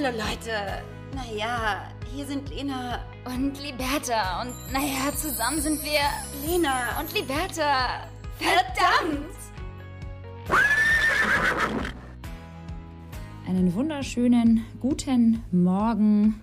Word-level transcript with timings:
Hallo 0.00 0.16
Leute. 0.16 0.84
Naja, 1.12 1.90
hier 2.14 2.24
sind 2.24 2.48
Lena 2.50 3.04
und 3.24 3.60
Liberta. 3.60 4.42
Und 4.42 4.52
naja, 4.72 5.12
zusammen 5.16 5.60
sind 5.60 5.80
wir 5.82 5.98
Lena 6.46 7.00
und 7.00 7.12
Liberta. 7.14 8.06
Verdammt! 8.38 9.34
Einen 13.48 13.74
wunderschönen 13.74 14.64
guten 14.78 15.42
Morgen, 15.50 16.42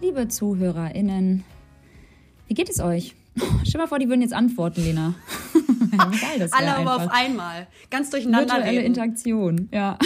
liebe 0.00 0.28
ZuhörerInnen. 0.28 1.42
Wie 2.46 2.54
geht 2.54 2.70
es 2.70 2.78
euch? 2.78 3.16
Stell 3.64 3.80
mal 3.80 3.88
vor, 3.88 3.98
die 3.98 4.08
würden 4.08 4.22
jetzt 4.22 4.34
antworten, 4.34 4.84
Lena. 4.84 5.14
Wie 5.90 5.96
geil 6.20 6.38
das 6.38 6.52
Alle 6.52 6.76
aber 6.76 6.96
auf 6.96 7.08
einmal. 7.10 7.66
Ganz 7.90 8.10
durcheinander 8.10 8.54
Virtuelle 8.54 8.78
reden. 8.78 8.86
Interaktion, 8.86 9.68
ja. 9.72 9.98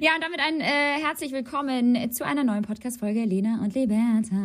Ja, 0.00 0.14
und 0.14 0.22
damit 0.22 0.40
ein 0.40 0.60
äh, 0.60 1.02
herzlich 1.02 1.32
willkommen 1.32 2.10
zu 2.12 2.24
einer 2.24 2.44
neuen 2.44 2.62
Podcast-Folge 2.62 3.24
Lena 3.24 3.60
und 3.62 3.74
Liberta. 3.74 4.36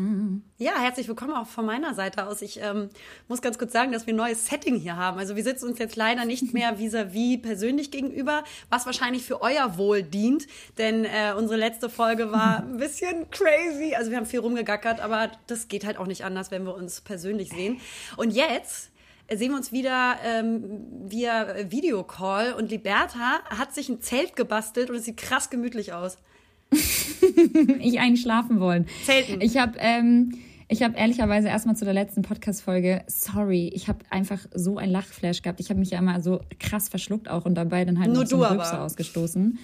Ja, 0.58 0.74
herzlich 0.80 1.08
willkommen 1.08 1.34
auch 1.34 1.48
von 1.48 1.66
meiner 1.66 1.94
Seite 1.94 2.28
aus. 2.28 2.42
Ich 2.42 2.60
ähm, 2.62 2.90
muss 3.28 3.42
ganz 3.42 3.58
kurz 3.58 3.72
sagen, 3.72 3.92
dass 3.92 4.08
wir 4.08 4.14
ein 4.14 4.18
neues 4.18 4.48
Setting 4.48 4.76
hier 4.76 4.98
haben. 4.98 5.20
Also 5.20 5.36
wir 5.36 5.44
sitzen 5.44 5.70
uns 5.70 5.80
jetzt 5.80 5.96
leider 5.96 6.26
nicht 6.26 6.54
mehr 6.54 6.78
vis-à-vis 6.80 7.38
-vis 7.38 7.42
persönlich 7.42 7.92
gegenüber, 7.92 8.44
was 8.70 8.86
wahrscheinlich 8.86 9.24
für 9.24 9.42
euer 9.42 9.78
Wohl 9.78 10.04
dient. 10.04 10.48
Denn 10.78 11.06
äh, 11.06 11.34
unsere 11.38 11.58
letzte 11.58 11.90
Folge 11.90 12.32
war 12.32 12.60
ein 12.60 12.78
bisschen 12.78 13.30
crazy. 13.30 13.96
Also 13.96 14.12
wir 14.12 14.18
haben 14.18 14.26
viel 14.26 14.40
rumgegackert, 14.40 15.00
aber 15.00 15.32
das 15.48 15.68
geht 15.68 15.86
halt 15.86 15.98
auch 15.98 16.08
nicht 16.08 16.26
anders, 16.26 16.52
wenn 16.52 16.66
wir 16.66 16.76
uns 16.76 17.02
persönlich 17.02 17.50
sehen. 17.50 17.80
Und 18.18 18.32
jetzt 18.32 18.92
sehen 19.34 19.52
wir 19.52 19.58
uns 19.58 19.72
wieder 19.72 20.18
ähm, 20.26 20.64
via 21.08 21.70
Videocall 21.70 22.54
und 22.54 22.72
Liberta 22.72 23.40
hat 23.50 23.74
sich 23.74 23.90
ein 23.90 24.02
Zelt 24.02 24.36
gebastelt 24.36 24.90
und 24.90 24.96
es 24.96 25.06
sieht 25.06 25.18
krass 25.18 25.50
gemütlich 25.50 25.94
aus. 25.94 26.18
ich 26.72 28.00
eigentlich 28.00 28.22
schlafen 28.22 28.60
wollen. 28.60 28.88
Zelten. 29.06 29.42
Ich 29.42 29.58
habe 29.58 29.74
ähm, 29.80 30.34
ich 30.70 30.84
habe 30.84 30.98
ehrlicherweise 30.98 31.48
erstmal 31.48 31.78
zu 31.78 31.86
der 31.86 31.94
letzten 31.94 32.24
Podcast-Folge, 32.24 33.04
sorry, 33.08 33.72
ich 33.74 33.88
habe 33.88 34.00
einfach 34.10 34.40
so 34.54 34.78
ein 34.78 34.90
Lachflash 34.90 35.42
gehabt. 35.42 35.62
Ich 35.62 35.70
habe 35.70 35.80
mich 35.80 35.92
ja 35.92 36.00
immer 36.00 36.22
so 36.22 36.42
krass 36.60 36.90
verschluckt 36.90 37.30
auch 37.30 37.46
und 37.46 37.56
dabei 37.56 37.86
dann 37.86 38.00
halt 38.00 38.12
Nur 38.12 38.24
noch 38.24 38.30
so 38.30 38.44
einen 38.44 38.60
Rübser 38.60 38.84
ausgestoßen. 38.84 39.60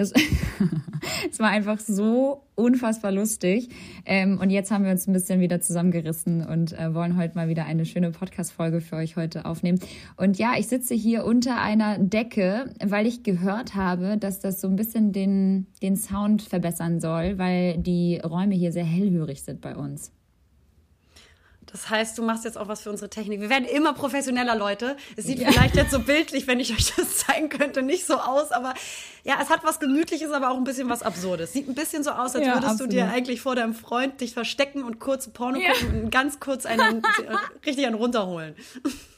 Das, 0.00 0.14
es 1.30 1.38
war 1.40 1.50
einfach 1.50 1.78
so 1.78 2.44
unfassbar 2.54 3.12
lustig. 3.12 3.68
Ähm, 4.06 4.38
und 4.40 4.48
jetzt 4.48 4.70
haben 4.70 4.84
wir 4.84 4.92
uns 4.92 5.06
ein 5.06 5.12
bisschen 5.12 5.40
wieder 5.40 5.60
zusammengerissen 5.60 6.42
und 6.42 6.72
äh, 6.72 6.94
wollen 6.94 7.18
heute 7.18 7.34
mal 7.34 7.48
wieder 7.48 7.66
eine 7.66 7.84
schöne 7.84 8.10
Podcast-Folge 8.10 8.80
für 8.80 8.96
euch 8.96 9.16
heute 9.16 9.44
aufnehmen. 9.44 9.78
Und 10.16 10.38
ja, 10.38 10.54
ich 10.56 10.68
sitze 10.68 10.94
hier 10.94 11.26
unter 11.26 11.60
einer 11.60 11.98
Decke, 11.98 12.72
weil 12.82 13.06
ich 13.06 13.24
gehört 13.24 13.74
habe, 13.74 14.16
dass 14.16 14.40
das 14.40 14.62
so 14.62 14.68
ein 14.68 14.76
bisschen 14.76 15.12
den, 15.12 15.66
den 15.82 15.98
Sound 15.98 16.40
verbessern 16.40 16.98
soll, 16.98 17.36
weil 17.36 17.76
die 17.76 18.22
Räume 18.24 18.54
hier 18.54 18.72
sehr 18.72 18.84
hellhörig 18.84 19.42
sind 19.42 19.60
bei 19.60 19.76
uns. 19.76 20.12
Das 21.72 21.88
heißt, 21.88 22.18
du 22.18 22.22
machst 22.22 22.44
jetzt 22.44 22.58
auch 22.58 22.68
was 22.68 22.82
für 22.82 22.90
unsere 22.90 23.10
Technik. 23.10 23.40
Wir 23.40 23.50
werden 23.50 23.64
immer 23.64 23.92
professioneller, 23.92 24.56
Leute. 24.56 24.96
Es 25.16 25.24
sieht 25.26 25.38
ja. 25.38 25.50
vielleicht 25.50 25.76
jetzt 25.76 25.92
so 25.92 26.00
bildlich, 26.00 26.46
wenn 26.46 26.58
ich 26.58 26.72
euch 26.72 26.92
das 26.96 27.18
zeigen 27.18 27.48
könnte, 27.48 27.82
nicht 27.82 28.06
so 28.06 28.14
aus, 28.14 28.50
aber 28.50 28.74
ja, 29.24 29.38
es 29.42 29.50
hat 29.50 29.64
was 29.64 29.80
Gemütliches, 29.80 30.30
aber 30.30 30.50
auch 30.50 30.56
ein 30.56 30.64
bisschen 30.64 30.88
was 30.88 31.02
Absurdes. 31.02 31.52
Sieht 31.52 31.68
ein 31.68 31.74
bisschen 31.74 32.02
so 32.02 32.10
aus, 32.10 32.34
als 32.34 32.46
ja, 32.46 32.54
würdest 32.54 32.72
absolut. 32.72 32.92
du 32.92 32.96
dir 32.96 33.08
eigentlich 33.08 33.40
vor 33.40 33.54
deinem 33.54 33.74
Freund 33.74 34.20
dich 34.20 34.34
verstecken 34.34 34.82
und 34.82 34.98
kurze 34.98 35.30
Porno 35.30 35.58
ja. 35.58 35.72
gucken 35.72 36.04
und 36.04 36.10
ganz 36.10 36.40
kurz 36.40 36.66
einen, 36.66 37.02
richtig 37.66 37.86
einen 37.86 37.96
runterholen. 37.96 38.54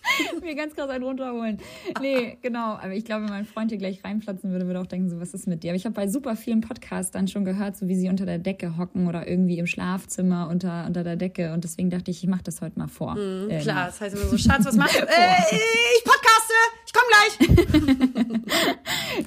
Mir 0.42 0.54
ganz 0.54 0.74
krass 0.74 0.90
einen 0.90 1.04
runterholen. 1.04 1.58
Nee, 2.00 2.36
genau. 2.42 2.74
Aber 2.74 2.92
ich 2.92 3.04
glaube, 3.04 3.24
wenn 3.24 3.30
mein 3.30 3.46
Freund 3.46 3.70
hier 3.70 3.78
gleich 3.78 4.04
reinplatzen 4.04 4.50
würde, 4.50 4.66
würde 4.66 4.80
auch 4.80 4.86
denken, 4.86 5.08
so, 5.08 5.20
was 5.20 5.32
ist 5.32 5.46
mit 5.46 5.62
dir? 5.62 5.70
Aber 5.70 5.76
ich 5.76 5.84
habe 5.84 5.94
bei 5.94 6.08
super 6.08 6.36
vielen 6.36 6.60
Podcasts 6.60 7.12
dann 7.12 7.28
schon 7.28 7.44
gehört, 7.44 7.76
so 7.76 7.88
wie 7.88 7.94
sie 7.94 8.08
unter 8.08 8.26
der 8.26 8.38
Decke 8.38 8.76
hocken 8.76 9.08
oder 9.08 9.28
irgendwie 9.28 9.58
im 9.58 9.66
Schlafzimmer 9.66 10.48
unter, 10.50 10.86
unter 10.86 11.04
der 11.04 11.16
Decke. 11.16 11.52
Und 11.52 11.64
deswegen 11.64 11.90
dachte 11.90 12.10
ich, 12.10 12.22
ich 12.22 12.28
mache 12.28 12.42
das 12.42 12.60
heute 12.60 12.78
mal 12.78 12.88
vor. 12.88 13.14
Mhm, 13.14 13.50
äh, 13.50 13.60
klar, 13.60 13.86
das 13.86 14.00
heißt 14.00 14.16
immer 14.16 14.26
so, 14.26 14.38
Schatz, 14.38 14.64
was 14.64 14.74
machst 14.74 14.96
du? 14.96 15.02
äh, 15.02 15.56
ich 15.96 16.04
podcaste, 16.04 16.54
ich 16.92 17.38
komme 17.38 18.36
gleich. 18.36 18.46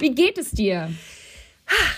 wie 0.00 0.14
geht 0.14 0.38
es 0.38 0.50
dir? 0.50 0.90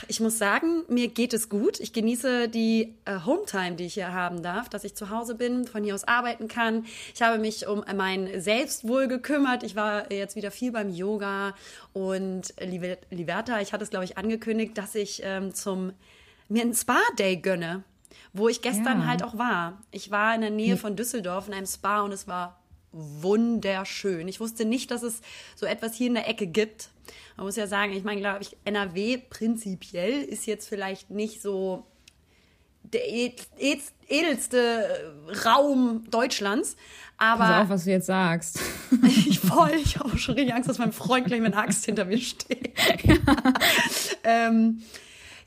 Ich 0.07 0.19
muss 0.21 0.39
sagen, 0.39 0.85
mir 0.89 1.09
geht 1.09 1.35
es 1.35 1.51
gut. 1.51 1.79
Ich 1.79 1.93
genieße 1.93 2.49
die 2.49 2.95
äh, 3.05 3.19
Hometime, 3.27 3.77
die 3.77 3.85
ich 3.85 3.95
hier 3.95 4.15
haben 4.15 4.43
darf, 4.43 4.71
dass 4.71 4.85
ich 4.85 4.95
zu 4.95 5.11
Hause 5.11 5.35
bin, 5.35 5.67
von 5.67 5.85
hier 5.85 5.95
aus 5.95 6.05
arbeiten 6.05 6.49
kann. 6.49 6.87
Ich 7.15 7.21
habe 7.21 7.39
mich 7.39 7.67
um 7.67 7.85
mein 7.95 8.41
Selbstwohl 8.41 9.09
gekümmert. 9.09 9.63
Ich 9.63 9.77
war 9.77 10.11
jetzt 10.11 10.37
wieder 10.37 10.51
viel 10.51 10.73
beim 10.73 10.89
Yoga 10.89 11.55
und 11.93 12.55
Liberta, 13.11 13.61
ich 13.61 13.75
hatte 13.75 13.85
es, 13.85 13.91
glaube 13.91 14.07
ich, 14.07 14.17
angekündigt, 14.17 14.79
dass 14.79 14.95
ich 14.95 15.21
ähm, 15.23 15.55
zum 15.55 15.93
mir 16.49 16.63
einen 16.63 16.75
Spa-Day 16.75 17.37
gönne, 17.37 17.85
wo 18.33 18.49
ich 18.49 18.63
gestern 18.63 19.01
ja. 19.01 19.07
halt 19.07 19.23
auch 19.23 19.37
war. 19.37 19.83
Ich 19.91 20.11
war 20.11 20.35
in 20.35 20.41
der 20.41 20.51
Nähe 20.51 20.79
von 20.79 20.97
Düsseldorf 20.97 21.47
in 21.47 21.53
einem 21.53 21.67
Spa 21.67 22.01
und 22.01 22.13
es 22.13 22.27
war 22.27 22.59
wunderschön. 22.99 24.29
Ich 24.29 24.41
wusste 24.41 24.65
nicht, 24.65 24.91
dass 24.91 25.03
es 25.03 25.21
so 25.57 25.67
etwas 25.67 25.95
hier 25.95 26.09
in 26.09 26.15
der 26.15 26.29
Ecke 26.29 26.47
gibt. 26.47 26.91
Man 27.37 27.47
muss 27.47 27.57
ja 27.57 27.67
sagen, 27.67 27.93
ich 27.93 28.05
meine, 28.05 28.21
glaube 28.21 28.43
ich, 28.43 28.57
NRW 28.65 29.19
prinzipiell 29.19 30.23
ist 30.23 30.47
jetzt 30.47 30.69
vielleicht 30.69 31.11
nicht 31.11 31.41
so 31.41 31.87
der 32.83 33.09
edelste 33.09 35.15
Raum 35.45 36.05
Deutschlands. 36.11 36.77
Aber 37.17 37.45
Pass 37.45 37.63
auf, 37.63 37.69
was 37.69 37.85
du 37.85 37.91
jetzt 37.91 38.07
sagst. 38.07 38.61
ich 39.27 39.41
voll, 39.41 39.73
ich 39.83 39.99
habe 39.99 40.17
schon 40.19 40.37
richtig 40.37 40.55
Angst, 40.55 40.69
dass 40.69 40.79
mein 40.79 40.93
Freund 40.93 41.27
gleich 41.27 41.41
mit 41.41 41.53
einer 41.53 41.63
Axt 41.63 41.85
hinter 41.85 42.05
mir 42.05 42.19
steht. 42.19 42.73
Ja. 43.05 43.17
ähm, 44.49 44.83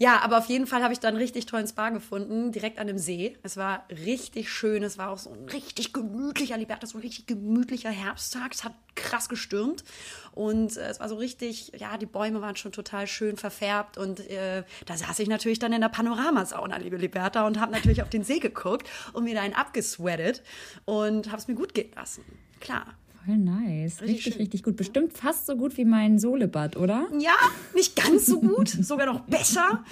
ja, 0.02 0.20
aber 0.24 0.40
auf 0.40 0.48
jeden 0.48 0.66
Fall 0.66 0.82
habe 0.82 0.94
ich 0.94 1.00
dann 1.00 1.16
richtig 1.16 1.46
tollen 1.46 1.68
Spa 1.68 1.92
gefunden, 1.92 2.52
direkt 2.52 2.80
an 2.80 2.88
dem 2.88 2.98
See. 2.98 3.38
Es 3.44 3.56
war 3.56 3.86
richtig 3.92 4.52
schön. 4.52 4.82
Es 4.82 4.98
war 4.98 5.12
auch 5.12 5.20
so 5.20 5.32
ein 5.32 5.48
richtig 5.50 5.94
gemütlicher, 5.94 6.58
Liberta, 6.58 6.88
so 6.88 6.98
ein 6.98 7.02
richtig 7.02 7.28
gemütlicher 7.28 7.92
Herbsttag. 7.92 8.52
Es 8.52 8.64
hat 8.64 8.74
krass 8.96 9.30
gestürmt 9.30 9.84
und 10.32 10.76
äh, 10.76 10.88
es 10.88 11.00
war 11.00 11.08
so 11.08 11.18
richtig, 11.18 11.74
ja, 11.78 12.00
die 12.00 12.08
Bäume 12.08 12.42
waren 12.42 12.56
schon 12.56 12.72
total 12.72 13.06
schön 13.06 13.38
verfärbt 13.38 14.00
und 14.00 14.28
äh, 14.28 14.64
da 14.88 14.98
saß 14.98 15.20
ich 15.20 15.28
natürlich 15.28 15.60
dann 15.60 15.72
in 15.72 15.82
der 15.82 15.90
Panoramasauna, 15.90 16.78
liebe 16.78 16.98
Liberta, 16.98 17.46
und 17.46 17.60
habe 17.60 17.72
natürlich 17.72 18.02
auf 18.02 18.10
den 18.10 18.24
See 18.24 18.40
geguckt 18.40 18.90
und 19.14 19.26
mir 19.26 19.36
da 19.36 19.42
einen 19.42 19.54
abgesweatet 19.54 20.42
und 20.86 21.28
habe 21.28 21.38
es 21.38 21.48
mir 21.48 21.54
gut 21.54 21.76
gehen 21.76 21.92
lassen. 21.96 22.26
Klar. 22.60 22.96
Voll 23.26 23.38
nice. 23.38 24.02
Richtig, 24.02 24.26
richtig, 24.26 24.40
richtig, 24.40 24.64
gut. 24.64 24.76
Bestimmt 24.78 25.14
fast 25.14 25.46
so 25.46 25.56
gut 25.56 25.78
wie 25.78 25.86
mein 25.86 26.18
Solebad, 26.18 26.76
oder? 26.76 27.08
Ja, 27.20 27.36
nicht 27.76 27.96
ganz 27.96 28.26
so 28.26 28.40
gut, 28.40 28.70
sogar 28.70 29.06
noch 29.06 29.22
besser. 29.22 29.84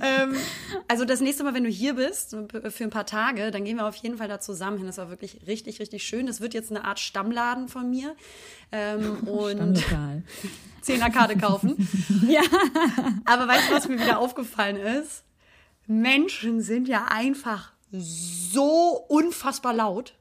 ähm, 0.00 0.34
also 0.88 1.04
das 1.04 1.20
nächste 1.20 1.44
Mal, 1.44 1.52
wenn 1.52 1.64
du 1.64 1.70
hier 1.70 1.94
bist, 1.94 2.36
für 2.70 2.84
ein 2.84 2.90
paar 2.90 3.04
Tage, 3.04 3.50
dann 3.50 3.64
gehen 3.64 3.76
wir 3.76 3.86
auf 3.86 3.96
jeden 3.96 4.16
Fall 4.16 4.28
da 4.28 4.40
zusammen 4.40 4.78
hin. 4.78 4.86
Das 4.86 4.96
war 4.96 5.10
wirklich 5.10 5.46
richtig, 5.46 5.78
richtig 5.80 6.04
schön. 6.04 6.26
Das 6.26 6.40
wird 6.40 6.54
jetzt 6.54 6.70
eine 6.70 6.84
Art 6.84 7.00
Stammladen 7.00 7.68
von 7.68 7.90
mir. 7.90 8.14
Ähm, 8.72 9.18
und 9.28 9.84
Zehnerkarte 10.80 11.36
kaufen. 11.36 11.88
ja. 12.28 12.42
Aber 13.26 13.46
weißt 13.46 13.68
du, 13.68 13.74
was 13.74 13.88
mir 13.88 14.00
wieder 14.00 14.18
aufgefallen 14.18 14.76
ist? 14.76 15.24
Menschen 15.86 16.62
sind 16.62 16.88
ja 16.88 17.06
einfach 17.10 17.72
so 17.92 19.04
unfassbar 19.08 19.74
laut. 19.74 20.14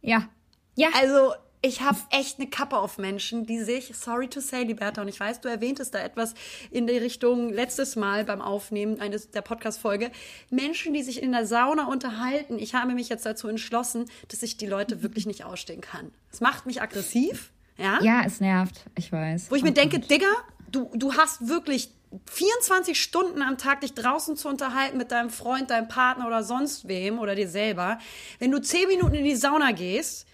Ja. 0.00 0.28
Ja. 0.76 0.88
Also 0.94 1.34
ich 1.64 1.80
habe 1.80 1.98
echt 2.10 2.38
eine 2.38 2.48
Kappe 2.48 2.76
auf 2.76 2.98
Menschen, 2.98 3.46
die 3.46 3.58
sich, 3.62 3.96
sorry 3.96 4.28
to 4.28 4.40
say, 4.40 4.64
Liberta, 4.64 5.00
und 5.00 5.08
ich 5.08 5.18
weiß, 5.18 5.40
du 5.40 5.48
erwähntest 5.48 5.94
da 5.94 5.98
etwas 5.98 6.34
in 6.70 6.86
die 6.86 6.98
Richtung 6.98 7.48
letztes 7.48 7.96
Mal 7.96 8.24
beim 8.24 8.42
Aufnehmen 8.42 9.00
eines 9.00 9.30
der 9.30 9.40
Podcast-Folge. 9.40 10.10
Menschen, 10.50 10.92
die 10.92 11.02
sich 11.02 11.22
in 11.22 11.32
der 11.32 11.46
Sauna 11.46 11.86
unterhalten. 11.86 12.58
Ich 12.58 12.74
habe 12.74 12.92
mich 12.92 13.08
jetzt 13.08 13.24
dazu 13.24 13.48
entschlossen, 13.48 14.04
dass 14.28 14.42
ich 14.42 14.58
die 14.58 14.66
Leute 14.66 15.02
wirklich 15.02 15.24
nicht 15.24 15.44
ausstehen 15.44 15.80
kann. 15.80 16.10
Es 16.30 16.42
macht 16.42 16.66
mich 16.66 16.82
aggressiv. 16.82 17.50
Ja, 17.78 17.98
ja 18.02 18.22
es 18.26 18.40
nervt, 18.40 18.84
ich 18.94 19.10
weiß. 19.10 19.50
Wo 19.50 19.54
ich 19.54 19.62
oh 19.62 19.66
mir 19.66 19.72
denke, 19.72 20.00
Gott. 20.00 20.10
Digga, 20.10 20.32
du, 20.70 20.90
du 20.94 21.14
hast 21.14 21.48
wirklich 21.48 21.90
24 22.30 23.00
Stunden 23.00 23.40
am 23.40 23.56
Tag 23.56 23.80
dich 23.80 23.94
draußen 23.94 24.36
zu 24.36 24.48
unterhalten 24.48 24.98
mit 24.98 25.10
deinem 25.10 25.30
Freund, 25.30 25.70
deinem 25.70 25.88
Partner 25.88 26.26
oder 26.26 26.44
sonst 26.44 26.88
wem 26.88 27.18
oder 27.18 27.34
dir 27.34 27.48
selber. 27.48 27.98
Wenn 28.38 28.50
du 28.50 28.60
10 28.60 28.86
Minuten 28.88 29.14
in 29.14 29.24
die 29.24 29.34
Sauna 29.34 29.72
gehst, 29.72 30.26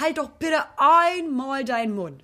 halt 0.00 0.18
doch 0.18 0.30
bitte 0.30 0.64
einmal 0.76 1.64
deinen 1.64 1.94
Mund. 1.94 2.22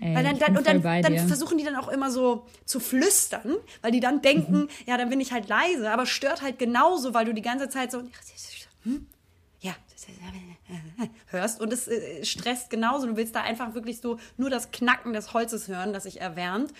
Ey, 0.00 0.14
weil 0.14 0.24
dann, 0.24 0.38
dann 0.38 0.56
und 0.56 0.66
dann, 0.66 0.82
dann 0.82 1.28
versuchen 1.28 1.58
die 1.58 1.64
dann 1.64 1.76
auch 1.76 1.88
immer 1.88 2.10
so 2.10 2.46
zu 2.64 2.80
flüstern, 2.80 3.56
weil 3.82 3.90
die 3.90 4.00
dann 4.00 4.22
denken, 4.22 4.60
mhm. 4.60 4.68
ja, 4.86 4.96
dann 4.96 5.10
bin 5.10 5.20
ich 5.20 5.32
halt 5.32 5.48
leise, 5.48 5.90
aber 5.90 6.06
stört 6.06 6.40
halt 6.40 6.58
genauso, 6.58 7.12
weil 7.12 7.26
du 7.26 7.34
die 7.34 7.42
ganze 7.42 7.68
Zeit 7.68 7.92
so, 7.92 8.02
hm? 8.84 9.06
ja, 9.60 9.74
hörst 11.26 11.60
und 11.60 11.72
es 11.72 11.86
äh, 11.86 12.24
stresst 12.24 12.70
genauso. 12.70 13.06
Du 13.06 13.16
willst 13.16 13.34
da 13.34 13.42
einfach 13.42 13.74
wirklich 13.74 14.00
so 14.00 14.18
nur 14.38 14.48
das 14.48 14.70
Knacken 14.70 15.12
des 15.12 15.34
Holzes 15.34 15.68
hören, 15.68 15.92
das 15.92 16.04
sich 16.04 16.20
erwärmt 16.20 16.72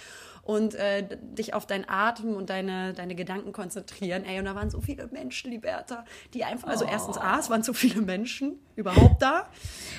und 0.50 0.74
äh, 0.74 1.06
dich 1.38 1.54
auf 1.54 1.64
deinen 1.64 1.88
Atem 1.88 2.34
und 2.34 2.50
deine, 2.50 2.92
deine 2.92 3.14
Gedanken 3.14 3.52
konzentrieren. 3.52 4.24
Ey, 4.24 4.40
und 4.40 4.46
da 4.46 4.56
waren 4.56 4.68
so 4.68 4.80
viele 4.80 5.06
Menschen, 5.06 5.52
Liberta, 5.52 6.04
die 6.34 6.42
einfach, 6.42 6.66
also 6.66 6.84
oh. 6.84 6.88
erstens 6.90 7.18
A, 7.18 7.38
es 7.38 7.50
waren 7.50 7.62
so 7.62 7.72
viele 7.72 8.02
Menschen 8.02 8.58
überhaupt 8.74 9.22
da. 9.22 9.46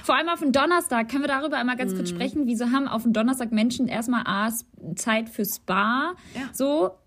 Vor 0.04 0.16
allem 0.16 0.28
auf 0.28 0.40
dem 0.40 0.52
Donnerstag, 0.52 1.08
können 1.08 1.24
wir 1.24 1.30
darüber 1.30 1.56
einmal 1.56 1.78
ganz 1.78 1.94
mm. 1.94 1.96
kurz 1.96 2.12
mhm. 2.12 2.16
sprechen, 2.16 2.48
wieso 2.48 2.70
haben 2.70 2.90
auf 2.90 3.04
dem 3.04 3.14
Donnerstag 3.14 3.54
Menschen 3.54 3.88
erstmal 3.88 4.24
A, 4.26 4.52
Zeit 4.98 5.30
für 5.30 5.46
Spa, 5.46 6.16
ja. 6.36 6.42
so, 6.52 6.98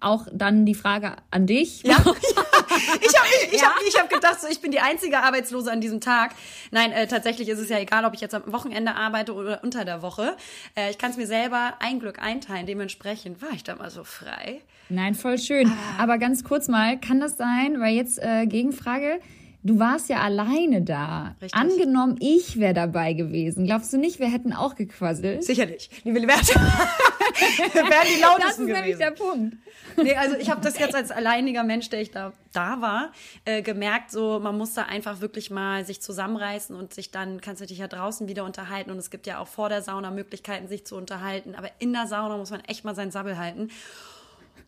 auch 0.00 0.26
dann 0.32 0.64
die 0.66 0.74
Frage 0.74 1.16
an 1.30 1.46
dich. 1.46 1.82
Ja. 1.82 1.96
ich 1.96 2.04
habe 2.06 3.28
ich 3.50 3.64
hab, 3.64 3.74
ich 3.86 3.98
hab 3.98 4.10
gedacht, 4.10 4.40
so, 4.40 4.48
ich 4.48 4.60
bin 4.60 4.70
die 4.70 4.80
einzige 4.80 5.20
Arbeitslose 5.20 5.72
an 5.72 5.80
diesem 5.80 6.00
Tag. 6.00 6.34
Nein, 6.70 6.92
äh, 6.92 7.06
tatsächlich 7.06 7.48
ist 7.48 7.58
es 7.58 7.68
ja 7.68 7.78
egal, 7.78 8.04
ob 8.04 8.14
ich 8.14 8.20
jetzt 8.20 8.34
am 8.34 8.52
Wochenende 8.52 8.94
arbeite 8.94 9.34
oder 9.34 9.62
unter 9.62 9.84
der 9.84 10.02
Woche. 10.02 10.36
Äh, 10.76 10.90
ich 10.90 10.98
kann 10.98 11.10
es 11.10 11.16
mir 11.16 11.26
selber 11.26 11.74
ein 11.80 12.00
Glück 12.00 12.20
einteilen. 12.20 12.66
Dementsprechend 12.66 13.42
war 13.42 13.50
ich 13.52 13.64
da 13.64 13.76
mal 13.76 13.90
so 13.90 14.04
frei. 14.04 14.60
Nein, 14.88 15.14
voll 15.14 15.38
schön. 15.38 15.68
Ah. 15.68 16.02
Aber 16.02 16.18
ganz 16.18 16.44
kurz 16.44 16.68
mal, 16.68 16.98
kann 16.98 17.20
das 17.20 17.36
sein, 17.36 17.80
weil 17.80 17.94
jetzt 17.94 18.18
äh, 18.22 18.46
Gegenfrage, 18.46 19.20
Du 19.68 19.78
warst 19.78 20.08
ja 20.08 20.20
alleine 20.22 20.80
da. 20.80 21.36
Richtig. 21.42 21.54
Angenommen, 21.54 22.16
ich 22.20 22.58
wäre 22.58 22.72
dabei 22.72 23.12
gewesen. 23.12 23.66
Glaubst 23.66 23.92
du 23.92 23.98
nicht, 23.98 24.18
wir 24.18 24.32
hätten 24.32 24.54
auch 24.54 24.76
gequasselt? 24.76 25.44
Sicherlich. 25.44 25.90
Liebe 26.04 26.20
Liberta. 26.20 26.54
wären 26.54 28.06
die 28.16 28.18
lautesten 28.18 28.40
Das 28.40 28.58
ist 28.58 28.66
nämlich 28.66 28.96
der 28.96 29.10
Punkt. 29.10 29.56
Nee, 30.02 30.14
also 30.14 30.36
ich 30.36 30.48
habe 30.48 30.62
das 30.62 30.78
jetzt 30.78 30.94
als 30.94 31.10
alleiniger 31.10 31.64
Mensch, 31.64 31.90
der 31.90 32.00
ich 32.00 32.10
da, 32.10 32.32
da 32.54 32.80
war, 32.80 33.12
äh, 33.44 33.60
gemerkt, 33.60 34.10
so 34.10 34.40
man 34.40 34.56
muss 34.56 34.72
da 34.72 34.84
einfach 34.84 35.20
wirklich 35.20 35.50
mal 35.50 35.84
sich 35.84 36.00
zusammenreißen 36.00 36.74
und 36.74 36.94
sich 36.94 37.10
dann, 37.10 37.42
kannst 37.42 37.60
du 37.60 37.66
dich 37.66 37.78
ja 37.78 37.88
draußen 37.88 38.26
wieder 38.26 38.44
unterhalten 38.44 38.90
und 38.90 38.96
es 38.96 39.10
gibt 39.10 39.26
ja 39.26 39.38
auch 39.38 39.48
vor 39.48 39.68
der 39.68 39.82
Sauna 39.82 40.10
Möglichkeiten, 40.10 40.68
sich 40.68 40.86
zu 40.86 40.96
unterhalten, 40.96 41.54
aber 41.54 41.68
in 41.78 41.92
der 41.92 42.06
Sauna 42.06 42.38
muss 42.38 42.50
man 42.50 42.60
echt 42.60 42.84
mal 42.84 42.94
seinen 42.94 43.10
Sabbel 43.10 43.36
halten. 43.36 43.68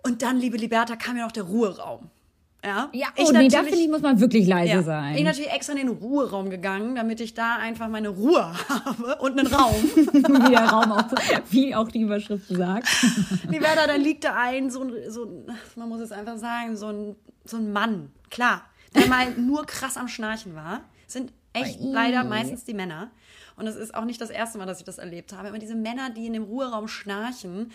Und 0.03 0.20
dann, 0.20 0.38
liebe 0.38 0.58
Liberta, 0.58 0.96
kam 0.96 1.17
ja 1.17 1.25
noch 1.25 1.32
der 1.32 1.44
Ruheraum. 1.44 2.11
Ja, 2.64 2.90
ja 2.92 3.08
oh, 3.16 3.22
ich 3.22 3.32
nee, 3.32 3.48
da 3.48 3.62
finde 3.62 3.78
ich, 3.78 3.88
muss 3.88 4.02
man 4.02 4.20
wirklich 4.20 4.46
leise 4.46 4.72
ja, 4.72 4.82
sein. 4.82 5.12
Ich 5.12 5.16
bin 5.16 5.24
natürlich 5.24 5.50
extra 5.50 5.72
in 5.72 5.78
den 5.78 5.88
Ruheraum 5.88 6.50
gegangen, 6.50 6.94
damit 6.94 7.20
ich 7.20 7.32
da 7.32 7.56
einfach 7.56 7.88
meine 7.88 8.10
Ruhe 8.10 8.52
habe 8.68 9.16
und 9.16 9.38
einen 9.38 9.46
Raum. 9.46 9.82
wie 9.94 10.50
der 10.50 10.66
Raum 10.66 10.92
auch, 10.92 11.04
wie 11.50 11.74
auch 11.74 11.88
die 11.88 12.02
Überschrift 12.02 12.48
sagt. 12.48 12.86
Wie 13.48 13.60
wäre 13.60 13.76
da, 13.76 13.86
dann 13.86 14.02
liegt 14.02 14.24
da 14.24 14.34
ein, 14.36 14.70
so 14.70 14.82
ein, 14.82 14.92
so 15.08 15.44
man 15.76 15.88
muss 15.88 16.00
es 16.00 16.12
einfach 16.12 16.36
sagen, 16.36 16.76
so 16.76 16.88
ein, 16.88 17.16
so 17.44 17.56
ein 17.56 17.72
Mann, 17.72 18.10
klar, 18.30 18.62
der 18.94 19.06
mal 19.06 19.30
nur 19.36 19.64
krass 19.64 19.96
am 19.96 20.08
Schnarchen 20.08 20.54
war. 20.54 20.82
Sind 21.06 21.32
echt 21.52 21.78
leider 21.80 22.24
meistens 22.24 22.64
die 22.64 22.74
Männer. 22.74 23.10
Und 23.56 23.66
es 23.66 23.76
ist 23.76 23.94
auch 23.94 24.04
nicht 24.04 24.20
das 24.20 24.30
erste 24.30 24.58
Mal, 24.58 24.66
dass 24.66 24.78
ich 24.78 24.84
das 24.84 24.98
erlebt 24.98 25.32
habe. 25.32 25.48
Aber 25.48 25.58
diese 25.58 25.74
Männer, 25.74 26.10
die 26.10 26.26
in 26.26 26.34
dem 26.34 26.44
Ruheraum 26.44 26.88
schnarchen, 26.88 27.72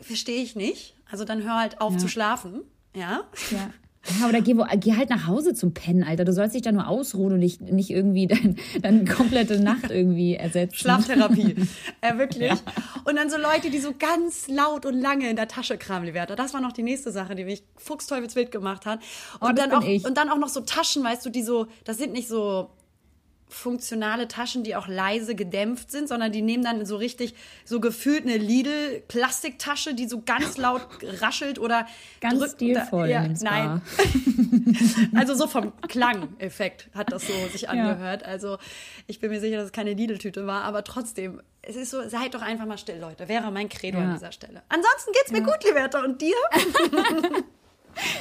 verstehe 0.00 0.42
ich 0.42 0.56
nicht. 0.56 0.94
Also 1.10 1.24
dann 1.24 1.42
hör 1.42 1.58
halt 1.58 1.80
auf 1.80 1.94
ja. 1.94 1.98
zu 1.98 2.08
schlafen. 2.08 2.62
Ja? 2.94 3.24
Ja. 3.50 3.70
Ja, 4.18 4.28
oder 4.28 4.40
geh, 4.40 4.56
wo, 4.56 4.64
geh 4.76 4.96
halt 4.96 5.10
nach 5.10 5.26
Hause 5.26 5.54
zum 5.54 5.74
Pennen, 5.74 6.02
Alter. 6.02 6.24
Du 6.24 6.32
sollst 6.32 6.54
dich 6.54 6.62
da 6.62 6.72
nur 6.72 6.88
ausruhen 6.88 7.34
und 7.34 7.38
nicht, 7.38 7.60
nicht 7.60 7.90
irgendwie 7.90 8.26
deine 8.26 8.54
dein 8.80 9.06
komplette 9.06 9.60
Nacht 9.60 9.90
irgendwie 9.90 10.36
ersetzen. 10.36 10.74
Schlaftherapie. 10.74 11.54
äh, 12.00 12.16
wirklich. 12.16 12.48
Ja. 12.48 12.58
Und 13.04 13.16
dann 13.16 13.28
so 13.28 13.36
Leute, 13.36 13.70
die 13.70 13.78
so 13.78 13.92
ganz 13.96 14.48
laut 14.48 14.86
und 14.86 14.98
lange 14.98 15.28
in 15.28 15.36
der 15.36 15.48
Tasche 15.48 15.76
kramen, 15.76 16.06
Liberta. 16.06 16.34
Das 16.34 16.54
war 16.54 16.62
noch 16.62 16.72
die 16.72 16.82
nächste 16.82 17.12
Sache, 17.12 17.34
die 17.34 17.44
mich 17.44 17.62
fuchsteufelswild 17.76 18.50
gemacht 18.50 18.86
hat. 18.86 19.00
Und, 19.38 19.50
oh, 19.50 19.52
dann 19.52 19.70
auch, 19.72 19.84
und 19.84 20.16
dann 20.16 20.30
auch 20.30 20.38
noch 20.38 20.48
so 20.48 20.60
Taschen, 20.60 21.04
weißt 21.04 21.24
du, 21.26 21.30
die 21.30 21.42
so, 21.42 21.66
das 21.84 21.98
sind 21.98 22.12
nicht 22.14 22.26
so 22.26 22.70
funktionale 23.50 24.28
Taschen, 24.28 24.64
die 24.64 24.76
auch 24.76 24.88
leise 24.88 25.34
gedämpft 25.34 25.90
sind, 25.90 26.08
sondern 26.08 26.32
die 26.32 26.42
nehmen 26.42 26.64
dann 26.64 26.86
so 26.86 26.96
richtig 26.96 27.34
so 27.64 27.80
gefühlt 27.80 28.24
eine 28.24 28.36
Lidl 28.36 29.02
Plastiktasche, 29.08 29.94
die 29.94 30.08
so 30.08 30.22
ganz 30.22 30.56
laut 30.56 30.86
raschelt 31.20 31.58
oder 31.58 31.86
ganz 32.20 32.38
drückt, 32.38 32.54
stilvoll. 32.54 33.08
Ja, 33.08 33.26
nein. 33.40 33.82
also 35.14 35.34
so 35.34 35.46
vom 35.46 35.72
Klangeffekt 35.88 36.88
hat 36.94 37.12
das 37.12 37.26
so 37.26 37.32
sich 37.52 37.68
angehört. 37.68 38.22
Ja. 38.22 38.28
Also 38.28 38.58
ich 39.06 39.20
bin 39.20 39.30
mir 39.30 39.40
sicher, 39.40 39.56
dass 39.56 39.66
es 39.66 39.72
keine 39.72 39.94
Lidl 39.94 40.18
Tüte 40.18 40.46
war, 40.46 40.64
aber 40.64 40.84
trotzdem 40.84 41.40
es 41.62 41.76
ist 41.76 41.90
so, 41.90 42.08
seid 42.08 42.34
doch 42.34 42.40
einfach 42.40 42.64
mal 42.64 42.78
still, 42.78 42.98
Leute. 42.98 43.28
Wäre 43.28 43.50
mein 43.50 43.68
Credo 43.68 43.98
ja. 43.98 44.04
an 44.04 44.14
dieser 44.14 44.32
Stelle. 44.32 44.62
Ansonsten 44.70 45.12
geht's 45.12 45.30
mir 45.30 45.42
gut, 45.42 45.62
Liberta. 45.64 46.02
Und 46.02 46.20
dir? 46.22 46.34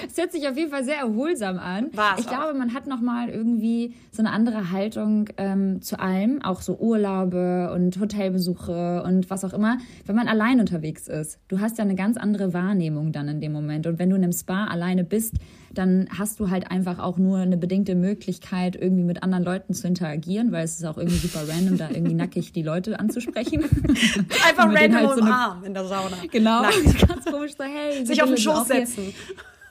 Es 0.08 0.18
hört 0.18 0.32
sich 0.32 0.48
auf 0.48 0.58
jeden 0.58 0.72
Fall 0.72 0.84
sehr 0.84 0.98
erholsam 0.98 1.60
an. 1.60 1.90
War's 1.94 2.20
ich 2.20 2.28
auch. 2.28 2.32
glaube, 2.32 2.58
man 2.58 2.74
hat 2.74 2.88
nochmal 2.88 3.30
irgendwie 3.30 3.94
so 4.12 4.22
eine 4.22 4.32
andere 4.32 4.72
Haltung 4.72 5.30
ähm, 5.38 5.82
zu 5.82 6.00
allem, 6.00 6.42
auch 6.42 6.62
so 6.62 6.78
Urlaube 6.78 7.72
und 7.74 8.00
Hotelbesuche 8.00 9.04
und 9.04 9.30
was 9.30 9.46
auch 9.46 9.54
immer, 9.54 9.78
wenn 10.06 10.16
man 10.16 10.28
allein 10.28 10.60
unterwegs 10.60 11.08
ist. 11.08 11.40
Du 11.48 11.60
hast 11.60 11.78
ja 11.78 11.84
eine 11.84 11.96
ganz 11.96 12.18
andere 12.18 12.54
Wahrnehmung 12.54 13.12
dann 13.12 13.28
in 13.28 13.42
dem 13.42 13.52
Moment. 13.52 13.88
Und 13.88 14.00
wenn 14.00 14.10
du 14.10 14.16
in 14.16 14.24
einem 14.24 14.34
Spa 14.34 14.66
alleine 14.66 15.04
bist, 15.04 15.36
dann 15.74 16.08
hast 16.18 16.40
du 16.40 16.50
halt 16.50 16.72
einfach 16.72 17.00
auch 17.00 17.18
nur 17.18 17.38
eine 17.38 17.58
bedingte 17.58 17.96
Möglichkeit, 17.96 18.76
irgendwie 18.76 19.04
mit 19.04 19.24
anderen 19.24 19.44
Leuten 19.44 19.74
zu 19.74 19.88
interagieren, 19.88 20.52
weil 20.52 20.66
es 20.66 20.80
ist 20.80 20.86
auch 20.86 20.98
irgendwie 20.98 21.18
super 21.18 21.48
random, 21.48 21.78
da 21.78 21.90
irgendwie 21.90 22.16
nackig 22.16 22.52
die 22.52 22.64
Leute 22.64 23.00
anzusprechen. 23.00 23.64
Einfach 24.48 24.66
random 24.66 24.96
halt 24.96 25.20
so 25.20 25.24
Arm 25.24 25.64
in 25.64 25.74
der 25.74 25.86
Sauna. 25.86 26.18
Genau. 26.32 26.62
Ganz 27.08 27.26
komisch 27.26 27.52
so, 27.58 27.64
hey. 27.64 28.06
Sich 28.06 28.22
auf 28.22 28.30
den 28.30 28.38
Schoß 28.38 28.68
setzen. 28.68 29.14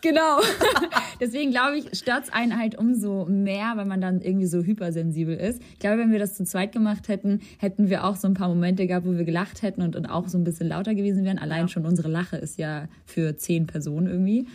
Genau. 0.00 0.40
Deswegen 1.20 1.50
glaube 1.50 1.78
ich, 1.78 1.98
stört 1.98 2.24
es 2.24 2.32
einen 2.32 2.58
halt 2.58 2.78
umso 2.78 3.24
mehr, 3.24 3.72
weil 3.76 3.84
man 3.84 4.00
dann 4.00 4.20
irgendwie 4.20 4.46
so 4.46 4.62
hypersensibel 4.62 5.36
ist. 5.36 5.60
Ich 5.72 5.78
glaube, 5.80 5.98
wenn 5.98 6.12
wir 6.12 6.18
das 6.18 6.34
zu 6.34 6.44
zweit 6.44 6.72
gemacht 6.72 7.08
hätten, 7.08 7.40
hätten 7.58 7.88
wir 7.90 8.04
auch 8.04 8.16
so 8.16 8.28
ein 8.28 8.34
paar 8.34 8.48
Momente 8.48 8.86
gehabt, 8.86 9.06
wo 9.06 9.12
wir 9.12 9.24
gelacht 9.24 9.62
hätten 9.62 9.82
und, 9.82 9.96
und 9.96 10.06
auch 10.06 10.28
so 10.28 10.38
ein 10.38 10.44
bisschen 10.44 10.68
lauter 10.68 10.94
gewesen 10.94 11.24
wären. 11.24 11.38
Allein 11.38 11.62
ja. 11.62 11.68
schon 11.68 11.86
unsere 11.86 12.08
Lache 12.08 12.36
ist 12.36 12.58
ja 12.58 12.88
für 13.04 13.36
zehn 13.36 13.66
Personen 13.66 14.06
irgendwie. 14.06 14.46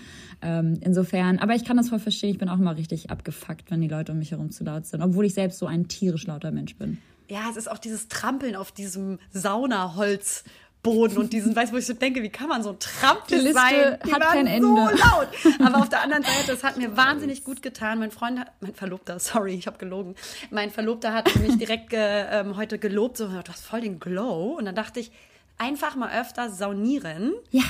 Ähm, 0.41 0.79
insofern, 0.81 1.39
aber 1.39 1.55
ich 1.55 1.65
kann 1.65 1.77
das 1.77 1.89
voll 1.89 1.99
verstehen. 1.99 2.31
Ich 2.31 2.37
bin 2.37 2.49
auch 2.49 2.57
mal 2.57 2.75
richtig 2.75 3.09
abgefuckt, 3.09 3.69
wenn 3.71 3.81
die 3.81 3.87
Leute 3.87 4.11
um 4.11 4.19
mich 4.19 4.31
herum 4.31 4.51
zu 4.51 4.63
laut 4.63 4.85
sind, 4.85 5.01
obwohl 5.01 5.25
ich 5.25 5.33
selbst 5.33 5.59
so 5.59 5.65
ein 5.65 5.87
tierisch 5.87 6.27
lauter 6.27 6.51
Mensch 6.51 6.75
bin. 6.75 6.97
Ja, 7.29 7.49
es 7.49 7.57
ist 7.57 7.71
auch 7.71 7.77
dieses 7.77 8.09
Trampeln 8.09 8.55
auf 8.55 8.71
diesem 8.71 9.17
Saunaholz. 9.31 10.43
Boden 10.83 11.17
und 11.17 11.31
diesen, 11.31 11.55
weißt 11.55 11.71
du, 11.71 11.75
wo 11.75 11.79
ich 11.79 11.85
so 11.85 11.93
denke, 11.93 12.21
wie 12.21 12.29
kann 12.29 12.49
man 12.49 12.61
so 12.61 12.71
ein 12.71 12.79
Trampel 12.79 13.53
sein? 13.53 13.97
Die 14.05 14.13
hat 14.13 14.21
kein 14.21 14.47
Ende. 14.47 14.67
so 14.67 14.75
laut. 14.75 15.29
Aber 15.65 15.77
auf 15.79 15.87
der 15.87 16.01
anderen 16.01 16.23
Seite, 16.23 16.51
es 16.51 16.63
hat 16.63 16.75
mir 16.75 16.95
wahnsinnig 16.97 17.45
gut 17.45 17.61
getan. 17.61 17.99
Mein 17.99 18.11
Freund, 18.11 18.37
hat, 18.37 18.51
mein 18.59 18.75
Verlobter, 18.75 19.17
sorry, 19.19 19.55
ich 19.55 19.65
habe 19.65 19.77
gelogen. 19.77 20.15
Mein 20.51 20.71
Verlobter 20.71 21.13
hat 21.13 21.33
mich 21.37 21.57
direkt 21.57 21.89
ge, 21.89 21.99
ähm, 21.99 22.57
heute 22.57 22.77
gelobt, 22.77 23.17
so, 23.17 23.27
du 23.27 23.47
hast 23.47 23.65
voll 23.65 23.79
den 23.79 23.99
Glow. 23.99 24.57
Und 24.57 24.65
dann 24.65 24.75
dachte 24.75 24.99
ich, 24.99 25.11
einfach 25.57 25.95
mal 25.95 26.11
öfter 26.19 26.49
saunieren. 26.49 27.33
Ja. 27.51 27.63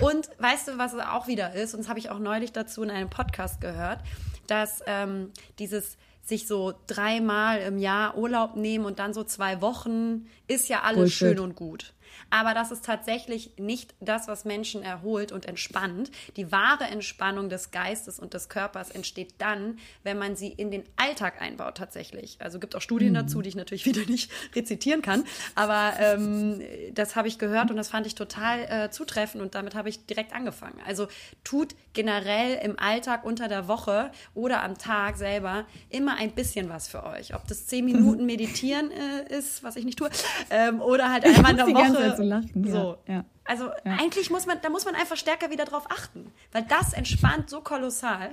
Und 0.00 0.30
weißt 0.38 0.68
du, 0.68 0.78
was 0.78 0.94
es 0.94 1.00
auch 1.00 1.28
wieder 1.28 1.52
ist? 1.54 1.74
Und 1.74 1.80
das 1.80 1.88
habe 1.90 1.98
ich 1.98 2.08
auch 2.08 2.18
neulich 2.18 2.52
dazu 2.52 2.82
in 2.82 2.90
einem 2.90 3.10
Podcast 3.10 3.60
gehört, 3.60 4.00
dass 4.46 4.82
ähm, 4.86 5.32
dieses 5.58 5.98
sich 6.22 6.46
so 6.46 6.72
dreimal 6.86 7.60
im 7.60 7.78
Jahr 7.78 8.16
Urlaub 8.16 8.56
nehmen 8.56 8.86
und 8.86 8.98
dann 8.98 9.12
so 9.12 9.22
zwei 9.22 9.60
Wochen 9.60 10.26
ist 10.48 10.70
ja 10.70 10.80
alles 10.80 10.96
Bullshit. 10.96 11.18
schön 11.18 11.38
und 11.38 11.54
gut 11.54 11.92
aber 12.30 12.54
das 12.54 12.70
ist 12.70 12.84
tatsächlich 12.84 13.52
nicht 13.58 13.94
das, 14.00 14.28
was 14.28 14.44
Menschen 14.44 14.82
erholt 14.82 15.32
und 15.32 15.46
entspannt. 15.46 16.10
Die 16.36 16.52
wahre 16.52 16.84
Entspannung 16.84 17.48
des 17.48 17.70
Geistes 17.70 18.18
und 18.18 18.34
des 18.34 18.48
Körpers 18.48 18.90
entsteht 18.90 19.34
dann, 19.38 19.78
wenn 20.02 20.18
man 20.18 20.36
sie 20.36 20.48
in 20.48 20.70
den 20.70 20.84
Alltag 20.96 21.40
einbaut 21.40 21.76
tatsächlich. 21.76 22.36
Also 22.40 22.58
gibt 22.58 22.76
auch 22.76 22.80
Studien 22.80 23.10
mhm. 23.10 23.16
dazu, 23.16 23.42
die 23.42 23.48
ich 23.48 23.56
natürlich 23.56 23.86
wieder 23.86 24.04
nicht 24.06 24.30
rezitieren 24.54 25.02
kann, 25.02 25.24
aber 25.54 25.92
ähm, 25.98 26.60
das 26.94 27.16
habe 27.16 27.28
ich 27.28 27.38
gehört 27.38 27.70
und 27.70 27.76
das 27.76 27.88
fand 27.88 28.06
ich 28.06 28.14
total 28.14 28.60
äh, 28.68 28.90
zutreffend 28.90 29.42
und 29.42 29.54
damit 29.54 29.74
habe 29.74 29.88
ich 29.88 30.06
direkt 30.06 30.34
angefangen. 30.34 30.78
Also 30.86 31.08
tut 31.42 31.74
generell 31.92 32.58
im 32.62 32.78
Alltag 32.78 33.24
unter 33.24 33.48
der 33.48 33.68
Woche 33.68 34.10
oder 34.34 34.62
am 34.62 34.76
Tag 34.78 35.16
selber 35.16 35.64
immer 35.90 36.16
ein 36.16 36.32
bisschen 36.32 36.68
was 36.68 36.88
für 36.88 37.04
euch. 37.04 37.34
Ob 37.34 37.46
das 37.46 37.66
zehn 37.66 37.84
Minuten 37.94 38.26
meditieren 38.26 38.90
äh, 38.90 39.36
ist, 39.36 39.62
was 39.62 39.76
ich 39.76 39.84
nicht 39.84 39.98
tue, 39.98 40.10
ähm, 40.50 40.80
oder 40.80 41.10
halt 41.10 41.24
einmal 41.24 41.52
in 41.52 41.56
der 41.56 41.66
Woche 41.66 42.03
zu 42.12 42.22
lachen. 42.22 42.70
So. 42.70 42.96
Ja. 43.06 43.24
Also 43.44 43.64
ja. 43.84 43.96
eigentlich 44.00 44.30
muss 44.30 44.46
man, 44.46 44.58
da 44.62 44.70
muss 44.70 44.84
man 44.84 44.94
einfach 44.94 45.16
stärker 45.16 45.50
wieder 45.50 45.64
drauf 45.64 45.84
achten, 45.90 46.26
weil 46.52 46.64
das 46.68 46.92
entspannt 46.92 47.50
so 47.50 47.60
kolossal. 47.60 48.30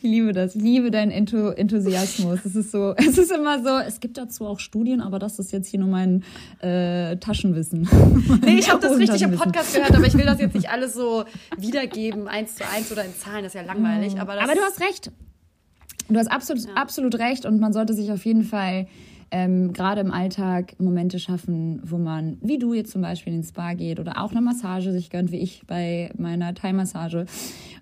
Ich 0.00 0.04
liebe 0.04 0.32
das. 0.32 0.54
Ich 0.54 0.62
liebe 0.62 0.92
deinen 0.92 1.10
Enthusiasmus. 1.10 2.44
Es 2.44 2.54
ist 2.54 2.70
so, 2.70 2.94
es 2.96 3.18
ist 3.18 3.32
immer 3.32 3.62
so, 3.62 3.78
es 3.78 3.98
gibt 3.98 4.16
dazu 4.16 4.46
auch 4.46 4.60
Studien, 4.60 5.00
aber 5.00 5.18
das 5.18 5.40
ist 5.40 5.50
jetzt 5.50 5.68
hier 5.68 5.80
nur 5.80 5.88
mein 5.88 6.24
äh, 6.60 7.16
Taschenwissen. 7.16 7.88
Nee, 8.44 8.58
ich 8.58 8.70
habe 8.70 8.80
das 8.80 8.96
richtig 8.96 9.22
im 9.22 9.32
Podcast 9.32 9.74
gehört, 9.74 9.94
aber 9.94 10.06
ich 10.06 10.14
will 10.14 10.24
das 10.24 10.40
jetzt 10.40 10.54
nicht 10.54 10.70
alles 10.70 10.94
so 10.94 11.24
wiedergeben, 11.56 12.28
eins 12.28 12.54
zu 12.54 12.64
eins 12.66 12.90
oder 12.92 13.04
in 13.04 13.14
Zahlen, 13.14 13.42
das 13.42 13.54
ist 13.54 13.60
ja 13.60 13.62
langweilig. 13.62 14.20
Aber, 14.20 14.40
aber 14.40 14.54
du 14.54 14.60
hast 14.60 14.80
recht. 14.80 15.10
Du 16.08 16.18
hast 16.18 16.28
absolut, 16.28 16.64
ja. 16.64 16.74
absolut 16.74 17.14
recht 17.16 17.44
und 17.44 17.60
man 17.60 17.72
sollte 17.72 17.94
sich 17.94 18.10
auf 18.12 18.24
jeden 18.24 18.44
Fall 18.44 18.86
ähm, 19.30 19.72
gerade 19.72 20.00
im 20.00 20.10
Alltag 20.10 20.74
Momente 20.78 21.18
schaffen, 21.18 21.80
wo 21.84 21.98
man, 21.98 22.38
wie 22.40 22.58
du 22.58 22.74
jetzt 22.74 22.92
zum 22.92 23.02
Beispiel 23.02 23.32
in 23.32 23.40
den 23.40 23.46
Spa 23.46 23.74
geht 23.74 24.00
oder 24.00 24.22
auch 24.22 24.30
eine 24.30 24.40
Massage 24.40 24.92
sich 24.92 25.10
gönnt, 25.10 25.32
wie 25.32 25.38
ich 25.38 25.62
bei 25.66 26.10
meiner 26.16 26.54
Thai-Massage. 26.54 27.26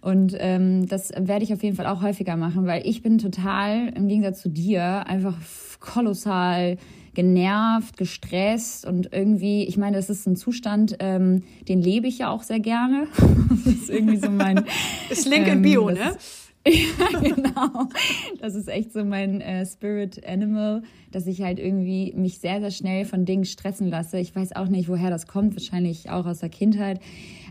Und 0.01 0.37
ähm, 0.39 0.87
das 0.87 1.13
werde 1.17 1.45
ich 1.45 1.53
auf 1.53 1.63
jeden 1.63 1.77
Fall 1.77 1.87
auch 1.87 2.03
häufiger 2.03 2.37
machen, 2.37 2.67
weil 2.67 2.87
ich 2.87 3.03
bin 3.03 3.19
total, 3.19 3.89
im 3.95 4.09
Gegensatz 4.09 4.43
zu 4.43 4.49
dir, 4.49 5.07
einfach 5.07 5.37
kolossal 5.81 6.79
genervt, 7.15 7.97
gestresst 7.97 8.85
und 8.85 9.13
irgendwie, 9.13 9.65
ich 9.65 9.79
meine, 9.79 9.97
das 9.97 10.11
ist 10.11 10.27
ein 10.27 10.37
Zustand, 10.37 10.97
ähm, 11.01 11.45
den 11.67 11.81
lebe 11.81 12.07
ich 12.07 12.19
ja 12.19 12.29
auch 12.29 12.43
sehr 12.43 12.61
gerne. 12.61 13.07
das 13.49 13.75
ist 13.75 13.91
irgendwie 13.91 14.19
so 14.19 14.31
mein. 14.31 14.65
ist 15.09 15.27
Link 15.27 15.47
ähm, 15.49 15.55
in 15.55 15.63
Bio, 15.63 15.91
ne? 15.91 16.17
Ja, 16.67 17.21
genau. 17.23 17.89
Das 18.41 18.55
ist 18.55 18.69
echt 18.69 18.93
so 18.93 19.05
mein 19.05 19.41
äh, 19.41 19.65
Spirit 19.65 20.27
Animal, 20.27 20.83
dass 21.13 21.27
ich 21.27 21.43
halt 21.43 21.59
irgendwie 21.59 22.13
mich 22.17 22.39
sehr, 22.39 22.61
sehr 22.61 22.71
schnell 22.71 23.05
von 23.05 23.25
Dingen 23.25 23.45
stressen 23.45 23.89
lasse. 23.89 24.19
Ich 24.19 24.35
weiß 24.35 24.57
auch 24.57 24.69
nicht, 24.69 24.89
woher 24.89 25.11
das 25.11 25.27
kommt, 25.27 25.55
wahrscheinlich 25.55 26.11
auch 26.11 26.27
aus 26.27 26.41
der 26.41 26.49
Kindheit. 26.49 27.01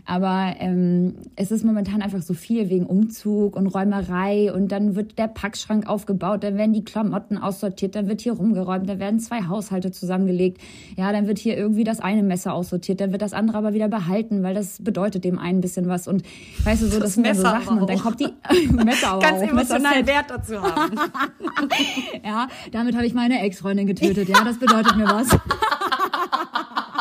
Aber 0.06 0.54
ähm, 0.60 1.16
es 1.34 1.50
ist 1.50 1.64
momentan 1.64 2.00
einfach 2.00 2.22
so 2.22 2.32
viel 2.32 2.70
wegen 2.70 2.86
Umzug 2.86 3.56
und 3.56 3.66
Räumerei 3.66 4.52
und 4.52 4.70
dann 4.70 4.94
wird 4.94 5.18
der 5.18 5.26
Packschrank 5.26 5.88
aufgebaut, 5.88 6.44
dann 6.44 6.56
werden 6.56 6.72
die 6.72 6.84
Klamotten 6.84 7.38
aussortiert, 7.38 7.96
dann 7.96 8.08
wird 8.08 8.20
hier 8.20 8.34
rumgeräumt, 8.34 8.88
dann 8.88 9.00
werden 9.00 9.18
zwei 9.18 9.42
Haushalte 9.48 9.90
zusammengelegt. 9.90 10.60
Ja, 10.96 11.10
dann 11.10 11.26
wird 11.26 11.38
hier 11.38 11.56
irgendwie 11.56 11.82
das 11.82 11.98
eine 11.98 12.22
Messer 12.22 12.54
aussortiert, 12.54 13.00
dann 13.00 13.10
wird 13.10 13.20
das 13.20 13.32
andere 13.32 13.58
aber 13.58 13.74
wieder 13.74 13.88
behalten, 13.88 14.44
weil 14.44 14.54
das 14.54 14.82
bedeutet 14.82 15.24
dem 15.24 15.40
einen 15.40 15.58
ein 15.58 15.60
bisschen 15.60 15.88
was. 15.88 16.06
Und 16.06 16.22
weißt 16.62 16.82
du, 16.82 16.86
so, 16.86 17.00
das, 17.00 17.14
das 17.14 17.14
sind 17.14 17.34
so 17.34 17.42
Sachen. 17.42 17.78
Und 17.78 17.90
dann 17.90 17.98
kommt 17.98 18.20
die 18.20 18.28
Messer 18.72 19.08
aber 19.08 19.22
Ganz 19.22 19.42
auch, 19.42 19.48
emotionalen 19.48 20.06
Wert 20.06 20.26
dazu 20.28 20.62
haben. 20.62 20.94
ja, 22.24 22.46
damit 22.70 22.94
habe 22.94 23.06
ich 23.06 23.14
meine 23.14 23.40
Ex-Freundin 23.42 23.86
getötet. 23.86 24.28
Ja, 24.28 24.44
das 24.44 24.58
bedeutet 24.58 24.96
mir 24.96 25.06
was. 25.06 25.28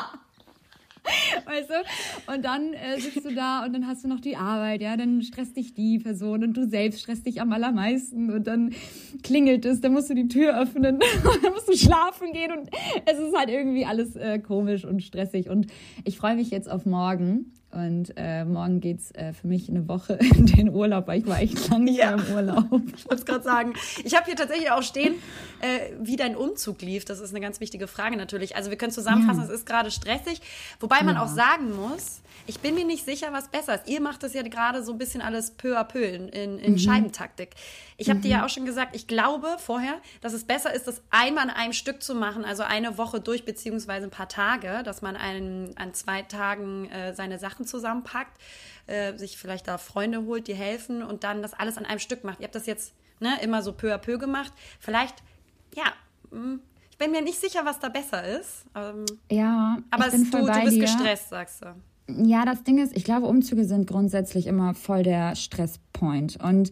weißt 1.46 1.70
du? 1.70 2.34
Und 2.34 2.46
dann 2.46 2.74
äh, 2.74 3.00
sitzt 3.00 3.26
du 3.26 3.34
da 3.34 3.66
und 3.66 3.74
dann 3.74 3.88
hast 3.88 4.04
du 4.04 4.08
noch 4.08 4.20
die 4.20 4.36
Arbeit, 4.36 4.82
ja, 4.82 4.98
dann 4.98 5.22
stresst 5.22 5.58
dich 5.58 5.74
die 5.74 6.00
Person 6.00 6.44
und 6.44 6.54
du 6.56 6.68
selbst 6.68 7.02
stresst 7.02 7.26
dich 7.26 7.42
am 7.42 7.52
allermeisten 7.52 8.32
und 8.32 8.48
dann 8.48 8.74
klingelt 9.24 9.66
es, 9.66 9.82
dann 9.82 9.94
musst 9.94 10.10
du 10.10 10.16
die 10.16 10.28
Tür 10.28 10.60
öffnen, 10.60 11.00
dann 11.42 11.54
musst 11.54 11.68
du 11.68 11.78
schlafen 11.78 12.32
gehen 12.34 12.52
und 12.52 12.70
es 13.06 13.20
ist 13.20 13.36
halt 13.36 13.50
irgendwie 13.50 13.86
alles 13.86 14.16
äh, 14.16 14.40
komisch 14.40 14.86
und 14.86 15.04
stressig 15.04 15.50
und 15.50 15.68
ich 16.04 16.18
freue 16.18 16.36
mich 16.36 16.50
jetzt 16.52 16.70
auf 16.70 16.86
morgen 16.86 17.52
und 17.76 18.14
äh, 18.16 18.46
morgen 18.46 18.80
geht's 18.80 19.12
äh, 19.12 19.34
für 19.34 19.48
mich 19.48 19.70
eine 19.70 19.88
Woche 19.88 20.14
in 20.36 20.46
den 20.46 20.70
Urlaub, 20.70 21.08
weil 21.08 21.20
ich 21.20 21.28
war 21.28 21.42
echt 21.42 21.70
lange 21.70 21.86
nicht 21.86 22.00
ja. 22.00 22.16
mehr 22.16 22.26
im 22.26 22.34
Urlaub. 22.34 22.82
Ich 22.96 23.06
wollte 23.06 23.16
es 23.16 23.26
gerade 23.26 23.44
sagen. 23.44 23.74
Ich 24.04 24.16
habe 24.16 24.26
hier 24.26 24.36
tatsächlich 24.36 24.72
auch 24.72 24.82
stehen, 24.82 25.16
äh, 25.60 25.92
wie 26.00 26.16
dein 26.16 26.36
Umzug 26.36 26.82
lief. 26.82 27.04
Das 27.06 27.20
ist 27.20 27.32
eine 27.32 27.42
ganz 27.42 27.60
wichtige 27.60 27.88
Frage 27.88 28.16
natürlich. 28.16 28.56
Also 28.56 28.70
wir 28.70 28.78
können 28.78 28.94
zusammenfassen, 28.94 29.42
ja. 29.42 29.46
es 29.46 29.52
ist 29.52 29.66
gerade 29.66 29.92
stressig. 29.92 30.42
Wobei 30.80 31.04
man 31.04 31.16
ja. 31.16 31.24
auch 31.24 31.28
sagen 31.28 31.76
muss, 31.76 32.22
ich 32.48 32.60
bin 32.60 32.76
mir 32.76 32.86
nicht 32.86 33.06
sicher, 33.06 33.34
was 33.34 33.48
besser 33.48 33.76
ist. 33.76 33.88
Ihr 33.88 34.02
macht 34.02 34.24
das 34.24 34.34
ja 34.34 34.42
gerade 34.44 34.84
so 34.84 34.92
ein 34.92 34.98
bisschen 34.98 35.22
alles 35.22 35.52
peu 35.52 35.78
à 35.78 35.84
peu 35.84 36.04
in, 36.04 36.30
in, 36.30 36.60
in 36.60 36.72
mhm. 36.74 36.78
Scheibentaktik. 36.78 37.52
Ich 37.98 38.10
habe 38.10 38.20
mhm. 38.20 38.24
dir 38.24 38.32
ja 38.32 38.46
auch 38.46 38.50
schon 38.50 38.66
gesagt, 38.66 38.96
ich 38.96 39.08
glaube 39.08 39.58
vorher, 39.58 39.96
dass 40.22 40.34
es 40.34 40.44
besser 40.44 40.74
ist, 40.74 40.88
das 40.88 41.02
einmal 41.10 41.46
in 41.46 41.50
einem 41.50 41.74
Stück 41.74 42.04
zu 42.04 42.14
machen, 42.14 42.46
also 42.46 42.64
eine 42.64 42.98
Woche 42.98 43.20
durch, 43.20 43.46
beziehungsweise 43.46 44.06
ein 44.06 44.12
paar 44.12 44.30
Tage, 44.30 44.84
dass 44.84 45.02
man 45.02 45.16
einen, 45.16 45.76
an 45.78 45.94
zwei 45.94 46.22
Tagen 46.22 46.90
äh, 46.92 47.14
seine 47.14 47.40
Sachen 47.40 47.66
zusammenpackt, 47.66 48.40
äh, 48.88 49.18
sich 49.18 49.38
vielleicht 49.38 49.68
da 49.68 49.78
Freunde 49.78 50.26
holt, 50.26 50.48
die 50.48 50.56
helfen 50.56 51.02
und 51.02 51.24
dann 51.24 51.42
das 51.42 51.54
alles 51.54 51.78
an 51.78 51.86
einem 51.86 52.00
Stück 52.00 52.24
macht. 52.24 52.40
Ihr 52.40 52.46
habt 52.46 52.56
das 52.56 52.68
jetzt 52.68 52.94
ne, 53.20 53.38
immer 53.42 53.62
so 53.62 53.72
peu 53.72 53.94
à 53.94 53.98
peu 53.98 54.18
gemacht. 54.18 54.54
Vielleicht, 54.80 55.16
ja, 55.76 55.86
hm, 56.32 56.62
ich 56.92 56.98
bin 56.98 57.12
mir 57.12 57.22
nicht 57.22 57.40
sicher, 57.40 57.66
was 57.66 57.80
da 57.80 57.90
besser 57.90 58.24
ist. 58.24 58.66
Ähm, 58.76 59.06
ja, 59.30 59.80
aber 59.90 60.08
es, 60.08 60.14
du, 60.14 60.46
du 60.46 60.62
bist 60.64 60.80
gestresst, 60.80 61.30
sagst 61.30 61.62
du. 61.64 61.76
Ja, 62.08 62.46
das 62.46 62.64
Ding 62.64 62.78
ist, 62.78 62.96
ich 62.96 63.04
glaube, 63.04 63.28
Umzüge 63.28 63.66
sind 63.66 63.88
grundsätzlich 63.88 64.48
immer 64.48 64.74
voll 64.74 65.04
der 65.04 65.36
Stresspoint. 65.36 66.38
Und 66.44 66.72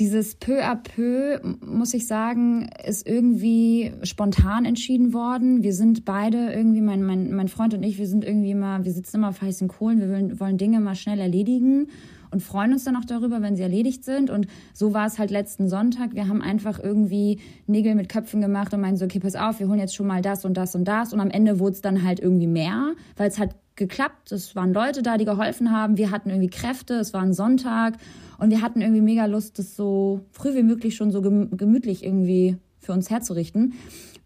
dieses 0.00 0.34
peu 0.34 0.64
à 0.64 0.74
peu, 0.74 1.40
muss 1.64 1.92
ich 1.92 2.06
sagen, 2.06 2.68
ist 2.84 3.06
irgendwie 3.06 3.92
spontan 4.02 4.64
entschieden 4.64 5.12
worden. 5.12 5.62
Wir 5.62 5.74
sind 5.74 6.04
beide 6.04 6.52
irgendwie, 6.52 6.80
mein, 6.80 7.02
mein, 7.02 7.34
mein 7.34 7.48
Freund 7.48 7.74
und 7.74 7.82
ich, 7.82 7.98
wir 7.98 8.06
sind 8.06 8.24
irgendwie 8.24 8.52
immer, 8.52 8.84
wir 8.84 8.92
sitzen 8.92 9.16
immer 9.18 9.28
auf 9.28 9.42
heißen 9.42 9.68
Kohlen, 9.68 10.00
wir 10.00 10.08
wollen, 10.08 10.40
wollen 10.40 10.58
Dinge 10.58 10.80
mal 10.80 10.94
schnell 10.94 11.20
erledigen 11.20 11.88
und 12.32 12.40
freuen 12.40 12.72
uns 12.72 12.84
dann 12.84 12.96
auch 12.96 13.04
darüber, 13.04 13.42
wenn 13.42 13.56
sie 13.56 13.62
erledigt 13.62 14.04
sind. 14.04 14.30
Und 14.30 14.46
so 14.72 14.94
war 14.94 15.06
es 15.06 15.18
halt 15.18 15.30
letzten 15.30 15.68
Sonntag. 15.68 16.14
Wir 16.14 16.28
haben 16.28 16.40
einfach 16.40 16.80
irgendwie 16.82 17.40
Nägel 17.66 17.94
mit 17.94 18.08
Köpfen 18.08 18.40
gemacht 18.40 18.72
und 18.72 18.80
meinen 18.80 18.96
so, 18.96 19.04
okay, 19.04 19.20
pass 19.20 19.36
auf, 19.36 19.60
wir 19.60 19.68
holen 19.68 19.78
jetzt 19.78 19.94
schon 19.94 20.06
mal 20.06 20.22
das 20.22 20.44
und 20.44 20.56
das 20.56 20.74
und 20.74 20.86
das. 20.86 21.12
Und 21.12 21.20
am 21.20 21.30
Ende 21.30 21.60
wurde 21.60 21.74
es 21.74 21.82
dann 21.82 22.02
halt 22.02 22.20
irgendwie 22.20 22.46
mehr, 22.46 22.94
weil 23.16 23.28
es 23.28 23.38
halt 23.38 23.54
geklappt. 23.76 24.32
Es 24.32 24.54
waren 24.56 24.72
Leute 24.72 25.02
da, 25.02 25.16
die 25.16 25.24
geholfen 25.24 25.70
haben. 25.70 25.96
Wir 25.96 26.10
hatten 26.10 26.30
irgendwie 26.30 26.50
Kräfte. 26.50 26.94
Es 26.94 27.12
war 27.12 27.22
ein 27.22 27.32
Sonntag 27.32 27.96
und 28.38 28.50
wir 28.50 28.60
hatten 28.60 28.80
irgendwie 28.80 29.00
mega 29.00 29.26
Lust, 29.26 29.58
das 29.58 29.76
so 29.76 30.20
früh 30.30 30.54
wie 30.54 30.62
möglich 30.62 30.96
schon 30.96 31.10
so 31.10 31.22
gemütlich 31.22 32.04
irgendwie 32.04 32.56
für 32.78 32.92
uns 32.92 33.10
herzurichten. 33.10 33.74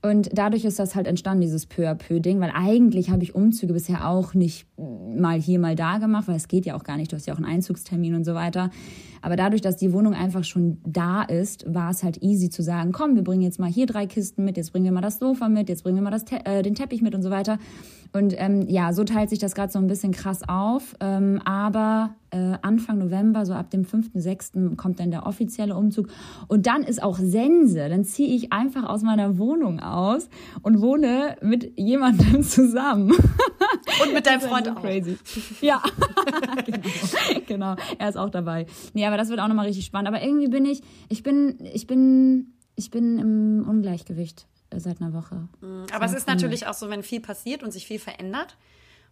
Und 0.03 0.31
dadurch 0.33 0.65
ist 0.65 0.79
das 0.79 0.95
halt 0.95 1.07
entstanden, 1.07 1.41
dieses 1.41 1.67
peu 1.67 1.89
à 1.89 1.95
peu 1.95 2.21
Ding, 2.21 2.39
weil 2.41 2.53
eigentlich 2.55 3.11
habe 3.11 3.23
ich 3.23 3.35
Umzüge 3.35 3.73
bisher 3.73 4.09
auch 4.09 4.35
nicht 4.35 4.67
mal 4.77 5.41
hier, 5.41 5.59
mal 5.59 5.75
da 5.75 5.99
gemacht, 5.99 6.29
weil 6.29 6.37
es 6.37 6.49
geht 6.49 6.67
ja 6.67 6.77
auch 6.77 6.85
gar 6.85 6.97
nicht. 6.97 7.13
Du 7.13 7.17
hast 7.17 7.27
ja 7.27 7.35
auch 7.35 7.39
einen 7.39 7.47
Einzugstermin 7.47 8.15
und 8.15 8.25
so 8.25 8.35
weiter. 8.35 8.71
Aber 9.23 9.37
dadurch, 9.37 9.63
dass 9.63 9.77
die 9.77 9.93
Wohnung 9.93 10.15
einfach 10.15 10.45
schon 10.45 10.79
da 10.85 11.23
ist, 11.23 11.65
war 11.73 11.91
es 11.91 12.05
halt 12.05 12.23
easy 12.23 12.51
zu 12.51 12.63
sagen, 12.63 12.93
komm, 12.93 13.17
wir 13.17 13.25
bringen 13.25 13.43
jetzt 13.43 13.59
mal 13.59 13.71
hier 13.71 13.87
drei 13.87 14.07
Kisten 14.07 14.45
mit, 14.45 14.57
jetzt 14.57 14.71
bringen 14.71 14.85
wir 14.85 14.93
mal 14.93 15.01
das 15.01 15.19
Sofa 15.19 15.49
mit, 15.49 15.69
jetzt 15.69 15.83
bringen 15.83 15.97
wir 15.97 16.03
mal 16.03 16.11
das 16.11 16.25
Te 16.25 16.45
äh, 16.45 16.63
den 16.63 16.75
Teppich 16.75 17.03
mit 17.03 17.15
und 17.15 17.23
so 17.23 17.31
weiter. 17.31 17.59
Und 18.17 18.35
ähm, 18.39 18.67
ja, 18.67 18.95
so 18.95 19.05
teilt 19.05 19.29
sich 19.29 19.39
das 19.39 19.55
gerade 19.55 19.71
so 19.71 19.79
ein 19.79 19.89
bisschen 19.89 20.11
krass 20.11 20.41
auf. 20.49 20.97
Ähm, 21.01 21.39
aber 21.45 22.15
äh, 22.31 22.55
Anfang 22.63 22.97
November, 22.97 23.45
so 23.45 23.53
ab 23.53 23.71
dem 23.71 23.85
5., 23.85 24.77
kommt 24.79 25.01
dann 25.01 25.11
der 25.11 25.27
offizielle 25.27 25.77
Umzug. 25.77 26.09
Und 26.49 26.67
dann 26.67 26.83
ist 26.83 27.03
auch 27.03 27.19
Sense. 27.19 27.77
Dann 27.77 28.05
ziehe 28.05 28.35
ich 28.35 28.55
einfach 28.55 28.85
aus 28.85 29.03
meiner 29.03 29.37
Wohnung 29.37 29.81
aus 29.81 30.31
und 30.63 30.81
wohne 30.81 31.37
mit 31.43 31.79
jemandem 31.79 32.43
zusammen. 32.43 33.13
Und 34.03 34.13
mit 34.13 34.27
deinem 34.27 34.41
Freund 34.41 34.67
so 34.67 34.73
auch. 34.73 34.83
Crazy. 34.83 35.17
Ja, 35.61 35.83
genau. 36.67 36.81
genau. 37.47 37.77
Er 37.99 38.09
ist 38.09 38.17
auch 38.17 38.31
dabei. 38.31 38.67
Nee, 38.95 39.07
aber 39.07 39.17
das 39.17 39.29
wird 39.29 39.41
auch 39.41 39.49
nochmal 39.49 39.67
richtig 39.67 39.85
spannend. 39.85 40.09
Aber 40.09 40.23
irgendwie 40.23 40.49
bin 40.49 40.65
ich, 40.65 40.83
ich 41.09 41.23
bin, 41.23 41.59
ich 41.73 41.87
bin, 41.87 42.55
ich 42.75 42.91
bin 42.91 43.19
im 43.19 43.67
Ungleichgewicht 43.69 44.47
seit 44.75 45.01
einer 45.01 45.13
Woche. 45.13 45.49
Mhm. 45.61 45.87
Aber 45.93 46.05
es 46.05 46.13
ist 46.13 46.27
natürlich 46.27 46.67
auch 46.67 46.75
so, 46.75 46.91
wenn 46.91 47.03
viel 47.03 47.21
passiert 47.21 47.63
und 47.63 47.73
sich 47.73 47.87
viel 47.87 47.99
verändert. 47.99 48.57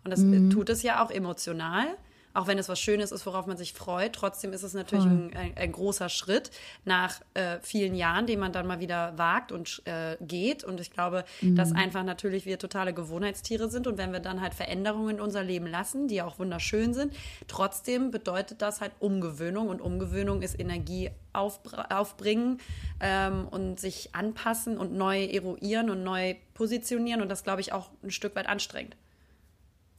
Und 0.04 0.10
das 0.10 0.20
mhm. 0.20 0.50
tut 0.50 0.68
es 0.68 0.82
ja 0.82 1.02
auch 1.02 1.10
emotional 1.10 1.86
auch 2.34 2.48
wenn 2.48 2.58
es 2.58 2.68
was 2.68 2.80
Schönes 2.80 3.12
ist, 3.12 3.24
worauf 3.26 3.46
man 3.46 3.56
sich 3.56 3.72
freut. 3.72 4.12
Trotzdem 4.12 4.52
ist 4.52 4.64
es 4.64 4.74
natürlich 4.74 5.04
ein, 5.04 5.34
ein, 5.34 5.56
ein, 5.56 5.72
großer 5.72 6.08
Schritt 6.08 6.50
nach 6.84 7.20
äh, 7.34 7.58
vielen 7.62 7.94
Jahren, 7.94 8.26
den 8.26 8.40
man 8.40 8.52
dann 8.52 8.66
mal 8.66 8.80
wieder 8.80 9.16
wagt 9.16 9.52
und 9.52 9.82
äh, 9.86 10.16
geht. 10.20 10.64
Und 10.64 10.80
ich 10.80 10.90
glaube, 10.90 11.24
mhm. 11.40 11.54
dass 11.54 11.72
einfach 11.72 12.02
natürlich 12.02 12.44
wir 12.44 12.58
totale 12.58 12.92
Gewohnheitstiere 12.92 13.70
sind. 13.70 13.86
Und 13.86 13.98
wenn 13.98 14.12
wir 14.12 14.18
dann 14.18 14.40
halt 14.40 14.54
Veränderungen 14.54 15.16
in 15.16 15.20
unser 15.20 15.44
Leben 15.44 15.66
lassen, 15.66 16.08
die 16.08 16.22
auch 16.22 16.40
wunderschön 16.40 16.92
sind, 16.92 17.14
trotzdem 17.46 18.10
bedeutet 18.10 18.60
das 18.60 18.80
halt 18.80 18.92
Umgewöhnung. 18.98 19.68
Und 19.68 19.80
Umgewöhnung 19.80 20.42
ist 20.42 20.58
Energie 20.58 21.10
aufbringen 21.32 22.58
ähm, 23.00 23.46
und 23.48 23.78
sich 23.78 24.14
anpassen 24.14 24.76
und 24.76 24.92
neu 24.92 25.24
eruieren 25.24 25.88
und 25.88 26.02
neu 26.02 26.34
positionieren. 26.54 27.22
Und 27.22 27.28
das, 27.28 27.44
glaube 27.44 27.60
ich, 27.60 27.72
auch 27.72 27.90
ein 28.02 28.10
Stück 28.10 28.34
weit 28.34 28.48
anstrengend. 28.48 28.96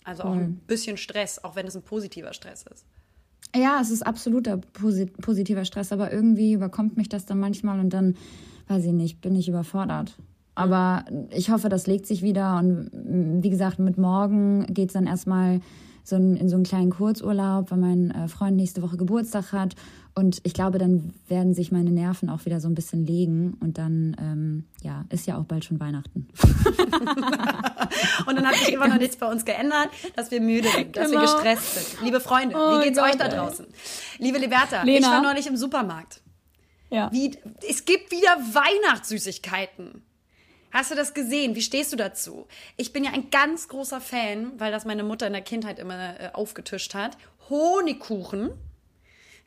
Also 0.05 0.23
auch 0.23 0.33
ein 0.33 0.61
bisschen 0.67 0.97
Stress, 0.97 1.43
auch 1.43 1.55
wenn 1.55 1.65
es 1.65 1.75
ein 1.75 1.81
positiver 1.81 2.31
Stress 2.33 2.63
ist. 2.71 2.85
Ja, 3.55 3.79
es 3.81 3.89
ist 3.89 4.05
absoluter 4.05 4.57
positiver 4.57 5.65
Stress, 5.65 5.91
aber 5.91 6.13
irgendwie 6.13 6.53
überkommt 6.53 6.95
mich 6.95 7.09
das 7.09 7.25
dann 7.25 7.39
manchmal 7.39 7.79
und 7.79 7.89
dann, 7.89 8.15
weiß 8.67 8.85
ich 8.85 8.91
nicht, 8.91 9.21
bin 9.21 9.35
ich 9.35 9.49
überfordert. 9.49 10.17
Aber 10.53 11.05
ich 11.31 11.49
hoffe, 11.49 11.67
das 11.69 11.87
legt 11.87 12.05
sich 12.05 12.21
wieder 12.21 12.57
und 12.59 12.89
wie 12.93 13.49
gesagt, 13.49 13.79
mit 13.79 13.97
morgen 13.97 14.65
geht 14.67 14.89
es 14.89 14.93
dann 14.93 15.07
erstmal 15.07 15.59
so 16.05 16.15
in 16.15 16.47
so 16.47 16.55
einen 16.55 16.63
kleinen 16.63 16.91
Kurzurlaub, 16.91 17.71
weil 17.71 17.79
mein 17.79 18.11
äh, 18.11 18.27
Freund 18.27 18.55
nächste 18.55 18.83
Woche 18.83 18.95
Geburtstag 18.95 19.51
hat. 19.51 19.75
Und 20.13 20.39
ich 20.43 20.53
glaube, 20.53 20.77
dann 20.77 21.13
werden 21.27 21.53
sich 21.53 21.71
meine 21.71 21.91
Nerven 21.91 22.29
auch 22.29 22.45
wieder 22.45 22.59
so 22.59 22.67
ein 22.69 22.75
bisschen 22.75 23.05
legen. 23.05 23.57
Und 23.59 23.79
dann, 23.79 24.15
ähm, 24.19 24.65
ja, 24.83 25.03
ist 25.09 25.25
ja 25.25 25.37
auch 25.37 25.45
bald 25.45 25.65
schon 25.65 25.79
Weihnachten. 25.79 26.27
hat 28.45 28.55
sich 28.55 28.73
immer 28.73 28.87
noch 28.87 28.97
nichts 28.97 29.17
bei 29.17 29.27
uns 29.27 29.45
geändert, 29.45 29.89
dass 30.15 30.31
wir 30.31 30.41
müde 30.41 30.69
sind, 30.69 30.95
dass 30.95 31.09
genau. 31.09 31.21
wir 31.21 31.27
gestresst 31.27 31.91
sind. 31.91 32.01
Liebe 32.03 32.19
Freunde, 32.19 32.55
oh 32.55 32.79
wie 32.79 32.85
geht's 32.85 32.97
Gott, 32.97 33.09
euch 33.09 33.17
da 33.17 33.27
draußen? 33.27 33.65
Ey. 33.65 34.25
Liebe 34.25 34.37
Liberta, 34.37 34.83
Lena. 34.83 34.99
ich 34.99 35.13
war 35.13 35.21
neulich 35.21 35.47
im 35.47 35.57
Supermarkt. 35.57 36.21
Ja. 36.89 37.11
Wie, 37.11 37.31
es 37.67 37.85
gibt 37.85 38.11
wieder 38.11 38.37
Weihnachtssüßigkeiten. 38.37 40.03
Hast 40.71 40.91
du 40.91 40.95
das 40.95 41.13
gesehen? 41.13 41.55
Wie 41.55 41.61
stehst 41.61 41.93
du 41.93 41.95
dazu? 41.95 42.47
Ich 42.75 42.91
bin 42.91 43.05
ja 43.05 43.11
ein 43.11 43.29
ganz 43.29 43.69
großer 43.69 44.01
Fan, 44.01 44.51
weil 44.57 44.73
das 44.73 44.83
meine 44.83 45.03
Mutter 45.03 45.25
in 45.25 45.33
der 45.33 45.41
Kindheit 45.41 45.79
immer 45.79 46.19
äh, 46.19 46.29
aufgetischt 46.33 46.93
hat. 46.93 47.17
Honigkuchen. 47.49 48.51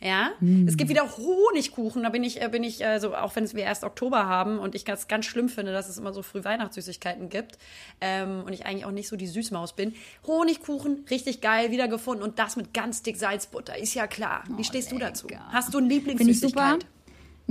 Ja, 0.00 0.30
mm. 0.38 0.68
es 0.68 0.76
gibt 0.76 0.90
wieder 0.90 1.16
Honigkuchen. 1.16 2.04
Da 2.04 2.10
bin 2.10 2.22
ich, 2.22 2.40
äh, 2.40 2.48
bin 2.48 2.62
ich, 2.62 2.86
also 2.86 3.16
auch 3.16 3.34
wenn 3.34 3.52
wir 3.52 3.64
erst 3.64 3.82
Oktober 3.82 4.26
haben 4.26 4.58
und 4.60 4.74
ich 4.74 4.84
ganz, 4.84 5.08
ganz 5.08 5.26
schlimm 5.26 5.48
finde, 5.48 5.72
dass 5.72 5.88
es 5.88 5.98
immer 5.98 6.12
so 6.12 6.22
früh 6.22 6.44
Weihnachtssüßigkeiten 6.44 7.28
gibt 7.28 7.58
ähm, 8.00 8.44
und 8.44 8.52
ich 8.52 8.64
eigentlich 8.64 8.84
auch 8.84 8.92
nicht 8.92 9.08
so 9.08 9.16
die 9.16 9.26
Süßmaus 9.26 9.74
bin. 9.74 9.94
Honigkuchen, 10.26 11.04
richtig 11.10 11.40
geil, 11.40 11.72
wiedergefunden 11.72 12.22
und 12.22 12.38
das 12.38 12.54
mit 12.56 12.72
ganz 12.72 13.02
dick 13.02 13.16
Salzbutter, 13.16 13.76
ist 13.76 13.94
ja 13.94 14.06
klar. 14.06 14.44
Wie 14.48 14.60
oh, 14.60 14.64
stehst 14.64 14.92
lecker. 14.92 15.06
du 15.06 15.10
dazu? 15.10 15.28
Hast 15.52 15.74
du 15.74 15.78
ein 15.78 15.88
Lieblingssüßigkeit? 15.88 16.86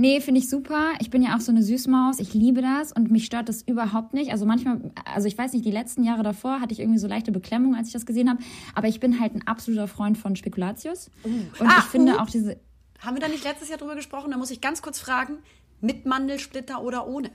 Nee, 0.00 0.20
finde 0.20 0.40
ich 0.40 0.48
super. 0.48 0.92
Ich 1.00 1.10
bin 1.10 1.22
ja 1.22 1.34
auch 1.34 1.40
so 1.40 1.50
eine 1.50 1.60
Süßmaus. 1.60 2.20
Ich 2.20 2.32
liebe 2.32 2.62
das 2.62 2.92
und 2.92 3.10
mich 3.10 3.24
stört 3.24 3.48
das 3.48 3.62
überhaupt 3.62 4.14
nicht. 4.14 4.30
Also 4.30 4.46
manchmal, 4.46 4.92
also 5.04 5.26
ich 5.26 5.36
weiß 5.36 5.52
nicht, 5.52 5.64
die 5.64 5.72
letzten 5.72 6.04
Jahre 6.04 6.22
davor 6.22 6.60
hatte 6.60 6.72
ich 6.72 6.78
irgendwie 6.78 7.00
so 7.00 7.08
leichte 7.08 7.32
Beklemmung, 7.32 7.74
als 7.74 7.88
ich 7.88 7.94
das 7.94 8.06
gesehen 8.06 8.30
habe. 8.30 8.40
Aber 8.76 8.86
ich 8.86 9.00
bin 9.00 9.18
halt 9.18 9.34
ein 9.34 9.44
absoluter 9.48 9.88
Freund 9.88 10.16
von 10.16 10.36
Spekulatius. 10.36 11.10
Uh. 11.24 11.28
Und 11.58 11.66
ah, 11.66 11.78
ich 11.80 11.86
finde 11.86 12.14
uh. 12.14 12.18
auch 12.20 12.30
diese. 12.30 12.60
Haben 13.00 13.16
wir 13.16 13.20
da 13.20 13.26
nicht 13.26 13.42
letztes 13.42 13.70
Jahr 13.70 13.78
drüber 13.78 13.96
gesprochen? 13.96 14.30
Da 14.30 14.36
muss 14.36 14.52
ich 14.52 14.60
ganz 14.60 14.82
kurz 14.82 15.00
fragen: 15.00 15.38
mit 15.80 16.06
Mandelsplitter 16.06 16.80
oder 16.80 17.08
ohne? 17.08 17.32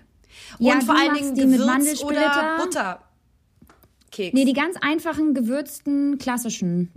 Und 0.58 0.66
ja, 0.66 0.80
vor 0.80 0.98
allen 0.98 1.16
Dingen 1.16 1.36
die 1.36 1.42
Gewürz 1.42 1.60
mit 1.60 1.68
Mandelsplitter 1.68 2.16
oder 2.16 2.58
Butter. 2.64 3.04
Keks. 4.10 4.34
Nee, 4.34 4.46
die 4.46 4.54
ganz 4.54 4.78
einfachen, 4.80 5.34
gewürzten, 5.34 6.18
klassischen. 6.18 6.94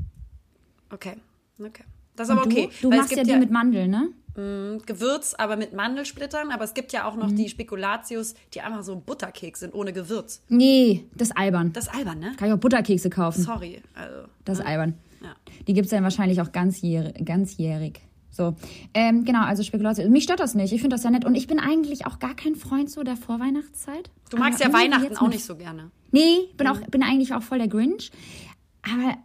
Okay, 0.90 1.16
okay. 1.58 1.82
Das 2.14 2.28
ist 2.28 2.32
aber 2.32 2.44
Und 2.44 2.52
okay. 2.52 2.70
Du, 2.80 2.90
du 2.90 2.96
machst 2.96 3.10
ja 3.16 3.24
die 3.24 3.34
mit 3.36 3.50
Mandeln, 3.50 3.90
ne? 3.90 4.10
Gewürz, 4.36 5.34
aber 5.34 5.56
mit 5.56 5.72
Mandelsplittern. 5.72 6.50
Aber 6.50 6.64
es 6.64 6.74
gibt 6.74 6.92
ja 6.92 7.08
auch 7.08 7.16
noch 7.16 7.30
Mhm. 7.30 7.36
die 7.36 7.48
Spekulatius, 7.48 8.34
die 8.54 8.60
einfach 8.60 8.82
so 8.84 8.96
Butterkeks 8.96 9.60
sind, 9.60 9.74
ohne 9.74 9.92
Gewürz. 9.92 10.42
Nee, 10.48 11.04
das 11.14 11.28
ist 11.30 11.36
albern. 11.36 11.72
Das 11.72 11.88
ist 11.88 11.94
albern, 11.94 12.18
ne? 12.18 12.32
Kann 12.36 12.48
ich 12.48 12.54
auch 12.54 12.58
Butterkekse 12.58 13.10
kaufen. 13.10 13.42
Sorry. 13.42 13.82
Also, 13.94 14.28
Das 14.44 14.58
ist 14.58 14.64
albern. 14.66 14.94
Ja. 15.22 15.34
Die 15.66 15.72
gibt 15.72 15.86
es 15.86 15.90
dann 15.90 16.02
wahrscheinlich 16.04 16.40
auch 16.40 16.52
ganzjährig. 16.52 17.24
ganzjährig. 17.24 18.00
So, 18.30 18.54
ähm, 18.92 19.24
genau, 19.24 19.44
also 19.44 19.62
Spekulation. 19.62 20.12
Mich 20.12 20.24
stört 20.24 20.40
das 20.40 20.54
nicht. 20.54 20.70
Ich 20.72 20.82
finde 20.82 20.94
das 20.96 21.04
ja 21.04 21.10
nett. 21.10 21.24
Und 21.24 21.34
ich 21.36 21.46
bin 21.46 21.58
eigentlich 21.58 22.04
auch 22.06 22.18
gar 22.18 22.34
kein 22.36 22.54
Freund 22.54 22.90
so 22.90 23.02
der 23.02 23.16
Vorweihnachtszeit. 23.16 24.10
du 24.30 24.36
magst 24.36 24.60
ja 24.60 24.66
Aber 24.66 24.78
irgendwie 24.78 24.92
Weihnachten 24.92 25.12
jetzt 25.12 25.22
auch 25.22 25.28
nicht 25.28 25.44
so 25.44 25.56
gerne. 25.56 25.90
Nee, 26.12 26.40
bin, 26.58 26.66
auch, 26.68 26.78
bin 26.80 27.02
eigentlich 27.02 27.32
auch 27.32 27.42
voll 27.42 27.56
der 27.58 27.68
Grinch. 27.68 28.10
Aber 28.82 29.16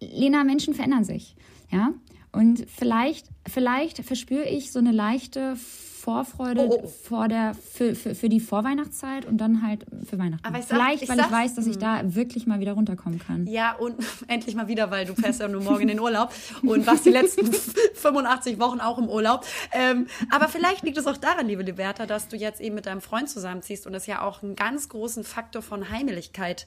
Lena, 0.00 0.44
Menschen 0.44 0.74
verändern 0.74 1.04
sich. 1.04 1.34
Ja. 1.72 1.94
Und 2.30 2.66
vielleicht, 2.68 3.28
vielleicht 3.48 3.98
verspüre 4.04 4.44
ich 4.44 4.72
so 4.72 4.78
eine 4.78 4.92
leichte 4.92 5.56
Vorfreude 6.00 6.62
Oh, 6.62 6.80
oh, 6.84 6.86
vor 6.88 7.28
der, 7.28 7.54
für, 7.54 7.94
für, 7.94 8.14
für 8.14 8.28
die 8.30 8.40
Vorweihnachtszeit 8.40 9.26
und 9.26 9.36
dann 9.38 9.62
halt 9.66 9.84
für 10.08 10.16
Weihnachten. 10.18 10.44
Aber 10.46 10.58
ich 10.58 10.64
sag- 10.64 10.76
vielleicht, 10.78 11.02
ich 11.02 11.08
weil 11.08 11.16
ich 11.16 11.22
sag's- 11.22 11.32
weiß, 11.34 11.54
dass 11.56 11.66
ich 11.66 11.76
da 11.76 12.14
wirklich 12.14 12.46
mal 12.46 12.60
wieder 12.60 12.72
runterkommen 12.72 13.18
kann. 13.18 13.46
Ja, 13.46 13.74
und 13.74 13.96
endlich 14.28 14.54
mal 14.54 14.68
wieder, 14.68 14.90
weil 14.90 15.04
du 15.04 15.14
fährst 15.14 15.40
ja 15.40 15.48
nur 15.48 15.60
morgen 15.62 15.82
in 15.82 15.88
den 15.88 16.00
Urlaub 16.00 16.32
und 16.62 16.86
warst 16.86 17.04
die 17.04 17.10
letzten 17.10 17.52
85 17.94 18.58
Wochen 18.58 18.80
auch 18.80 18.96
im 18.98 19.08
Urlaub. 19.08 19.44
Ähm, 19.72 20.06
aber 20.30 20.48
vielleicht 20.48 20.82
liegt 20.84 20.96
es 20.96 21.06
auch 21.06 21.16
daran, 21.16 21.46
liebe 21.46 21.62
Liberta, 21.62 22.06
dass 22.06 22.28
du 22.28 22.36
jetzt 22.36 22.60
eben 22.60 22.76
mit 22.76 22.86
deinem 22.86 23.00
Freund 23.02 23.28
zusammenziehst 23.28 23.86
und 23.86 23.92
es 23.94 24.06
ja 24.06 24.22
auch 24.22 24.42
einen 24.42 24.56
ganz 24.56 24.88
großen 24.88 25.24
Faktor 25.24 25.60
von 25.62 25.90
Heimeligkeit 25.90 26.66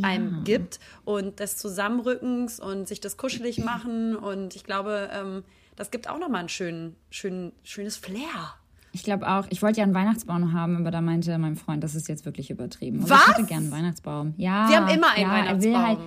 einem 0.00 0.44
gibt 0.44 0.80
und 1.04 1.40
des 1.40 1.56
Zusammenrückens 1.56 2.58
und 2.60 2.88
sich 2.88 3.00
das 3.00 3.16
kuschelig 3.16 3.58
machen. 3.58 4.16
Und 4.16 4.56
ich 4.56 4.64
glaube, 4.64 5.10
ähm, 5.12 5.42
das 5.76 5.90
gibt 5.90 6.08
auch 6.08 6.18
nochmal 6.18 6.42
ein 6.42 6.48
schön, 6.48 6.96
schön, 7.10 7.52
schönes 7.62 7.96
Flair. 7.96 8.54
Ich 8.92 9.02
glaube 9.04 9.26
auch, 9.26 9.46
ich 9.48 9.62
wollte 9.62 9.78
ja 9.78 9.84
einen 9.84 9.94
Weihnachtsbaum 9.94 10.52
haben, 10.52 10.76
aber 10.76 10.90
da 10.90 11.00
meinte 11.00 11.36
mein 11.38 11.56
Freund, 11.56 11.82
das 11.82 11.94
ist 11.94 12.08
jetzt 12.08 12.26
wirklich 12.26 12.50
übertrieben. 12.50 13.00
Aber 13.00 13.10
Was? 13.10 13.22
Ich 13.22 13.28
hätte 13.28 13.46
gerne 13.46 13.64
einen 13.64 13.72
Weihnachtsbaum. 13.72 14.34
Ja. 14.36 14.68
Wir 14.68 14.76
haben 14.76 14.88
immer 14.88 15.12
einen 15.12 15.22
ja, 15.22 15.36
er 15.36 15.60
will 15.62 15.72
Weihnachtsbaum. 15.72 15.86
Halt, 15.86 15.98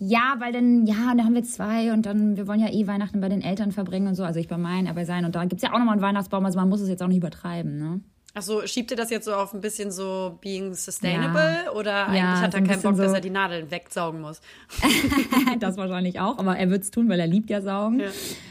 ja, 0.00 0.36
weil 0.38 0.52
dann, 0.52 0.86
ja, 0.86 1.10
und 1.10 1.18
da 1.18 1.24
haben 1.24 1.34
wir 1.34 1.42
zwei 1.42 1.92
und 1.92 2.06
dann, 2.06 2.36
wir 2.36 2.46
wollen 2.46 2.60
ja 2.60 2.70
eh 2.70 2.86
Weihnachten 2.86 3.20
bei 3.20 3.28
den 3.28 3.42
Eltern 3.42 3.72
verbringen 3.72 4.06
und 4.06 4.14
so. 4.14 4.22
Also 4.22 4.38
ich 4.38 4.46
bei 4.46 4.56
meinen, 4.56 4.86
er 4.86 4.94
bei 4.94 5.04
seinen. 5.04 5.24
Und 5.24 5.34
da 5.34 5.44
gibt 5.44 5.54
es 5.54 5.62
ja 5.62 5.74
auch 5.74 5.78
nochmal 5.78 5.94
einen 5.94 6.02
Weihnachtsbaum, 6.02 6.44
also 6.44 6.58
man 6.58 6.68
muss 6.68 6.80
es 6.80 6.88
jetzt 6.88 7.02
auch 7.02 7.08
nicht 7.08 7.16
übertreiben, 7.16 7.78
ne? 7.78 8.00
Achso, 8.34 8.64
schiebt 8.66 8.90
ihr 8.90 8.96
das 8.96 9.10
jetzt 9.10 9.24
so 9.24 9.34
auf 9.34 9.52
ein 9.54 9.60
bisschen 9.60 9.90
so 9.90 10.38
being 10.40 10.74
sustainable 10.74 11.72
oder 11.74 12.06
eigentlich 12.06 12.20
Ja, 12.20 12.40
hat 12.40 12.52
so 12.52 12.58
er 12.58 12.62
ein 12.62 12.66
keinen 12.68 12.82
Bock, 12.82 12.92
bisschen 12.92 12.96
dass 12.98 13.10
so- 13.10 13.14
er 13.16 13.20
die 13.20 13.30
Nadeln 13.30 13.70
wegsaugen 13.70 14.20
muss? 14.20 14.40
das 15.60 15.76
wahrscheinlich 15.76 16.20
auch, 16.20 16.38
aber 16.38 16.56
er 16.56 16.70
wird 16.70 16.84
es 16.84 16.90
tun, 16.90 17.08
weil 17.08 17.18
er 17.18 17.26
liebt 17.26 17.50
ja 17.50 17.60
Saugen. 17.62 18.00
Ja. 18.00 18.10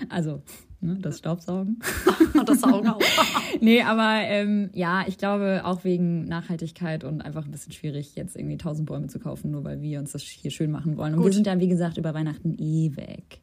Also, 0.10 0.42
ne, 0.82 0.98
das 1.00 1.20
Staubsaugen. 1.20 1.80
Und 2.34 2.50
das 2.50 2.60
Saugen 2.60 2.90
auch. 2.90 3.00
nee, 3.62 3.82
aber 3.82 4.20
ähm, 4.24 4.72
ja, 4.74 5.06
ich 5.08 5.18
glaube 5.18 5.62
auch 5.64 5.84
wegen 5.84 6.26
Nachhaltigkeit 6.26 7.04
und 7.04 7.22
einfach 7.22 7.46
ein 7.46 7.52
bisschen 7.52 7.72
schwierig, 7.72 8.16
jetzt 8.16 8.36
irgendwie 8.36 8.58
tausend 8.58 8.88
Bäume 8.88 9.08
zu 9.08 9.20
kaufen, 9.20 9.52
nur 9.52 9.64
weil 9.64 9.82
wir 9.82 10.00
uns 10.00 10.12
das 10.12 10.22
hier 10.24 10.52
schön 10.52 10.72
machen 10.72 10.98
wollen. 10.98 11.14
Und 11.14 11.20
wir 11.22 11.26
Gut. 11.26 11.34
sind 11.34 11.48
ja, 11.48 11.58
wie 11.60 11.68
gesagt, 11.70 11.98
über 11.98 12.14
Weihnachten 12.14 12.58
eh 12.60 12.96
weg. 12.98 13.40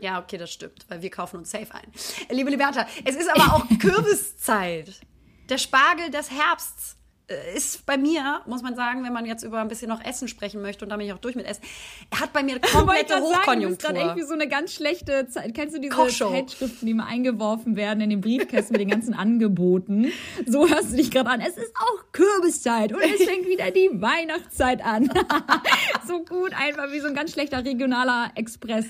Ja, 0.00 0.20
okay, 0.20 0.36
das 0.36 0.52
stimmt, 0.52 0.84
weil 0.88 1.00
wir 1.00 1.10
kaufen 1.10 1.38
uns 1.38 1.50
safe 1.50 1.74
ein. 1.74 1.86
Liebe 2.36 2.50
Liberta, 2.50 2.86
es 3.04 3.16
ist 3.16 3.30
aber 3.34 3.54
auch 3.54 3.64
Kürbiszeit. 3.78 4.92
Der 5.48 5.58
Spargel 5.58 6.10
des 6.10 6.30
Herbsts 6.30 6.95
ist 7.56 7.84
bei 7.86 7.98
mir, 7.98 8.40
muss 8.46 8.62
man 8.62 8.76
sagen, 8.76 9.02
wenn 9.02 9.12
man 9.12 9.26
jetzt 9.26 9.42
über 9.42 9.60
ein 9.60 9.66
bisschen 9.66 9.88
noch 9.88 10.04
Essen 10.04 10.28
sprechen 10.28 10.62
möchte 10.62 10.84
und 10.84 10.90
da 10.90 10.96
bin 10.96 11.06
ich 11.06 11.12
auch 11.12 11.18
durch 11.18 11.34
mit 11.34 11.44
Essen, 11.44 11.62
er 12.10 12.20
hat 12.20 12.32
bei 12.32 12.44
mir 12.44 12.60
komplette 12.72 13.20
Hochkonjunktur. 13.20 13.96
irgendwie 13.96 14.22
so 14.22 14.34
eine 14.34 14.46
ganz 14.46 14.72
schlechte 14.72 15.26
Zeit. 15.26 15.52
Kennst 15.52 15.74
du 15.74 15.80
diese 15.80 15.92
Kochshow. 15.92 16.30
Zeitschriften, 16.30 16.86
die 16.86 16.94
mal 16.94 17.06
eingeworfen 17.06 17.74
werden 17.74 18.00
in 18.00 18.10
den 18.10 18.20
Briefkästen 18.20 18.74
mit 18.74 18.80
den 18.80 18.90
ganzen 18.90 19.14
Angeboten? 19.14 20.12
So 20.46 20.68
hörst 20.68 20.92
du 20.92 20.96
dich 20.96 21.10
gerade 21.10 21.30
an. 21.30 21.40
Es 21.40 21.56
ist 21.56 21.72
auch 21.76 22.12
Kürbiszeit 22.12 22.92
und 22.92 23.00
es 23.00 23.24
fängt 23.24 23.46
wieder 23.46 23.70
die 23.70 23.90
Weihnachtszeit 23.92 24.84
an. 24.84 25.10
so 26.06 26.20
gut, 26.24 26.52
einfach 26.54 26.92
wie 26.92 27.00
so 27.00 27.08
ein 27.08 27.14
ganz 27.14 27.32
schlechter 27.32 27.64
regionaler 27.64 28.30
Express. 28.34 28.86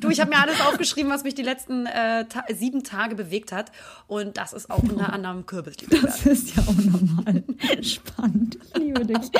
Du, 0.00 0.08
ich 0.08 0.20
habe 0.20 0.30
mir 0.30 0.38
alles 0.38 0.60
aufgeschrieben, 0.60 1.10
was 1.10 1.24
mich 1.24 1.34
die 1.34 1.42
letzten 1.42 1.86
äh, 1.86 2.24
ta 2.26 2.44
sieben 2.52 2.82
Tage 2.84 3.14
bewegt 3.14 3.52
hat. 3.52 3.70
Und 4.06 4.38
das 4.38 4.52
ist 4.52 4.70
auch 4.70 4.82
unter 4.82 5.12
anderem 5.12 5.46
Kürbis. 5.46 5.76
Das 6.02 6.26
ist 6.26 6.56
ja 6.56 6.62
auch 6.62 6.74
normal. 6.74 7.44
Spannend. 7.82 8.58
Ich 8.74 8.78
liebe 8.78 9.04
dich. 9.04 9.18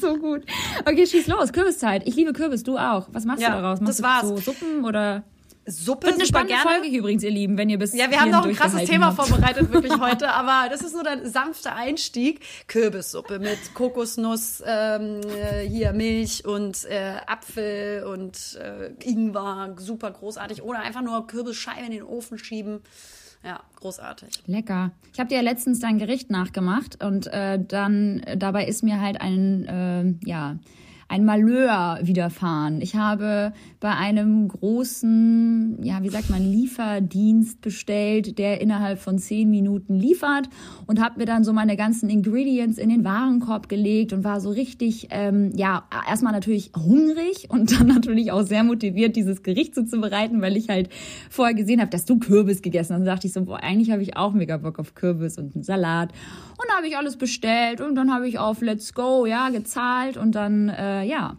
So 0.00 0.16
gut. 0.16 0.44
Okay, 0.84 1.06
schieß 1.06 1.26
los. 1.26 1.52
Kürbiszeit. 1.52 2.06
Ich 2.06 2.14
liebe 2.14 2.32
Kürbis, 2.32 2.62
du 2.62 2.78
auch. 2.78 3.08
Was 3.12 3.24
machst 3.24 3.42
Ja, 3.42 3.56
du 3.56 3.62
daraus? 3.62 3.80
Machst 3.80 3.98
das 3.98 4.02
war's. 4.04 4.22
du 4.22 4.36
so 4.36 4.52
Suppen 4.52 4.84
oder? 4.84 5.24
Suppe 5.66 6.06
Wird 6.06 6.14
eine 6.16 6.24
spannende 6.26 6.54
gerne. 6.54 6.70
Folge 6.80 6.96
übrigens, 6.96 7.22
ihr 7.22 7.30
Lieben, 7.30 7.58
wenn 7.58 7.68
ihr 7.68 7.78
bis 7.78 7.92
Ja, 7.92 8.10
wir 8.10 8.18
haben 8.20 8.30
noch 8.30 8.46
ein 8.46 8.54
krasses 8.56 8.84
Thema 8.88 9.06
habt. 9.14 9.16
vorbereitet, 9.28 9.70
wirklich 9.70 9.92
heute, 10.00 10.30
aber 10.30 10.70
das 10.70 10.80
ist 10.80 10.94
nur 10.94 11.02
der 11.04 11.28
sanfte 11.28 11.74
Einstieg. 11.74 12.40
Kürbissuppe 12.68 13.38
mit 13.38 13.58
Kokosnuss, 13.74 14.62
ähm, 14.64 15.20
äh, 15.28 15.68
hier 15.68 15.92
Milch 15.92 16.46
und 16.46 16.86
äh, 16.86 17.16
Apfel 17.26 18.04
und 18.04 18.58
äh, 18.62 18.92
Ingwer, 19.06 19.74
super 19.78 20.10
großartig. 20.10 20.62
Oder 20.62 20.78
einfach 20.78 21.02
nur 21.02 21.26
Kürbisscheiben 21.26 21.84
in 21.86 21.90
den 21.92 22.02
Ofen 22.02 22.38
schieben. 22.38 22.80
Ja, 23.48 23.60
großartig. 23.76 24.28
Lecker. 24.46 24.90
Ich 25.14 25.18
habe 25.18 25.30
dir 25.30 25.36
ja 25.36 25.40
letztens 25.40 25.80
dein 25.80 25.96
Gericht 25.96 26.30
nachgemacht 26.30 27.02
und 27.02 27.28
äh, 27.28 27.58
dann 27.58 28.20
äh, 28.20 28.36
dabei 28.36 28.66
ist 28.66 28.82
mir 28.82 29.00
halt 29.00 29.22
ein 29.22 29.64
äh, 29.64 30.28
ja 30.28 30.58
ein 31.08 31.24
Malheur 31.24 31.98
widerfahren. 32.02 32.82
Ich 32.82 32.94
habe 32.94 33.52
bei 33.80 33.90
einem 33.90 34.48
großen, 34.48 35.78
ja, 35.82 36.02
wie 36.02 36.10
sagt 36.10 36.28
man, 36.28 36.42
Lieferdienst 36.42 37.62
bestellt, 37.62 38.38
der 38.38 38.60
innerhalb 38.60 38.98
von 38.98 39.18
zehn 39.18 39.48
Minuten 39.48 39.94
liefert 39.94 40.50
und 40.86 41.02
habe 41.02 41.20
mir 41.20 41.24
dann 41.24 41.44
so 41.44 41.54
meine 41.54 41.76
ganzen 41.76 42.10
Ingredients 42.10 42.76
in 42.76 42.90
den 42.90 43.04
Warenkorb 43.04 43.70
gelegt 43.70 44.12
und 44.12 44.22
war 44.22 44.40
so 44.42 44.50
richtig, 44.50 45.08
ähm, 45.10 45.50
ja, 45.56 45.84
erstmal 46.06 46.34
natürlich 46.34 46.72
hungrig 46.76 47.46
und 47.48 47.72
dann 47.78 47.86
natürlich 47.86 48.30
auch 48.30 48.42
sehr 48.42 48.62
motiviert, 48.62 49.16
dieses 49.16 49.42
Gericht 49.42 49.74
zuzubereiten, 49.74 50.42
weil 50.42 50.58
ich 50.58 50.68
halt 50.68 50.90
vorher 51.30 51.54
gesehen 51.54 51.80
habe, 51.80 51.90
dass 51.90 52.04
du 52.04 52.18
Kürbis 52.18 52.60
gegessen 52.60 52.92
hast. 52.92 53.00
Und 53.00 53.06
dann 53.06 53.14
dachte 53.14 53.26
ich 53.26 53.32
so, 53.32 53.42
boah, 53.44 53.62
eigentlich 53.62 53.90
habe 53.90 54.02
ich 54.02 54.16
auch 54.18 54.34
mega 54.34 54.58
Bock 54.58 54.78
auf 54.78 54.94
Kürbis 54.94 55.38
und 55.38 55.54
einen 55.54 55.64
Salat. 55.64 56.12
Und 56.58 56.68
dann 56.68 56.76
habe 56.76 56.88
ich 56.88 56.96
alles 56.96 57.16
bestellt 57.16 57.80
und 57.80 57.94
dann 57.94 58.12
habe 58.12 58.28
ich 58.28 58.38
auf 58.38 58.60
Let's 58.60 58.92
Go, 58.92 59.26
ja, 59.26 59.48
gezahlt 59.50 60.16
und 60.16 60.32
dann, 60.34 60.68
äh, 60.68 61.04
ja, 61.04 61.36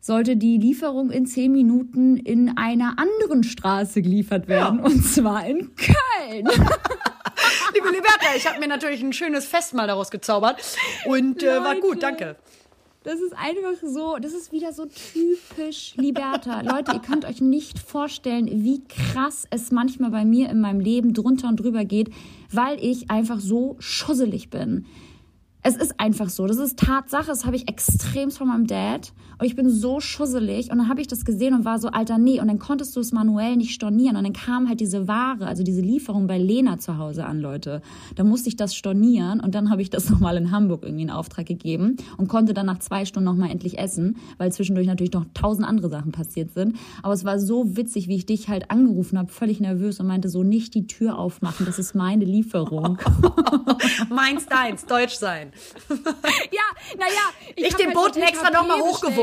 sollte 0.00 0.36
die 0.36 0.56
Lieferung 0.56 1.10
in 1.10 1.26
zehn 1.26 1.52
Minuten 1.52 2.16
in 2.16 2.56
einer 2.56 2.98
anderen 2.98 3.44
Straße 3.44 4.00
geliefert 4.00 4.48
werden, 4.48 4.80
und 4.80 5.04
zwar 5.04 5.46
in 5.46 5.70
Köln. 5.76 6.48
Liebe 7.74 7.88
Liberta, 7.88 8.34
ich 8.36 8.46
habe 8.46 8.58
mir 8.60 8.68
natürlich 8.68 9.02
ein 9.02 9.12
schönes 9.12 9.46
Festmahl 9.46 9.86
daraus 9.86 10.10
gezaubert 10.10 10.62
und 11.04 11.42
äh, 11.42 11.62
war 11.62 11.76
gut, 11.76 12.02
danke. 12.02 12.36
Das 13.02 13.18
ist 13.20 13.32
einfach 13.32 13.82
so, 13.82 14.18
das 14.18 14.34
ist 14.34 14.52
wieder 14.52 14.74
so 14.74 14.84
typisch 14.84 15.94
Liberta. 15.96 16.60
Leute, 16.60 16.92
ihr 16.92 17.00
könnt 17.00 17.24
euch 17.24 17.40
nicht 17.40 17.78
vorstellen, 17.78 18.46
wie 18.46 18.82
krass 18.84 19.46
es 19.50 19.70
manchmal 19.70 20.10
bei 20.10 20.26
mir 20.26 20.50
in 20.50 20.60
meinem 20.60 20.80
Leben 20.80 21.14
drunter 21.14 21.48
und 21.48 21.56
drüber 21.60 21.86
geht, 21.86 22.10
weil 22.52 22.82
ich 22.82 23.10
einfach 23.10 23.40
so 23.40 23.76
schusselig 23.78 24.50
bin. 24.50 24.86
Es 25.62 25.76
ist 25.76 26.00
einfach 26.00 26.28
so. 26.28 26.46
Das 26.46 26.56
ist 26.56 26.78
Tatsache. 26.78 27.26
Das 27.26 27.44
habe 27.44 27.56
ich 27.56 27.68
extrem 27.68 28.30
von 28.30 28.48
meinem 28.48 28.66
Dad. 28.66 29.12
Und 29.40 29.46
ich 29.46 29.56
bin 29.56 29.70
so 29.70 30.00
schusselig. 30.00 30.70
Und 30.70 30.78
dann 30.78 30.88
habe 30.88 31.00
ich 31.00 31.06
das 31.06 31.24
gesehen 31.24 31.54
und 31.54 31.64
war 31.64 31.78
so, 31.78 31.88
Alter, 31.88 32.18
nee. 32.18 32.40
Und 32.40 32.48
dann 32.48 32.58
konntest 32.58 32.94
du 32.94 33.00
es 33.00 33.10
manuell 33.10 33.56
nicht 33.56 33.72
stornieren. 33.72 34.16
Und 34.16 34.24
dann 34.24 34.34
kam 34.34 34.68
halt 34.68 34.80
diese 34.80 35.08
Ware, 35.08 35.46
also 35.46 35.62
diese 35.62 35.80
Lieferung 35.80 36.26
bei 36.26 36.36
Lena 36.36 36.78
zu 36.78 36.98
Hause 36.98 37.24
an, 37.24 37.40
Leute. 37.40 37.80
Da 38.16 38.22
musste 38.22 38.50
ich 38.50 38.56
das 38.56 38.74
stornieren. 38.74 39.40
Und 39.40 39.54
dann 39.54 39.70
habe 39.70 39.80
ich 39.80 39.88
das 39.88 40.10
nochmal 40.10 40.36
in 40.36 40.50
Hamburg 40.50 40.82
irgendwie 40.82 41.04
in 41.04 41.10
Auftrag 41.10 41.46
gegeben 41.46 41.96
und 42.18 42.28
konnte 42.28 42.52
dann 42.52 42.66
nach 42.66 42.80
zwei 42.80 43.06
Stunden 43.06 43.24
nochmal 43.24 43.50
endlich 43.50 43.78
essen, 43.78 44.18
weil 44.36 44.52
zwischendurch 44.52 44.86
natürlich 44.86 45.14
noch 45.14 45.24
tausend 45.32 45.66
andere 45.66 45.88
Sachen 45.88 46.12
passiert 46.12 46.52
sind. 46.52 46.76
Aber 47.02 47.14
es 47.14 47.24
war 47.24 47.38
so 47.38 47.78
witzig, 47.78 48.08
wie 48.08 48.16
ich 48.16 48.26
dich 48.26 48.48
halt 48.48 48.70
angerufen 48.70 49.18
habe, 49.18 49.32
völlig 49.32 49.58
nervös 49.60 50.00
und 50.00 50.06
meinte 50.06 50.28
so, 50.28 50.42
nicht 50.42 50.74
die 50.74 50.86
Tür 50.86 51.18
aufmachen. 51.18 51.64
Das 51.64 51.78
ist 51.78 51.94
meine 51.94 52.26
Lieferung. 52.26 52.98
Meins, 54.10 54.44
deins, 54.46 54.84
Deutsch 54.84 55.14
sein. 55.14 55.52
Ja, 56.52 56.96
naja. 56.98 57.12
Ich, 57.54 57.72
hab 57.72 57.78
den 57.78 57.86
halt 57.86 57.94
Boten 57.94 58.22
extra 58.22 58.50
nochmal 58.50 58.80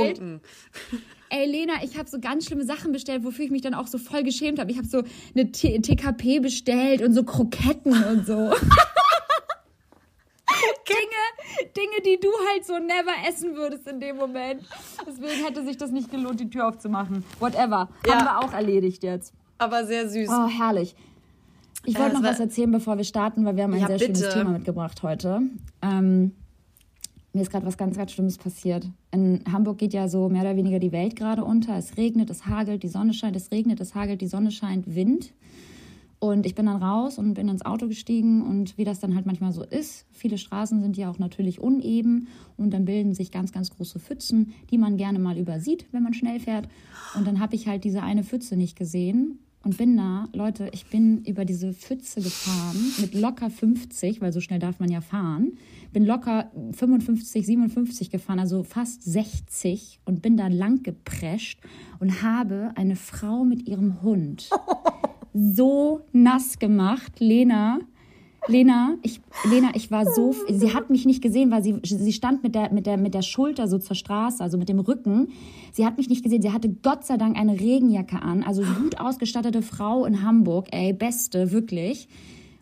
bestellt. 0.09 0.41
Ey, 1.29 1.45
Lena, 1.45 1.73
ich 1.83 1.97
habe 1.97 2.07
so 2.09 2.19
ganz 2.21 2.45
schlimme 2.45 2.63
Sachen 2.63 2.91
bestellt, 2.93 3.23
wofür 3.25 3.43
ich 3.45 3.51
mich 3.51 3.61
dann 3.61 3.73
auch 3.73 3.87
so 3.87 3.97
voll 3.97 4.23
geschämt 4.23 4.59
habe. 4.59 4.71
Ich 4.71 4.77
habe 4.77 4.87
so 4.87 5.03
eine 5.35 5.51
T 5.51 5.77
TKP 5.79 6.39
bestellt 6.39 7.01
und 7.01 7.13
so 7.13 7.23
Kroketten 7.23 7.91
und 8.03 8.25
so. 8.25 8.33
Dinge, 10.87 11.69
Dinge, 11.75 12.01
die 12.05 12.19
du 12.21 12.29
halt 12.51 12.65
so 12.65 12.73
never 12.79 13.11
essen 13.27 13.55
würdest 13.55 13.85
in 13.87 13.99
dem 13.99 14.15
Moment. 14.15 14.61
Deswegen 15.05 15.43
hätte 15.45 15.65
sich 15.65 15.75
das 15.77 15.91
nicht 15.91 16.09
gelohnt, 16.09 16.39
die 16.39 16.49
Tür 16.49 16.67
aufzumachen. 16.69 17.23
Whatever. 17.39 17.89
Ja. 18.05 18.13
Haben 18.15 18.25
wir 18.25 18.39
auch 18.39 18.53
erledigt 18.53 19.03
jetzt. 19.03 19.33
Aber 19.57 19.85
sehr 19.85 20.09
süß. 20.09 20.29
Oh, 20.29 20.47
herrlich. 20.47 20.95
Ich 21.85 21.95
Äh, 21.95 21.99
wollte 21.99 22.15
es 22.15 22.21
noch 22.21 22.29
was 22.29 22.39
erzählen, 22.39 22.71
bevor 22.71 22.97
wir 22.97 23.03
starten, 23.03 23.43
weil 23.45 23.55
wir 23.57 23.63
haben 23.63 23.73
ein 23.73 23.81
Ja, 23.81 23.87
sehr 23.87 23.99
schönes 23.99 24.21
bitte. 24.21 24.33
Thema 24.33 24.51
mitgebracht 24.51 25.03
heute. 25.03 25.41
Ähm, 25.81 26.31
mir 27.37 27.43
ist 27.43 27.51
gerade 27.51 27.65
was 27.65 27.77
ganz, 27.77 27.95
ganz 27.95 28.11
Schlimmes 28.11 28.37
passiert. 28.37 28.89
In 29.11 29.43
Hamburg 29.51 29.77
geht 29.77 29.93
ja 29.93 30.07
so 30.07 30.27
mehr 30.27 30.41
oder 30.41 30.55
weniger 30.55 30.79
die 30.79 30.91
Welt 30.91 31.15
gerade 31.15 31.43
unter. 31.43 31.77
Es 31.77 31.95
regnet, 31.95 32.31
es 32.31 32.47
hagelt, 32.47 32.81
die 32.81 32.87
Sonne 32.87 33.13
scheint, 33.13 33.35
es 33.35 33.51
regnet, 33.51 33.79
es 33.79 33.93
hagelt, 33.93 34.21
die 34.21 34.27
Sonne 34.27 34.49
scheint, 34.49 34.95
Wind. 34.95 35.33
Und 36.19 36.47
ich 36.47 36.55
bin 36.55 36.65
dann 36.65 36.81
raus 36.81 37.19
und 37.19 37.35
bin 37.35 37.47
ins 37.47 37.63
Auto 37.63 37.87
gestiegen 37.87 38.41
und 38.41 38.75
wie 38.79 38.85
das 38.85 38.99
dann 38.99 39.13
halt 39.13 39.27
manchmal 39.27 39.51
so 39.51 39.63
ist, 39.63 40.07
viele 40.11 40.39
Straßen 40.39 40.81
sind 40.81 40.97
ja 40.97 41.11
auch 41.11 41.19
natürlich 41.19 41.61
uneben 41.61 42.27
und 42.57 42.71
dann 42.71 42.85
bilden 42.85 43.13
sich 43.13 43.31
ganz, 43.31 43.51
ganz 43.51 43.69
große 43.69 43.99
Pfützen, 43.99 44.53
die 44.71 44.79
man 44.79 44.97
gerne 44.97 45.19
mal 45.19 45.37
übersieht, 45.37 45.85
wenn 45.91 46.01
man 46.01 46.15
schnell 46.15 46.39
fährt. 46.39 46.67
Und 47.15 47.27
dann 47.27 47.39
habe 47.39 47.53
ich 47.53 47.67
halt 47.67 47.83
diese 47.83 48.01
eine 48.01 48.23
Pfütze 48.23 48.57
nicht 48.57 48.75
gesehen 48.75 49.37
und 49.67 49.77
bin 49.77 49.97
da, 49.97 50.29
Leute, 50.31 50.69
ich 50.71 50.85
bin 50.85 51.25
über 51.25 51.43
diese 51.43 51.73
Pfütze 51.73 52.21
gefahren 52.21 52.77
mit 53.01 53.13
locker 53.13 53.49
50, 53.49 54.21
weil 54.21 54.31
so 54.31 54.39
schnell 54.39 54.59
darf 54.59 54.79
man 54.79 54.89
ja 54.89 55.01
fahren. 55.01 55.57
Bin 55.91 56.05
locker 56.05 56.49
55, 56.71 57.45
57 57.45 58.09
gefahren, 58.09 58.39
also 58.39 58.63
fast 58.63 59.03
60 59.03 59.99
und 60.05 60.21
bin 60.21 60.37
da 60.37 60.47
lang 60.47 60.83
geprescht 60.83 61.59
und 61.99 62.21
habe 62.21 62.71
eine 62.75 62.95
Frau 62.95 63.43
mit 63.43 63.67
ihrem 63.67 64.01
Hund 64.01 64.49
so 65.33 65.99
nass 66.13 66.59
gemacht, 66.59 67.19
Lena. 67.19 67.79
Lena, 68.47 68.97
ich, 69.01 69.19
Lena, 69.49 69.71
ich 69.73 69.91
war 69.91 70.05
so, 70.05 70.33
sie 70.49 70.73
hat 70.73 70.89
mich 70.89 71.05
nicht 71.05 71.21
gesehen, 71.21 71.51
weil 71.51 71.63
sie, 71.63 71.79
sie 71.83 72.13
stand 72.13 72.43
mit 72.43 72.55
der, 72.55 72.71
mit 72.71 72.85
der, 72.85 72.97
mit 72.97 73.13
der 73.13 73.21
Schulter 73.21 73.67
so 73.67 73.77
zur 73.77 73.95
Straße, 73.95 74.41
also 74.41 74.57
mit 74.57 74.69
dem 74.69 74.79
Rücken. 74.79 75.29
Sie 75.73 75.85
hat 75.85 75.97
mich 75.97 76.09
nicht 76.09 76.23
gesehen. 76.23 76.41
Sie 76.41 76.51
hatte 76.51 76.69
Gott 76.69 77.05
sei 77.05 77.17
Dank 77.17 77.37
eine 77.37 77.59
Regenjacke 77.59 78.21
an, 78.21 78.43
also 78.43 78.63
gut 78.63 78.99
ausgestattete 78.99 79.61
Frau 79.61 80.05
in 80.05 80.23
Hamburg, 80.23 80.67
ey, 80.71 80.93
beste, 80.93 81.51
wirklich. 81.51 82.07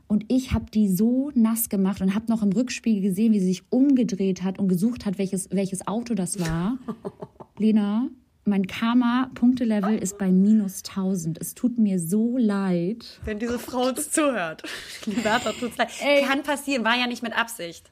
Und 0.08 0.26
ich 0.28 0.54
habe 0.54 0.66
die 0.72 0.90
so 0.90 1.32
nass 1.34 1.70
gemacht 1.70 2.02
und 2.02 2.14
habe 2.14 2.26
noch 2.30 2.44
im 2.44 2.52
Rückspiegel 2.52 3.02
gesehen, 3.02 3.34
wie 3.34 3.40
sie 3.40 3.48
sich 3.48 3.64
umgedreht 3.72 4.44
hat 4.44 4.60
und 4.60 4.68
gesucht 4.68 5.06
hat, 5.06 5.18
welches, 5.18 5.50
welches 5.52 5.88
Auto 5.88 6.14
das 6.14 6.40
war. 6.40 6.78
Lena, 7.58 8.10
mein 8.46 8.68
Karma-Punktelevel 8.68 9.98
ist 9.98 10.18
bei 10.18 10.32
minus 10.32 10.84
1000. 10.84 11.40
Es 11.42 11.56
tut 11.56 11.78
mir 11.78 12.00
so 12.00 12.38
leid. 12.38 13.20
Wenn 13.26 13.40
diese 13.40 13.60
Frau 13.60 13.88
uns 13.90 14.12
zuhört. 14.12 14.64
Liberta, 15.06 15.52
tut's 15.52 15.78
leid. 15.78 15.90
Ey. 16.02 16.24
Kann 16.24 16.44
passieren, 16.44 16.86
war 16.86 16.96
ja 16.96 17.08
nicht 17.08 17.24
mit 17.24 17.38
Absicht. 17.38 17.92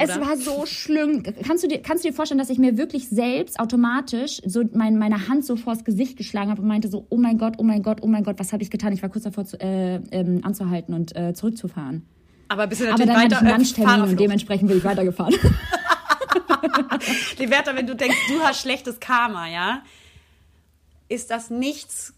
Es 0.00 0.10
Oder? 0.10 0.26
war 0.26 0.36
so 0.36 0.64
schlimm. 0.64 1.24
Kannst 1.44 1.64
du, 1.64 1.68
dir, 1.68 1.82
kannst 1.82 2.04
du 2.04 2.08
dir 2.08 2.14
vorstellen, 2.14 2.38
dass 2.38 2.50
ich 2.50 2.58
mir 2.58 2.76
wirklich 2.78 3.08
selbst 3.08 3.58
automatisch 3.58 4.40
so 4.46 4.62
mein, 4.72 4.96
meine 4.96 5.28
Hand 5.28 5.44
so 5.44 5.56
vors 5.56 5.84
Gesicht 5.84 6.16
geschlagen 6.16 6.50
habe 6.50 6.62
und 6.62 6.68
meinte 6.68 6.88
so, 6.88 7.06
oh 7.08 7.16
mein 7.16 7.36
Gott, 7.36 7.54
oh 7.58 7.64
mein 7.64 7.82
Gott, 7.82 7.98
oh 8.02 8.06
mein 8.06 8.22
Gott, 8.22 8.38
was 8.38 8.52
habe 8.52 8.62
ich 8.62 8.70
getan? 8.70 8.92
Ich 8.92 9.02
war 9.02 9.08
kurz 9.08 9.24
davor 9.24 9.44
zu, 9.44 9.60
äh, 9.60 9.96
ähm, 10.12 10.40
anzuhalten 10.44 10.94
und 10.94 11.16
äh, 11.16 11.34
zurückzufahren. 11.34 12.06
Aber 12.48 12.66
bist 12.66 12.80
du 12.80 12.84
Aber 12.84 12.92
natürlich 12.92 13.08
dann 13.08 13.16
hatte 13.16 13.34
weiter 13.34 13.42
ich 13.42 13.52
einen 13.52 13.60
Lunchtermin 13.62 14.10
und 14.10 14.20
dementsprechend 14.20 14.68
bin 14.68 14.78
ich 14.78 14.84
weitergefahren. 14.84 15.34
Liberta, 17.38 17.74
wenn 17.74 17.86
du 17.86 17.94
denkst, 17.94 18.18
du 18.28 18.40
hast 18.40 18.60
schlechtes 18.60 19.00
Karma, 19.00 19.48
ja, 19.48 19.82
ist 21.08 21.30
das 21.30 21.50
nichts 21.50 22.14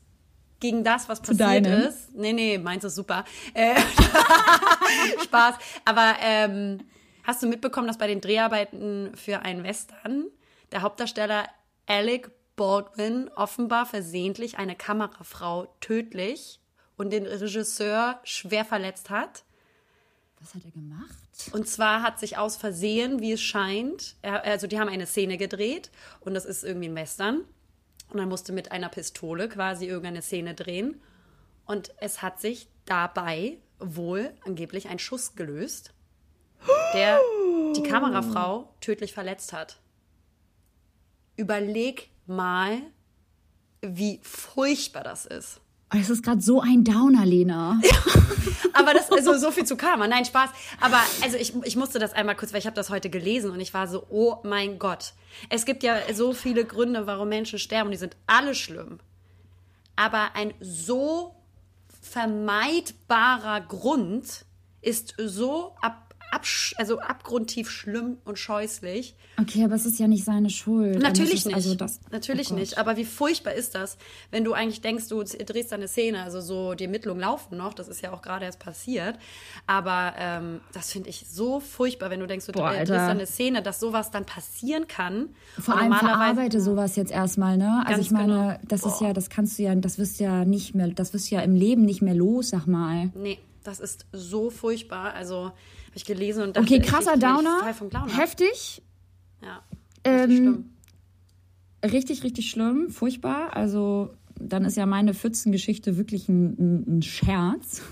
gegen 0.61 0.85
das, 0.85 1.09
was 1.09 1.21
passiert 1.21 1.41
deinem? 1.41 1.83
ist. 1.83 2.15
Nee, 2.15 2.33
nee, 2.33 2.59
meins 2.59 2.85
ist 2.85 2.95
super. 2.95 3.25
Äh, 3.55 3.81
Spaß. 5.25 5.55
Aber 5.85 6.17
ähm, 6.21 6.81
hast 7.25 7.43
du 7.43 7.47
mitbekommen, 7.47 7.87
dass 7.87 7.99
bei 7.99 8.07
den 8.07 8.21
Dreharbeiten 8.21 9.13
für 9.17 9.41
einen 9.41 9.65
Western 9.65 10.27
der 10.71 10.83
Hauptdarsteller 10.83 11.49
Alec 11.87 12.31
Baldwin 12.57 13.31
offenbar 13.35 13.87
versehentlich 13.87 14.59
eine 14.59 14.77
Kamerafrau 14.77 15.75
tödlich 15.81 16.61
und 16.97 17.11
den 17.11 17.27
Regisseur 17.27 18.21
schwer 18.23 18.67
verletzt 18.67 19.09
hat? 19.09 19.45
Was 20.41 20.55
hat 20.55 20.65
er 20.65 20.71
gemacht? 20.71 21.17
Und 21.53 21.69
zwar 21.69 22.03
hat 22.03 22.19
sich 22.19 22.39
aus 22.39 22.57
Versehen, 22.57 23.21
wie 23.21 23.33
es 23.33 23.43
scheint, 23.43 24.17
er, 24.23 24.45
also 24.45 24.67
die 24.67 24.81
haben 24.81 24.89
eine 24.89 25.07
Szene 25.07 25.37
gedreht 25.37 25.91
und 26.21 26.35
das 26.35 26.45
ist 26.47 26.65
irgendwie 26.65 26.89
ein 26.89 26.95
Western. 26.95 27.45
Und 28.09 28.19
er 28.19 28.27
musste 28.27 28.53
mit 28.53 28.73
einer 28.73 28.89
Pistole 28.89 29.49
quasi 29.49 29.87
irgendeine 29.87 30.23
Szene 30.23 30.55
drehen. 30.55 31.01
Und 31.65 31.93
es 31.99 32.23
hat 32.23 32.41
sich 32.41 32.69
dabei 32.85 33.59
wohl 33.79 34.35
angeblich 34.45 34.89
ein 34.89 34.99
Schuss 34.99 35.37
gelöst, 35.37 35.95
der 36.93 37.21
die 37.77 37.83
Kamerafrau 37.83 38.75
tödlich 38.81 39.13
verletzt 39.13 39.53
hat. 39.53 39.79
Überleg 41.37 42.11
mal, 42.27 42.81
wie 43.81 44.21
furchtbar 44.23 45.05
das 45.05 45.27
ist. 45.27 45.61
Oh, 45.93 45.99
es 45.99 46.09
ist 46.09 46.23
gerade 46.23 46.41
so 46.41 46.61
ein 46.61 46.85
Downer, 46.85 47.27
Lena. 47.27 47.81
Aber 48.73 48.95
das 48.95 49.11
also 49.11 49.37
so 49.37 49.51
viel 49.51 49.65
zu 49.65 49.77
Karma. 49.77 50.07
Nein, 50.07 50.25
Spaß. 50.25 50.51
Aber 50.81 51.01
also 51.23 51.37
ich, 51.37 51.53
ich 51.65 51.77
musste 51.77 51.99
das 51.99 52.13
einmal 52.13 52.37
kurz, 52.37 52.53
weil 52.53 52.61
ich 52.61 52.67
habe 52.67 52.77
das 52.77 52.91
heute 52.91 53.11
gelesen 53.11 53.51
und 53.51 53.61
ich 53.61 53.75
war 53.75 53.89
so, 53.89 54.07
oh 54.09 54.37
mein 54.45 54.79
Gott. 54.79 55.15
Es 55.49 55.65
gibt 55.65 55.83
ja 55.83 55.97
so 56.13 56.33
viele 56.33 56.65
Gründe, 56.65 57.07
warum 57.07 57.29
Menschen 57.29 57.59
sterben 57.59 57.89
und 57.89 57.93
die 57.93 57.99
sind 57.99 58.17
alle 58.27 58.55
schlimm. 58.55 59.01
Aber 59.97 60.35
ein 60.35 60.55
so 60.61 61.35
vermeidbarer 62.01 63.61
Grund 63.61 64.45
ist 64.83 65.15
so 65.19 65.75
ab, 65.81 66.10
absch- 66.33 66.75
also 66.77 67.01
abgrundtief 67.01 67.71
schlimm 67.71 68.19
und 68.25 68.39
scheußlich. 68.39 69.15
Okay, 69.41 69.65
aber 69.65 69.75
es 69.75 69.87
ist 69.87 69.99
ja 69.99 70.07
nicht 70.07 70.25
seine 70.25 70.51
Schuld. 70.51 71.01
Natürlich 71.01 71.45
nicht. 71.47 71.55
Also 71.55 71.75
das, 71.75 72.01
Natürlich 72.11 72.51
oh 72.51 72.55
nicht. 72.55 72.79
Aber 72.79 72.97
wie 72.97 73.05
furchtbar 73.05 73.55
ist 73.55 73.75
das, 73.75 73.97
wenn 74.31 74.45
du 74.45 74.53
eigentlich 74.53 74.81
denkst, 74.81 75.09
du 75.09 75.23
drehst 75.23 75.73
eine 75.73 75.89
Szene, 75.89 76.23
also 76.23 76.41
so 76.41 76.75
die 76.75 76.85
Ermittlungen 76.85 77.21
laufen 77.21 77.57
noch, 77.57 77.75
das 77.75 77.89
ist 77.89 78.03
ja 78.03 78.13
auch 78.13 78.23
gerade 78.23 78.45
erst 78.45 78.59
passiert. 78.59 79.19
Aber 79.67 80.15
ähm, 80.19 80.61
das 80.73 80.93
finde 80.93 81.09
ich 81.09 81.27
so 81.29 81.61
furchtbar, 81.61 82.11
wenn 82.11 82.21
du 82.21 82.27
denkst, 82.27 82.47
du 82.47 82.53
Boah, 82.53 82.71
drehst 82.71 82.91
Alter. 82.91 83.07
eine 83.09 83.27
Szene, 83.27 83.63
dass 83.63 83.81
sowas 83.81 84.11
dann 84.11 84.27
passieren 84.27 84.87
kann. 84.89 85.31
Vor 85.59 85.77
allem 85.77 85.93
verarbeite 85.93 86.61
sowas 86.61 86.97
jetzt 86.97 87.13
erstmal, 87.13 87.57
ne? 87.57 87.83
Also 87.87 88.01
ich 88.01 88.11
meine, 88.11 88.33
genau. 88.33 88.59
das 88.69 88.85
ist 88.85 89.01
ja, 89.01 89.13
das 89.13 89.31
kannst 89.31 89.59
du 89.59 89.63
ja, 89.63 89.75
das 89.75 89.99
wirst 89.99 90.21
ja 90.21 90.45
nicht 90.45 90.75
mehr, 90.75 90.89
das 90.89 91.13
wirst 91.13 91.31
du 91.31 91.37
ja 91.37 91.41
im 91.43 91.55
Leben 91.55 91.83
nicht 91.83 92.03
mehr 92.03 92.15
los, 92.15 92.51
sag 92.51 92.67
mal. 92.67 93.11
Nee, 93.15 93.39
das 93.65 93.81
ist 93.81 94.07
so 94.13 94.51
furchtbar. 94.51 95.15
Also 95.15 95.53
habe 95.91 95.97
ich 95.97 96.05
gelesen 96.05 96.43
und 96.45 96.57
dachte, 96.57 96.67
Okay, 96.73 96.81
krasser 96.81 97.15
ich, 97.15 97.21
Downer, 97.21 97.61
heftig, 98.17 98.83
Ja, 99.43 99.63
Ähm, 100.05 100.21
richtig 100.21 100.39
schlimm. 100.39 100.65
richtig, 101.85 102.23
richtig 102.23 102.51
schlimm, 102.51 102.91
furchtbar. 102.91 103.57
Also 103.57 104.15
dann 104.39 104.65
ist 104.65 104.77
ja 104.77 104.87
meine 104.87 105.13
Pfützengeschichte 105.13 105.97
wirklich 105.99 106.29
ein, 106.29 106.57
ein, 106.59 106.97
ein 106.99 107.03
Scherz. 107.03 107.83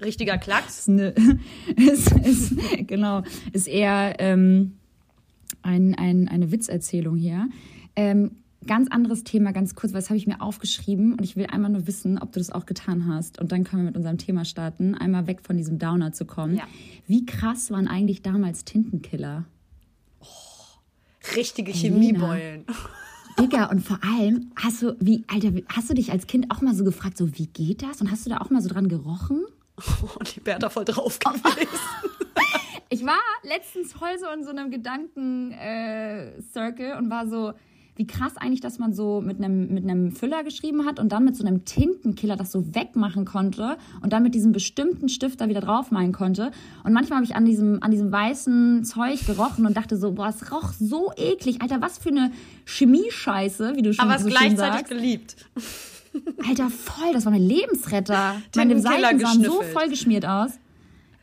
Richtiger 0.00 0.38
Klacks. 0.38 0.80
ist, 0.80 0.88
eine, 0.88 1.14
ist, 1.76 2.12
ist, 2.12 2.54
genau, 2.86 3.22
ist 3.52 3.66
eher 3.66 4.14
ähm, 4.20 4.76
ein, 5.62 5.94
ein, 5.96 6.28
eine 6.28 6.52
Witzerzählung 6.52 7.16
hier. 7.16 7.48
Ähm, 7.96 8.36
ganz 8.66 8.90
anderes 8.90 9.24
Thema, 9.24 9.52
ganz 9.52 9.74
kurz, 9.74 9.92
weil 9.92 10.00
das 10.00 10.10
habe 10.10 10.18
ich 10.18 10.26
mir 10.26 10.40
aufgeschrieben 10.40 11.12
und 11.12 11.22
ich 11.22 11.36
will 11.36 11.46
einmal 11.46 11.70
nur 11.70 11.86
wissen, 11.86 12.18
ob 12.18 12.32
du 12.32 12.40
das 12.40 12.50
auch 12.50 12.66
getan 12.66 13.06
hast. 13.06 13.40
Und 13.40 13.52
dann 13.52 13.64
können 13.64 13.82
wir 13.82 13.86
mit 13.86 13.96
unserem 13.96 14.18
Thema 14.18 14.44
starten, 14.44 14.94
einmal 14.94 15.26
weg 15.26 15.40
von 15.42 15.56
diesem 15.56 15.78
Downer 15.78 16.12
zu 16.12 16.24
kommen. 16.24 16.56
Ja. 16.56 16.64
Wie 17.06 17.24
krass 17.24 17.70
waren 17.70 17.88
eigentlich 17.88 18.22
damals 18.22 18.64
Tintenkiller? 18.64 19.44
Richtige 21.34 21.72
Chemiebeulen. 21.72 22.64
Digga, 23.38 23.66
und 23.66 23.80
vor 23.80 23.98
allem, 24.02 24.50
hast 24.56 24.82
du, 24.82 24.96
wie, 24.98 25.24
Alter, 25.28 25.52
hast 25.68 25.90
du 25.90 25.94
dich 25.94 26.10
als 26.10 26.26
Kind 26.26 26.50
auch 26.50 26.62
mal 26.62 26.74
so 26.74 26.84
gefragt, 26.84 27.18
so, 27.18 27.38
wie 27.38 27.46
geht 27.46 27.82
das? 27.82 28.00
Und 28.00 28.10
hast 28.10 28.24
du 28.24 28.30
da 28.30 28.38
auch 28.38 28.48
mal 28.48 28.62
so 28.62 28.70
dran 28.70 28.88
gerochen? 28.88 29.44
Und 30.18 30.36
die 30.36 30.40
Bertha 30.40 30.70
voll 30.70 30.86
drauf 30.86 31.18
gewesen. 31.18 31.42
Ich 32.88 33.04
war 33.04 33.18
letztens 33.42 33.92
voll 33.92 34.16
so 34.20 34.28
in 34.28 34.44
so 34.44 34.50
einem 34.50 34.70
Gedanken-Circle 34.70 36.92
äh, 36.92 36.96
und 36.96 37.10
war 37.10 37.26
so, 37.26 37.52
wie 37.96 38.06
krass 38.06 38.36
eigentlich, 38.36 38.60
dass 38.60 38.78
man 38.78 38.92
so 38.92 39.20
mit 39.20 39.38
einem 39.38 39.72
mit 39.72 39.84
einem 39.84 40.12
Füller 40.12 40.44
geschrieben 40.44 40.84
hat 40.84 41.00
und 41.00 41.10
dann 41.12 41.24
mit 41.24 41.34
so 41.34 41.44
einem 41.44 41.64
Tintenkiller 41.64 42.36
das 42.36 42.52
so 42.52 42.74
wegmachen 42.74 43.24
konnte 43.24 43.78
und 44.02 44.12
dann 44.12 44.22
mit 44.22 44.34
diesem 44.34 44.52
bestimmten 44.52 45.08
Stift 45.08 45.40
da 45.40 45.48
wieder 45.48 45.62
draufmalen 45.62 46.12
konnte. 46.12 46.50
Und 46.84 46.92
manchmal 46.92 47.16
habe 47.16 47.24
ich 47.24 47.34
an 47.34 47.46
diesem, 47.46 47.82
an 47.82 47.90
diesem 47.90 48.12
weißen 48.12 48.84
Zeug 48.84 49.24
gerochen 49.26 49.64
und 49.66 49.76
dachte 49.76 49.96
so, 49.96 50.12
boah, 50.12 50.28
es 50.28 50.52
roch 50.52 50.72
so 50.78 51.10
eklig. 51.16 51.62
Alter, 51.62 51.80
was 51.80 51.98
für 51.98 52.10
eine 52.10 52.30
Chemiescheiße, 52.66 53.76
wie 53.76 53.82
du 53.82 53.94
schon 53.94 54.04
Aber 54.04 54.16
es 54.16 54.22
so 54.22 54.28
schön 54.28 54.38
gleichzeitig 54.38 54.80
sagst. 54.80 54.88
geliebt. 54.90 55.36
Alter, 56.48 56.70
voll, 56.70 57.12
das 57.12 57.24
war 57.24 57.32
mein 57.32 57.42
Lebensretter. 57.42 58.36
Meine 58.56 58.80
Seiten 58.80 59.18
sahen 59.18 59.42
so 59.42 59.62
voll 59.62 59.88
geschmiert 59.88 60.26
aus. 60.26 60.52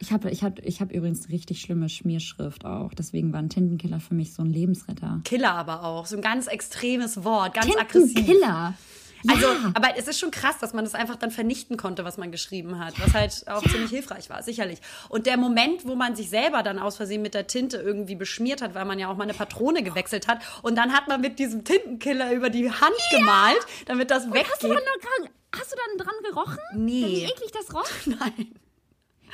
Ich 0.03 0.11
habe 0.11 0.29
ich 0.31 0.43
hab, 0.43 0.59
ich 0.59 0.81
hab 0.81 0.91
übrigens 0.91 1.29
richtig 1.29 1.61
schlimme 1.61 1.87
Schmierschrift 1.87 2.65
auch. 2.65 2.93
Deswegen 2.93 3.31
war 3.31 3.39
ein 3.39 3.47
Tintenkiller 3.47 4.01
für 4.01 4.13
mich 4.13 4.33
so 4.33 4.43
ein 4.43 4.51
Lebensretter. 4.51 5.21
Killer 5.23 5.53
aber 5.53 5.85
auch. 5.85 6.07
So 6.07 6.17
ein 6.17 6.21
ganz 6.21 6.47
extremes 6.47 7.23
Wort, 7.23 7.53
ganz 7.53 7.73
aggressiv. 7.73 8.13
Tintenkiller. 8.13 8.75
Ja. 9.23 9.33
Also, 9.33 9.47
aber 9.73 9.97
es 9.97 10.09
ist 10.09 10.19
schon 10.19 10.31
krass, 10.31 10.57
dass 10.59 10.73
man 10.73 10.83
das 10.83 10.93
einfach 10.93 11.15
dann 11.15 11.31
vernichten 11.31 11.77
konnte, 11.77 12.03
was 12.03 12.17
man 12.17 12.33
geschrieben 12.33 12.79
hat, 12.79 12.99
was 12.99 13.13
halt 13.13 13.47
auch 13.47 13.63
ziemlich 13.63 13.91
hilfreich 13.91 14.29
war, 14.29 14.43
sicherlich. 14.43 14.79
Und 15.07 15.25
der 15.25 15.37
Moment, 15.37 15.85
wo 15.87 15.95
man 15.95 16.17
sich 16.17 16.29
selber 16.29 16.63
dann 16.63 16.79
aus 16.79 16.97
Versehen 16.97 17.21
mit 17.21 17.33
der 17.33 17.47
Tinte 17.47 17.77
irgendwie 17.77 18.15
beschmiert 18.15 18.61
hat, 18.61 18.75
weil 18.75 18.83
man 18.83 18.99
ja 18.99 19.07
auch 19.07 19.15
mal 19.15 19.23
eine 19.23 19.33
Patrone 19.33 19.83
gewechselt 19.83 20.27
hat 20.27 20.41
und 20.63 20.75
dann 20.77 20.91
hat 20.91 21.07
man 21.07 21.21
mit 21.21 21.39
diesem 21.39 21.63
Tintenkiller 21.63 22.33
über 22.33 22.49
die 22.49 22.69
Hand 22.69 22.99
gemalt, 23.17 23.65
damit 23.85 24.11
das 24.11 24.23
Hast 24.23 24.31
du, 24.31 24.33
weggeht. 24.33 24.63
dann 24.63 24.71
noch 24.71 24.79
dran, 24.81 25.29
hast 25.57 25.71
du 25.71 25.77
dann 25.77 26.05
dran 26.05 26.15
gerochen? 26.29 26.59
Nee. 26.75 27.05
Wie 27.05 27.23
eklig 27.23 27.51
das 27.53 27.73
roch? 27.73 27.89
Nein. 28.05 28.51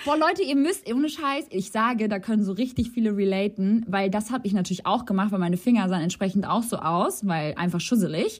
Boah, 0.05 0.17
Leute, 0.17 0.43
ihr 0.43 0.55
müsst, 0.55 0.91
ohne 0.91 1.09
Scheiß, 1.09 1.45
ich 1.49 1.71
sage, 1.71 2.07
da 2.07 2.19
können 2.19 2.43
so 2.43 2.53
richtig 2.53 2.91
viele 2.91 3.15
relaten, 3.15 3.85
weil 3.87 4.09
das 4.09 4.31
habe 4.31 4.47
ich 4.47 4.53
natürlich 4.53 4.85
auch 4.85 5.05
gemacht, 5.05 5.31
weil 5.31 5.39
meine 5.39 5.57
Finger 5.57 5.89
sahen 5.89 6.01
entsprechend 6.01 6.47
auch 6.47 6.63
so 6.63 6.77
aus, 6.77 7.27
weil 7.27 7.53
einfach 7.55 7.81
schusselig. 7.81 8.39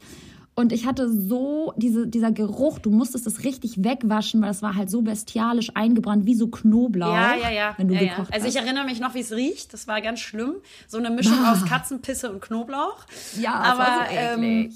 Und 0.56 0.74
ich 0.74 0.86
hatte 0.86 1.10
so 1.10 1.74
diese, 1.78 2.08
dieser 2.08 2.32
Geruch, 2.34 2.80
du 2.80 2.91
musstest 2.91 3.26
es 3.28 3.45
richtig 3.45 3.82
wegwaschen, 3.84 4.41
weil 4.41 4.50
das 4.50 4.62
war 4.62 4.76
halt 4.76 4.89
so 4.89 5.02
bestialisch 5.02 5.72
eingebrannt, 5.74 6.26
wie 6.26 6.36
so 6.36 6.48
Knoblauch. 6.50 7.13
Ja, 7.13 7.36
ja, 7.36 7.50
ja. 7.50 7.74
Wenn 7.78 7.88
du 7.88 7.93
ja, 7.93 8.02
ja. 8.02 8.10
gekocht 8.10 8.34
Also 8.34 8.48
ich 8.48 8.58
erinnere 8.58 8.84
mich 8.84 9.00
noch, 9.00 9.13
wie 9.13 9.22
es 9.22 9.32
riecht. 9.32 9.72
Das 9.74 9.88
war 9.88 10.02
ganz 10.02 10.19
schlimm. 10.19 10.56
So 10.88 10.98
eine 10.98 11.12
Mischung 11.12 11.41
Bah. 11.41 11.54
aus 11.54 11.65
Katzenpisse 11.65 12.30
und 12.30 12.41
Knoblauch. 12.41 13.06
ja, 13.39 13.58
das 13.58 13.72
aber 13.72 13.80
war 13.80 14.08
so 14.10 14.41
ähm, 14.43 14.72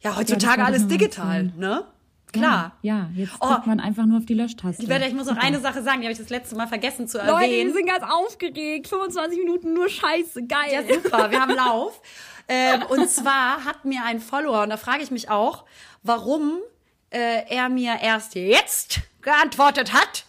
ja, 0.00 0.10
Ja, 0.10 0.16
heutzutage 0.16 0.40
das 0.40 0.48
wollte 0.48 0.62
alles 0.64 0.86
digital, 0.88 1.52
ne? 1.56 1.84
Klar. 2.32 2.76
Ja, 2.82 2.94
ja 2.96 3.10
jetzt 3.14 3.32
Oh. 3.40 3.48
drückt 3.48 3.66
man 3.66 3.80
einfach 3.80 4.04
nur 4.06 4.18
auf 4.18 4.26
die 4.26 4.34
Löschtaste. 4.34 4.82
Liberta, 4.82 5.06
ich 5.06 5.14
muss 5.14 5.26
noch 5.26 5.36
eine 5.36 5.60
Sache 5.60 5.82
sagen, 5.82 6.00
die 6.00 6.06
habe 6.06 6.12
ich 6.12 6.18
das 6.18 6.30
letzte 6.30 6.56
Mal 6.56 6.66
vergessen 6.68 7.08
zu 7.08 7.18
Leute, 7.18 7.30
erwähnen. 7.32 7.68
wir 7.68 7.74
sind 7.74 7.86
ganz 7.86 8.04
aufgeregt. 8.10 8.88
25 8.88 9.38
Minuten 9.38 9.72
nur 9.74 9.88
Scheiße, 9.88 10.46
geil. 10.46 10.70
Ja, 10.72 10.82
super, 10.82 11.30
wir 11.30 11.40
haben 11.40 11.54
Lauf. 11.54 12.00
ähm, 12.48 12.82
und 12.90 13.08
zwar 13.10 13.64
hat 13.64 13.84
mir 13.84 14.04
ein 14.04 14.20
Follower, 14.20 14.62
und 14.62 14.70
da 14.70 14.76
frage 14.76 15.02
ich 15.02 15.10
mich 15.10 15.30
auch, 15.30 15.64
warum 16.02 16.58
äh, 17.10 17.42
er 17.48 17.68
mir 17.68 17.96
erst 18.02 18.34
jetzt 18.34 19.00
geantwortet 19.22 19.92
hat 19.92 20.24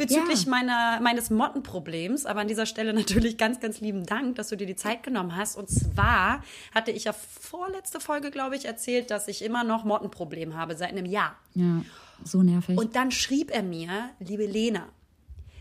bezüglich 0.00 0.44
Ja. 0.44 0.50
meiner, 0.50 1.00
meines 1.00 1.30
Mottenproblems. 1.30 2.26
Aber 2.26 2.40
an 2.40 2.48
dieser 2.48 2.66
Stelle 2.66 2.92
natürlich 3.02 3.38
ganz, 3.38 3.60
ganz 3.60 3.80
lieben 3.80 4.04
Dank, 4.06 4.36
dass 4.36 4.48
du 4.48 4.56
dir 4.56 4.66
die 4.66 4.76
Zeit 4.76 5.02
genommen 5.02 5.36
hast. 5.36 5.56
Und 5.56 5.68
zwar 5.70 6.42
hatte 6.74 6.90
ich 6.90 7.04
ja 7.04 7.12
vorletzte 7.12 8.00
Folge, 8.00 8.30
glaube 8.30 8.56
ich, 8.56 8.64
erzählt, 8.64 9.10
dass 9.10 9.28
ich 9.28 9.42
immer 9.42 9.64
noch 9.64 9.84
Mottenproblem 9.84 10.56
habe 10.56 10.76
seit 10.76 10.90
einem 10.90 11.06
Jahr. 11.06 11.36
Ja, 11.54 11.82
so 12.24 12.42
nervig. 12.42 12.76
Und 12.78 12.96
dann 12.96 13.10
schrieb 13.10 13.50
er 13.50 13.62
mir, 13.62 14.10
liebe 14.18 14.46
Lena, 14.46 14.88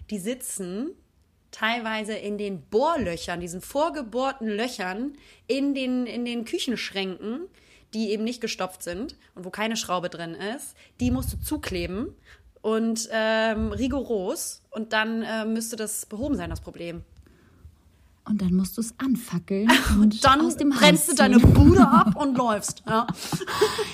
die 0.09 0.19
sitzen 0.19 0.91
teilweise 1.51 2.13
in 2.13 2.37
den 2.37 2.61
Bohrlöchern, 2.61 3.39
diesen 3.39 3.61
vorgebohrten 3.61 4.47
Löchern 4.47 5.13
in 5.47 5.73
den, 5.73 6.05
in 6.05 6.23
den 6.25 6.45
Küchenschränken, 6.45 7.41
die 7.95 8.11
eben 8.11 8.23
nicht 8.23 8.39
gestopft 8.39 8.83
sind 8.83 9.15
und 9.33 9.45
wo 9.45 9.49
keine 9.49 9.75
Schraube 9.75 10.09
drin 10.09 10.35
ist. 10.35 10.75
Die 10.99 11.09
musst 11.09 11.33
du 11.33 11.37
zukleben 11.41 12.13
und 12.61 13.07
ähm, 13.11 13.71
rigoros 13.71 14.61
und 14.71 14.93
dann 14.93 15.23
äh, 15.23 15.45
müsste 15.45 15.75
das 15.75 16.05
behoben 16.05 16.35
sein, 16.35 16.49
das 16.49 16.61
Problem. 16.61 17.03
Und 18.25 18.43
dann 18.43 18.53
musst 18.53 18.77
du 18.77 18.81
es 18.81 18.93
anfackeln 18.99 19.67
und 19.99 20.23
Dann 20.23 20.41
aus 20.41 20.55
dem 20.55 20.69
brennst 20.69 21.07
Haus 21.07 21.15
du 21.15 21.15
deine. 21.15 21.39
Bude 21.39 21.81
ab 21.81 22.15
und 22.21 22.37
läufst. 22.37 22.83
Ja. 22.87 23.07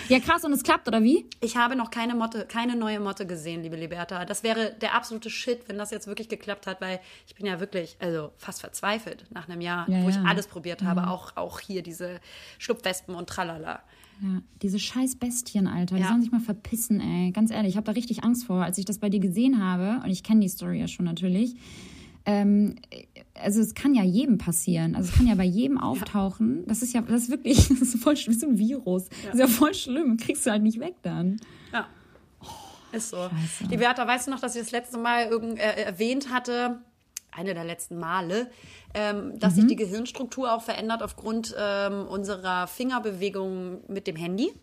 Ja, 0.07 0.19
krass, 0.19 0.43
und 0.43 0.53
es 0.53 0.61
klappt, 0.61 0.87
oder 0.87 1.01
wie? 1.01 1.25
Ich 1.41 1.57
habe 1.57 1.75
noch 1.75 1.89
keine 1.89 2.13
Motte, 2.13 2.45
keine 2.45 2.75
neue 2.75 2.99
Motte 2.99 3.25
gesehen, 3.25 3.63
liebe 3.63 3.75
Liberta. 3.75 4.23
Das 4.23 4.43
wäre 4.43 4.75
der 4.79 4.93
absolute 4.93 5.31
Shit, 5.31 5.67
wenn 5.67 5.79
das 5.79 5.89
jetzt 5.89 6.05
wirklich 6.05 6.29
geklappt 6.29 6.67
hat, 6.67 6.79
weil 6.79 6.99
ich 7.25 7.33
bin 7.33 7.47
ja 7.47 7.59
wirklich, 7.59 7.97
also 7.99 8.31
fast 8.37 8.59
verzweifelt 8.59 9.25
nach 9.31 9.49
einem 9.49 9.61
Jahr, 9.61 9.89
Ja, 9.89 10.03
wo 10.03 10.09
ich 10.09 10.15
ja. 10.15 10.23
alles 10.27 10.45
probiert 10.45 10.83
habe, 10.83 11.07
auch, 11.07 11.35
auch 11.37 11.59
hier 11.59 11.81
diese 11.81 12.19
Schlupfwespen 12.59 13.15
und 13.15 13.27
tralala. 13.27 13.81
Ja, 14.21 14.41
diese 14.61 14.79
scheiß 14.79 15.17
Bestien, 15.17 15.67
Alter, 15.67 15.95
die 15.95 16.01
Ja. 16.01 16.07
sollen 16.07 16.21
sich 16.21 16.31
mal 16.31 16.39
verpissen, 16.39 16.99
ey. 17.01 17.31
Ganz 17.31 17.51
ehrlich, 17.51 17.71
ich 17.71 17.75
habe 17.77 17.85
da 17.85 17.91
richtig 17.91 18.23
Angst 18.23 18.45
vor, 18.45 18.63
als 18.63 18.77
ich 18.77 18.85
das 18.85 18.99
bei 18.99 19.09
dir 19.09 19.19
gesehen 19.19 19.61
habe. 19.61 20.01
Und 20.03 20.09
ich 20.11 20.23
kenne 20.23 20.39
die 20.41 20.47
Story 20.49 20.79
ja 20.79 20.87
schon 20.87 21.05
natürlich. 21.05 21.55
Ähm, 22.25 22.75
also 23.35 23.59
es 23.61 23.75
kann 23.75 23.93
ja 23.93 24.03
jedem 24.03 24.37
passieren. 24.37 24.95
Also 24.95 25.09
es 25.11 25.15
kann 25.17 25.27
ja 25.27 25.35
bei 25.35 25.43
jedem 25.45 25.77
auftauchen. 25.81 26.63
Das 26.65 26.81
ist 26.81 26.93
ja, 26.93 27.01
das 27.01 27.23
ist 27.23 27.29
wirklich, 27.29 27.67
das 27.69 27.81
ist 27.81 27.97
voll 28.01 28.15
schlimm, 28.17 28.33
wie 28.35 28.39
so 28.39 28.47
ein 28.47 28.57
Virus. 28.57 29.09
Das 29.25 29.33
ist 29.35 29.39
ja 29.39 29.47
voll 29.47 29.73
schlimm. 29.73 30.17
Kriegst 30.17 30.45
du 30.45 30.51
halt 30.51 30.63
nicht 30.63 30.79
weg 30.79 30.95
dann. 31.01 31.37
Ja. 31.73 31.87
Ist 32.91 33.09
so. 33.09 33.17
Scheiße. 33.17 33.67
Die 33.69 33.77
Beata, 33.77 34.07
weißt 34.07 34.27
du 34.27 34.31
noch, 34.31 34.39
dass 34.39 34.55
ich 34.55 34.61
das 34.61 34.71
letzte 34.71 34.97
Mal 34.97 35.25
irgend, 35.25 35.59
äh, 35.59 35.83
erwähnt 35.83 36.31
hatte, 36.31 36.79
eine 37.35 37.53
der 37.53 37.63
letzten 37.63 37.97
Male, 37.97 38.49
ähm, 38.93 39.37
dass 39.39 39.53
Mhm. 39.55 39.61
sich 39.61 39.67
die 39.67 39.75
Gehirnstruktur 39.75 40.53
auch 40.53 40.61
verändert 40.61 41.03
aufgrund 41.03 41.55
ähm, 41.57 42.07
unserer 42.07 42.67
Fingerbewegungen 42.67 43.79
mit 43.87 44.07
dem 44.07 44.15
Handy? 44.15 44.53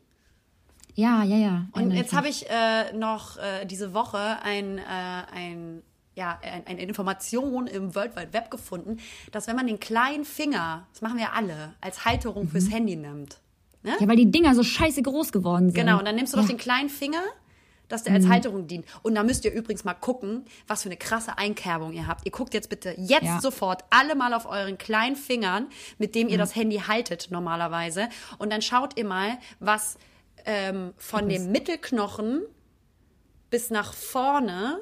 Ja, 0.95 1.23
ja, 1.23 1.37
ja. 1.37 1.67
Und 1.73 1.91
jetzt 1.93 2.13
habe 2.13 2.29
ich 2.29 2.49
äh, 2.51 2.93
noch 2.93 3.39
äh, 3.39 3.65
diese 3.65 3.95
Woche 3.95 4.19
ein, 4.43 4.79
äh, 4.79 4.83
ein, 5.33 5.83
ja, 6.15 6.39
ein, 6.43 6.67
eine 6.67 6.83
Information 6.83 7.67
im 7.67 7.95
World 7.95 8.15
Wide 8.17 8.33
Web 8.33 8.51
gefunden, 8.51 8.99
dass 9.31 9.47
wenn 9.47 9.57
man 9.57 9.67
den 9.67 9.81
kleinen 9.81 10.25
Finger, 10.25 10.87
das 10.93 11.01
machen 11.01 11.17
wir 11.19 11.33
alle, 11.33 11.75
als 11.81 12.05
Halterung 12.05 12.49
fürs 12.49 12.71
Handy 12.71 12.97
nimmt. 12.97 13.39
Ne? 13.83 13.97
Ja, 13.99 14.07
weil 14.07 14.17
die 14.17 14.31
Dinger 14.31 14.55
so 14.55 14.63
scheiße 14.63 15.03
groß 15.03 15.33
geworden 15.33 15.71
sind. 15.71 15.75
Genau, 15.75 15.99
und 15.99 16.05
dann 16.05 16.15
nimmst 16.15 16.35
du 16.35 16.37
doch 16.37 16.45
ja. 16.45 16.51
den 16.51 16.59
kleinen 16.59 16.89
Finger, 16.89 17.23
dass 17.93 18.03
der 18.05 18.15
als 18.15 18.27
Halterung 18.27 18.67
dient. 18.67 18.87
Und 19.03 19.15
da 19.15 19.23
müsst 19.23 19.45
ihr 19.45 19.53
übrigens 19.53 19.85
mal 19.85 19.95
gucken, 19.95 20.45
was 20.67 20.83
für 20.83 20.89
eine 20.89 20.97
krasse 20.97 21.37
Einkerbung 21.39 21.93
ihr 21.93 22.07
habt. 22.07 22.25
Ihr 22.25 22.33
guckt 22.33 22.55
jetzt 22.55 22.69
bitte 22.71 22.95
jetzt 22.99 23.25
Ja. 23.25 23.41
sofort 23.41 23.85
alle 23.91 24.15
mal 24.15 24.33
auf 24.35 24.47
euren 24.47 24.79
kleinen 24.79 25.17
Fingern, 25.17 25.69
mit 25.99 26.15
dem 26.15 26.29
ihr 26.29 26.39
das 26.39 26.57
Handy 26.57 26.79
haltet 26.79 27.29
normalerweise. 27.31 28.09
Und 28.39 28.51
dann 28.53 28.63
schaut 28.63 28.97
ihr 28.99 29.05
mal, 29.05 29.39
was 29.61 29.99
ähm, 30.45 30.95
von 30.97 31.29
dem 31.29 31.53
Mittelknochen 31.53 32.43
bis 33.51 33.71
nach 33.71 33.93
vorne 33.93 34.81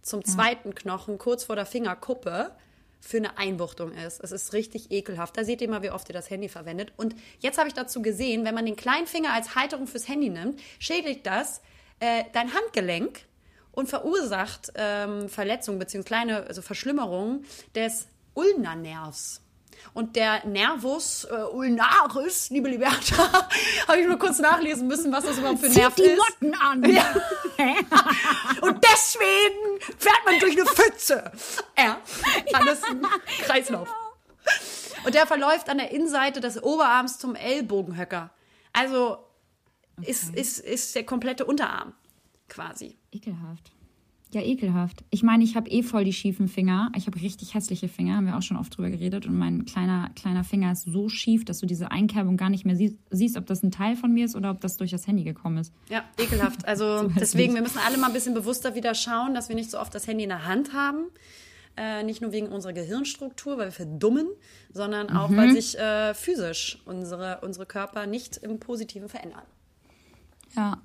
zum 0.00 0.24
zweiten 0.24 0.74
Knochen, 0.74 1.18
kurz 1.18 1.44
vor 1.44 1.56
der 1.56 1.66
Fingerkuppe, 1.66 2.52
für 3.00 3.16
eine 3.16 3.36
Einbuchtung 3.36 3.90
ist. 3.92 4.20
Es 4.22 4.30
ist 4.30 4.52
richtig 4.52 4.92
ekelhaft. 4.92 5.36
Da 5.36 5.42
seht 5.44 5.60
ihr 5.60 5.68
mal, 5.68 5.82
wie 5.82 5.90
oft 5.90 6.08
ihr 6.08 6.12
das 6.12 6.30
Handy 6.30 6.48
verwendet. 6.48 6.92
Und 6.96 7.16
jetzt 7.40 7.58
habe 7.58 7.66
ich 7.66 7.74
dazu 7.74 8.00
gesehen, 8.00 8.44
wenn 8.44 8.54
man 8.54 8.64
den 8.64 8.76
kleinen 8.76 9.08
Finger 9.08 9.32
als 9.32 9.56
Halterung 9.56 9.88
fürs 9.88 10.06
Handy 10.06 10.28
nimmt, 10.30 10.60
schädigt 10.78 11.26
das 11.26 11.62
äh, 12.02 12.24
dein 12.32 12.52
Handgelenk 12.52 13.20
und 13.70 13.88
verursacht 13.88 14.72
ähm, 14.74 15.28
Verletzungen 15.28 15.78
bzw. 15.78 16.02
kleine 16.02 16.44
also 16.48 16.60
Verschlimmerungen 16.60 17.46
des 17.76 18.08
Ulnanervs. 18.34 19.40
Und 19.94 20.16
der 20.16 20.44
Nervus 20.46 21.24
äh, 21.24 21.34
ulnaris, 21.34 22.50
liebe 22.50 22.68
Liberta, 22.68 23.48
habe 23.88 24.00
ich 24.00 24.06
nur 24.06 24.18
kurz 24.18 24.38
nachlesen 24.40 24.88
müssen, 24.88 25.12
was 25.12 25.24
das 25.24 25.38
überhaupt 25.38 25.60
für 25.60 25.66
ein 25.66 25.72
Nerv 25.72 25.94
die 25.94 26.02
ist. 26.02 26.18
Motten 26.18 26.54
an. 26.54 26.82
Ja. 26.92 27.04
Und 28.62 28.82
deswegen 28.82 29.80
fährt 29.98 30.24
man 30.24 30.38
durch 30.40 30.52
eine 30.58 30.66
Pfütze. 30.66 31.30
Ja, 31.78 32.00
alles 32.52 32.82
ein 32.82 33.06
Kreislauf. 33.44 33.88
Und 35.04 35.14
der 35.14 35.26
verläuft 35.26 35.68
an 35.68 35.78
der 35.78 35.92
Innenseite 35.92 36.40
des 36.40 36.60
Oberarms 36.62 37.18
zum 37.18 37.36
Ellbogenhöcker. 37.36 38.30
Also 38.72 39.18
ist, 40.00 40.34
ist, 40.34 40.58
ist 40.58 40.94
der 40.94 41.04
komplette 41.04 41.44
Unterarm 41.44 41.92
quasi. 42.48 42.96
Ekelhaft. 43.12 43.72
Ja, 44.34 44.40
ekelhaft. 44.40 45.04
Ich 45.10 45.22
meine, 45.22 45.44
ich 45.44 45.56
habe 45.56 45.68
eh 45.68 45.82
voll 45.82 46.04
die 46.04 46.12
schiefen 46.14 46.48
Finger. 46.48 46.90
Ich 46.96 47.06
habe 47.06 47.20
richtig 47.20 47.52
hässliche 47.52 47.86
Finger, 47.86 48.16
haben 48.16 48.24
wir 48.24 48.36
auch 48.38 48.42
schon 48.42 48.56
oft 48.56 48.74
drüber 48.74 48.88
geredet. 48.88 49.26
Und 49.26 49.36
mein 49.36 49.66
kleiner, 49.66 50.08
kleiner 50.16 50.42
Finger 50.42 50.72
ist 50.72 50.84
so 50.84 51.10
schief, 51.10 51.44
dass 51.44 51.58
du 51.58 51.66
diese 51.66 51.90
Einkerbung 51.90 52.38
gar 52.38 52.48
nicht 52.48 52.64
mehr 52.64 52.74
siehst, 52.74 52.96
siehst, 53.10 53.36
ob 53.36 53.44
das 53.44 53.62
ein 53.62 53.70
Teil 53.70 53.94
von 53.94 54.10
mir 54.14 54.24
ist 54.24 54.34
oder 54.34 54.50
ob 54.50 54.60
das 54.62 54.78
durch 54.78 54.90
das 54.90 55.06
Handy 55.06 55.22
gekommen 55.24 55.58
ist. 55.58 55.72
Ja, 55.90 56.02
ekelhaft. 56.18 56.64
Also 56.66 56.84
So 57.00 57.08
deswegen, 57.08 57.18
hässlich. 57.20 57.54
wir 57.54 57.60
müssen 57.62 57.78
alle 57.86 57.98
mal 57.98 58.06
ein 58.06 58.14
bisschen 58.14 58.32
bewusster 58.32 58.74
wieder 58.74 58.94
schauen, 58.94 59.34
dass 59.34 59.50
wir 59.50 59.54
nicht 59.56 59.70
so 59.70 59.78
oft 59.78 59.94
das 59.94 60.06
Handy 60.06 60.22
in 60.24 60.30
der 60.30 60.46
Hand 60.46 60.72
haben. 60.72 61.10
Äh, 61.76 62.02
nicht 62.02 62.22
nur 62.22 62.32
wegen 62.32 62.48
unserer 62.48 62.72
Gehirnstruktur, 62.72 63.58
weil 63.58 63.66
wir 63.66 63.72
verdummen, 63.72 64.26
sondern 64.72 65.10
auch, 65.10 65.28
Mhm. 65.28 65.36
weil 65.36 65.52
sich 65.52 65.78
äh, 65.78 66.14
physisch 66.14 66.78
unsere, 66.86 67.40
unsere 67.42 67.66
Körper 67.66 68.06
nicht 68.06 68.38
im 68.38 68.58
Positiven 68.60 69.10
verändern. 69.10 69.42
Ja. 70.56 70.78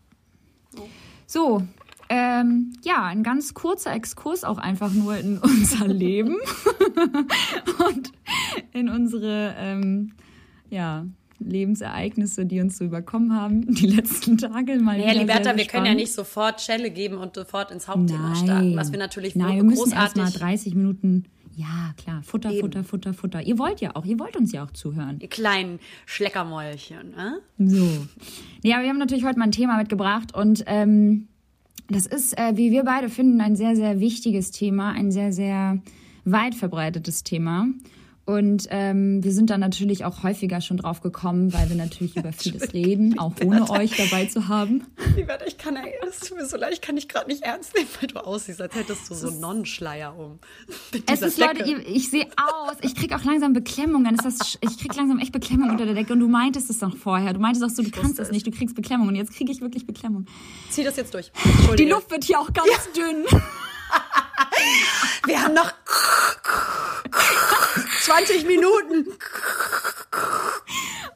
So, 1.26 1.62
ähm, 2.10 2.74
ja, 2.84 3.06
ein 3.06 3.24
ganz 3.24 3.54
kurzer 3.54 3.94
Exkurs 3.94 4.44
auch 4.44 4.58
einfach 4.58 4.94
nur 4.94 5.18
in 5.18 5.38
unser 5.42 5.88
Leben 5.88 6.38
und 7.90 8.12
in 8.74 8.90
unsere, 8.90 9.56
ähm, 9.58 10.14
ja, 10.70 11.06
Lebensereignisse, 11.40 12.46
die 12.46 12.60
uns 12.62 12.78
so 12.78 12.86
überkommen 12.86 13.36
haben, 13.36 13.74
die 13.74 13.86
letzten 13.88 14.38
Tage 14.38 14.78
mal 14.80 15.00
Ja, 15.00 15.12
Liberta, 15.12 15.56
wir 15.56 15.66
können 15.66 15.86
ja 15.86 15.94
nicht 15.94 16.12
sofort 16.12 16.62
Schelle 16.62 16.90
geben 16.90 17.18
und 17.18 17.36
sofort 17.36 17.72
ins 17.72 17.88
Hauptthema 17.88 18.30
Nein. 18.30 18.36
starten, 18.36 18.76
was 18.76 18.92
wir 18.92 19.00
natürlich 19.00 19.36
Nein, 19.36 19.50
wir 19.50 19.56
wir 19.58 19.64
müssen 19.64 19.92
erst 19.92 20.16
mal 20.16 20.24
großartig, 20.24 20.40
30 20.40 20.76
Minuten. 20.76 21.26
Ja, 21.58 21.92
klar. 21.98 22.22
Futter, 22.22 22.52
Eben. 22.52 22.62
Futter, 22.62 22.84
Futter, 22.84 23.14
Futter. 23.16 23.42
Ihr 23.42 23.58
wollt 23.58 23.82
ja 23.82 23.96
auch, 23.96 24.06
ihr 24.06 24.20
wollt 24.20 24.38
uns 24.38 24.52
ja 24.52 24.64
auch 24.64 24.70
zuhören. 24.70 25.18
die 25.18 25.28
kleinen 25.28 25.80
Schleckermäulchen. 26.06 27.16
Ne? 27.16 27.40
So. 27.58 28.06
Ja, 28.62 28.84
wir 28.84 28.90
haben 28.90 29.00
natürlich 29.00 29.26
heute 29.26 29.40
mal 29.40 29.46
ein 29.46 29.52
Thema 29.52 29.78
mitgebracht 29.78 30.36
und 30.36 30.64
ähm, 30.68 31.28
das 31.90 32.06
ist, 32.06 32.38
äh, 32.38 32.56
wie 32.58 32.70
wir 32.70 32.84
beide 32.84 33.10
finden, 33.10 33.42
ein 33.42 33.56
sehr, 33.56 33.76
sehr 33.76 34.00
wichtiges 34.00 34.52
Thema, 34.52 34.92
ein 34.92 35.10
sehr, 35.12 35.34
sehr 35.34 35.82
weit 36.26 36.54
verbreitetes 36.54 37.24
Thema. 37.24 37.66
Und 38.28 38.68
ähm, 38.72 39.24
wir 39.24 39.32
sind 39.32 39.50
da 39.50 39.58
natürlich 39.58 40.04
auch 40.04 40.22
häufiger 40.22 40.60
schon 40.60 40.76
drauf 40.76 41.00
gekommen, 41.00 41.54
weil 41.54 41.70
wir 41.70 41.78
natürlich 41.78 42.18
über 42.18 42.34
vieles 42.34 42.74
reden, 42.74 43.18
auch 43.18 43.32
ohne 43.42 43.70
euch 43.70 43.96
dabei 43.96 44.26
zu 44.26 44.50
haben. 44.50 44.84
Liberta, 45.16 45.46
ich 45.46 45.58
kann, 45.58 45.78
das 46.04 46.20
tut 46.20 46.38
mir 46.38 46.46
so 46.46 46.58
leid, 46.58 46.74
ich 46.74 46.82
kann 46.82 46.98
dich 46.98 47.08
gerade 47.08 47.28
nicht 47.28 47.44
ernst 47.44 47.74
nehmen, 47.74 47.88
weil 48.02 48.08
du 48.08 48.20
aussiehst, 48.20 48.60
als 48.62 48.76
hättest 48.76 49.10
du 49.10 49.14
so 49.14 49.30
einen 49.30 49.40
Nonnenschleier 49.40 50.14
um. 50.14 50.40
Es 51.10 51.22
ist, 51.22 51.38
Leute, 51.38 51.64
Decke. 51.64 51.70
ihr, 51.70 51.88
ich 51.88 52.12
sehe 52.12 52.28
aus, 52.36 52.76
ich 52.82 52.96
krieg 52.96 53.14
auch 53.14 53.24
langsam 53.24 53.54
Beklemmungen. 53.54 54.14
Ist 54.14 54.26
das, 54.26 54.58
ich 54.60 54.78
krieg 54.78 54.94
langsam 54.94 55.20
echt 55.20 55.32
Beklemmung 55.32 55.70
unter 55.70 55.86
der 55.86 55.96
Decke. 55.96 56.12
Und 56.12 56.20
du 56.20 56.28
meintest 56.28 56.70
es 56.70 56.82
noch 56.82 56.98
vorher. 56.98 57.32
Du 57.32 57.40
meintest 57.40 57.64
auch 57.64 57.70
so, 57.70 57.82
du 57.82 57.92
kannst 57.92 58.20
es 58.20 58.28
es. 58.28 58.32
nicht, 58.34 58.46
du 58.46 58.52
kriegst 58.52 58.76
Beklemmung. 58.76 59.08
Und 59.08 59.16
jetzt 59.16 59.32
kriege 59.32 59.54
ich 59.54 59.62
wirklich 59.62 59.88
Beklemmung. 59.88 60.26
Zieh 60.70 60.84
das 60.84 60.98
jetzt 60.98 61.14
durch. 61.14 61.32
Die. 61.78 61.86
Luft 61.86 62.12
wird 62.12 62.26
hier 62.26 62.40
auch 62.40 62.52
ganz 62.52 62.90
dünn. 62.94 63.24
Wir 65.26 65.44
haben 65.44 65.54
noch 65.54 65.72
20 68.02 68.46
Minuten. 68.48 69.08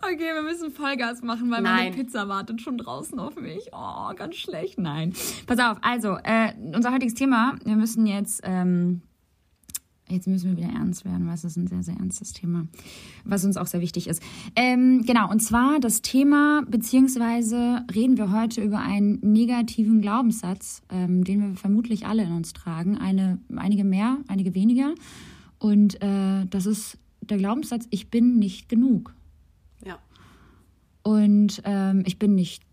Okay, 0.01 0.33
wir 0.33 0.41
müssen 0.41 0.71
Vollgas 0.73 1.21
machen, 1.21 1.49
weil 1.51 1.61
Nein. 1.61 1.91
meine 1.93 1.95
Pizza 1.95 2.27
wartet 2.27 2.61
schon 2.61 2.77
draußen 2.77 3.17
auf 3.19 3.35
mich. 3.37 3.69
Oh, 3.71 4.13
ganz 4.15 4.35
schlecht. 4.35 4.77
Nein. 4.77 5.13
Pass 5.47 5.59
auf, 5.59 5.77
also, 5.81 6.17
äh, 6.23 6.53
unser 6.73 6.91
heutiges 6.91 7.13
Thema, 7.13 7.55
wir 7.63 7.75
müssen 7.77 8.05
jetzt, 8.05 8.41
ähm, 8.43 9.01
jetzt 10.11 10.27
müssen 10.27 10.51
wir 10.51 10.57
wieder 10.57 10.73
ernst 10.73 11.05
werden, 11.05 11.27
weil 11.27 11.33
es 11.33 11.43
ist 11.43 11.57
ein 11.57 11.67
sehr, 11.67 11.83
sehr 11.83 11.95
ernstes 11.95 12.33
Thema, 12.33 12.67
was 13.23 13.45
uns 13.45 13.57
auch 13.57 13.67
sehr 13.67 13.81
wichtig 13.81 14.07
ist. 14.07 14.21
Ähm, 14.55 15.03
genau, 15.05 15.29
und 15.29 15.41
zwar 15.41 15.79
das 15.79 16.01
Thema, 16.01 16.63
beziehungsweise 16.67 17.85
reden 17.93 18.17
wir 18.17 18.31
heute 18.31 18.61
über 18.61 18.79
einen 18.79 19.19
negativen 19.21 20.01
Glaubenssatz, 20.01 20.81
ähm, 20.89 21.23
den 21.23 21.41
wir 21.41 21.55
vermutlich 21.55 22.05
alle 22.05 22.23
in 22.23 22.31
uns 22.31 22.53
tragen. 22.53 22.97
Eine, 22.97 23.39
einige 23.55 23.83
mehr, 23.83 24.17
einige 24.27 24.53
weniger. 24.55 24.93
Und 25.59 26.01
äh, 26.01 26.45
das 26.49 26.65
ist 26.65 26.97
der 27.21 27.37
Glaubenssatz, 27.37 27.87
ich 27.91 28.09
bin 28.09 28.39
nicht 28.39 28.67
genug. 28.67 29.13
Ja. 29.85 29.99
Und 31.03 31.61
ähm, 31.65 32.03
ich 32.05 32.17
bin 32.19 32.35
nicht 32.35 32.63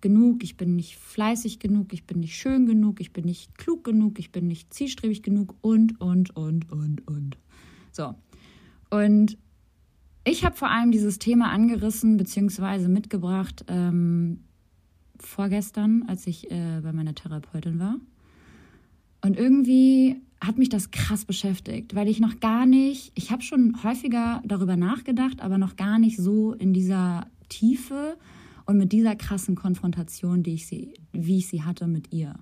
genug, 0.00 0.42
ich 0.42 0.56
bin 0.56 0.76
nicht 0.76 0.96
fleißig 0.96 1.58
genug, 1.58 1.92
ich 1.92 2.04
bin 2.04 2.20
nicht 2.20 2.36
schön 2.36 2.66
genug, 2.66 3.00
ich 3.00 3.12
bin 3.12 3.24
nicht 3.24 3.56
klug 3.58 3.84
genug, 3.84 4.18
ich 4.18 4.32
bin 4.32 4.46
nicht 4.46 4.72
zielstrebig 4.72 5.22
genug 5.22 5.54
und, 5.60 6.00
und, 6.00 6.36
und, 6.36 6.70
und, 6.70 7.06
und. 7.06 7.36
So. 7.92 8.14
Und 8.90 9.36
ich 10.24 10.44
habe 10.44 10.56
vor 10.56 10.70
allem 10.70 10.90
dieses 10.90 11.18
Thema 11.18 11.50
angerissen 11.50 12.16
bzw. 12.16 12.88
mitgebracht 12.88 13.64
ähm, 13.68 14.40
vorgestern, 15.18 16.04
als 16.06 16.26
ich 16.26 16.50
äh, 16.50 16.80
bei 16.82 16.92
meiner 16.92 17.14
Therapeutin 17.14 17.78
war. 17.78 17.96
Und 19.22 19.36
irgendwie 19.36 20.20
hat 20.40 20.58
mich 20.58 20.68
das 20.68 20.90
krass 20.90 21.24
beschäftigt, 21.24 21.94
weil 21.94 22.08
ich 22.08 22.20
noch 22.20 22.38
gar 22.38 22.66
nicht, 22.66 23.10
ich 23.16 23.32
habe 23.32 23.42
schon 23.42 23.82
häufiger 23.82 24.40
darüber 24.44 24.76
nachgedacht, 24.76 25.40
aber 25.40 25.58
noch 25.58 25.74
gar 25.76 25.98
nicht 25.98 26.16
so 26.16 26.52
in 26.52 26.72
dieser 26.72 27.26
Tiefe 27.48 28.16
und 28.68 28.76
mit 28.76 28.92
dieser 28.92 29.16
krassen 29.16 29.54
Konfrontation, 29.54 30.42
die 30.42 30.52
ich 30.52 30.66
sie, 30.66 30.92
wie 31.12 31.38
ich 31.38 31.48
sie 31.48 31.62
hatte 31.62 31.86
mit 31.86 32.12
ihr, 32.12 32.34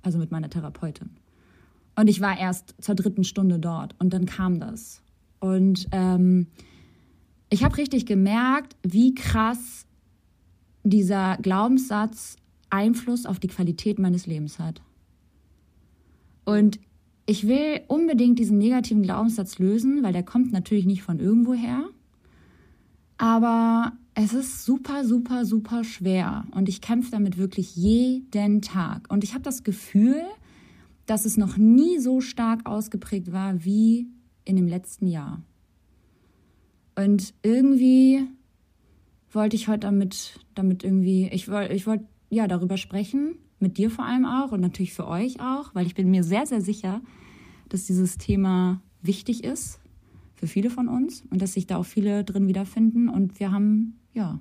also 0.00 0.18
mit 0.18 0.30
meiner 0.30 0.48
Therapeutin. 0.48 1.10
Und 1.94 2.08
ich 2.08 2.22
war 2.22 2.38
erst 2.38 2.74
zur 2.80 2.94
dritten 2.94 3.22
Stunde 3.22 3.58
dort 3.58 3.94
und 3.98 4.14
dann 4.14 4.24
kam 4.24 4.60
das. 4.60 5.02
Und 5.40 5.86
ähm, 5.92 6.46
ich 7.50 7.64
habe 7.64 7.76
richtig 7.76 8.06
gemerkt, 8.06 8.76
wie 8.82 9.14
krass 9.14 9.86
dieser 10.84 11.36
Glaubenssatz 11.36 12.36
Einfluss 12.70 13.26
auf 13.26 13.38
die 13.38 13.48
Qualität 13.48 13.98
meines 13.98 14.26
Lebens 14.26 14.58
hat. 14.58 14.80
Und 16.46 16.80
ich 17.26 17.46
will 17.46 17.82
unbedingt 17.88 18.38
diesen 18.38 18.56
negativen 18.56 19.02
Glaubenssatz 19.02 19.58
lösen, 19.58 20.02
weil 20.02 20.14
der 20.14 20.22
kommt 20.22 20.50
natürlich 20.50 20.86
nicht 20.86 21.02
von 21.02 21.18
irgendwoher. 21.18 21.84
Aber 23.18 23.92
es 24.20 24.32
ist 24.32 24.64
super, 24.64 25.04
super, 25.04 25.44
super 25.44 25.84
schwer. 25.84 26.44
Und 26.50 26.68
ich 26.68 26.80
kämpfe 26.80 27.12
damit 27.12 27.38
wirklich 27.38 27.76
jeden 27.76 28.62
Tag. 28.62 29.06
Und 29.12 29.22
ich 29.22 29.32
habe 29.32 29.44
das 29.44 29.62
Gefühl, 29.62 30.22
dass 31.06 31.24
es 31.24 31.36
noch 31.36 31.56
nie 31.56 32.00
so 32.00 32.20
stark 32.20 32.66
ausgeprägt 32.66 33.30
war 33.30 33.64
wie 33.64 34.08
in 34.44 34.56
dem 34.56 34.66
letzten 34.66 35.06
Jahr. 35.06 35.40
Und 36.96 37.32
irgendwie 37.44 38.24
wollte 39.30 39.54
ich 39.54 39.68
heute 39.68 39.86
damit, 39.86 40.40
damit 40.56 40.82
irgendwie, 40.82 41.28
ich 41.28 41.48
wollte, 41.48 41.72
ich 41.72 41.86
wollte 41.86 42.08
ja 42.28 42.48
darüber 42.48 42.76
sprechen, 42.76 43.36
mit 43.60 43.78
dir 43.78 43.88
vor 43.88 44.04
allem 44.04 44.24
auch 44.26 44.50
und 44.50 44.60
natürlich 44.60 44.94
für 44.94 45.06
euch 45.06 45.38
auch, 45.38 45.76
weil 45.76 45.86
ich 45.86 45.94
bin 45.94 46.10
mir 46.10 46.24
sehr, 46.24 46.44
sehr 46.44 46.60
sicher, 46.60 47.02
dass 47.68 47.86
dieses 47.86 48.18
Thema 48.18 48.82
wichtig 49.00 49.44
ist 49.44 49.78
für 50.34 50.48
viele 50.48 50.70
von 50.70 50.88
uns 50.88 51.22
und 51.30 51.40
dass 51.40 51.52
sich 51.52 51.68
da 51.68 51.76
auch 51.76 51.86
viele 51.86 52.24
drin 52.24 52.48
wiederfinden. 52.48 53.08
Und 53.08 53.38
wir 53.38 53.52
haben 53.52 53.97
ja 54.12 54.38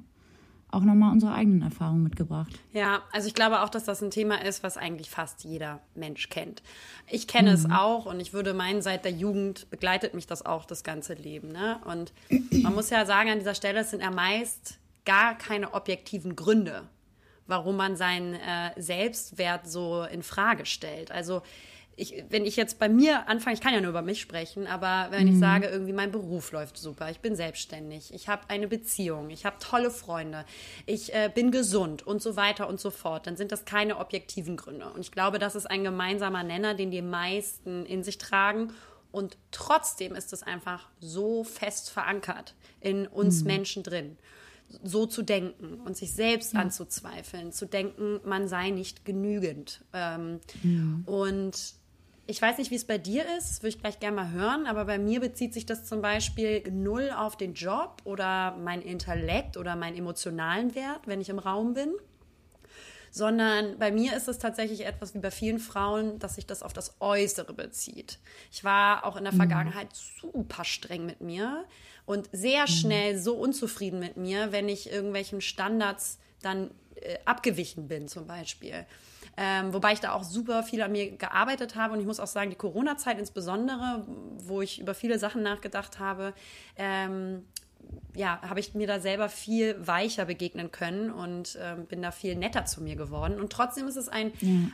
auch 0.70 0.82
nochmal 0.82 1.12
unsere 1.12 1.34
eigenen 1.34 1.62
Erfahrungen 1.62 2.04
mitgebracht. 2.04 2.52
Ja, 2.74 3.02
also 3.12 3.28
ich 3.28 3.34
glaube 3.34 3.62
auch, 3.62 3.70
dass 3.70 3.86
das 3.86 4.02
ein 4.02 4.12
Thema 4.12 4.44
ist, 4.44 4.64
was 4.64 4.76
eigentlich 4.78 5.10
fast 5.10 5.44
jeder 5.46 5.80
Mensch 5.96 6.30
kennt. 6.30 6.62
Ich 7.10 7.28
kenne 7.28 7.52
es 7.52 7.70
auch 7.72 8.06
und 8.06 8.20
ich 8.20 8.34
würde 8.34 8.54
meinen, 8.54 8.82
seit 8.82 9.06
der 9.06 9.14
Jugend 9.14 9.70
begleitet 9.70 10.14
mich 10.14 10.28
das 10.28 10.46
auch 10.46 10.66
das 10.66 10.84
ganze 10.84 11.14
Leben. 11.14 11.52
Ne? 11.52 11.80
Und 11.86 12.14
man 12.52 12.76
muss 12.76 12.90
ja 12.90 13.06
sagen, 13.06 13.30
an 13.30 13.40
dieser 13.40 13.56
Stelle 13.56 13.80
es 13.80 13.92
sind 13.92 14.02
ja 14.02 14.12
meist 14.12 14.80
gar 15.06 15.38
keine 15.38 15.74
objektiven 15.74 16.36
Gründe, 16.36 16.84
warum 17.48 17.78
man 17.78 17.96
seinen 17.96 18.34
äh, 18.34 18.72
Selbstwert 18.76 19.68
so 19.70 20.04
in 20.04 20.22
Frage 20.22 20.66
stellt. 20.66 21.12
Also 21.12 21.44
ich, 22.00 22.24
wenn 22.30 22.46
ich 22.46 22.56
jetzt 22.56 22.78
bei 22.78 22.90
mir 22.90 23.28
anfange, 23.28 23.56
ich 23.56 23.60
kann 23.60 23.74
ja 23.74 23.82
nur 23.82 23.90
über 23.90 24.04
mich 24.04 24.22
sprechen, 24.22 24.68
aber 24.68 25.08
wenn 25.10 25.28
ich 25.28 25.40
sage, 25.40 25.68
irgendwie 25.68 25.94
mein 25.94 26.12
Beruf 26.12 26.52
läuft 26.52 26.78
super, 26.78 27.10
ich 27.10 27.22
bin 27.22 27.36
selbstständig, 27.36 28.14
ich 28.14 28.30
habe 28.30 28.44
eine 28.50 28.68
Beziehung, 28.68 29.32
ich 29.32 29.46
habe 29.46 29.58
tolle 29.60 29.90
Freunde, 29.90 30.46
ich 30.86 31.14
äh, 31.16 31.32
bin 31.34 31.50
gesund 31.50 32.06
und 32.06 32.22
so 32.22 32.36
weiter 32.36 32.70
und 32.70 32.80
so 32.80 32.92
fort, 32.92 33.26
dann 33.26 33.36
sind 33.36 33.52
das 33.52 33.66
keine 33.66 33.98
objektiven 33.98 34.58
Gründe. 34.58 34.88
Und 34.92 35.00
ich 35.02 35.12
glaube, 35.12 35.40
das 35.40 35.56
ist 35.56 35.66
ein 35.66 35.84
gemeinsamer 35.84 36.44
Nenner, 36.44 36.76
den 36.76 36.92
die 36.92 37.02
meisten 37.02 37.86
in 37.88 38.04
sich 38.04 38.20
tragen. 38.20 38.74
Und 39.12 39.38
trotzdem 39.50 40.14
ist 40.14 40.34
es 40.34 40.44
einfach 40.44 40.90
so 41.00 41.44
fest 41.44 41.90
verankert 41.90 42.54
in 42.80 43.08
uns 43.08 43.44
Menschen 43.44 43.82
drin 43.82 44.18
so 44.84 45.06
zu 45.06 45.22
denken 45.22 45.80
und 45.86 45.96
sich 45.96 46.12
selbst 46.14 46.54
anzuzweifeln, 46.54 47.52
zu 47.54 47.66
denken, 47.66 48.20
man 48.26 48.48
sei 48.50 48.70
nicht 48.70 49.06
genügend. 49.06 49.84
Ähm, 49.94 50.42
Und 51.06 51.74
ich 52.28 52.42
weiß 52.42 52.58
nicht, 52.58 52.72
wie 52.72 52.76
es 52.76 52.86
bei 52.86 52.98
dir 52.98 53.26
ist, 53.38 53.64
würde 53.64 53.70
ich 53.70 53.80
gleich 53.80 54.00
gerne 54.00 54.16
mal 54.18 54.32
hören, 54.32 54.68
aber 54.68 54.86
bei 54.86 55.00
mir 55.00 55.20
bezieht 55.20 55.54
sich 55.54 55.66
das 55.66 55.86
zum 55.86 56.02
Beispiel 56.02 56.64
null 56.70 57.10
auf 57.16 57.38
den 57.38 57.54
Job 57.54 58.02
oder 58.04 58.56
mein 58.58 58.82
Intellekt 58.82 59.58
oder 59.58 59.76
meinen 59.76 59.98
emotionalen 59.98 60.76
Wert, 60.76 61.08
wenn 61.08 61.22
ich 61.22 61.30
im 61.30 61.40
Raum 61.40 61.74
bin 61.74 61.92
sondern 63.10 63.80
bei 63.80 63.92
mir 63.92 64.16
ist 64.16 64.28
es 64.28 64.38
tatsächlich 64.38 64.86
etwas 64.86 65.14
wie 65.14 65.20
bei 65.20 65.32
vielen 65.32 65.60
Frauen, 65.60 66.20
dass 66.20 66.36
sich 66.36 66.46
das 66.46 66.62
auf 66.62 66.72
das 66.74 66.98
Äußere 67.00 67.54
bezieht. 67.54 68.20
Ich 68.52 68.64
war 68.64 69.06
auch 69.06 69.16
in 69.16 69.24
der 69.24 69.34
Vergangenheit 69.34 69.90
super 70.22 70.64
streng 70.64 71.06
mit 71.06 71.20
mir 71.20 71.66
und 72.06 72.30
sehr 72.32 72.68
schnell 72.68 73.18
so 73.18 73.36
unzufrieden 73.36 74.00
mit 74.00 74.18
mir, 74.18 74.52
wenn 74.52 74.70
ich 74.70 74.92
irgendwelchen 74.92 75.42
Standards 75.42 76.20
dann 76.42 76.72
äh, 76.96 77.18
abgewichen 77.26 77.88
bin 77.88 78.08
zum 78.08 78.28
Beispiel. 78.28 78.86
Ähm, 79.40 79.72
wobei 79.74 79.94
ich 79.94 80.00
da 80.00 80.14
auch 80.14 80.24
super 80.24 80.64
viel 80.64 80.82
an 80.82 80.92
mir 80.92 81.12
gearbeitet 81.16 81.76
habe 81.76 81.94
und 81.94 82.00
ich 82.00 82.08
muss 82.08 82.20
auch 82.20 82.28
sagen, 82.28 82.50
die 82.50 82.56
Corona-Zeit 82.56 83.20
insbesondere, 83.20 84.06
wo 84.40 84.62
ich 84.64 84.80
über 84.82 84.96
viele 84.96 85.20
Sachen 85.20 85.44
nachgedacht 85.44 86.00
habe, 86.00 86.34
ähm, 86.76 87.44
ja, 88.16 88.42
habe 88.42 88.60
ich 88.60 88.74
mir 88.74 88.88
da 88.88 89.00
selber 89.00 89.30
viel 89.30 89.76
weicher 89.86 90.26
begegnen 90.26 90.72
können 90.72 91.12
und 91.12 91.58
ähm, 91.62 91.86
bin 91.86 92.02
da 92.02 92.10
viel 92.12 92.36
netter 92.36 92.66
zu 92.66 92.82
mir 92.82 92.96
geworden. 92.96 93.40
Und 93.40 93.52
trotzdem 93.54 93.88
ist 93.88 93.96
es 93.96 94.10
ein, 94.10 94.32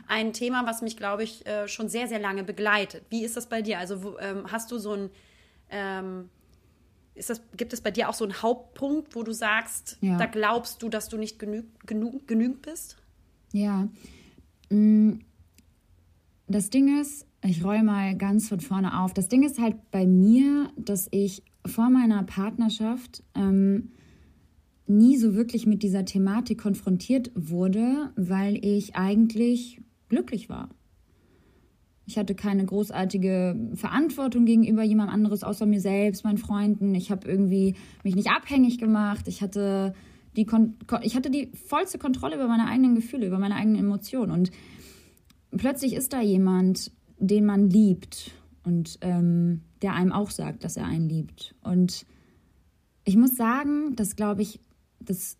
ein 0.08 0.32
Thema, 0.32 0.64
was 0.66 0.80
mich, 0.80 0.96
glaube 0.96 1.22
ich, 1.24 1.46
äh, 1.46 1.68
schon 1.68 1.88
sehr, 1.90 2.08
sehr 2.08 2.18
lange 2.18 2.42
begleitet. 2.42 3.04
Wie 3.10 3.22
ist 3.22 3.36
das 3.36 3.46
bei 3.46 3.60
dir? 3.60 3.78
Also 3.78 4.02
wo, 4.02 4.18
ähm, 4.18 4.50
hast 4.50 4.72
du 4.72 4.78
so 4.78 4.94
ein, 4.94 5.10
ähm, 5.68 6.30
ist 7.14 7.28
das, 7.30 7.42
gibt 7.56 7.72
es 7.74 7.82
bei 7.82 7.90
dir 7.90 8.08
auch 8.08 8.14
so 8.14 8.24
einen 8.24 8.40
Hauptpunkt, 8.42 9.14
wo 9.14 9.22
du 9.22 9.32
sagst, 9.32 9.98
Ja. 10.00 10.16
da 10.16 10.24
glaubst 10.26 10.82
du, 10.82 10.88
dass 10.88 11.08
du 11.08 11.18
nicht 11.18 11.38
genü 11.38 11.64
genug, 11.86 12.26
genügend 12.26 12.62
bist? 12.62 12.96
Ja. 13.52 13.86
Mm, 14.70 15.18
Das 16.46 16.70
Ding 16.70 17.00
ist, 17.00 17.26
ich 17.42 17.64
roll 17.64 17.82
mal 17.82 18.16
ganz 18.16 18.48
von 18.48 18.60
vorne 18.60 19.00
auf. 19.02 19.14
Das 19.14 19.28
Ding 19.28 19.42
ist 19.42 19.58
halt 19.58 19.76
bei 19.90 20.06
mir, 20.06 20.70
dass 20.76 21.08
ich 21.10 21.42
vor 21.66 21.90
meiner 21.90 22.22
Partnerschaft 22.22 23.22
ähm, 23.34 23.90
nie 24.86 25.16
so 25.16 25.34
wirklich 25.34 25.66
mit 25.66 25.82
dieser 25.82 26.04
Thematik 26.04 26.60
konfrontiert 26.60 27.30
wurde, 27.34 28.12
weil 28.16 28.64
ich 28.64 28.96
eigentlich 28.96 29.80
glücklich 30.08 30.48
war. 30.48 30.68
Ich 32.06 32.18
hatte 32.18 32.34
keine 32.34 32.66
großartige 32.66 33.56
Verantwortung 33.74 34.44
gegenüber 34.44 34.82
jemand 34.82 35.10
anderes 35.10 35.42
außer 35.42 35.64
mir 35.64 35.80
selbst, 35.80 36.22
meinen 36.24 36.36
Freunden. 36.36 36.94
Ich 36.94 37.10
habe 37.10 37.26
irgendwie 37.26 37.76
mich 38.02 38.14
nicht 38.14 38.30
abhängig 38.30 38.76
gemacht. 38.76 39.26
Ich 39.26 39.40
hatte 39.40 39.94
die 40.36 40.46
Kon 40.46 40.76
ich 41.02 41.16
hatte 41.16 41.30
die 41.30 41.50
vollste 41.54 41.98
Kontrolle 41.98 42.36
über 42.36 42.48
meine 42.48 42.66
eigenen 42.66 42.94
Gefühle, 42.94 43.26
über 43.26 43.38
meine 43.38 43.56
eigenen 43.56 43.76
Emotionen. 43.76 44.32
Und 44.32 44.50
plötzlich 45.56 45.94
ist 45.94 46.12
da 46.12 46.20
jemand, 46.20 46.90
den 47.18 47.46
man 47.46 47.70
liebt 47.70 48.32
und 48.64 48.98
ähm, 49.00 49.62
der 49.82 49.94
einem 49.94 50.12
auch 50.12 50.30
sagt, 50.30 50.64
dass 50.64 50.76
er 50.76 50.86
einen 50.86 51.08
liebt. 51.08 51.54
Und 51.62 52.06
ich 53.04 53.16
muss 53.16 53.36
sagen, 53.36 53.94
dass 53.96 54.16
glaube 54.16 54.42
ich, 54.42 54.60
das, 55.00 55.36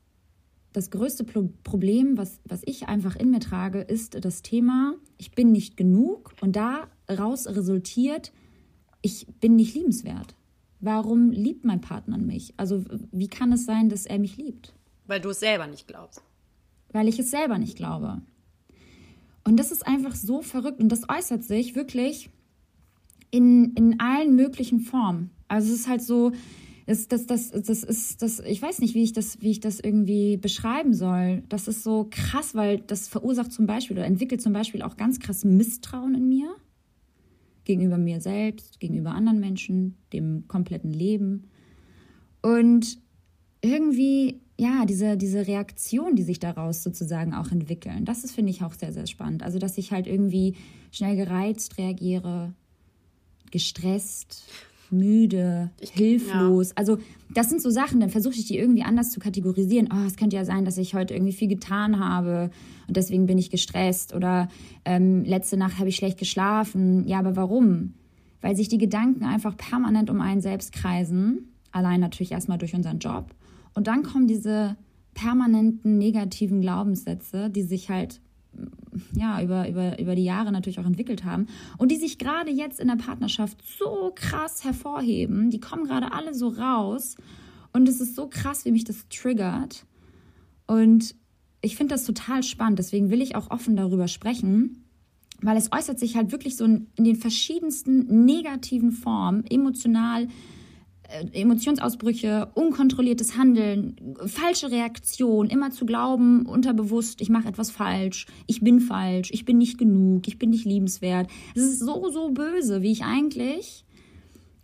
das 0.72 0.90
größte 0.90 1.24
Pro 1.24 1.48
Problem, 1.62 2.16
was, 2.16 2.40
was 2.44 2.62
ich 2.64 2.88
einfach 2.88 3.16
in 3.16 3.30
mir 3.30 3.40
trage, 3.40 3.80
ist 3.80 4.24
das 4.24 4.42
Thema, 4.42 4.94
ich 5.18 5.32
bin 5.32 5.52
nicht 5.52 5.76
genug 5.76 6.34
und 6.40 6.56
daraus 6.56 7.46
resultiert, 7.46 8.32
ich 9.02 9.26
bin 9.40 9.56
nicht 9.56 9.74
liebenswert. 9.74 10.34
Warum 10.80 11.30
liebt 11.30 11.64
mein 11.64 11.80
Partner 11.80 12.18
mich? 12.18 12.52
Also 12.58 12.84
wie 13.10 13.28
kann 13.28 13.52
es 13.52 13.64
sein, 13.64 13.88
dass 13.88 14.06
er 14.06 14.18
mich 14.18 14.36
liebt? 14.36 14.74
Weil 15.06 15.20
du 15.20 15.30
es 15.30 15.40
selber 15.40 15.66
nicht 15.66 15.86
glaubst. 15.86 16.22
weil 16.92 17.08
ich 17.08 17.18
es 17.18 17.30
selber 17.30 17.58
nicht 17.58 17.76
glaube. 17.76 18.22
Und 19.44 19.58
das 19.58 19.72
ist 19.72 19.86
einfach 19.86 20.14
so 20.14 20.42
verrückt 20.42 20.80
und 20.80 20.88
das 20.90 21.08
äußert 21.08 21.44
sich 21.44 21.74
wirklich 21.74 22.30
in, 23.30 23.74
in 23.74 24.00
allen 24.00 24.36
möglichen 24.36 24.80
Formen. 24.80 25.30
Also 25.48 25.72
es 25.72 25.80
ist 25.80 25.88
halt 25.88 26.02
so, 26.02 26.32
das, 26.86 27.08
das, 27.08 27.26
das, 27.26 27.50
das 27.50 27.82
ist, 27.82 28.22
das, 28.22 28.40
ich 28.40 28.62
weiß 28.62 28.78
nicht, 28.80 28.94
wie 28.94 29.02
ich 29.02 29.12
das, 29.12 29.40
wie 29.40 29.50
ich 29.50 29.60
das 29.60 29.80
irgendwie 29.80 30.36
beschreiben 30.36 30.94
soll. 30.94 31.42
Das 31.48 31.66
ist 31.68 31.82
so 31.82 32.06
krass, 32.10 32.54
weil 32.54 32.78
das 32.78 33.08
verursacht 33.08 33.52
zum 33.52 33.66
Beispiel 33.66 33.96
oder 33.96 34.06
entwickelt 34.06 34.40
zum 34.40 34.52
Beispiel 34.52 34.82
auch 34.82 34.96
ganz 34.96 35.18
krass 35.18 35.44
Misstrauen 35.44 36.14
in 36.14 36.28
mir. 36.28 36.54
Gegenüber 37.64 37.96
mir 37.96 38.20
selbst, 38.20 38.78
gegenüber 38.80 39.12
anderen 39.12 39.40
Menschen, 39.40 39.96
dem 40.12 40.46
kompletten 40.48 40.92
Leben. 40.92 41.48
Und 42.42 42.98
irgendwie, 43.64 44.40
ja, 44.58 44.84
diese, 44.84 45.16
diese 45.16 45.46
Reaktion, 45.46 46.14
die 46.14 46.22
sich 46.22 46.38
daraus 46.38 46.82
sozusagen 46.82 47.34
auch 47.34 47.50
entwickeln, 47.50 48.04
das 48.04 48.24
ist, 48.24 48.34
finde 48.34 48.50
ich, 48.50 48.62
auch 48.62 48.74
sehr, 48.74 48.92
sehr 48.92 49.06
spannend. 49.06 49.42
Also, 49.42 49.58
dass 49.58 49.78
ich 49.78 49.90
halt 49.92 50.06
irgendwie 50.06 50.54
schnell 50.92 51.16
gereizt 51.16 51.78
reagiere, 51.78 52.52
gestresst, 53.50 54.44
müde, 54.90 55.70
ich, 55.80 55.90
hilflos. 55.90 56.70
Ja. 56.70 56.74
Also 56.76 56.98
das 57.32 57.48
sind 57.48 57.60
so 57.60 57.70
Sachen, 57.70 58.00
dann 58.00 58.10
versuche 58.10 58.34
ich 58.34 58.46
die 58.46 58.58
irgendwie 58.58 58.82
anders 58.82 59.10
zu 59.10 59.20
kategorisieren. 59.20 59.88
Oh, 59.92 60.06
es 60.06 60.16
könnte 60.16 60.36
ja 60.36 60.44
sein, 60.44 60.64
dass 60.64 60.78
ich 60.78 60.94
heute 60.94 61.14
irgendwie 61.14 61.32
viel 61.32 61.48
getan 61.48 61.98
habe 61.98 62.50
und 62.86 62.96
deswegen 62.96 63.26
bin 63.26 63.38
ich 63.38 63.50
gestresst 63.50 64.14
oder 64.14 64.48
ähm, 64.84 65.24
letzte 65.24 65.56
Nacht 65.56 65.78
habe 65.78 65.88
ich 65.88 65.96
schlecht 65.96 66.18
geschlafen. 66.18 67.06
Ja, 67.06 67.18
aber 67.18 67.36
warum? 67.36 67.94
Weil 68.40 68.56
sich 68.56 68.68
die 68.68 68.78
Gedanken 68.78 69.24
einfach 69.24 69.56
permanent 69.56 70.10
um 70.10 70.20
einen 70.20 70.40
selbst 70.40 70.72
kreisen. 70.72 71.48
Allein 71.72 72.00
natürlich 72.00 72.32
erstmal 72.32 72.58
durch 72.58 72.74
unseren 72.74 72.98
Job. 72.98 73.34
Und 73.74 73.86
dann 73.86 74.02
kommen 74.02 74.26
diese 74.26 74.76
permanenten 75.14 75.98
negativen 75.98 76.60
Glaubenssätze, 76.60 77.50
die 77.50 77.62
sich 77.62 77.90
halt 77.90 78.20
ja, 79.14 79.42
über, 79.42 79.68
über, 79.68 79.98
über 79.98 80.14
die 80.14 80.24
Jahre 80.24 80.52
natürlich 80.52 80.78
auch 80.78 80.86
entwickelt 80.86 81.24
haben 81.24 81.46
und 81.78 81.90
die 81.90 81.96
sich 81.96 82.18
gerade 82.18 82.50
jetzt 82.50 82.80
in 82.80 82.88
der 82.88 82.96
Partnerschaft 82.96 83.58
so 83.78 84.12
krass 84.14 84.64
hervorheben. 84.64 85.50
Die 85.50 85.60
kommen 85.60 85.84
gerade 85.84 86.12
alle 86.12 86.34
so 86.34 86.48
raus 86.48 87.16
und 87.72 87.88
es 87.88 88.00
ist 88.00 88.14
so 88.14 88.28
krass, 88.28 88.64
wie 88.64 88.72
mich 88.72 88.84
das 88.84 89.08
triggert. 89.08 89.84
Und 90.66 91.14
ich 91.60 91.76
finde 91.76 91.94
das 91.94 92.04
total 92.04 92.42
spannend, 92.42 92.78
deswegen 92.78 93.10
will 93.10 93.22
ich 93.22 93.36
auch 93.36 93.50
offen 93.50 93.76
darüber 93.76 94.06
sprechen, 94.06 94.84
weil 95.40 95.56
es 95.56 95.72
äußert 95.72 95.98
sich 95.98 96.16
halt 96.16 96.30
wirklich 96.30 96.56
so 96.56 96.64
in 96.64 96.86
den 96.98 97.16
verschiedensten 97.16 98.24
negativen 98.24 98.92
Formen, 98.92 99.44
emotional, 99.46 100.28
Emotionsausbrüche, 101.32 102.50
unkontrolliertes 102.54 103.36
Handeln, 103.36 103.96
falsche 104.26 104.70
Reaktion, 104.70 105.48
immer 105.48 105.70
zu 105.70 105.86
glauben, 105.86 106.46
unterbewusst, 106.46 107.20
ich 107.20 107.28
mache 107.28 107.48
etwas 107.48 107.70
falsch, 107.70 108.26
ich 108.46 108.60
bin 108.60 108.80
falsch, 108.80 109.30
ich 109.32 109.44
bin 109.44 109.58
nicht 109.58 109.78
genug, 109.78 110.26
ich 110.28 110.38
bin 110.38 110.50
nicht 110.50 110.64
liebenswert. 110.64 111.30
Es 111.54 111.62
ist 111.62 111.80
so, 111.80 112.10
so 112.10 112.30
böse, 112.30 112.82
wie 112.82 112.92
ich 112.92 113.04
eigentlich, 113.04 113.84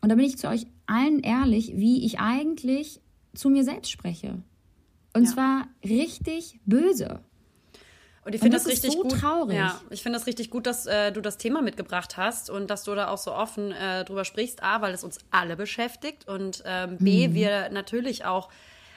und 0.01 0.09
da 0.09 0.14
bin 0.14 0.24
ich 0.24 0.38
zu 0.38 0.48
euch 0.48 0.66
allen 0.86 1.20
ehrlich, 1.20 1.72
wie 1.76 2.05
ich 2.05 2.18
eigentlich 2.18 3.01
zu 3.34 3.51
mir 3.51 3.64
selbst 3.64 3.90
spreche. 3.90 4.42
Und 5.14 5.24
ja. 5.24 5.30
zwar 5.30 5.68
richtig 5.84 6.61
böse. 6.64 7.20
Und 8.31 8.35
ich 8.37 8.43
finde 8.43 8.59
das, 8.59 8.62
das 8.62 8.74
richtig 8.74 8.93
so 8.93 9.03
gut. 9.03 9.20
Traurig. 9.20 9.57
Ja, 9.57 9.81
ich 9.91 10.05
finde 10.05 10.16
das 10.16 10.28
richtig 10.28 10.51
gut, 10.51 10.64
dass 10.64 10.87
äh, 10.87 11.11
du 11.11 11.20
das 11.20 11.37
Thema 11.37 11.62
mitgebracht 11.62 12.16
hast 12.16 12.49
und 12.49 12.70
dass 12.70 12.85
du 12.85 12.95
da 12.95 13.09
auch 13.09 13.18
so 13.18 13.35
offen 13.35 13.72
äh, 13.72 14.05
drüber 14.05 14.24
sprichst. 14.24 14.62
A, 14.62 14.81
weil 14.83 14.95
es 14.95 15.03
uns 15.03 15.18
alle 15.33 15.57
beschäftigt 15.57 16.28
und 16.28 16.62
ähm, 16.64 16.97
B, 16.99 17.26
mhm. 17.26 17.35
wir 17.35 17.70
natürlich 17.70 18.24
auch 18.24 18.49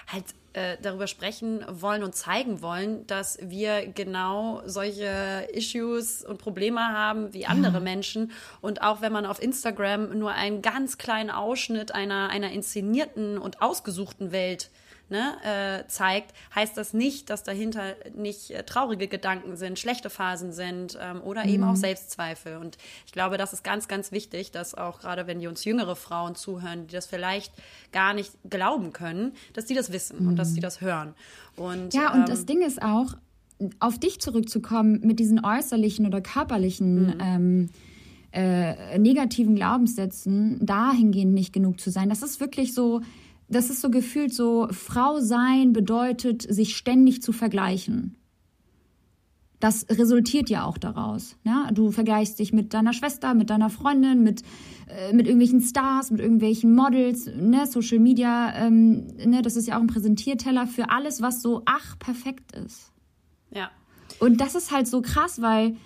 halt 0.07 0.25
äh, 0.53 0.77
darüber 0.83 1.07
sprechen 1.07 1.65
wollen 1.67 2.03
und 2.03 2.13
zeigen 2.13 2.61
wollen, 2.61 3.07
dass 3.07 3.39
wir 3.41 3.87
genau 3.87 4.61
solche 4.67 5.47
Issues 5.51 6.23
und 6.23 6.37
Probleme 6.37 6.81
haben 6.81 7.33
wie 7.33 7.47
andere 7.47 7.75
ja. 7.75 7.79
Menschen. 7.79 8.33
Und 8.61 8.83
auch 8.83 9.01
wenn 9.01 9.11
man 9.11 9.25
auf 9.25 9.41
Instagram 9.41 10.15
nur 10.15 10.29
einen 10.33 10.61
ganz 10.61 10.99
kleinen 10.99 11.31
Ausschnitt 11.31 11.95
einer, 11.95 12.29
einer 12.29 12.51
inszenierten 12.51 13.39
und 13.39 13.63
ausgesuchten 13.63 14.31
Welt 14.31 14.69
ne, 15.09 15.83
äh, 15.83 15.87
zeigt, 15.87 16.33
heißt 16.53 16.77
das 16.77 16.93
nicht, 16.93 17.29
dass 17.29 17.43
dahinter 17.43 17.95
nicht 18.15 18.51
äh, 18.51 18.63
traurige 18.63 19.07
Gedanken 19.07 19.55
sind, 19.55 19.79
schlechte 19.79 20.09
Phasen 20.09 20.51
sind 20.51 20.97
ähm, 21.01 21.21
oder 21.21 21.43
mhm. 21.43 21.49
eben 21.49 21.63
auch 21.63 21.71
mhm. 21.71 21.77
Selbstzweifel. 21.77 22.57
Und 22.57 22.77
ich 23.05 23.11
glaube, 23.11 23.37
das 23.37 23.53
ist 23.53 23.63
ganz, 23.63 23.87
ganz 23.87 24.11
wichtig, 24.11 24.51
dass 24.51 24.75
auch 24.75 24.99
gerade 24.99 25.27
wenn 25.27 25.39
die 25.39 25.47
uns 25.47 25.65
jüngere 25.65 25.95
Frauen 25.95 26.35
zuhören, 26.35 26.87
die 26.87 26.93
das 26.93 27.05
vielleicht 27.05 27.53
gar 27.91 28.13
nicht 28.13 28.31
glauben 28.49 28.93
können, 28.93 29.33
dass 29.53 29.65
die 29.65 29.73
das 29.73 29.91
wissen 29.91 30.23
mhm. 30.23 30.29
und 30.29 30.35
dass 30.37 30.53
die 30.53 30.59
mhm. 30.59 30.63
das 30.63 30.81
hören. 30.81 31.13
Und, 31.55 31.93
ja, 31.93 32.11
und 32.13 32.21
ähm, 32.21 32.25
das 32.25 32.45
Ding 32.45 32.61
ist 32.61 32.81
auch, 32.81 33.15
auf 33.79 33.97
dich 33.99 34.19
zurückzukommen 34.19 34.99
mit 35.03 35.19
diesen 35.19 35.43
äußerlichen 35.45 36.05
oder 36.05 36.21
körperlichen 36.21 37.05
mhm. 37.05 37.17
ähm, 37.19 37.69
äh, 38.33 38.97
negativen 38.97 39.55
Glaubenssätzen, 39.55 40.65
dahingehend 40.65 41.33
nicht 41.33 41.53
genug 41.53 41.79
zu 41.79 41.91
sein. 41.91 42.09
Das 42.09 42.23
ist 42.23 42.39
wirklich 42.39 42.73
so, 42.73 43.01
das 43.53 43.69
ist 43.69 43.81
so 43.81 43.89
gefühlt 43.89 44.33
so, 44.33 44.67
Frau 44.71 45.19
sein 45.19 45.73
bedeutet, 45.73 46.41
sich 46.41 46.75
ständig 46.75 47.21
zu 47.21 47.31
vergleichen. 47.31 48.15
Das 49.59 49.85
resultiert 49.89 50.49
ja 50.49 50.65
auch 50.65 50.77
daraus. 50.77 51.37
Ja? 51.45 51.69
Du 51.73 51.91
vergleichst 51.91 52.37
dich 52.39 52.51
mit 52.51 52.73
deiner 52.73 52.91
Schwester, 52.91 53.33
mit 53.33 53.49
deiner 53.49 53.69
Freundin, 53.69 54.21
mit, 54.21 54.41
äh, 54.89 55.13
mit 55.13 55.25
irgendwelchen 55.25 55.61
Stars, 55.61 56.11
mit 56.11 56.19
irgendwelchen 56.19 56.75
Models, 56.75 57.27
ne? 57.27 57.65
Social 57.65 57.99
Media, 57.99 58.53
ähm, 58.55 59.07
ne? 59.25 59.41
das 59.41 59.55
ist 59.55 59.67
ja 59.67 59.77
auch 59.77 59.81
ein 59.81 59.87
Präsentierteller 59.87 60.67
für 60.67 60.89
alles, 60.89 61.21
was 61.21 61.41
so 61.41 61.61
ach 61.65 61.97
perfekt 61.97 62.51
ist. 62.51 62.91
Ja. 63.51 63.71
Und 64.19 64.41
das 64.41 64.55
ist 64.55 64.71
halt 64.71 64.87
so 64.87 65.01
krass, 65.01 65.41
weil 65.41 65.77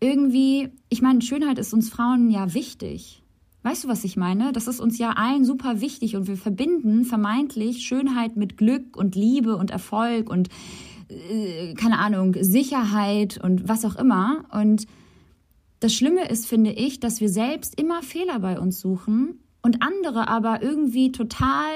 irgendwie, 0.00 0.68
ich 0.90 1.00
meine, 1.00 1.22
Schönheit 1.22 1.58
ist 1.58 1.72
uns 1.72 1.88
Frauen 1.88 2.30
ja 2.30 2.52
wichtig. 2.52 3.23
Weißt 3.64 3.84
du, 3.84 3.88
was 3.88 4.04
ich 4.04 4.18
meine? 4.18 4.52
Das 4.52 4.68
ist 4.68 4.78
uns 4.78 4.98
ja 4.98 5.12
allen 5.12 5.46
super 5.46 5.80
wichtig 5.80 6.16
und 6.16 6.26
wir 6.26 6.36
verbinden 6.36 7.06
vermeintlich 7.06 7.80
Schönheit 7.82 8.36
mit 8.36 8.58
Glück 8.58 8.94
und 8.94 9.16
Liebe 9.16 9.56
und 9.56 9.70
Erfolg 9.70 10.28
und 10.28 10.50
äh, 11.08 11.72
keine 11.72 11.98
Ahnung, 11.98 12.36
Sicherheit 12.38 13.40
und 13.42 13.66
was 13.66 13.86
auch 13.86 13.96
immer. 13.96 14.44
Und 14.52 14.86
das 15.80 15.94
Schlimme 15.94 16.28
ist, 16.28 16.46
finde 16.46 16.72
ich, 16.72 17.00
dass 17.00 17.22
wir 17.22 17.30
selbst 17.30 17.80
immer 17.80 18.02
Fehler 18.02 18.38
bei 18.38 18.60
uns 18.60 18.80
suchen 18.80 19.40
und 19.62 19.80
andere 19.82 20.28
aber 20.28 20.62
irgendwie 20.62 21.10
total 21.10 21.72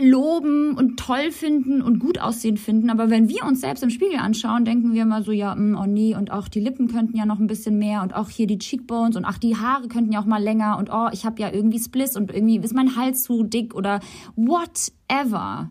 loben 0.00 0.76
und 0.76 0.98
toll 0.98 1.30
finden 1.30 1.82
und 1.82 1.98
gut 1.98 2.18
aussehen 2.18 2.56
finden. 2.56 2.90
Aber 2.90 3.10
wenn 3.10 3.28
wir 3.28 3.44
uns 3.44 3.60
selbst 3.60 3.82
im 3.82 3.90
Spiegel 3.90 4.18
anschauen, 4.18 4.64
denken 4.64 4.92
wir 4.92 5.02
immer 5.02 5.22
so, 5.22 5.32
ja, 5.32 5.54
mh, 5.54 5.60
mm, 5.60 5.82
oh 5.82 5.86
nee, 5.86 6.14
und 6.14 6.30
auch 6.30 6.48
die 6.48 6.60
Lippen 6.60 6.88
könnten 6.88 7.16
ja 7.16 7.26
noch 7.26 7.38
ein 7.38 7.46
bisschen 7.46 7.78
mehr 7.78 8.02
und 8.02 8.14
auch 8.14 8.28
hier 8.28 8.46
die 8.46 8.58
Cheekbones 8.58 9.16
und 9.16 9.24
ach, 9.24 9.38
die 9.38 9.56
Haare 9.56 9.88
könnten 9.88 10.12
ja 10.12 10.20
auch 10.20 10.26
mal 10.26 10.42
länger 10.42 10.78
und 10.78 10.90
oh, 10.92 11.08
ich 11.12 11.24
habe 11.24 11.40
ja 11.40 11.52
irgendwie 11.52 11.78
Spliss 11.78 12.16
und 12.16 12.32
irgendwie 12.32 12.58
ist 12.58 12.74
mein 12.74 12.96
Hals 12.96 13.22
zu 13.22 13.42
dick 13.42 13.74
oder 13.74 14.00
whatever. 14.34 15.70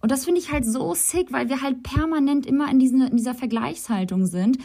Und 0.00 0.10
das 0.10 0.24
finde 0.24 0.40
ich 0.40 0.50
halt 0.50 0.64
so 0.64 0.94
sick, 0.94 1.32
weil 1.32 1.48
wir 1.48 1.62
halt 1.62 1.82
permanent 1.84 2.46
immer 2.46 2.70
in, 2.70 2.78
diesen, 2.80 3.02
in 3.02 3.16
dieser 3.16 3.34
Vergleichshaltung 3.34 4.26
sind. 4.26 4.58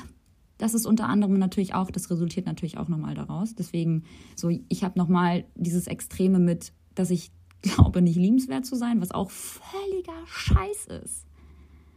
Das 0.58 0.74
ist 0.74 0.88
unter 0.88 1.08
anderem 1.08 1.38
natürlich 1.38 1.76
auch, 1.76 1.92
das 1.92 2.10
resultiert 2.10 2.48
natürlich 2.48 2.80
auch 2.80 2.88
nochmal 2.88 3.14
daraus. 3.14 3.54
Deswegen, 3.54 4.04
so, 4.36 4.50
ich 4.50 4.84
habe 4.84 4.98
nochmal 4.98 5.46
dieses 5.56 5.86
Extreme 5.86 6.40
mit, 6.40 6.74
dass 6.96 7.12
ich 7.12 7.32
glaube, 7.62 8.02
nicht 8.02 8.18
liebenswert 8.18 8.66
zu 8.66 8.76
sein, 8.76 9.02
was 9.02 9.12
auch 9.12 9.32
völliger 9.32 10.26
Scheiß 10.28 10.86
ist. 11.04 11.28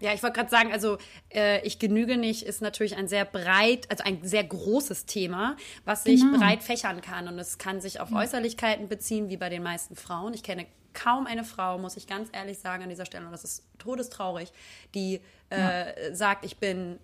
Ja, 0.00 0.14
ich 0.14 0.22
wollte 0.22 0.38
gerade 0.38 0.50
sagen, 0.50 0.72
also 0.72 0.96
äh, 1.28 1.64
ich 1.66 1.78
genüge 1.78 2.16
nicht 2.16 2.42
ist 2.42 2.62
natürlich 2.62 2.96
ein 2.96 3.06
sehr 3.06 3.26
breit, 3.26 3.90
also 3.90 4.02
ein 4.02 4.20
sehr 4.22 4.44
großes 4.44 5.04
Thema, 5.04 5.56
was 5.84 6.04
sich 6.04 6.22
genau. 6.22 6.38
breit 6.38 6.62
fächern 6.62 7.02
kann 7.02 7.28
und 7.28 7.38
es 7.38 7.58
kann 7.58 7.82
sich 7.82 8.00
auf 8.00 8.10
ja. 8.10 8.16
Äußerlichkeiten 8.16 8.88
beziehen, 8.88 9.28
wie 9.28 9.36
bei 9.36 9.50
den 9.50 9.62
meisten 9.62 9.96
Frauen. 9.96 10.32
Ich 10.32 10.42
kenne 10.42 10.66
kaum 10.94 11.26
eine 11.26 11.44
Frau, 11.44 11.78
muss 11.78 11.98
ich 11.98 12.06
ganz 12.06 12.30
ehrlich 12.32 12.58
sagen 12.58 12.82
an 12.82 12.88
dieser 12.88 13.04
Stelle, 13.04 13.26
und 13.26 13.32
das 13.32 13.44
ist 13.44 13.62
todestraurig, 13.78 14.52
die 14.94 15.20
äh, 15.50 16.08
ja. 16.08 16.14
sagt, 16.14 16.46
ich 16.46 16.56
bin 16.56 16.98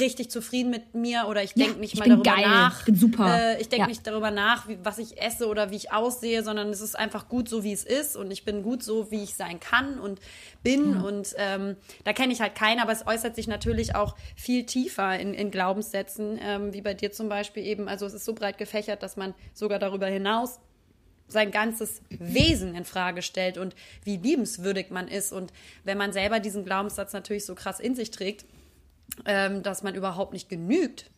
richtig 0.00 0.30
zufrieden 0.30 0.70
mit 0.70 0.94
mir 0.94 1.26
oder 1.28 1.42
ich 1.42 1.54
denke 1.54 1.74
ja, 1.74 1.78
nicht 1.78 1.98
mal 1.98 2.08
darüber 2.08 2.22
geil, 2.22 2.42
nach. 2.42 2.80
Ich 2.80 2.84
bin 2.86 2.96
super. 2.96 3.38
Äh, 3.38 3.60
ich 3.60 3.68
denke 3.68 3.84
ja. 3.84 3.86
nicht 3.88 4.06
darüber 4.06 4.30
nach, 4.30 4.68
wie, 4.68 4.78
was 4.82 4.98
ich 4.98 5.20
esse 5.20 5.48
oder 5.48 5.70
wie 5.70 5.76
ich 5.76 5.92
aussehe, 5.92 6.42
sondern 6.42 6.68
es 6.68 6.80
ist 6.80 6.98
einfach 6.98 7.28
gut 7.28 7.48
so, 7.48 7.64
wie 7.64 7.72
es 7.72 7.84
ist 7.84 8.16
und 8.16 8.30
ich 8.30 8.44
bin 8.44 8.62
gut 8.62 8.82
so, 8.82 9.10
wie 9.10 9.22
ich 9.22 9.34
sein 9.34 9.60
kann 9.60 9.98
und 9.98 10.20
bin 10.62 10.94
ja. 10.94 11.00
und 11.00 11.34
ähm, 11.36 11.76
da 12.04 12.12
kenne 12.12 12.32
ich 12.32 12.40
halt 12.40 12.54
keinen, 12.54 12.80
aber 12.80 12.92
es 12.92 13.06
äußert 13.06 13.34
sich 13.34 13.46
natürlich 13.46 13.94
auch 13.94 14.16
viel 14.36 14.64
tiefer 14.64 15.18
in, 15.18 15.34
in 15.34 15.50
Glaubenssätzen, 15.50 16.38
ähm, 16.42 16.72
wie 16.72 16.80
bei 16.80 16.94
dir 16.94 17.12
zum 17.12 17.28
Beispiel 17.28 17.64
eben. 17.64 17.88
Also 17.88 18.06
es 18.06 18.14
ist 18.14 18.24
so 18.24 18.34
breit 18.34 18.58
gefächert, 18.58 19.02
dass 19.02 19.16
man 19.16 19.34
sogar 19.54 19.78
darüber 19.78 20.06
hinaus 20.06 20.60
sein 21.28 21.50
ganzes 21.50 22.00
Wesen 22.08 22.74
in 22.74 22.84
Frage 22.84 23.22
stellt 23.22 23.58
und 23.58 23.74
wie 24.02 24.16
liebenswürdig 24.16 24.90
man 24.90 25.08
ist 25.08 25.32
und 25.32 25.52
wenn 25.84 25.98
man 25.98 26.12
selber 26.12 26.40
diesen 26.40 26.64
Glaubenssatz 26.64 27.12
natürlich 27.12 27.44
so 27.44 27.54
krass 27.54 27.80
in 27.80 27.94
sich 27.94 28.10
trägt, 28.10 28.46
ähm, 29.24 29.62
dass 29.62 29.82
man 29.82 29.94
überhaupt 29.94 30.32
nicht 30.32 30.48
genügt 30.48 31.10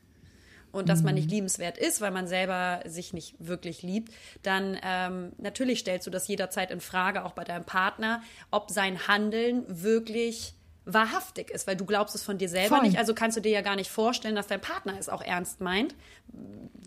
und 0.73 0.89
dass 0.89 1.03
man 1.03 1.15
nicht 1.15 1.27
mhm. 1.27 1.33
liebenswert 1.33 1.79
ist, 1.79 2.01
weil 2.01 2.11
man 2.13 2.27
selber 2.29 2.81
sich 2.87 3.13
nicht 3.13 3.35
wirklich 3.39 3.83
liebt, 3.83 4.13
dann 4.43 4.79
ähm, 4.83 5.33
natürlich 5.39 5.81
stellst 5.81 6.07
du 6.07 6.11
das 6.11 6.29
jederzeit 6.29 6.71
in 6.71 6.81
Frage, 6.81 7.25
auch 7.25 7.33
bei 7.33 7.45
deinem 7.45 7.65
Partner, 7.65 8.23
ob 8.51 8.71
sein 8.71 9.09
Handeln 9.09 9.65
wirklich 9.67 10.55
wahrhaftig 10.85 11.51
ist, 11.51 11.67
weil 11.67 11.77
du 11.77 11.85
glaubst 11.85 12.15
es 12.15 12.23
von 12.23 12.39
dir 12.39 12.49
selber 12.49 12.77
Voll. 12.77 12.87
nicht. 12.87 12.99
Also 12.99 13.15
kannst 13.15 13.37
du 13.37 13.41
dir 13.41 13.53
ja 13.53 13.61
gar 13.61 13.77
nicht 13.77 13.91
vorstellen, 13.91 14.35
dass 14.35 14.47
dein 14.47 14.61
Partner 14.61 14.97
es 14.99 15.09
auch 15.09 15.23
ernst 15.23 15.61
meint, 15.61 15.95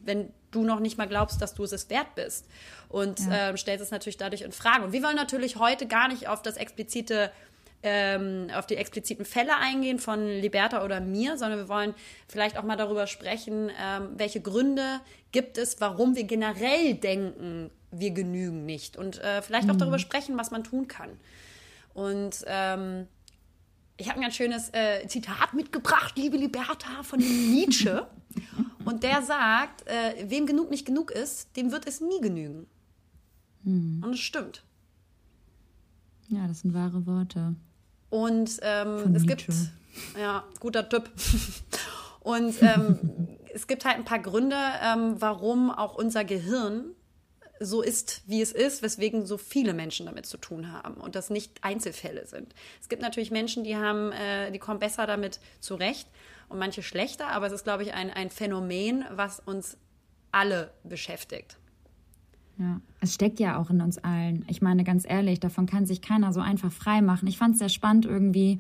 wenn 0.04 0.30
du 0.52 0.64
noch 0.64 0.80
nicht 0.80 0.98
mal 0.98 1.08
glaubst, 1.08 1.42
dass 1.42 1.54
du 1.54 1.64
es 1.64 1.90
wert 1.90 2.16
bist. 2.16 2.48
Und 2.90 3.20
Ja. 3.20 3.50
ähm, 3.50 3.58
stellst 3.58 3.84
es 3.84 3.92
natürlich 3.92 4.18
dadurch 4.18 4.42
in 4.42 4.52
Frage. 4.52 4.84
Und 4.84 4.94
wir 4.94 5.04
wollen 5.04 5.16
natürlich 5.16 5.58
heute 5.58 5.88
gar 5.88 6.08
nicht 6.08 6.28
auf 6.28 6.42
das 6.42 6.58
explizite 6.58 7.32
ähm, 7.84 8.48
auf 8.54 8.66
die 8.66 8.76
expliziten 8.76 9.26
Fälle 9.26 9.58
eingehen 9.58 10.00
von 10.00 10.26
Liberta 10.26 10.84
oder 10.84 11.00
mir, 11.00 11.38
sondern 11.38 11.60
wir 11.60 11.70
wollen 11.70 11.94
vielleicht 12.28 12.58
auch 12.58 12.64
mal 12.64 12.78
darüber 12.78 13.08
sprechen, 13.08 13.70
ähm, 13.80 14.10
welche 14.18 14.42
Gründe 14.42 15.02
gibt 15.32 15.58
es, 15.58 15.80
warum 15.82 16.16
wir 16.16 16.24
generell 16.24 16.96
denken, 16.96 17.70
wir 17.92 18.12
genügen 18.12 18.66
nicht. 18.66 18.98
Und 18.98 19.20
äh, 19.20 19.42
vielleicht 19.42 19.70
auch 19.70 19.76
darüber 19.76 20.00
sprechen, 20.00 20.38
was 20.38 20.52
man 20.52 20.64
tun 20.64 20.88
kann. 20.88 21.10
Und 21.94 22.44
ähm, 22.48 23.08
ich 23.98 24.10
habe 24.10 24.20
ein 24.20 24.24
ganz 24.24 24.36
schönes 24.36 24.70
äh, 24.74 25.08
Zitat 25.08 25.54
mitgebracht, 25.54 26.18
liebe 26.18 26.38
Liberta, 26.38 27.04
von 27.04 27.20
Nietzsche. 27.20 28.08
Und 28.86 29.04
der 29.04 29.22
sagt, 29.22 29.88
äh, 29.88 30.30
wem 30.30 30.46
genug 30.46 30.70
nicht 30.70 30.86
genug 30.86 31.12
ist, 31.12 31.56
dem 31.56 31.72
wird 31.72 31.88
es 31.88 32.02
nie 32.02 32.20
genügen. 32.20 32.66
Und 34.04 34.14
es 34.14 34.20
stimmt. 34.20 34.64
Ja, 36.28 36.48
das 36.48 36.62
sind 36.62 36.74
wahre 36.74 37.06
Worte. 37.06 37.56
Und 38.14 38.60
ähm, 38.62 39.00
Von 39.00 39.16
es 39.16 39.24
Nietzsche. 39.24 39.48
gibt, 39.48 40.20
ja, 40.22 40.44
guter 40.60 40.88
Tipp. 40.88 41.10
Und 42.20 42.62
ähm, 42.62 43.00
es 43.56 43.66
gibt 43.66 43.86
halt 43.86 43.96
ein 43.96 44.06
paar 44.06 44.20
Gründe, 44.20 44.56
ähm, 44.84 45.16
warum 45.18 45.72
auch 45.72 45.96
unser 45.96 46.24
Gehirn 46.24 46.92
so 47.60 47.82
ist, 47.82 48.22
wie 48.28 48.40
es 48.44 48.52
ist, 48.52 48.84
weswegen 48.84 49.26
so 49.26 49.40
viele 49.40 49.74
Menschen 49.74 50.06
damit 50.06 50.28
zu 50.28 50.38
tun 50.38 50.72
haben 50.72 50.96
und 50.96 51.16
das 51.16 51.32
nicht 51.32 51.64
Einzelfälle 51.64 52.28
sind. 52.28 52.54
Es 52.80 52.88
gibt 52.88 53.02
natürlich 53.02 53.32
Menschen, 53.32 53.64
die 53.64 53.78
haben, 53.78 54.12
äh, 54.12 54.52
die 54.52 54.60
kommen 54.60 54.80
besser 54.80 55.08
damit 55.08 55.40
zurecht 55.60 56.08
und 56.50 56.60
manche 56.60 56.84
schlechter, 56.84 57.30
aber 57.30 57.48
es 57.48 57.54
ist, 57.54 57.64
glaube 57.64 57.82
ich, 57.82 57.96
ein, 57.96 58.12
ein 58.12 58.30
Phänomen, 58.30 59.06
was 59.10 59.40
uns 59.40 59.78
alle 60.32 60.72
beschäftigt. 60.84 61.58
Ja, 62.60 62.82
es 63.00 63.14
steckt 63.16 63.40
ja 63.40 63.58
auch 63.58 63.70
in 63.70 63.82
uns 63.82 63.98
allen. 63.98 64.46
Ich 64.48 64.62
meine, 64.62 64.84
ganz 64.84 65.06
ehrlich, 65.08 65.40
davon 65.40 65.66
kann 65.66 65.86
sich 65.86 66.02
keiner 66.02 66.34
so 66.34 66.40
einfach 66.40 66.72
frei 66.72 67.02
machen. 67.02 67.28
Ich 67.28 67.38
fand 67.38 67.54
es 67.54 67.60
sehr 67.60 67.70
spannend 67.70 68.06
irgendwie, 68.06 68.60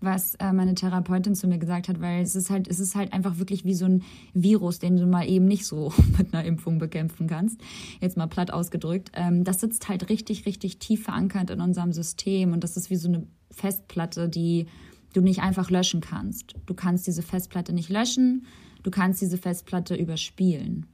was 0.00 0.36
äh, 0.36 0.52
meine 0.52 0.74
Therapeutin 0.74 1.34
zu 1.34 1.48
mir 1.48 1.58
gesagt 1.58 1.88
hat, 1.88 2.00
weil 2.00 2.22
es 2.22 2.36
ist 2.36 2.50
halt, 2.50 2.68
es 2.68 2.78
ist 2.78 2.94
halt 2.94 3.12
einfach 3.12 3.38
wirklich 3.38 3.64
wie 3.64 3.74
so 3.74 3.86
ein 3.86 4.02
Virus, 4.34 4.78
den 4.78 4.96
du 4.96 5.06
mal 5.06 5.28
eben 5.28 5.46
nicht 5.46 5.66
so 5.66 5.92
mit 6.18 6.32
einer 6.32 6.44
Impfung 6.44 6.78
bekämpfen 6.78 7.26
kannst. 7.26 7.60
Jetzt 8.00 8.16
mal 8.16 8.26
platt 8.26 8.52
ausgedrückt. 8.52 9.10
Ähm, 9.14 9.42
das 9.42 9.60
sitzt 9.60 9.88
halt 9.88 10.08
richtig, 10.10 10.46
richtig 10.46 10.78
tief 10.78 11.04
verankert 11.04 11.50
in 11.50 11.60
unserem 11.60 11.92
System 11.92 12.52
und 12.52 12.62
das 12.62 12.76
ist 12.76 12.90
wie 12.90 12.96
so 12.96 13.08
eine 13.08 13.26
Festplatte, 13.50 14.28
die 14.28 14.66
du 15.12 15.20
nicht 15.20 15.42
einfach 15.42 15.70
löschen 15.70 16.00
kannst. 16.00 16.54
Du 16.66 16.74
kannst 16.74 17.06
diese 17.06 17.22
Festplatte 17.22 17.72
nicht 17.72 17.88
löschen, 17.88 18.46
du 18.82 18.90
kannst 18.90 19.20
diese 19.20 19.38
Festplatte 19.38 19.94
überspielen. 19.94 20.86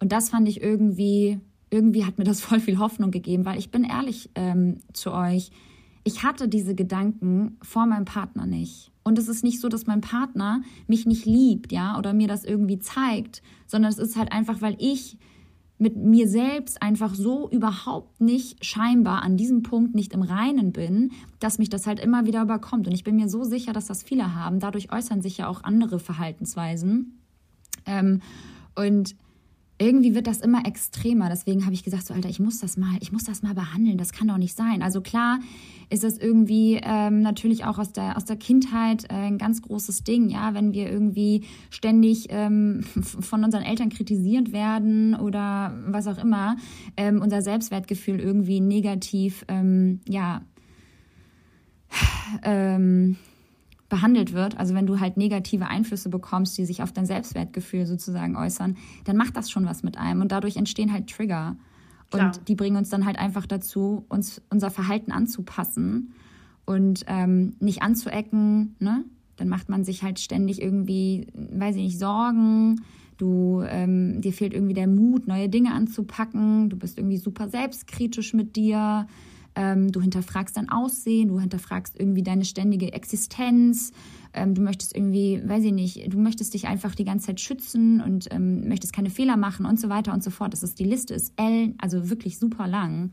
Und 0.00 0.12
das 0.12 0.30
fand 0.30 0.48
ich 0.48 0.62
irgendwie, 0.62 1.40
irgendwie 1.70 2.04
hat 2.04 2.18
mir 2.18 2.24
das 2.24 2.40
voll 2.42 2.60
viel 2.60 2.78
Hoffnung 2.78 3.10
gegeben, 3.10 3.44
weil 3.44 3.58
ich 3.58 3.70
bin 3.70 3.84
ehrlich 3.84 4.30
ähm, 4.34 4.78
zu 4.92 5.12
euch, 5.12 5.50
ich 6.04 6.22
hatte 6.22 6.48
diese 6.48 6.74
Gedanken 6.74 7.58
vor 7.62 7.86
meinem 7.86 8.04
Partner 8.06 8.46
nicht. 8.46 8.92
Und 9.02 9.18
es 9.18 9.28
ist 9.28 9.44
nicht 9.44 9.60
so, 9.60 9.68
dass 9.68 9.86
mein 9.86 10.00
Partner 10.00 10.62
mich 10.86 11.06
nicht 11.06 11.26
liebt, 11.26 11.72
ja, 11.72 11.98
oder 11.98 12.12
mir 12.12 12.28
das 12.28 12.44
irgendwie 12.44 12.78
zeigt, 12.78 13.42
sondern 13.66 13.90
es 13.90 13.98
ist 13.98 14.16
halt 14.16 14.32
einfach, 14.32 14.60
weil 14.60 14.76
ich 14.78 15.18
mit 15.78 15.96
mir 15.96 16.28
selbst 16.28 16.82
einfach 16.82 17.14
so 17.14 17.48
überhaupt 17.50 18.20
nicht 18.20 18.64
scheinbar 18.64 19.22
an 19.22 19.36
diesem 19.36 19.62
Punkt 19.62 19.94
nicht 19.94 20.12
im 20.12 20.22
Reinen 20.22 20.72
bin, 20.72 21.12
dass 21.38 21.58
mich 21.58 21.68
das 21.68 21.86
halt 21.86 22.00
immer 22.00 22.26
wieder 22.26 22.42
überkommt. 22.42 22.86
Und 22.86 22.94
ich 22.94 23.04
bin 23.04 23.16
mir 23.16 23.28
so 23.28 23.44
sicher, 23.44 23.72
dass 23.72 23.86
das 23.86 24.02
viele 24.02 24.34
haben. 24.34 24.58
Dadurch 24.58 24.92
äußern 24.92 25.22
sich 25.22 25.38
ja 25.38 25.48
auch 25.48 25.62
andere 25.62 26.00
Verhaltensweisen. 26.00 27.20
Ähm, 27.86 28.20
und 28.74 29.14
irgendwie 29.78 30.14
wird 30.14 30.26
das 30.26 30.40
immer 30.40 30.66
extremer. 30.66 31.28
Deswegen 31.28 31.64
habe 31.64 31.74
ich 31.74 31.84
gesagt, 31.84 32.06
so 32.06 32.14
Alter, 32.14 32.28
ich 32.28 32.40
muss 32.40 32.58
das 32.58 32.76
mal, 32.76 32.96
ich 33.00 33.12
muss 33.12 33.24
das 33.24 33.42
mal 33.42 33.54
behandeln. 33.54 33.96
Das 33.96 34.12
kann 34.12 34.28
doch 34.28 34.36
nicht 34.36 34.56
sein. 34.56 34.82
Also 34.82 35.00
klar 35.00 35.38
ist 35.90 36.04
das 36.04 36.18
irgendwie 36.18 36.80
ähm, 36.82 37.22
natürlich 37.22 37.64
auch 37.64 37.78
aus 37.78 37.92
der 37.92 38.16
aus 38.16 38.24
der 38.24 38.36
Kindheit 38.36 39.04
äh, 39.04 39.14
ein 39.14 39.38
ganz 39.38 39.62
großes 39.62 40.04
Ding, 40.04 40.28
ja, 40.28 40.52
wenn 40.52 40.72
wir 40.72 40.90
irgendwie 40.90 41.44
ständig 41.70 42.26
ähm, 42.30 42.82
von 42.82 43.44
unseren 43.44 43.62
Eltern 43.62 43.88
kritisiert 43.88 44.52
werden 44.52 45.14
oder 45.14 45.72
was 45.86 46.06
auch 46.06 46.18
immer, 46.18 46.56
ähm, 46.96 47.22
unser 47.22 47.40
Selbstwertgefühl 47.40 48.20
irgendwie 48.20 48.60
negativ, 48.60 49.44
ähm, 49.48 50.00
ja. 50.08 50.42
Ähm, 52.42 53.16
behandelt 53.88 54.34
wird, 54.34 54.58
also 54.58 54.74
wenn 54.74 54.86
du 54.86 55.00
halt 55.00 55.16
negative 55.16 55.66
Einflüsse 55.66 56.10
bekommst, 56.10 56.58
die 56.58 56.64
sich 56.64 56.82
auf 56.82 56.92
dein 56.92 57.06
Selbstwertgefühl 57.06 57.86
sozusagen 57.86 58.36
äußern, 58.36 58.76
dann 59.04 59.16
macht 59.16 59.36
das 59.36 59.50
schon 59.50 59.64
was 59.64 59.82
mit 59.82 59.96
einem 59.96 60.20
und 60.20 60.30
dadurch 60.30 60.56
entstehen 60.56 60.92
halt 60.92 61.08
Trigger. 61.08 61.56
Und 62.10 62.18
Klar. 62.18 62.32
die 62.46 62.54
bringen 62.54 62.76
uns 62.76 62.88
dann 62.88 63.04
halt 63.04 63.18
einfach 63.18 63.46
dazu, 63.46 64.04
uns 64.08 64.40
unser 64.50 64.70
Verhalten 64.70 65.12
anzupassen 65.12 66.14
und 66.64 67.04
ähm, 67.06 67.56
nicht 67.60 67.82
anzuecken, 67.82 68.76
ne? 68.78 69.04
Dann 69.36 69.48
macht 69.48 69.68
man 69.68 69.84
sich 69.84 70.02
halt 70.02 70.18
ständig 70.18 70.60
irgendwie, 70.60 71.28
weiß 71.32 71.76
ich 71.76 71.82
nicht, 71.82 71.98
Sorgen. 71.98 72.80
Du, 73.18 73.62
ähm, 73.66 74.20
dir 74.20 74.32
fehlt 74.32 74.52
irgendwie 74.52 74.74
der 74.74 74.88
Mut, 74.88 75.28
neue 75.28 75.48
Dinge 75.48 75.72
anzupacken. 75.72 76.70
Du 76.70 76.76
bist 76.76 76.98
irgendwie 76.98 77.18
super 77.18 77.48
selbstkritisch 77.48 78.34
mit 78.34 78.56
dir. 78.56 79.06
Ähm, 79.60 79.90
du 79.90 80.00
hinterfragst 80.00 80.56
dein 80.56 80.68
Aussehen, 80.68 81.26
du 81.26 81.40
hinterfragst 81.40 81.98
irgendwie 81.98 82.22
deine 82.22 82.44
ständige 82.44 82.92
Existenz. 82.92 83.90
Ähm, 84.32 84.54
du 84.54 84.62
möchtest 84.62 84.94
irgendwie, 84.94 85.42
weiß 85.44 85.64
ich 85.64 85.72
nicht, 85.72 86.12
du 86.12 86.16
möchtest 86.16 86.54
dich 86.54 86.68
einfach 86.68 86.94
die 86.94 87.02
ganze 87.02 87.26
Zeit 87.26 87.40
schützen 87.40 88.00
und 88.00 88.28
ähm, 88.30 88.68
möchtest 88.68 88.92
keine 88.92 89.10
Fehler 89.10 89.36
machen 89.36 89.66
und 89.66 89.80
so 89.80 89.88
weiter 89.88 90.14
und 90.14 90.22
so 90.22 90.30
fort. 90.30 90.52
Das 90.52 90.62
ist, 90.62 90.78
die 90.78 90.84
Liste 90.84 91.12
ist 91.12 91.32
L, 91.34 91.74
also 91.78 92.08
wirklich 92.08 92.38
super 92.38 92.68
lang. 92.68 93.10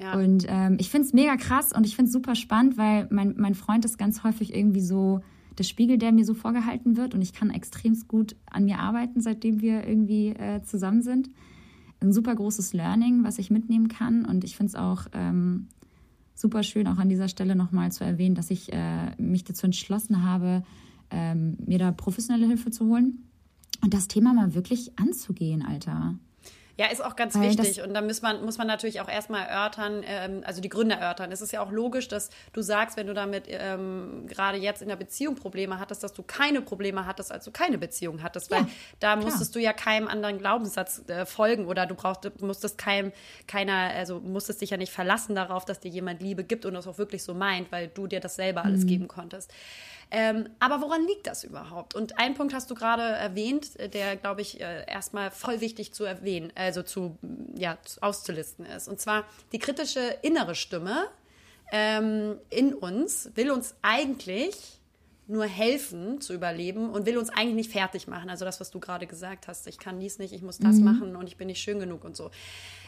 Ja. 0.00 0.18
Und 0.18 0.44
ähm, 0.48 0.76
ich 0.80 0.90
finde 0.90 1.06
es 1.06 1.12
mega 1.12 1.36
krass 1.36 1.72
und 1.72 1.86
ich 1.86 1.94
finde 1.94 2.08
es 2.08 2.12
super 2.12 2.34
spannend, 2.34 2.76
weil 2.76 3.06
mein, 3.10 3.34
mein 3.36 3.54
Freund 3.54 3.84
ist 3.84 3.96
ganz 3.96 4.24
häufig 4.24 4.52
irgendwie 4.52 4.80
so 4.80 5.20
der 5.56 5.64
Spiegel, 5.64 5.98
der 5.98 6.10
mir 6.10 6.24
so 6.24 6.34
vorgehalten 6.34 6.96
wird 6.96 7.14
und 7.14 7.22
ich 7.22 7.32
kann 7.32 7.50
extremst 7.50 8.08
gut 8.08 8.34
an 8.50 8.64
mir 8.64 8.80
arbeiten, 8.80 9.20
seitdem 9.20 9.60
wir 9.60 9.86
irgendwie 9.86 10.30
äh, 10.30 10.62
zusammen 10.64 11.02
sind. 11.02 11.30
Ein 12.00 12.12
super 12.12 12.34
großes 12.34 12.72
Learning, 12.72 13.24
was 13.24 13.38
ich 13.38 13.50
mitnehmen 13.50 13.88
kann 13.88 14.24
und 14.24 14.44
ich 14.44 14.56
finde 14.56 14.70
es 14.70 14.74
auch 14.74 15.06
ähm, 15.12 15.68
super 16.34 16.62
schön, 16.62 16.86
auch 16.86 16.98
an 16.98 17.08
dieser 17.08 17.28
Stelle 17.28 17.54
nochmal 17.54 17.92
zu 17.92 18.04
erwähnen, 18.04 18.34
dass 18.34 18.50
ich 18.50 18.72
äh, 18.72 19.14
mich 19.18 19.44
dazu 19.44 19.66
entschlossen 19.66 20.24
habe, 20.24 20.64
ähm, 21.10 21.56
mir 21.66 21.78
da 21.78 21.92
professionelle 21.92 22.46
Hilfe 22.46 22.70
zu 22.70 22.86
holen 22.86 23.24
und 23.82 23.92
das 23.92 24.08
Thema 24.08 24.32
mal 24.32 24.54
wirklich 24.54 24.98
anzugehen, 24.98 25.62
Alter. 25.62 26.14
Ja, 26.80 26.86
ist 26.86 27.04
auch 27.04 27.14
ganz 27.14 27.34
Weil 27.34 27.42
wichtig. 27.50 27.82
Und 27.82 27.92
da 27.92 28.00
muss 28.00 28.22
man, 28.22 28.42
muss 28.42 28.56
man 28.56 28.66
natürlich 28.66 29.02
auch 29.02 29.08
erstmal 29.08 29.46
erörtern, 29.46 30.02
ähm, 30.02 30.42
also 30.46 30.62
die 30.62 30.70
Gründe 30.70 30.94
erörtern. 30.94 31.30
Es 31.30 31.42
ist 31.42 31.52
ja 31.52 31.60
auch 31.60 31.70
logisch, 31.70 32.08
dass 32.08 32.30
du 32.54 32.62
sagst, 32.62 32.96
wenn 32.96 33.06
du 33.06 33.12
damit 33.12 33.44
ähm, 33.48 34.24
gerade 34.26 34.56
jetzt 34.56 34.80
in 34.80 34.88
der 34.88 34.96
Beziehung 34.96 35.34
Probleme 35.34 35.78
hattest, 35.78 36.02
dass 36.02 36.14
du 36.14 36.22
keine 36.22 36.62
Probleme 36.62 37.04
hattest, 37.04 37.32
als 37.32 37.44
du 37.44 37.50
keine 37.50 37.76
Beziehung 37.76 38.22
hattest. 38.22 38.50
Weil 38.50 38.60
Ja, 38.60 38.68
da 38.98 39.12
klar. 39.12 39.24
musstest 39.24 39.54
du 39.54 39.58
ja 39.58 39.74
keinem 39.74 40.08
anderen 40.08 40.38
Glaubenssatz 40.38 41.02
äh, 41.08 41.26
folgen 41.26 41.66
oder 41.66 41.84
du 41.84 41.94
brauchst, 41.94 42.40
musstest 42.40 42.78
keinem, 42.78 43.12
keiner, 43.46 43.90
also 43.94 44.18
musstest 44.20 44.62
dich 44.62 44.70
ja 44.70 44.78
nicht 44.78 44.90
verlassen 44.92 45.34
darauf, 45.34 45.66
dass 45.66 45.80
dir 45.80 45.90
jemand 45.90 46.22
Liebe 46.22 46.44
gibt 46.44 46.64
und 46.64 46.72
das 46.72 46.86
auch 46.86 46.96
wirklich 46.96 47.22
so 47.22 47.34
meint, 47.34 47.70
weil 47.72 47.88
du 47.88 48.06
dir 48.06 48.20
das 48.20 48.36
selber 48.36 48.60
Mhm. 48.62 48.66
alles 48.66 48.86
geben 48.86 49.06
konntest. 49.06 49.52
Ähm, 50.12 50.48
aber 50.58 50.80
woran 50.80 51.06
liegt 51.06 51.26
das 51.28 51.44
überhaupt? 51.44 51.94
Und 51.94 52.18
einen 52.18 52.34
Punkt 52.34 52.52
hast 52.52 52.68
du 52.70 52.74
gerade 52.74 53.02
erwähnt, 53.02 53.78
äh, 53.78 53.88
der, 53.88 54.16
glaube 54.16 54.40
ich, 54.40 54.60
äh, 54.60 54.84
erstmal 54.86 55.30
voll 55.30 55.60
wichtig 55.60 55.92
zu 55.94 56.04
erwähnen, 56.04 56.52
also 56.56 56.82
zu, 56.82 57.16
ja, 57.54 57.78
zu- 57.84 58.02
auszulisten 58.02 58.66
ist. 58.66 58.88
Und 58.88 59.00
zwar 59.00 59.24
die 59.52 59.58
kritische 59.60 60.00
innere 60.22 60.54
Stimme 60.56 61.06
ähm, 61.70 62.38
in 62.50 62.74
uns 62.74 63.30
will 63.36 63.52
uns 63.52 63.76
eigentlich 63.82 64.79
nur 65.30 65.46
helfen 65.46 66.20
zu 66.20 66.34
überleben 66.34 66.90
und 66.90 67.06
will 67.06 67.16
uns 67.16 67.30
eigentlich 67.30 67.54
nicht 67.54 67.72
fertig 67.72 68.08
machen. 68.08 68.28
Also 68.28 68.44
das, 68.44 68.60
was 68.60 68.70
du 68.70 68.80
gerade 68.80 69.06
gesagt 69.06 69.48
hast, 69.48 69.66
ich 69.66 69.78
kann 69.78 70.00
dies 70.00 70.18
nicht, 70.18 70.32
ich 70.32 70.42
muss 70.42 70.58
das 70.58 70.76
machen 70.76 71.16
und 71.16 71.26
ich 71.26 71.36
bin 71.36 71.46
nicht 71.46 71.60
schön 71.60 71.78
genug 71.78 72.04
und 72.04 72.16
so. 72.16 72.30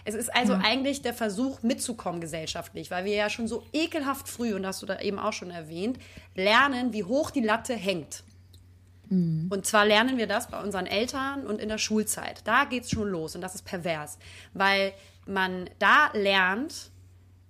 Es 0.04 0.14
ist 0.14 0.34
also 0.34 0.54
eigentlich 0.54 1.02
der 1.02 1.14
Versuch, 1.14 1.62
mitzukommen 1.62 2.20
gesellschaftlich, 2.20 2.90
weil 2.90 3.04
wir 3.04 3.14
ja 3.14 3.30
schon 3.30 3.48
so 3.48 3.64
ekelhaft 3.72 4.28
früh, 4.28 4.54
und 4.54 4.62
das 4.62 4.76
hast 4.76 4.82
du 4.82 4.86
da 4.86 5.00
eben 5.00 5.18
auch 5.18 5.32
schon 5.32 5.50
erwähnt, 5.50 5.98
lernen, 6.34 6.92
wie 6.92 7.04
hoch 7.04 7.30
die 7.30 7.40
Latte 7.40 7.74
hängt. 7.74 8.24
Und 9.50 9.66
zwar 9.66 9.84
lernen 9.84 10.16
wir 10.16 10.26
das 10.26 10.48
bei 10.48 10.58
unseren 10.62 10.86
Eltern 10.86 11.46
und 11.46 11.60
in 11.60 11.68
der 11.68 11.76
Schulzeit. 11.76 12.40
Da 12.44 12.64
geht 12.64 12.84
es 12.84 12.90
schon 12.90 13.08
los 13.08 13.34
und 13.34 13.42
das 13.42 13.54
ist 13.54 13.66
pervers, 13.66 14.16
weil 14.54 14.94
man 15.26 15.68
da 15.78 16.10
lernt, 16.14 16.91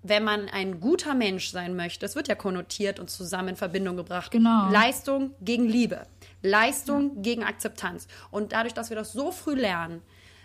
wenn 0.03 0.25
man 0.25 0.49
ein 0.49 0.81
guter 0.81 1.15
Mensch 1.15 1.51
sein 1.51 1.77
möchte, 1.77 2.05
es 2.05 2.17
wird 2.17 2.29
ja 2.29 2.35
konnotiert 2.35 2.99
und 2.99 3.09
zusammen 3.09 3.51
in 3.51 3.57
Verbindung 3.57 3.97
gebracht. 3.97 4.31
Genau. 4.33 4.69
Leistung 4.71 5.35
gegen 5.41 5.67
Liebe, 5.69 6.07
Leistung 6.43 7.23
gegen 7.23 7.45
Akzeptanz. 7.45 8.09
Und 8.31 8.53
dadurch, 8.53 8.75
dass 8.75 8.91
wir 8.91 8.97
das 8.97 9.13
so 9.13 9.31
früh 9.31 9.55
lernen, 9.55 10.03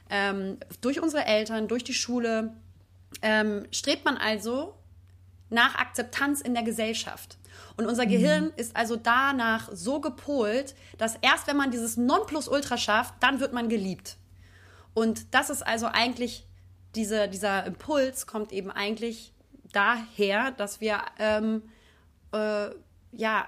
ähm, 0.10 0.58
durch 0.82 1.01
unsere 1.01 1.26
Eltern, 1.26 1.68
durch 1.68 1.84
die 1.84 1.93
Schule, 1.93 2.53
ähm, 3.22 3.66
strebt 3.72 4.05
man 4.05 4.18
also 4.18 4.76
nach 5.49 5.76
Akzeptanz 5.76 6.41
in 6.41 6.53
der 6.53 6.64
Gesellschaft. 6.64 7.38
Und 7.78 7.88
unser 7.88 8.05
Mhm. 8.05 8.10
Gehirn 8.10 8.53
ist 8.58 8.76
also 8.76 8.95
danach 8.95 9.70
so 9.72 9.99
gepolt, 10.01 10.76
dass 10.97 11.16
erst 11.22 11.47
wenn 11.47 11.58
man 11.58 11.72
dieses 11.72 11.97
Nonplusultra 11.97 12.78
schafft, 12.78 13.16
dann 13.22 13.39
wird 13.39 13.53
man 13.53 13.70
geliebt. 13.70 14.18
Und 14.93 15.34
das 15.34 15.49
ist 15.49 15.66
also 15.66 15.88
eigentlich, 15.88 16.45
diese, 16.95 17.28
dieser 17.28 17.66
Impuls 17.66 18.28
kommt 18.28 18.51
eben 18.51 18.72
eigentlich 18.72 19.34
daher, 19.72 20.51
dass 20.51 20.82
wir 20.82 21.01
ähm, 21.20 21.63
äh, 22.34 22.70
ja, 23.11 23.47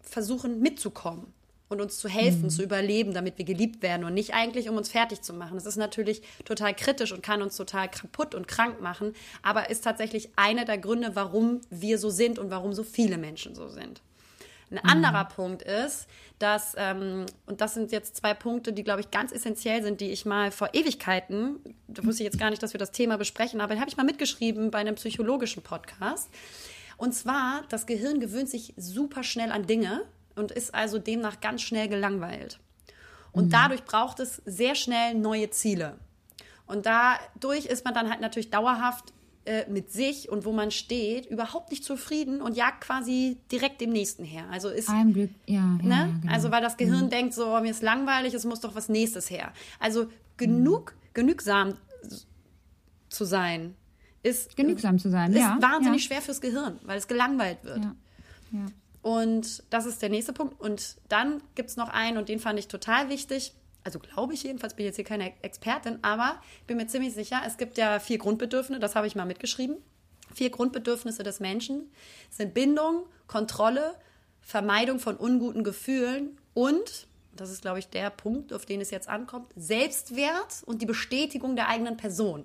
versuchen 0.00 0.60
mitzukommen 0.60 1.32
und 1.72 1.80
uns 1.80 1.98
zu 1.98 2.08
helfen, 2.08 2.50
zu 2.50 2.62
überleben, 2.62 3.14
damit 3.14 3.38
wir 3.38 3.44
geliebt 3.44 3.82
werden 3.82 4.04
und 4.04 4.14
nicht 4.14 4.34
eigentlich, 4.34 4.68
um 4.68 4.76
uns 4.76 4.90
fertig 4.90 5.22
zu 5.22 5.32
machen. 5.32 5.54
Das 5.54 5.66
ist 5.66 5.76
natürlich 5.76 6.22
total 6.44 6.74
kritisch 6.74 7.12
und 7.12 7.22
kann 7.22 7.42
uns 7.42 7.56
total 7.56 7.88
kaputt 7.88 8.34
und 8.34 8.46
krank 8.46 8.80
machen, 8.80 9.14
aber 9.42 9.70
ist 9.70 9.82
tatsächlich 9.82 10.30
einer 10.36 10.64
der 10.64 10.78
Gründe, 10.78 11.12
warum 11.14 11.62
wir 11.70 11.98
so 11.98 12.10
sind 12.10 12.38
und 12.38 12.50
warum 12.50 12.72
so 12.74 12.84
viele 12.84 13.16
Menschen 13.16 13.54
so 13.54 13.68
sind. 13.68 14.02
Ein 14.70 14.78
anderer 14.78 15.24
Punkt 15.26 15.62
ist, 15.62 16.06
dass, 16.42 16.74
ähm, 16.76 17.26
und 17.46 17.60
das 17.60 17.74
sind 17.74 17.92
jetzt 17.92 18.16
zwei 18.16 18.34
Punkte, 18.34 18.72
die, 18.72 18.82
glaube 18.82 19.00
ich, 19.00 19.10
ganz 19.10 19.32
essentiell 19.32 19.82
sind, 19.82 20.00
die 20.00 20.10
ich 20.10 20.26
mal 20.26 20.50
vor 20.50 20.70
Ewigkeiten, 20.72 21.60
da 21.86 22.04
wusste 22.04 22.22
ich 22.22 22.26
jetzt 22.26 22.38
gar 22.38 22.50
nicht, 22.50 22.62
dass 22.62 22.74
wir 22.74 22.78
das 22.78 22.90
Thema 22.90 23.16
besprechen, 23.16 23.60
aber 23.60 23.78
habe 23.78 23.88
ich 23.88 23.96
mal 23.96 24.04
mitgeschrieben 24.04 24.70
bei 24.70 24.78
einem 24.78 24.96
psychologischen 24.96 25.62
Podcast. 25.62 26.28
Und 26.96 27.12
zwar, 27.12 27.62
das 27.68 27.86
Gehirn 27.86 28.20
gewöhnt 28.20 28.48
sich 28.48 28.74
super 28.76 29.22
schnell 29.22 29.52
an 29.52 29.66
Dinge 29.66 30.02
und 30.34 30.50
ist 30.50 30.74
also 30.74 30.98
demnach 30.98 31.40
ganz 31.40 31.62
schnell 31.62 31.88
gelangweilt. 31.88 32.58
Und 33.32 33.52
dadurch 33.52 33.84
braucht 33.84 34.20
es 34.20 34.42
sehr 34.44 34.74
schnell 34.74 35.14
neue 35.14 35.50
Ziele. 35.50 35.96
Und 36.66 36.86
dadurch 36.86 37.66
ist 37.66 37.84
man 37.84 37.94
dann 37.94 38.10
halt 38.10 38.20
natürlich 38.20 38.50
dauerhaft 38.50 39.12
äh, 39.44 39.68
mit 39.70 39.90
sich 39.92 40.28
und 40.28 40.44
wo 40.44 40.52
man 40.52 40.70
steht, 40.70 41.26
überhaupt 41.26 41.70
nicht 41.70 41.84
zufrieden 41.84 42.40
und 42.40 42.56
jagt 42.56 42.82
quasi 42.82 43.38
direkt 43.50 43.80
dem 43.80 43.90
nächsten 43.90 44.24
her. 44.24 44.44
Also 44.50 44.68
ist 44.68 44.88
Einem 44.88 45.12
Glück, 45.12 45.30
ja. 45.46 45.54
ja, 45.54 45.64
Ne? 45.82 45.94
ja 45.94 46.18
genau. 46.20 46.32
Also 46.32 46.50
weil 46.50 46.62
das 46.62 46.76
Gehirn 46.76 47.10
denkt 47.10 47.34
so, 47.34 47.58
mir 47.60 47.70
ist 47.70 47.82
langweilig, 47.82 48.34
es 48.34 48.44
muss 48.44 48.60
doch 48.60 48.74
was 48.74 48.88
nächstes 48.88 49.30
her. 49.30 49.52
Also 49.80 50.06
genug, 50.36 50.94
genügsam 51.12 51.74
zu 53.08 53.24
sein, 53.24 53.74
ist, 54.22 54.54
Genügsam 54.56 54.98
zu 54.98 55.10
sein, 55.10 55.32
ist 55.32 55.40
ja. 55.40 55.58
wahnsinnig 55.60 56.04
schwer 56.04 56.22
fürs 56.22 56.40
Gehirn, 56.40 56.78
weil 56.84 56.96
es 56.96 57.08
gelangweilt 57.08 57.64
wird. 57.64 57.80
Und 59.02 59.64
das 59.70 59.86
ist 59.86 60.00
der 60.00 60.08
nächste 60.08 60.32
Punkt. 60.32 60.60
Und 60.60 60.98
dann 61.08 61.42
gibt 61.56 61.70
es 61.70 61.76
noch 61.76 61.88
einen, 61.88 62.16
und 62.18 62.28
den 62.28 62.38
fand 62.38 62.58
ich 62.58 62.68
total 62.68 63.08
wichtig. 63.08 63.52
Also 63.84 63.98
glaube 63.98 64.34
ich 64.34 64.42
jedenfalls, 64.42 64.74
bin 64.74 64.86
jetzt 64.86 64.96
hier 64.96 65.04
keine 65.04 65.32
Expertin, 65.42 65.98
aber 66.02 66.40
bin 66.66 66.76
mir 66.76 66.86
ziemlich 66.86 67.14
sicher, 67.14 67.42
es 67.46 67.56
gibt 67.56 67.78
ja 67.78 67.98
vier 67.98 68.18
Grundbedürfnisse, 68.18 68.80
das 68.80 68.94
habe 68.94 69.06
ich 69.06 69.16
mal 69.16 69.24
mitgeschrieben. 69.24 69.76
Vier 70.34 70.50
Grundbedürfnisse 70.50 71.22
des 71.22 71.40
Menschen 71.40 71.90
sind 72.30 72.54
Bindung, 72.54 73.06
Kontrolle, 73.26 73.94
Vermeidung 74.40 74.98
von 74.98 75.16
unguten 75.16 75.64
Gefühlen 75.64 76.38
und, 76.54 77.06
das 77.34 77.50
ist, 77.50 77.62
glaube 77.62 77.78
ich, 77.78 77.88
der 77.88 78.10
Punkt, 78.10 78.52
auf 78.52 78.66
den 78.66 78.80
es 78.80 78.90
jetzt 78.90 79.08
ankommt, 79.08 79.52
Selbstwert 79.56 80.62
und 80.66 80.80
die 80.82 80.86
Bestätigung 80.86 81.56
der 81.56 81.68
eigenen 81.68 81.96
Person. 81.96 82.44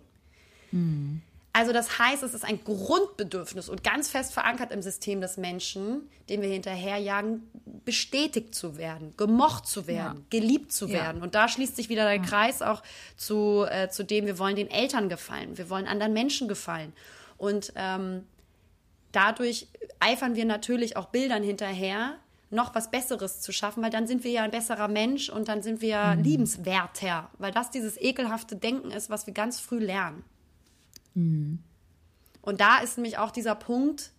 Also 1.53 1.73
das 1.73 1.97
heißt, 1.97 2.23
es 2.23 2.33
ist 2.33 2.45
ein 2.45 2.63
Grundbedürfnis 2.63 3.67
und 3.67 3.83
ganz 3.83 4.09
fest 4.09 4.33
verankert 4.33 4.71
im 4.71 4.81
System 4.81 5.21
des 5.21 5.38
Menschen, 5.38 6.09
dem 6.29 6.41
wir 6.41 6.49
hinterherjagen, 6.49 7.49
bestätigt 7.88 8.53
zu 8.53 8.77
werden, 8.77 9.15
gemocht 9.17 9.65
zu 9.65 9.88
werden, 9.88 10.17
Ja. 10.19 10.23
geliebt 10.29 10.71
zu 10.71 10.85
Ja. 10.88 10.93
werden. 10.93 11.21
Und 11.23 11.33
da 11.33 11.47
schließt 11.47 11.75
sich 11.75 11.89
wieder 11.89 12.03
der 12.03 12.19
Kreis 12.19 12.61
auch 12.61 12.83
zu, 13.15 13.65
äh, 13.67 13.89
zu 13.89 14.03
dem, 14.03 14.25
wir 14.27 14.38
wollen 14.38 14.55
den 14.55 14.69
Eltern 14.69 15.09
gefallen, 15.09 15.57
wir 15.57 15.69
wollen 15.71 15.88
anderen 15.88 16.13
Menschen 16.13 16.47
gefallen. 16.47 16.93
Und 17.38 17.71
ähm, 17.75 18.25
dadurch 19.13 19.67
eifern 19.99 20.35
wir 20.35 20.45
natürlich 20.45 20.97
auch 20.97 21.05
Bildern 21.07 21.41
hinterher, 21.41 22.17
noch 22.49 22.75
was 22.75 22.91
Besseres 22.91 23.41
zu 23.41 23.51
schaffen, 23.51 23.81
weil 23.83 23.89
dann 23.89 24.05
sind 24.07 24.23
wir 24.23 24.31
ja 24.31 24.43
ein 24.43 24.51
besserer 24.51 24.88
Mensch 24.88 25.29
und 25.29 25.47
dann 25.47 25.61
sind 25.63 25.81
wir 25.81 26.15
liebenswerter, 26.15 27.29
weil 27.39 27.51
das 27.51 27.71
dieses 27.71 27.99
ekelhafte 27.99 28.55
Denken 28.57 28.91
ist, 28.91 29.09
was 29.09 29.25
wir 29.27 29.33
ganz 29.33 29.59
früh 29.59 29.79
lernen. 29.79 30.23
Und 31.15 32.61
da 32.61 32.77
ist 32.79 32.97
nämlich 32.97 33.17
auch 33.17 33.31
dieser 33.31 33.55
Punkt, 33.55 34.11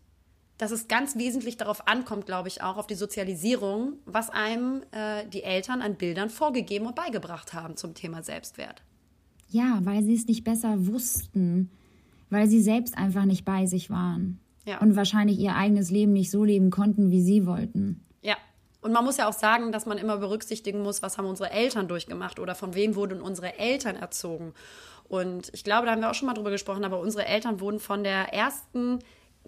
dass 0.59 0.73
es 0.73 0.89
ganz 0.89 1.17
wesentlich 1.17 1.57
darauf 1.57 1.87
ankommt, 1.87 2.27
glaube 2.27 2.49
ich, 2.49 2.63
auch 2.63 2.77
auf 2.77 2.89
die 2.89 2.97
Sozialisierung, 2.97 3.95
was 4.05 4.29
einem 4.29 4.83
äh, 4.91 5.25
die 5.29 5.45
Eltern 5.45 5.81
an 5.81 5.95
Bildern 5.95 6.31
vorgegeben 6.31 6.87
und 6.87 6.97
beigebracht 6.97 7.55
haben 7.55 7.77
zum 7.77 7.95
Thema 7.95 8.23
Selbstwert. 8.23 8.83
Ja, 9.49 9.79
weil 9.83 10.03
sie 10.03 10.15
es 10.15 10.27
nicht 10.27 10.45
besser 10.45 10.87
wussten, 10.87 11.71
weil 12.29 12.49
sie 12.49 12.61
selbst 12.61 12.99
einfach 12.99 13.25
nicht 13.25 13.45
bei 13.45 13.67
sich 13.67 13.89
waren. 13.89 14.41
Ja. 14.67 14.81
Und 14.81 14.97
wahrscheinlich 14.97 15.39
ihr 15.39 15.55
eigenes 15.55 15.91
Leben 15.91 16.13
nicht 16.13 16.31
so 16.31 16.45
leben 16.45 16.71
konnten, 16.71 17.11
wie 17.11 17.23
sie 17.23 17.47
wollten. 17.47 18.05
Ja. 18.21 18.37
Und 18.83 18.93
man 18.93 19.05
muss 19.05 19.17
ja 19.17 19.29
auch 19.29 19.33
sagen, 19.33 19.73
dass 19.73 19.87
man 19.87 19.97
immer 19.97 20.19
berücksichtigen 20.19 20.83
muss, 20.83 21.03
was 21.03 21.19
haben 21.19 21.27
unsere 21.27 21.51
Eltern 21.51 21.89
durchgemacht 21.89 22.39
oder 22.39 22.55
von 22.55 22.75
wem 22.75 22.95
wurden 22.95 23.23
unsere 23.23 23.59
Eltern 23.59 23.97
erzogen. 23.97 24.53
Und 25.09 25.51
ich 25.55 25.65
glaube, 25.65 25.87
da 25.87 25.93
haben 25.93 26.03
wir 26.03 26.11
auch 26.11 26.15
schon 26.15 26.27
mal 26.27 26.35
drüber 26.35 26.51
gesprochen, 26.51 26.85
aber 26.85 27.01
unsere 27.01 27.25
Eltern 27.25 27.61
wurden 27.61 27.81
von 27.81 28.05
der 28.05 28.35
ersten 28.35 28.99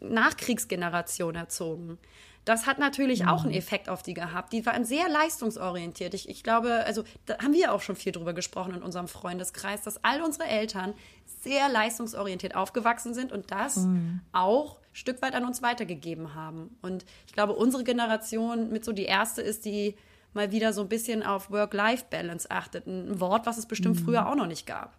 Nachkriegsgeneration 0.00 1.34
erzogen. 1.34 1.98
Das 2.46 2.66
hat 2.66 2.78
natürlich 2.78 3.26
auch 3.26 3.44
einen 3.44 3.52
Effekt 3.52 3.88
auf 3.88 4.02
die 4.02 4.14
gehabt. 4.14 4.52
Die 4.52 4.64
waren 4.64 4.84
sehr 4.84 5.08
leistungsorientiert. 5.08 6.14
Ich, 6.14 6.28
ich 6.28 6.42
glaube, 6.42 6.84
also 6.86 7.04
da 7.26 7.38
haben 7.38 7.52
wir 7.52 7.72
auch 7.72 7.82
schon 7.82 7.96
viel 7.96 8.12
drüber 8.12 8.32
gesprochen 8.32 8.74
in 8.74 8.82
unserem 8.82 9.08
Freundeskreis, 9.08 9.82
dass 9.82 10.02
all 10.02 10.22
unsere 10.22 10.46
Eltern 10.46 10.94
sehr 11.42 11.68
leistungsorientiert 11.68 12.54
aufgewachsen 12.54 13.14
sind 13.14 13.30
und 13.30 13.50
das 13.50 13.86
auch 14.32 14.76
ein 14.76 14.94
Stück 14.94 15.22
weit 15.22 15.34
an 15.34 15.44
uns 15.44 15.62
weitergegeben 15.62 16.34
haben. 16.34 16.76
Und 16.80 17.04
ich 17.26 17.34
glaube, 17.34 17.52
unsere 17.52 17.84
Generation 17.84 18.70
mit 18.70 18.84
so 18.84 18.92
die 18.92 19.04
erste 19.04 19.42
ist, 19.42 19.64
die 19.64 19.96
mal 20.32 20.50
wieder 20.50 20.72
so 20.72 20.82
ein 20.82 20.88
bisschen 20.88 21.22
auf 21.22 21.50
Work-Life-Balance 21.50 22.50
achtet. 22.50 22.86
Ein 22.86 23.20
Wort, 23.20 23.46
was 23.46 23.58
es 23.58 23.66
bestimmt 23.66 24.00
früher 24.00 24.28
auch 24.28 24.34
noch 24.34 24.46
nicht 24.46 24.66
gab. 24.66 24.96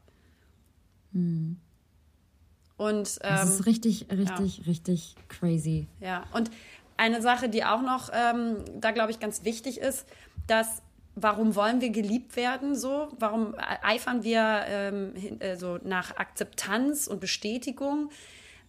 Und 2.82 3.22
Das 3.22 3.44
ähm, 3.44 3.48
ist 3.48 3.66
richtig, 3.68 4.08
richtig, 4.12 4.66
richtig 4.66 5.16
crazy. 5.30 5.88
ja, 6.00 6.24
und 6.34 6.50
eine 6.98 7.22
Sache, 7.22 7.48
die 7.48 7.64
auch 7.64 7.82
noch 7.82 8.10
ähm, 8.12 8.58
da, 8.80 8.90
glaube 8.90 9.12
ich, 9.12 9.20
ganz 9.20 9.44
wichtig 9.44 9.80
ist, 9.80 10.08
dass 10.48 10.82
warum 11.14 11.56
wollen 11.56 11.80
wir 11.82 11.92
geliebt 11.92 12.36
werden 12.36 12.76
so? 12.76 13.10
Warum 13.20 13.54
eifern 13.84 14.24
wir 14.24 14.64
ähm, 14.68 15.14
hin, 15.16 15.40
äh, 15.42 15.58
so 15.58 15.78
nach 15.84 16.18
Akzeptanz 16.18 17.06
und 17.06 17.20
Bestätigung? 17.20 18.10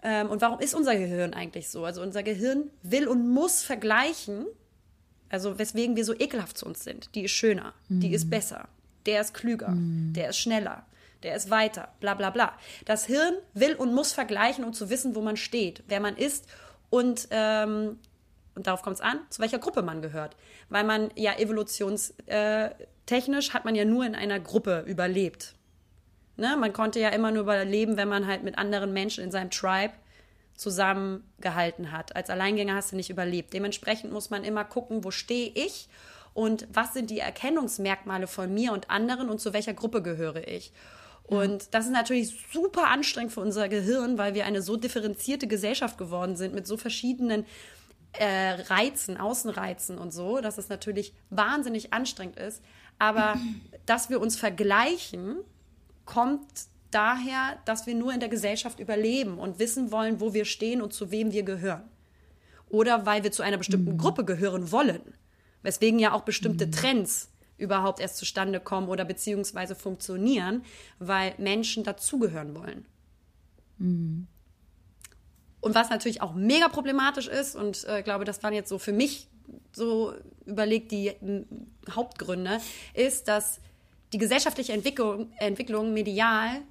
Ähm, 0.02 0.28
und 0.28 0.42
warum 0.42 0.60
ist 0.60 0.74
unser 0.74 0.94
Gehirn 0.94 1.32
eigentlich 1.32 1.70
so? 1.70 1.86
Also 1.86 2.02
unser 2.02 2.22
Gehirn 2.22 2.68
will 2.82 3.08
und 3.08 3.26
muss 3.30 3.62
vergleichen, 3.62 4.44
also 5.30 5.58
weswegen 5.58 5.96
wir 5.96 6.04
so 6.04 6.12
ekelhaft 6.12 6.58
zu 6.58 6.66
uns 6.66 6.84
sind. 6.84 7.14
Die 7.14 7.24
ist 7.24 7.30
schöner, 7.30 7.72
die 7.88 8.12
ist 8.12 8.28
besser, 8.28 8.68
der 9.06 9.22
ist 9.22 9.32
klüger, 9.32 9.72
der 9.74 10.30
ist 10.30 10.38
schneller, 10.38 10.84
der 11.22 11.36
ist 11.36 11.50
weiter, 11.50 11.88
bla 12.00 12.14
bla 12.14 12.30
bla. 12.30 12.54
Das 12.84 13.06
Hirn 13.06 13.34
will 13.54 13.74
und 13.74 13.94
muss 13.94 14.12
vergleichen, 14.12 14.64
um 14.64 14.72
zu 14.72 14.90
wissen, 14.90 15.14
wo 15.14 15.20
man 15.20 15.36
steht, 15.36 15.84
wer 15.88 16.00
man 16.00 16.16
ist 16.16 16.46
und, 16.90 17.28
ähm, 17.30 17.98
und 18.54 18.66
darauf 18.66 18.82
kommt 18.82 18.96
es 18.96 19.02
an, 19.02 19.20
zu 19.30 19.40
welcher 19.40 19.58
Gruppe 19.58 19.82
man 19.82 20.02
gehört. 20.02 20.36
Weil 20.68 20.84
man 20.84 21.10
ja 21.16 21.38
evolutionstechnisch 21.38 23.54
hat 23.54 23.64
man 23.64 23.74
ja 23.74 23.84
nur 23.84 24.04
in 24.04 24.14
einer 24.14 24.40
Gruppe 24.40 24.84
überlebt. 24.86 25.54
Ne? 26.36 26.56
Man 26.58 26.72
konnte 26.72 27.00
ja 27.00 27.10
immer 27.10 27.30
nur 27.30 27.42
überleben, 27.42 27.96
wenn 27.96 28.08
man 28.08 28.26
halt 28.26 28.42
mit 28.42 28.58
anderen 28.58 28.92
Menschen 28.92 29.24
in 29.24 29.30
seinem 29.30 29.50
Tribe 29.50 29.94
zusammengehalten 30.54 31.92
hat. 31.92 32.14
Als 32.14 32.30
Alleingänger 32.30 32.74
hast 32.74 32.92
du 32.92 32.96
nicht 32.96 33.10
überlebt. 33.10 33.52
Dementsprechend 33.52 34.12
muss 34.12 34.30
man 34.30 34.44
immer 34.44 34.64
gucken, 34.64 35.04
wo 35.04 35.10
stehe 35.10 35.50
ich 35.54 35.88
und 36.34 36.66
was 36.72 36.94
sind 36.94 37.10
die 37.10 37.18
Erkennungsmerkmale 37.18 38.26
von 38.26 38.52
mir 38.52 38.72
und 38.72 38.90
anderen 38.90 39.28
und 39.28 39.40
zu 39.40 39.52
welcher 39.52 39.74
Gruppe 39.74 40.02
gehöre 40.02 40.48
ich. 40.48 40.72
Und 41.32 41.72
das 41.72 41.86
ist 41.86 41.92
natürlich 41.92 42.36
super 42.52 42.88
anstrengend 42.88 43.32
für 43.32 43.40
unser 43.40 43.70
Gehirn, 43.70 44.18
weil 44.18 44.34
wir 44.34 44.44
eine 44.44 44.60
so 44.60 44.76
differenzierte 44.76 45.46
Gesellschaft 45.46 45.96
geworden 45.96 46.36
sind 46.36 46.54
mit 46.54 46.66
so 46.66 46.76
verschiedenen 46.76 47.46
äh, 48.12 48.50
Reizen, 48.68 49.16
Außenreizen 49.16 49.96
und 49.96 50.12
so, 50.12 50.42
dass 50.42 50.58
es 50.58 50.68
natürlich 50.68 51.14
wahnsinnig 51.30 51.94
anstrengend 51.94 52.38
ist. 52.38 52.62
Aber 52.98 53.40
dass 53.86 54.10
wir 54.10 54.20
uns 54.20 54.36
vergleichen, 54.36 55.36
kommt 56.04 56.44
daher, 56.90 57.56
dass 57.64 57.86
wir 57.86 57.94
nur 57.94 58.12
in 58.12 58.20
der 58.20 58.28
Gesellschaft 58.28 58.78
überleben 58.78 59.38
und 59.38 59.58
wissen 59.58 59.90
wollen, 59.90 60.20
wo 60.20 60.34
wir 60.34 60.44
stehen 60.44 60.82
und 60.82 60.92
zu 60.92 61.10
wem 61.10 61.32
wir 61.32 61.44
gehören. 61.44 61.88
Oder 62.68 63.06
weil 63.06 63.24
wir 63.24 63.32
zu 63.32 63.42
einer 63.42 63.56
bestimmten 63.56 63.96
Gruppe 63.96 64.26
gehören 64.26 64.70
wollen. 64.70 65.00
Weswegen 65.62 65.98
ja 65.98 66.12
auch 66.12 66.24
bestimmte 66.24 66.70
Trends 66.70 67.31
überhaupt 67.62 68.00
erst 68.00 68.16
zustande 68.16 68.60
kommen 68.60 68.88
oder 68.88 69.04
beziehungsweise 69.04 69.74
funktionieren, 69.74 70.64
weil 70.98 71.34
Menschen 71.38 71.84
dazugehören 71.84 72.54
wollen. 72.54 72.84
Und 75.60 75.74
was 75.74 75.90
natürlich 75.90 76.20
auch 76.20 76.34
mega 76.34 76.68
problematisch 76.68 77.28
ist, 77.28 77.56
und 77.56 77.84
äh, 77.84 78.02
glaube, 78.02 78.24
das 78.24 78.42
waren 78.42 78.52
jetzt 78.52 78.68
so 78.68 78.78
für 78.78 78.92
mich 78.92 79.28
so 79.72 80.12
überlegt 80.44 80.90
die 80.92 81.12
Hauptgründe, 81.90 82.60
ist, 82.94 83.28
dass 83.28 83.60
die 84.12 84.18
gesellschaftliche 84.18 84.72
Entwicklung, 84.72 85.32
Entwicklung 85.38 85.94
medial 85.94 86.62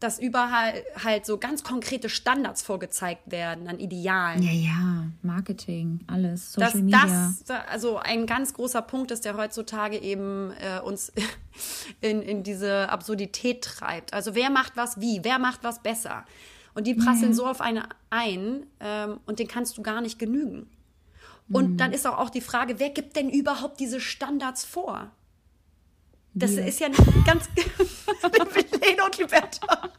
dass 0.00 0.18
überall 0.18 0.82
halt 1.02 1.26
so 1.26 1.38
ganz 1.38 1.62
konkrete 1.62 2.08
Standards 2.08 2.62
vorgezeigt 2.62 3.30
werden 3.30 3.68
an 3.68 3.78
Idealen. 3.78 4.42
Ja, 4.42 4.50
ja, 4.50 5.06
Marketing, 5.22 6.00
alles, 6.06 6.52
Dass 6.52 6.72
Social 6.72 6.82
Media. 6.84 7.34
das 7.46 7.68
also 7.68 7.98
ein 7.98 8.26
ganz 8.26 8.54
großer 8.54 8.82
Punkt 8.82 9.10
ist, 9.10 9.26
der 9.26 9.36
heutzutage 9.36 9.98
eben 9.98 10.52
äh, 10.52 10.80
uns 10.80 11.12
in, 12.00 12.22
in 12.22 12.42
diese 12.42 12.88
Absurdität 12.88 13.62
treibt. 13.62 14.14
Also 14.14 14.34
wer 14.34 14.50
macht 14.50 14.76
was 14.76 15.00
wie, 15.00 15.20
wer 15.22 15.38
macht 15.38 15.62
was 15.62 15.82
besser. 15.82 16.24
Und 16.72 16.86
die 16.86 16.94
prasseln 16.94 17.34
so 17.34 17.46
auf 17.46 17.60
eine 17.60 17.88
ein 18.10 18.64
ähm, 18.78 19.20
und 19.26 19.38
den 19.38 19.48
kannst 19.48 19.76
du 19.76 19.82
gar 19.82 20.00
nicht 20.00 20.18
genügen. 20.18 20.70
Und 21.52 21.78
dann 21.78 21.92
ist 21.92 22.06
auch, 22.06 22.18
auch 22.18 22.30
die 22.30 22.40
Frage, 22.40 22.78
wer 22.78 22.90
gibt 22.90 23.16
denn 23.16 23.28
überhaupt 23.28 23.80
diese 23.80 24.00
Standards 24.00 24.64
vor? 24.64 25.10
Das 26.34 26.52
Wir. 26.56 26.66
ist 26.66 26.80
ja 26.80 26.88
nicht 26.88 27.02
ganz. 27.26 27.48
Lena 28.80 29.04
und 29.06 29.18
Liberta. 29.18 29.90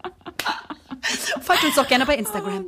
Folgt 1.42 1.64
uns 1.64 1.76
doch 1.76 1.88
gerne 1.88 2.06
bei 2.06 2.16
Instagram. 2.16 2.66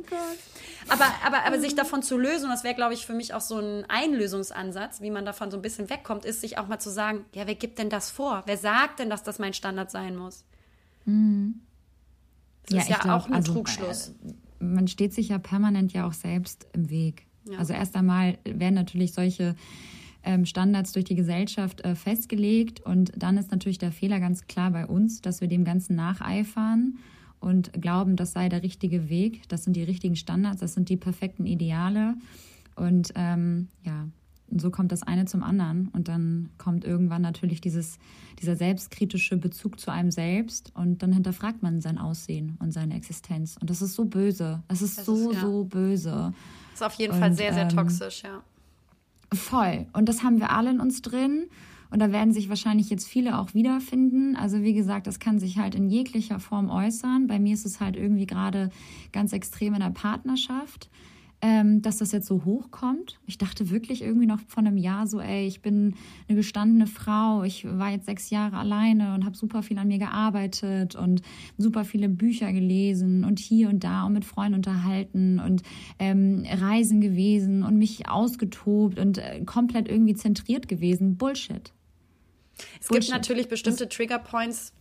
aber, 0.88 1.06
aber, 1.24 1.44
aber 1.46 1.60
sich 1.60 1.74
davon 1.74 2.02
zu 2.02 2.18
lösen, 2.18 2.50
das 2.50 2.64
wäre, 2.64 2.74
glaube 2.74 2.94
ich, 2.94 3.06
für 3.06 3.14
mich 3.14 3.32
auch 3.32 3.40
so 3.40 3.58
ein 3.58 3.84
Einlösungsansatz, 3.88 5.00
wie 5.00 5.10
man 5.10 5.24
davon 5.24 5.50
so 5.50 5.56
ein 5.56 5.62
bisschen 5.62 5.88
wegkommt, 5.88 6.24
ist, 6.24 6.40
sich 6.40 6.58
auch 6.58 6.68
mal 6.68 6.78
zu 6.78 6.90
sagen, 6.90 7.24
ja, 7.34 7.46
wer 7.46 7.54
gibt 7.54 7.78
denn 7.78 7.90
das 7.90 8.10
vor? 8.10 8.42
Wer 8.46 8.58
sagt 8.58 8.98
denn, 8.98 9.08
dass 9.10 9.22
das 9.22 9.38
mein 9.38 9.54
Standard 9.54 9.90
sein 9.90 10.16
muss? 10.16 10.44
Das 11.06 12.82
ist 12.82 12.88
ja 12.88 12.98
glaub, 12.98 13.22
auch 13.22 13.26
ein 13.26 13.34
also, 13.34 13.52
Trugschluss. 13.52 14.08
äh, 14.08 14.64
Man 14.64 14.88
steht 14.88 15.12
sich 15.14 15.28
ja 15.28 15.38
permanent 15.38 15.92
ja 15.92 16.06
auch 16.06 16.12
selbst 16.12 16.66
im 16.72 16.90
Weg. 16.90 17.26
Ja. 17.44 17.58
Also 17.58 17.72
erst 17.74 17.94
einmal 17.94 18.38
werden 18.44 18.74
natürlich 18.74 19.12
solche 19.12 19.54
Standards 20.44 20.92
durch 20.92 21.04
die 21.04 21.14
Gesellschaft 21.14 21.82
äh, 21.82 21.94
festgelegt. 21.94 22.80
Und 22.80 23.12
dann 23.16 23.36
ist 23.36 23.50
natürlich 23.50 23.78
der 23.78 23.92
Fehler 23.92 24.20
ganz 24.20 24.46
klar 24.46 24.70
bei 24.70 24.86
uns, 24.86 25.20
dass 25.20 25.40
wir 25.40 25.48
dem 25.48 25.64
Ganzen 25.64 25.96
nacheifern 25.96 26.98
und 27.40 27.72
glauben, 27.74 28.16
das 28.16 28.32
sei 28.32 28.48
der 28.48 28.62
richtige 28.62 29.08
Weg, 29.08 29.48
das 29.48 29.64
sind 29.64 29.74
die 29.76 29.82
richtigen 29.82 30.16
Standards, 30.16 30.60
das 30.60 30.74
sind 30.74 30.88
die 30.88 30.96
perfekten 30.96 31.46
Ideale. 31.46 32.14
Und 32.74 33.12
ähm, 33.14 33.68
ja, 33.82 34.06
so 34.56 34.70
kommt 34.70 34.92
das 34.92 35.02
eine 35.02 35.26
zum 35.26 35.42
anderen. 35.42 35.88
Und 35.88 36.08
dann 36.08 36.50
kommt 36.58 36.84
irgendwann 36.84 37.22
natürlich 37.22 37.60
dieses, 37.60 37.98
dieser 38.40 38.56
selbstkritische 38.56 39.36
Bezug 39.36 39.78
zu 39.78 39.90
einem 39.90 40.10
selbst. 40.10 40.72
Und 40.74 41.02
dann 41.02 41.12
hinterfragt 41.12 41.62
man 41.62 41.80
sein 41.80 41.98
Aussehen 41.98 42.56
und 42.60 42.72
seine 42.72 42.94
Existenz. 42.94 43.56
Und 43.60 43.70
das 43.70 43.82
ist 43.82 43.94
so 43.94 44.04
böse, 44.04 44.62
das 44.68 44.82
ist 44.82 44.98
Das 44.98 45.06
so, 45.06 45.30
ist, 45.30 45.36
ja. 45.36 45.40
so 45.42 45.64
böse. 45.64 46.32
Das 46.72 46.80
ist 46.80 46.86
auf 46.86 46.94
jeden 46.94 47.14
Fall 47.14 47.30
Und, 47.30 47.36
sehr, 47.36 47.52
sehr 47.52 47.64
ähm, 47.64 47.68
toxisch, 47.68 48.22
ja. 48.22 48.42
Voll. 49.34 49.86
Und 49.92 50.08
das 50.08 50.22
haben 50.22 50.38
wir 50.38 50.50
alle 50.50 50.70
in 50.70 50.80
uns 50.80 51.02
drin. 51.02 51.46
Und 51.90 52.00
da 52.00 52.10
werden 52.10 52.32
sich 52.32 52.48
wahrscheinlich 52.48 52.90
jetzt 52.90 53.06
viele 53.06 53.38
auch 53.38 53.54
wiederfinden. 53.54 54.34
Also 54.34 54.62
wie 54.62 54.74
gesagt, 54.74 55.06
das 55.06 55.20
kann 55.20 55.38
sich 55.38 55.58
halt 55.58 55.76
in 55.76 55.88
jeglicher 55.88 56.40
Form 56.40 56.68
äußern. 56.68 57.28
Bei 57.28 57.38
mir 57.38 57.54
ist 57.54 57.66
es 57.66 57.78
halt 57.78 57.96
irgendwie 57.96 58.26
gerade 58.26 58.70
ganz 59.12 59.32
extrem 59.32 59.74
in 59.74 59.80
der 59.80 59.90
Partnerschaft, 59.90 60.90
ähm, 61.44 61.82
dass 61.82 61.98
das 61.98 62.10
jetzt 62.12 62.26
so 62.26 62.46
hochkommt. 62.46 63.20
Ich 63.26 63.36
dachte 63.36 63.68
wirklich 63.68 64.00
irgendwie 64.00 64.24
noch 64.24 64.40
vor 64.48 64.62
einem 64.62 64.78
Jahr 64.78 65.06
so, 65.06 65.20
ey, 65.20 65.46
ich 65.46 65.60
bin 65.60 65.94
eine 66.26 66.36
gestandene 66.36 66.86
Frau. 66.86 67.42
Ich 67.42 67.66
war 67.66 67.90
jetzt 67.90 68.06
sechs 68.06 68.30
Jahre 68.30 68.56
alleine 68.56 69.14
und 69.14 69.26
habe 69.26 69.36
super 69.36 69.62
viel 69.62 69.78
an 69.78 69.88
mir 69.88 69.98
gearbeitet 69.98 70.94
und 70.94 71.20
super 71.58 71.84
viele 71.84 72.08
Bücher 72.08 72.50
gelesen 72.50 73.24
und 73.24 73.38
hier 73.38 73.68
und 73.68 73.84
da 73.84 74.04
und 74.04 74.14
mit 74.14 74.24
Freunden 74.24 74.54
unterhalten 74.54 75.38
und 75.38 75.62
ähm, 75.98 76.46
reisen 76.50 77.02
gewesen 77.02 77.62
und 77.62 77.76
mich 77.76 78.08
ausgetobt 78.08 78.98
und 78.98 79.18
äh, 79.18 79.42
komplett 79.44 79.86
irgendwie 79.86 80.14
zentriert 80.14 80.66
gewesen. 80.66 81.18
Bullshit. 81.18 81.74
Es 82.80 82.88
Bullshit. 82.88 83.02
gibt 83.02 83.12
natürlich 83.12 83.48
bestimmte 83.48 83.86
Trigger 83.90 84.18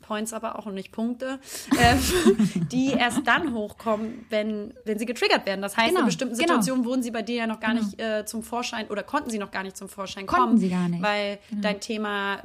Points, 0.04 0.32
aber 0.34 0.60
auch 0.60 0.68
und 0.68 0.76
nicht 0.76 0.92
Punkte, 0.92 1.40
ähm, 1.80 2.00
die 2.72 2.92
erst 2.92 3.26
dann 3.26 3.54
hochkommen, 3.54 4.26
wenn, 4.30 4.74
wenn 4.86 5.00
sie 5.00 5.06
getriggert 5.06 5.46
werden. 5.48 5.62
Das 5.62 5.76
heißt, 5.76 5.90
Genau, 5.90 6.02
in 6.02 6.06
bestimmten 6.06 6.36
genau. 6.36 6.48
Situationen 6.62 6.86
wurden 6.86 7.02
sie 7.02 7.12
bei 7.12 7.24
dir 7.24 7.36
ja 7.38 7.48
noch 7.48 7.60
gar 7.60 7.72
Genau. 7.74 7.84
nicht 7.86 8.00
äh, 8.00 8.26
zum 8.26 8.44
Vorschein 8.44 8.88
oder 8.90 9.02
konnten 9.04 9.30
sie 9.32 9.40
noch 9.40 9.50
gar 9.52 9.64
nicht 9.64 9.76
zum 9.76 9.90
Vorschein 9.90 10.26
Konnten 10.28 10.46
kommen. 10.46 10.58
sie 10.58 10.70
gar 10.70 10.88
nicht. 10.88 11.02
Weil 11.02 11.40
Genau. 11.50 11.62
dein 11.64 11.80
Thema 11.80 12.44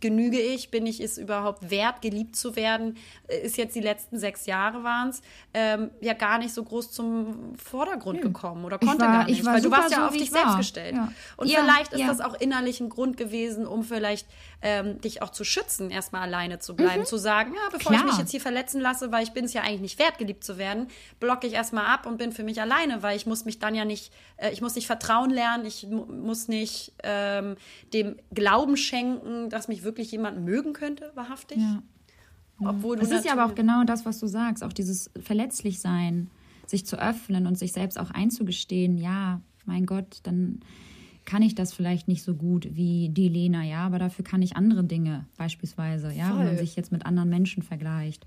genüge 0.00 0.40
ich, 0.40 0.70
bin 0.70 0.86
ich 0.86 1.00
es 1.00 1.18
überhaupt 1.18 1.70
wert, 1.70 2.02
geliebt 2.02 2.36
zu 2.36 2.56
werden, 2.56 2.96
äh, 3.28 3.38
ist 3.44 3.56
jetzt 3.56 3.74
die 3.74 3.80
letzten 3.80 4.18
sechs 4.18 4.46
Jahre 4.46 4.82
waren 4.84 5.10
es, 5.10 5.22
ähm, 5.54 5.90
ja 6.00 6.12
gar 6.14 6.38
nicht 6.38 6.52
so 6.54 6.62
groß 6.62 6.92
zum 6.92 7.54
Vordergrund 7.56 8.22
gekommen 8.22 8.64
oder 8.64 8.78
konnte 8.78 9.00
war- 9.04 9.12
gar 9.12 9.24
nicht. 9.26 9.44
weil 9.44 9.60
du 9.60 9.70
warst 9.70 9.90
ja 9.90 9.98
so, 9.98 10.02
auf 10.04 10.12
wie 10.12 10.18
dich 10.18 10.26
ich 10.28 10.30
selbst 10.32 10.48
war. 10.50 10.56
gestellt. 10.58 10.94
Ja. 10.94 11.12
Und 11.36 11.48
Ja, 11.48 11.60
vielleicht 11.60 11.92
ist 11.92 12.00
ja. 12.00 12.06
das 12.06 12.20
auch 12.20 12.34
innerlich 12.34 12.80
ein 12.80 12.88
Grund 12.88 13.16
gewesen, 13.16 13.66
um 13.66 13.82
vielleicht 13.82 14.26
ähm, 14.62 15.00
dich 15.00 15.22
auch 15.22 15.30
zu 15.30 15.42
schützen, 15.44 15.90
erstmal 15.90 16.22
alleine 16.22 16.60
zu 16.60 16.76
bleiben, 16.76 17.04
zu 17.04 17.16
sagen, 17.16 17.52
ja, 17.54 17.68
bevor 17.72 17.92
ich 17.92 17.98
Mhm. 17.98 18.02
Klar. 18.02 18.04
mich 18.12 18.18
jetzt 18.18 18.30
hier 18.30 18.40
verletzen 18.40 18.80
lasse, 18.80 19.10
weil 19.10 19.24
ich 19.24 19.32
bin 19.32 19.44
es 19.44 19.52
ja 19.52 19.62
eigentlich 19.62 19.80
nicht 19.80 19.98
wert, 19.98 20.18
geliebt 20.18 20.44
zu 20.44 20.56
werden, 20.56 20.86
blocke 21.18 21.46
ich 21.46 21.54
erstmal 21.54 21.86
ab 21.86 22.06
und 22.06 22.16
bin 22.16 22.30
für 22.32 22.44
mich 22.44 22.60
alleine, 22.60 23.02
weil 23.02 23.16
ich 23.16 23.26
muss 23.26 23.44
mich 23.44 23.58
dann 23.58 23.74
ja 23.74 23.84
nicht, 23.84 24.12
äh, 24.36 24.52
ich 24.52 24.60
muss 24.62 24.74
nicht 24.76 24.86
vertrauen 24.86 25.30
lernen, 25.30 25.64
ich 25.66 25.86
mu 25.88 26.04
muss 26.06 26.46
nicht 26.48 26.92
ähm, 27.02 27.56
dem 27.92 28.16
Glauben 28.32 28.76
schenken, 28.76 29.50
dass 29.50 29.66
mich 29.68 29.82
wirklich 29.82 30.12
jemand 30.12 30.40
mögen 30.44 30.72
könnte, 30.74 31.10
wahrhaftig. 31.14 31.58
Ja. 31.58 31.82
Obwohl 32.64 32.96
Das 32.96 33.10
ist 33.10 33.24
ja 33.24 33.32
aber 33.32 33.46
auch 33.46 33.56
genau 33.56 33.82
das, 33.82 34.06
was 34.06 34.20
du 34.20 34.28
sagst, 34.28 34.62
auch 34.62 34.72
dieses 34.72 35.10
Verletzlichsein, 35.20 36.30
sich 36.66 36.86
zu 36.86 36.96
öffnen 36.96 37.48
und 37.48 37.58
sich 37.58 37.72
selbst 37.72 37.98
auch 37.98 38.10
einzugestehen, 38.12 38.96
ja, 38.96 39.40
mein 39.64 39.84
Gott, 39.86 40.18
dann 40.22 40.60
kann 41.24 41.42
ich 41.42 41.54
das 41.54 41.72
vielleicht 41.72 42.08
nicht 42.08 42.22
so 42.22 42.34
gut 42.34 42.68
wie 42.72 43.08
die 43.08 43.28
Lena, 43.28 43.64
ja, 43.64 43.86
aber 43.86 43.98
dafür 43.98 44.24
kann 44.24 44.42
ich 44.42 44.56
andere 44.56 44.84
Dinge, 44.84 45.26
beispielsweise, 45.36 46.12
ja, 46.12 46.30
wenn 46.30 46.38
man 46.38 46.46
Voll. 46.48 46.58
sich 46.58 46.76
jetzt 46.76 46.92
mit 46.92 47.06
anderen 47.06 47.28
Menschen 47.28 47.62
vergleicht. 47.62 48.26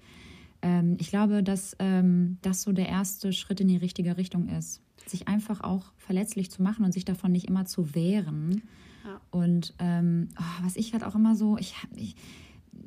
Ähm, 0.62 0.98
ich 1.00 1.10
glaube, 1.10 1.43
dass 1.43 1.76
ähm, 1.80 2.38
das 2.41 2.62
so 2.62 2.72
der 2.72 2.88
erste 2.88 3.34
Schritt 3.34 3.60
in 3.60 3.68
die 3.68 3.78
richtige 3.78 4.18
Richtung 4.18 4.48
ist, 4.48 4.82
sich 5.06 5.28
einfach 5.28 5.62
auch 5.62 5.91
verletzlich 5.98 6.50
zu 6.50 6.64
machen 6.64 6.86
und 6.86 6.93
sich 6.93 7.06
davon 7.06 7.32
nicht 7.32 7.48
immer 7.48 7.66
zu 7.66 7.93
wehren. 7.93 8.64
Ja. 9.04 9.22
Und 9.30 9.76
ähm, 9.80 10.30
oh, 10.39 10.64
was 10.64 10.76
ich 10.76 10.93
halt 10.93 11.04
auch 11.04 11.16
immer 11.16 11.36
so, 11.36 11.58
ich, 11.58 11.76
ich 11.96 12.16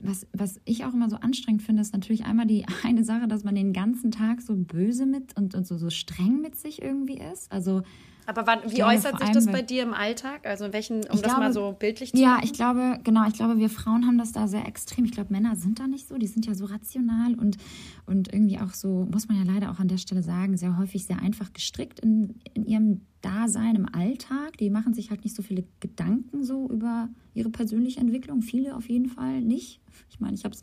was, 0.01 0.27
was 0.33 0.61
ich 0.65 0.85
auch 0.85 0.93
immer 0.93 1.09
so 1.09 1.17
anstrengend 1.17 1.63
finde, 1.63 1.83
ist 1.83 1.93
natürlich 1.93 2.25
einmal 2.25 2.47
die 2.47 2.65
eine 2.85 3.05
Sache, 3.05 3.29
dass 3.29 3.45
man 3.45 3.55
den 3.55 3.73
ganzen 3.73 4.11
Tag 4.11 4.41
so 4.41 4.55
böse 4.57 5.07
mit 5.07 5.37
und, 5.37 5.55
und 5.55 5.67
so, 5.67 5.77
so 5.77 5.91
streng 5.91 6.41
mit 6.41 6.57
sich 6.57 6.83
irgendwie 6.83 7.19
ist. 7.19 7.51
Also 7.53 7.83
Aber 8.29 8.47
wann, 8.47 8.59
wie 8.67 8.75
glaube, 8.75 8.93
äußert 8.93 9.19
sich 9.21 9.31
das 9.31 9.47
bei 9.47 9.63
dir 9.63 9.83
im 9.83 9.95
Alltag? 9.95 10.47
Also 10.47 10.67
in 10.67 10.75
welchen, 10.75 10.97
um 10.97 11.15
Ich 11.15 11.23
das 11.23 11.33
mal 11.33 11.51
so 11.51 11.73
bildlich 11.73 12.13
zu 12.13 12.19
ja, 12.19 12.33
machen? 12.33 12.45
ich 12.45 12.53
glaube, 12.53 13.01
genau, 13.03 13.27
ich 13.27 13.33
glaube, 13.33 13.57
wir 13.57 13.71
Frauen 13.71 14.07
haben 14.07 14.19
das 14.19 14.33
da 14.33 14.47
sehr 14.47 14.69
extrem. 14.69 15.07
Ich 15.07 15.13
glaube, 15.13 15.33
Männer 15.33 15.57
sind 15.57 15.81
da 15.81 15.87
nicht 15.87 16.07
so, 16.09 16.19
die 16.19 16.27
sind 16.27 16.45
ja 16.45 16.55
so 16.55 16.67
rational 16.67 17.37
und, 17.37 17.57
und 18.05 18.31
irgendwie 18.31 18.59
auch 18.59 18.75
so, 18.75 19.09
muss 19.11 19.29
man 19.29 19.39
ja 19.39 19.51
leider 19.51 19.71
auch 19.71 19.79
an 19.79 19.89
der 19.89 19.97
Stelle 19.97 20.23
sagen, 20.23 20.59
sehr 20.59 20.77
häufig 20.77 21.07
sehr 21.07 21.23
einfach 21.23 21.55
gestrickt 21.55 22.01
in, 22.01 22.35
in 22.53 22.67
ihrem 22.67 23.01
Dasein 23.23 23.77
im 23.77 23.87
Alltag. 23.95 24.59
Die 24.59 24.69
machen 24.69 24.93
sich 24.93 25.09
halt 25.09 25.25
nicht 25.25 25.35
so 25.35 25.43
viele 25.43 25.65
Gedanken 25.81 26.45
so 26.45 26.69
über 26.69 27.09
ihre 27.33 27.49
persönliche 27.49 27.99
Entwicklung. 27.99 28.43
Viele 28.43 28.77
auf 28.77 28.91
jeden 28.91 29.09
Fall 29.09 29.41
nicht. 29.41 29.81
Ich 30.11 30.21
meine, 30.21 30.35
ich 30.35 30.45
habe 30.45 30.55
es, 30.55 30.61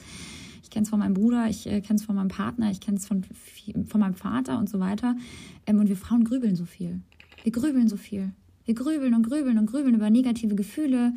ich 0.61 0.70
kenne 0.70 0.84
es 0.84 0.89
von 0.91 0.99
meinem 0.99 1.16
Bruder, 1.16 1.49
ich 1.49 1.66
äh, 1.66 1.82
kenne 1.82 1.97
es 1.97 2.05
von 2.05 2.16
meinem 2.16 2.28
Partner, 2.28 2.70
ich 2.70 2.80
kenne 2.80 2.97
es 2.97 3.07
von, 3.07 3.26
von 3.88 3.99
meinem 3.99 4.13
Vater 4.13 4.59
und 4.59 4.70
so 4.70 4.80
weiter. 4.80 5.16
Ähm, 5.66 5.80
und 5.80 5.89
wir 5.89 5.97
Frauen 5.97 6.26
grübeln 6.26 6.55
so 6.55 6.66
viel. 6.66 7.01
Wir 7.46 7.52
grübeln 7.52 7.88
so 7.88 7.96
viel. 7.96 8.32
Wir 8.64 8.74
grübeln 8.74 9.14
und 9.14 9.22
grübeln 9.22 9.60
und 9.60 9.68
grübeln 9.68 9.93
über 9.93 10.10
negative 10.10 10.56
Gefühle 10.56 11.14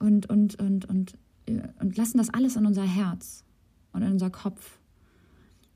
und, 0.00 0.28
und, 0.28 0.60
und, 0.60 0.86
und, 0.86 1.16
äh, 1.46 1.62
und 1.78 1.96
lassen 1.96 2.18
das 2.18 2.30
alles 2.30 2.56
in 2.56 2.66
unser 2.66 2.82
Herz 2.82 3.44
und 3.92 4.02
in 4.02 4.10
unser 4.10 4.28
Kopf. 4.28 4.80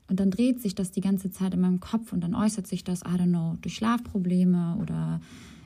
Und 0.09 0.19
dann 0.19 0.29
dreht 0.29 0.61
sich 0.61 0.75
das 0.75 0.91
die 0.91 0.99
ganze 0.99 1.31
Zeit 1.31 1.53
in 1.53 1.61
meinem 1.61 1.79
Kopf 1.79 2.11
und 2.11 2.19
dann 2.19 2.35
äußert 2.35 2.67
sich 2.67 2.83
das, 2.83 3.03
I 3.03 3.15
don't 3.15 3.29
know, 3.29 3.55
durch 3.61 3.75
Schlafprobleme 3.75 4.75
oder 4.81 5.21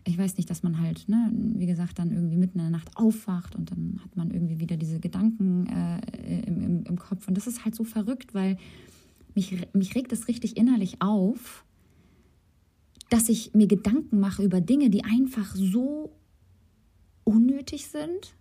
ich 0.06 0.20
weiß 0.20 0.38
nicht, 0.38 0.52
dass 0.52 0.62
man 0.62 0.80
halt, 0.80 1.10
ne, 1.10 1.32
wie 1.34 1.66
gesagt, 1.66 1.98
dann 1.98 2.12
irgendwie 2.12 2.38
mitten 2.38 2.60
in 2.60 2.66
der 2.66 2.72
Nacht 2.72 2.96
aufwacht 2.98 3.56
und 3.56 3.72
dann 3.72 4.02
hat 4.04 4.16
man 4.16 4.30
irgendwie 4.30 4.60
wieder 4.60 4.78
diese 4.78 5.00
Gedanken 5.00 5.66
äh, 5.66 6.42
im, 6.42 6.62
im, 6.62 6.84
im 6.84 7.00
Kopf. 7.00 7.28
Und 7.28 7.36
das 7.38 7.48
ist 7.48 7.66
halt 7.66 7.74
so 7.74 7.84
verrückt, 7.84 8.36
weil 8.36 8.58
mich, 9.34 9.68
mich 9.74 9.96
regt 9.96 10.14
es 10.14 10.28
richtig 10.28 10.58
innerlich 10.58 11.02
auf, 11.02 11.66
dass 13.12 13.28
ich 13.28 13.54
mir 13.54 13.68
Gedanken 13.68 14.22
mache 14.22 14.42
über 14.42 14.62
Dinge, 14.62 14.90
die 14.90 15.04
einfach 15.04 15.54
so 15.54 16.14
unnötig 17.26 17.88
sind, 17.88 18.36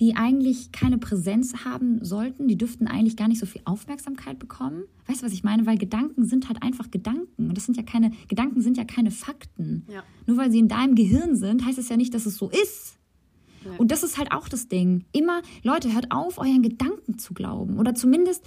die 0.00 0.16
eigentlich 0.16 0.72
keine 0.72 0.96
Präsenz 0.96 1.66
haben 1.66 2.02
sollten, 2.02 2.48
die 2.48 2.56
dürften 2.56 2.86
eigentlich 2.86 3.16
gar 3.16 3.28
nicht 3.28 3.40
so 3.40 3.44
viel 3.44 3.60
Aufmerksamkeit 3.66 4.38
bekommen. 4.38 4.84
Weißt 5.06 5.20
du, 5.20 5.26
was 5.26 5.34
ich 5.34 5.44
meine? 5.44 5.66
Weil 5.66 5.76
Gedanken 5.76 6.24
sind 6.24 6.48
halt 6.48 6.62
einfach 6.62 6.90
Gedanken. 6.90 7.48
Und 7.48 7.56
das 7.58 7.66
sind 7.66 7.76
ja 7.76 7.82
keine, 7.82 8.12
Gedanken 8.28 8.62
sind 8.62 8.78
ja 8.78 8.84
keine 8.84 9.10
Fakten. 9.10 9.84
Ja. 9.92 10.02
Nur 10.26 10.38
weil 10.38 10.50
sie 10.50 10.60
in 10.60 10.68
deinem 10.68 10.94
Gehirn 10.94 11.36
sind, 11.36 11.66
heißt 11.66 11.78
es 11.78 11.90
ja 11.90 11.98
nicht, 11.98 12.14
dass 12.14 12.24
es 12.24 12.36
so 12.36 12.48
ist. 12.48 12.96
Ja. 13.66 13.72
Und 13.76 13.90
das 13.90 14.02
ist 14.02 14.16
halt 14.16 14.32
auch 14.32 14.48
das 14.48 14.68
Ding. 14.68 15.04
Immer, 15.12 15.42
Leute, 15.62 15.92
hört 15.92 16.10
auf, 16.10 16.38
euren 16.38 16.62
Gedanken 16.62 17.18
zu 17.18 17.34
glauben. 17.34 17.78
Oder 17.78 17.94
zumindest, 17.94 18.46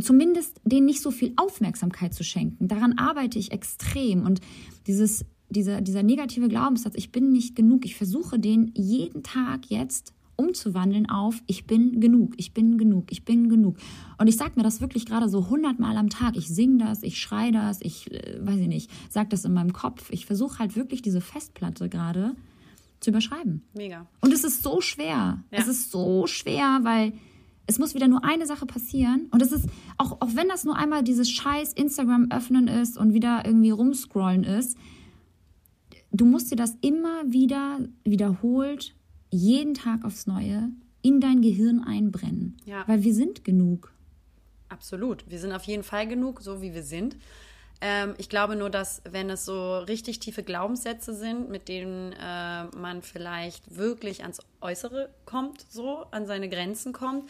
zumindest 0.00 0.60
denen 0.64 0.86
nicht 0.86 1.02
so 1.02 1.10
viel 1.10 1.32
Aufmerksamkeit 1.36 2.14
zu 2.14 2.24
schenken. 2.24 2.68
Daran 2.68 2.98
arbeite 2.98 3.38
ich 3.38 3.52
extrem. 3.52 4.24
Und 4.24 4.40
dieses, 4.86 5.24
dieser, 5.50 5.80
dieser 5.80 6.02
negative 6.02 6.48
Glaubenssatz, 6.48 6.94
ich 6.96 7.12
bin 7.12 7.30
nicht 7.30 7.56
genug, 7.56 7.84
ich 7.84 7.96
versuche 7.96 8.38
den 8.38 8.72
jeden 8.74 9.22
Tag 9.22 9.66
jetzt 9.66 10.14
umzuwandeln 10.36 11.08
auf 11.08 11.42
ich 11.46 11.66
bin 11.66 12.00
genug, 12.00 12.34
ich 12.36 12.52
bin 12.52 12.78
genug, 12.78 13.10
ich 13.10 13.24
bin 13.24 13.48
genug. 13.48 13.76
Und 14.18 14.26
ich 14.26 14.36
sage 14.36 14.52
mir 14.56 14.62
das 14.62 14.80
wirklich 14.80 15.06
gerade 15.06 15.28
so 15.28 15.48
hundertmal 15.48 15.96
am 15.96 16.08
Tag. 16.08 16.36
Ich 16.36 16.48
singe 16.48 16.78
das, 16.78 17.02
ich 17.02 17.20
schreie 17.20 17.52
das, 17.52 17.80
ich 17.80 18.10
äh, 18.10 18.38
weiß 18.40 18.58
ich 18.58 18.68
nicht, 18.68 18.90
sage 19.10 19.28
das 19.28 19.44
in 19.44 19.52
meinem 19.52 19.72
Kopf. 19.72 20.10
Ich 20.10 20.26
versuche 20.26 20.58
halt 20.58 20.74
wirklich 20.74 21.02
diese 21.02 21.20
Festplatte 21.20 21.88
gerade 21.88 22.34
zu 23.00 23.10
überschreiben. 23.10 23.62
Mega. 23.74 24.06
Und 24.20 24.32
es 24.32 24.44
ist 24.44 24.62
so 24.62 24.80
schwer. 24.80 25.42
Ja. 25.50 25.58
Es 25.58 25.68
ist 25.68 25.90
so 25.90 26.26
schwer, 26.26 26.80
weil 26.82 27.12
es 27.66 27.78
muss 27.78 27.94
wieder 27.94 28.08
nur 28.08 28.24
eine 28.24 28.46
Sache 28.46 28.66
passieren. 28.66 29.28
Und 29.30 29.42
es 29.42 29.52
ist, 29.52 29.66
auch, 29.98 30.20
auch 30.20 30.34
wenn 30.34 30.48
das 30.48 30.64
nur 30.64 30.76
einmal 30.76 31.02
dieses 31.02 31.30
scheiß 31.30 31.72
Instagram 31.72 32.30
öffnen 32.30 32.68
ist 32.68 32.96
und 32.98 33.14
wieder 33.14 33.42
irgendwie 33.44 33.70
rumscrollen 33.70 34.44
ist, 34.44 34.76
du 36.10 36.24
musst 36.24 36.50
dir 36.50 36.56
das 36.56 36.76
immer 36.80 37.22
wieder 37.26 37.80
wiederholt, 38.04 38.94
jeden 39.30 39.74
Tag 39.74 40.04
aufs 40.04 40.26
Neue, 40.26 40.70
in 41.02 41.20
dein 41.20 41.40
Gehirn 41.40 41.82
einbrennen. 41.82 42.56
Ja. 42.64 42.84
Weil 42.86 43.02
wir 43.02 43.14
sind 43.14 43.44
genug. 43.44 43.92
Absolut. 44.68 45.24
Wir 45.28 45.38
sind 45.38 45.52
auf 45.52 45.64
jeden 45.64 45.82
Fall 45.82 46.06
genug, 46.06 46.40
so 46.40 46.62
wie 46.62 46.74
wir 46.74 46.82
sind. 46.82 47.16
Ähm, 47.84 48.14
ich 48.16 48.28
glaube 48.28 48.54
nur, 48.54 48.70
dass 48.70 49.02
wenn 49.10 49.28
es 49.28 49.44
so 49.44 49.78
richtig 49.78 50.20
tiefe 50.20 50.44
Glaubenssätze 50.44 51.14
sind, 51.14 51.50
mit 51.50 51.68
denen 51.68 52.12
äh, 52.12 52.64
man 52.76 53.02
vielleicht 53.02 53.76
wirklich 53.76 54.22
ans 54.22 54.40
Äußere 54.60 55.10
kommt, 55.26 55.66
so 55.68 56.06
an 56.12 56.24
seine 56.24 56.48
Grenzen 56.48 56.92
kommt, 56.92 57.28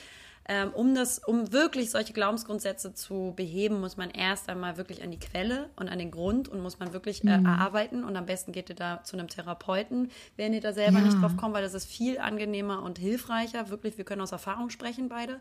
um 0.75 0.95
das, 0.95 1.19
um 1.21 1.53
wirklich 1.53 1.91
solche 1.91 2.13
Glaubensgrundsätze 2.13 2.95
zu 2.95 3.33
beheben, 3.37 3.81
muss 3.81 3.97
man 3.97 4.11
erst 4.11 4.49
einmal 4.49 4.77
wirklich 4.77 5.03
an 5.03 5.11
die 5.11 5.19
Quelle 5.19 5.71
und 5.77 5.89
an 5.89 5.99
den 5.99 6.11
Grund 6.11 6.49
und 6.49 6.61
muss 6.61 6.81
man 6.81 6.93
wirklich 6.93 7.25
äh, 7.25 7.29
erarbeiten. 7.29 8.03
Und 8.03 8.17
am 8.17 8.27
besten 8.27 8.51
geht 8.53 8.69
ihr 8.69 8.75
da 8.75 9.05
zu 9.05 9.17
einem 9.17 9.29
Therapeuten, 9.29 10.11
wenn 10.37 10.53
ihr 10.53 10.61
da 10.61 10.73
selber 10.73 10.99
Ja. 10.99 11.05
nicht 11.05 11.21
drauf 11.23 11.37
kommt, 11.37 11.55
weil 11.55 11.63
das 11.63 11.75
ist 11.75 11.85
viel 11.87 12.19
angenehmer 12.19 12.83
und 12.83 12.99
hilfreicher. 12.99 13.71
Wirklich, 13.71 13.99
wir 13.99 14.05
können 14.05 14.21
aus 14.21 14.33
Erfahrung 14.33 14.71
sprechen 14.71 15.09
beide. 15.09 15.41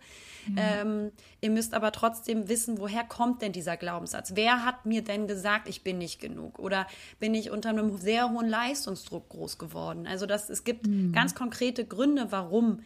Ähm, 0.56 1.12
ihr 1.42 1.50
müsst 1.50 1.74
aber 1.74 1.92
trotzdem 1.92 2.48
wissen, 2.48 2.80
woher 2.80 3.04
kommt 3.04 3.42
denn 3.42 3.52
dieser 3.52 3.78
Glaubenssatz? 3.78 4.34
Wer 4.36 4.66
hat 4.66 4.86
mir 4.86 5.04
denn 5.04 5.28
gesagt, 5.28 5.68
ich 5.68 5.84
bin 5.84 5.98
nicht 5.98 6.20
genug? 6.20 6.60
Oder 6.60 6.86
bin 7.20 7.34
ich 7.34 7.50
unter 7.52 7.70
einem 7.70 7.98
sehr 7.98 8.30
hohen 8.30 8.48
Leistungsdruck 8.50 9.30
groß 9.30 9.58
geworden? 9.58 10.06
Also 10.08 10.26
das, 10.26 10.50
es 10.50 10.64
gibt 10.64 10.88
ganz 11.12 11.34
konkrete 11.36 11.86
Gründe, 11.86 12.28
warum 12.32 12.82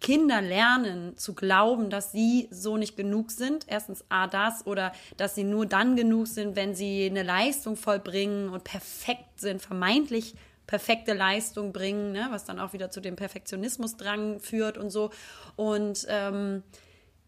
Kinder 0.00 0.40
lernen 0.40 1.16
zu 1.16 1.34
glauben, 1.34 1.90
dass 1.90 2.12
sie 2.12 2.48
so 2.50 2.76
nicht 2.76 2.96
genug 2.96 3.30
sind. 3.30 3.64
Erstens 3.66 4.04
A, 4.08 4.26
das 4.26 4.66
oder 4.66 4.92
dass 5.16 5.34
sie 5.34 5.44
nur 5.44 5.66
dann 5.66 5.96
genug 5.96 6.28
sind, 6.28 6.54
wenn 6.54 6.74
sie 6.74 7.06
eine 7.06 7.24
Leistung 7.24 7.76
vollbringen 7.76 8.48
und 8.50 8.64
perfekt 8.64 9.40
sind, 9.40 9.60
vermeintlich 9.60 10.34
perfekte 10.68 11.14
Leistung 11.14 11.72
bringen, 11.72 12.12
ne? 12.12 12.28
was 12.30 12.44
dann 12.44 12.60
auch 12.60 12.74
wieder 12.74 12.90
zu 12.90 13.00
dem 13.00 13.16
Perfektionismusdrang 13.16 14.38
führt 14.38 14.78
und 14.78 14.90
so. 14.90 15.10
Und 15.56 16.06
ähm, 16.08 16.62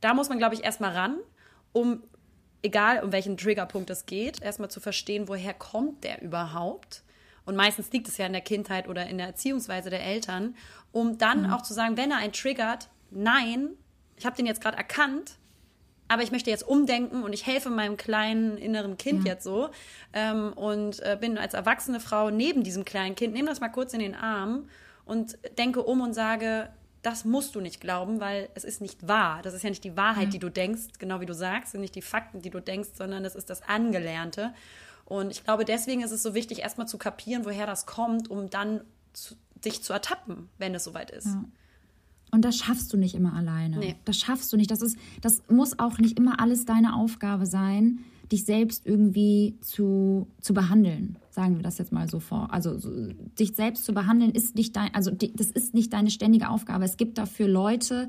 da 0.01 0.15
muss 0.15 0.29
man, 0.29 0.39
glaube 0.39 0.55
ich, 0.55 0.63
erstmal 0.63 0.93
ran, 0.93 1.19
um, 1.73 2.03
egal 2.63 3.03
um 3.03 3.13
welchen 3.13 3.37
Triggerpunkt 3.39 3.91
es 3.91 4.05
geht, 4.05 4.43
erstmal 4.43 4.71
zu 4.71 4.79
verstehen, 4.79 5.27
woher 5.27 5.55
kommt 5.55 6.05
der 6.05 6.23
überhaupt. 6.23 7.03
Und 7.45 7.57
meistens 7.57 7.91
liegt 7.93 8.09
es 8.09 8.17
ja 8.17 8.27
in 8.27 8.33
der 8.33 8.43
Kindheit 8.43 8.89
oder 8.89 9.07
in 9.07 9.19
der 9.19 9.27
Erziehungsweise 9.29 9.91
der 9.91 10.05
Eltern, 10.05 10.55
um 10.93 11.19
dann 11.19 11.51
auch 11.51 11.63
zu 11.63 11.75
sagen, 11.75 11.97
wenn 11.97 12.11
er 12.11 12.19
einen 12.19 12.33
triggert, 12.33 12.89
nein, 13.11 13.71
ich 14.17 14.27
habe 14.27 14.37
den 14.37 14.47
jetzt 14.47 14.61
gerade 14.61 14.77
erkannt, 14.77 15.37
aber 16.09 16.23
ich 16.23 16.33
möchte 16.33 16.51
jetzt 16.51 16.67
umdenken 16.67 17.23
und 17.23 17.33
ich 17.33 17.47
helfe 17.47 17.71
meinem 17.71 17.97
kleinen 17.97 18.59
inneren 18.59 18.97
Kind 18.99 19.25
Ja. 19.25 19.33
jetzt 19.35 19.45
so 19.45 19.71
ähm, 20.13 20.53
und 20.55 21.01
äh, 21.01 21.17
bin 21.21 21.39
als 21.39 21.55
erwachsene 21.55 22.01
Frau 22.01 22.31
neben 22.31 22.65
diesem 22.65 22.85
kleinen 22.85 23.15
Kind, 23.15 23.33
nehme 23.33 23.49
das 23.49 23.61
mal 23.61 23.69
kurz 23.69 23.95
in 23.95 24.01
den 24.01 24.17
Arm 24.17 24.69
und 25.05 25.39
denke 25.57 25.83
um 25.83 26.01
und 26.01 26.13
sage, 26.13 26.69
das 27.03 27.25
musst 27.25 27.55
du 27.55 27.61
nicht 27.61 27.81
glauben, 27.81 28.21
weil 28.21 28.51
es 28.55 28.65
ist 28.65 28.81
nicht 28.83 29.09
wahr. 29.09 29.41
Das 29.43 29.55
ist 29.55 29.63
ja 29.63 29.71
nicht 29.71 29.85
die 29.85 29.97
Wahrheit, 29.97 30.35
die 30.35 30.39
du 30.39 30.51
denkst, 30.51 30.99
genau 30.99 31.21
wie 31.21 31.27
du 31.27 31.33
sagst, 31.33 31.73
sind 31.73 31.81
nicht 31.81 31.95
die 31.95 32.03
Fakten, 32.03 32.43
die 32.43 32.51
du 32.51 32.61
denkst, 32.61 32.91
sondern 32.95 33.23
das 33.23 33.35
ist 33.35 33.49
das 33.49 33.63
Angelernte. 33.67 34.53
Und 35.11 35.33
ich 35.33 35.43
glaube, 35.43 35.65
deswegen 35.65 36.03
ist 36.03 36.13
es 36.13 36.23
so 36.23 36.35
wichtig, 36.35 36.61
erstmal 36.61 36.87
zu 36.87 36.97
kapieren, 36.97 37.45
woher 37.45 37.67
das 37.67 37.85
kommt, 37.85 38.31
um 38.31 38.49
dann 38.49 38.83
zu, 39.13 39.35
dich 39.57 39.83
zu 39.83 39.93
ertappen, 39.93 40.49
wenn 40.57 40.73
es 40.73 40.85
soweit 40.85 41.11
ist. 41.11 41.27
Und 42.31 42.45
das 42.45 42.57
schaffst 42.57 42.93
du 42.93 42.97
nicht 42.97 43.17
immer 43.17 43.35
alleine. 43.35 43.79
Nee. 43.79 43.97
Das 44.05 44.17
schaffst 44.17 44.53
du 44.53 44.57
nicht. 44.57 44.71
Das, 44.71 44.83
ist, 44.83 44.97
das 45.21 45.43
muss 45.49 45.81
auch 45.81 45.99
nicht 45.99 46.17
immer 46.17 46.39
alles 46.39 46.65
deine 46.65 46.95
Aufgabe 46.95 47.47
sein, 47.47 48.05
dich 48.31 48.45
selbst 48.45 48.87
irgendwie 48.87 49.59
zu, 49.63 50.29
zu 50.41 50.55
behandeln. 50.55 51.17
Sagen 51.31 51.57
wir 51.57 51.65
das 51.65 51.79
jetzt 51.79 51.91
mal 51.91 52.09
so 52.09 52.21
vor. 52.21 52.53
Also 52.53 52.79
so, 52.79 52.91
dich 53.37 53.57
selbst 53.57 53.85
zu 53.85 53.93
behandeln 53.93 54.31
ist 54.31 54.55
nicht 54.55 54.77
dein, 54.77 54.95
also 54.95 55.11
die, 55.11 55.35
das 55.35 55.49
ist 55.49 55.75
nicht 55.75 55.93
deine 55.93 56.13
ständige 56.13 56.51
Aufgabe. 56.51 56.85
Es 56.85 56.97
gibt 56.97 57.19
dafür 57.19 57.49
Leute, 57.49 58.07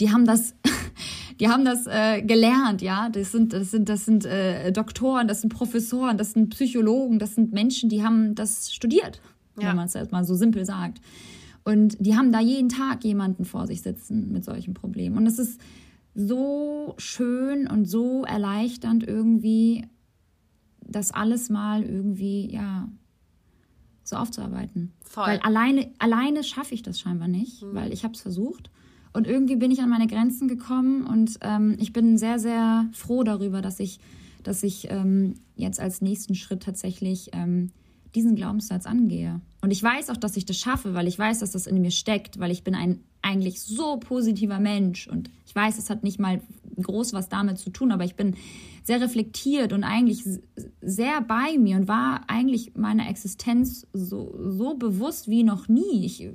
die 0.00 0.10
haben 0.10 0.24
das, 0.24 0.56
die 1.40 1.48
haben 1.48 1.64
das 1.64 1.86
äh, 1.86 2.22
gelernt, 2.22 2.82
ja. 2.82 3.08
Das 3.08 3.32
sind, 3.32 3.52
das 3.52 3.70
sind, 3.70 3.88
das 3.88 4.04
sind 4.04 4.24
äh, 4.24 4.72
Doktoren, 4.72 5.26
das 5.28 5.40
sind 5.40 5.52
Professoren, 5.52 6.16
das 6.18 6.32
sind 6.32 6.50
Psychologen, 6.50 7.18
das 7.18 7.34
sind 7.34 7.52
Menschen, 7.52 7.88
die 7.88 8.04
haben 8.04 8.34
das 8.34 8.72
studiert, 8.72 9.20
Ja. 9.58 9.68
wenn 9.68 9.76
man 9.76 9.86
es 9.86 9.94
jetzt 9.94 10.12
mal 10.12 10.24
so 10.24 10.34
simpel 10.34 10.64
sagt. 10.64 11.00
Und 11.64 11.96
die 11.98 12.14
haben 12.16 12.30
da 12.30 12.40
jeden 12.40 12.68
Tag 12.68 13.04
jemanden 13.04 13.44
vor 13.44 13.66
sich 13.66 13.82
sitzen 13.82 14.30
mit 14.32 14.44
solchen 14.44 14.74
Problemen. 14.74 15.16
Und 15.16 15.26
es 15.26 15.38
ist 15.38 15.60
so 16.14 16.94
schön 16.98 17.66
und 17.66 17.86
so 17.86 18.24
erleichternd 18.24 19.02
irgendwie, 19.06 19.86
das 20.80 21.10
alles 21.12 21.48
mal 21.48 21.82
irgendwie, 21.82 22.52
ja, 22.52 22.88
so 24.04 24.16
aufzuarbeiten. 24.16 24.92
Voll. 25.02 25.24
Weil 25.26 25.38
alleine, 25.40 25.90
alleine 25.98 26.44
schaffe 26.44 26.74
ich 26.74 26.82
das 26.82 27.00
scheinbar 27.00 27.28
nicht, 27.28 27.62
weil 27.72 27.92
ich 27.92 28.04
habe 28.04 28.12
es 28.14 28.20
versucht. 28.20 28.70
Und 29.14 29.28
irgendwie 29.28 29.56
bin 29.56 29.70
ich 29.70 29.80
an 29.80 29.88
meine 29.88 30.08
Grenzen 30.08 30.48
gekommen 30.48 31.06
und 31.06 31.38
ähm, 31.40 31.76
ich 31.78 31.92
bin 31.92 32.18
sehr, 32.18 32.40
sehr 32.40 32.88
froh 32.92 33.22
darüber, 33.22 33.62
dass 33.62 33.78
ich, 33.78 34.00
dass 34.42 34.62
ich 34.64 34.88
ähm, 34.90 35.34
jetzt 35.54 35.78
als 35.78 36.02
nächsten 36.02 36.34
Schritt 36.34 36.64
tatsächlich 36.64 37.30
ähm, 37.32 37.70
diesen 38.16 38.34
Glaubenssatz 38.34 38.86
angehe. 38.86 39.40
Und 39.62 39.70
ich 39.70 39.82
weiß 39.82 40.10
auch, 40.10 40.16
dass 40.16 40.36
ich 40.36 40.46
das 40.46 40.58
schaffe, 40.58 40.94
weil 40.94 41.06
ich 41.06 41.18
weiß, 41.18 41.38
dass 41.38 41.52
das 41.52 41.68
in 41.68 41.80
mir 41.80 41.92
steckt, 41.92 42.40
weil 42.40 42.50
ich 42.50 42.64
bin 42.64 42.74
ein 42.74 43.00
eigentlich 43.22 43.62
so 43.62 43.96
positiver 43.96 44.58
Mensch 44.60 45.08
und 45.08 45.30
ich 45.46 45.54
weiß, 45.54 45.78
es 45.78 45.88
hat 45.88 46.02
nicht 46.02 46.18
mal 46.18 46.42
groß 46.82 47.14
was 47.14 47.28
damit 47.28 47.58
zu 47.58 47.70
tun, 47.70 47.92
aber 47.92 48.04
ich 48.04 48.16
bin 48.16 48.34
sehr 48.82 49.00
reflektiert 49.00 49.72
und 49.72 49.82
eigentlich 49.82 50.24
sehr 50.82 51.20
bei 51.22 51.56
mir 51.56 51.76
und 51.76 51.88
war 51.88 52.22
eigentlich 52.28 52.74
meiner 52.74 53.08
Existenz 53.08 53.86
so, 53.92 54.34
so 54.50 54.74
bewusst 54.74 55.28
wie 55.28 55.42
noch 55.42 55.68
nie. 55.68 56.04
Ich, 56.04 56.28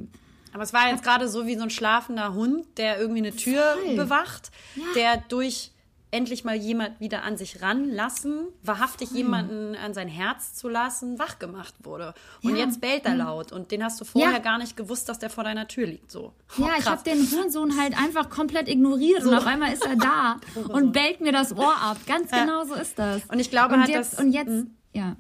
Aber 0.53 0.63
es 0.63 0.73
war 0.73 0.89
jetzt 0.89 1.03
gerade 1.03 1.27
so 1.29 1.45
wie 1.45 1.55
so 1.55 1.63
ein 1.63 1.69
schlafender 1.69 2.33
Hund, 2.33 2.65
der 2.77 2.99
irgendwie 2.99 3.19
eine 3.19 3.35
Tür 3.35 3.63
Voll. 3.83 3.95
bewacht, 3.95 4.51
Ja. 4.75 4.83
der 4.95 5.17
durch 5.29 5.71
endlich 6.11 6.43
mal 6.43 6.55
jemand 6.55 6.99
wieder 6.99 7.21
an 7.21 7.37
sich 7.37 7.61
ranlassen, 7.61 8.47
wahrhaftig 8.63 9.11
jemanden 9.11 9.75
an 9.75 9.93
sein 9.93 10.07
Herz 10.07 10.55
zu 10.55 10.67
lassen, 10.67 11.19
wach 11.19 11.37
gemacht 11.37 11.75
wurde. 11.83 12.15
Und 12.41 12.55
Ja. 12.55 12.65
jetzt 12.65 12.81
bellt 12.81 13.05
er 13.05 13.13
laut 13.13 13.51
und 13.51 13.69
den 13.69 13.83
hast 13.83 14.01
du 14.01 14.05
vorher 14.05 14.31
Ja. 14.31 14.39
gar 14.39 14.57
nicht 14.57 14.75
gewusst, 14.75 15.07
dass 15.07 15.19
der 15.19 15.29
vor 15.29 15.43
deiner 15.43 15.67
Tür 15.67 15.85
liegt. 15.85 16.09
So. 16.09 16.33
Ja, 16.57 16.65
Oh, 16.65 16.69
ich 16.79 16.83
krass. 16.83 16.85
habe 16.87 17.03
den 17.03 17.29
Hurensohn 17.31 17.79
halt 17.79 17.95
einfach 17.95 18.31
komplett 18.31 18.67
ignoriert 18.69 19.23
und 19.23 19.35
auf 19.35 19.45
einmal 19.45 19.71
ist 19.71 19.85
er 19.85 19.97
da 19.97 20.37
und 20.69 20.93
bellt 20.93 21.21
mir 21.21 21.31
das 21.31 21.55
Ohr 21.55 21.75
ab. 21.79 21.97
Ganz 22.07 22.31
genau 22.31 22.65
so 22.65 22.73
ist 22.73 22.97
das. 22.97 23.21
Und 23.25 23.37
ich 23.37 23.51
glaube 23.51 23.75
und 23.75 23.81
halt, 23.81 23.89
jetzt, 23.91 24.13
dass- 24.13 24.19
Und 24.19 24.31
jetzt, 24.31 24.65
ja. 24.93 25.15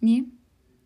Nee. 0.00 0.24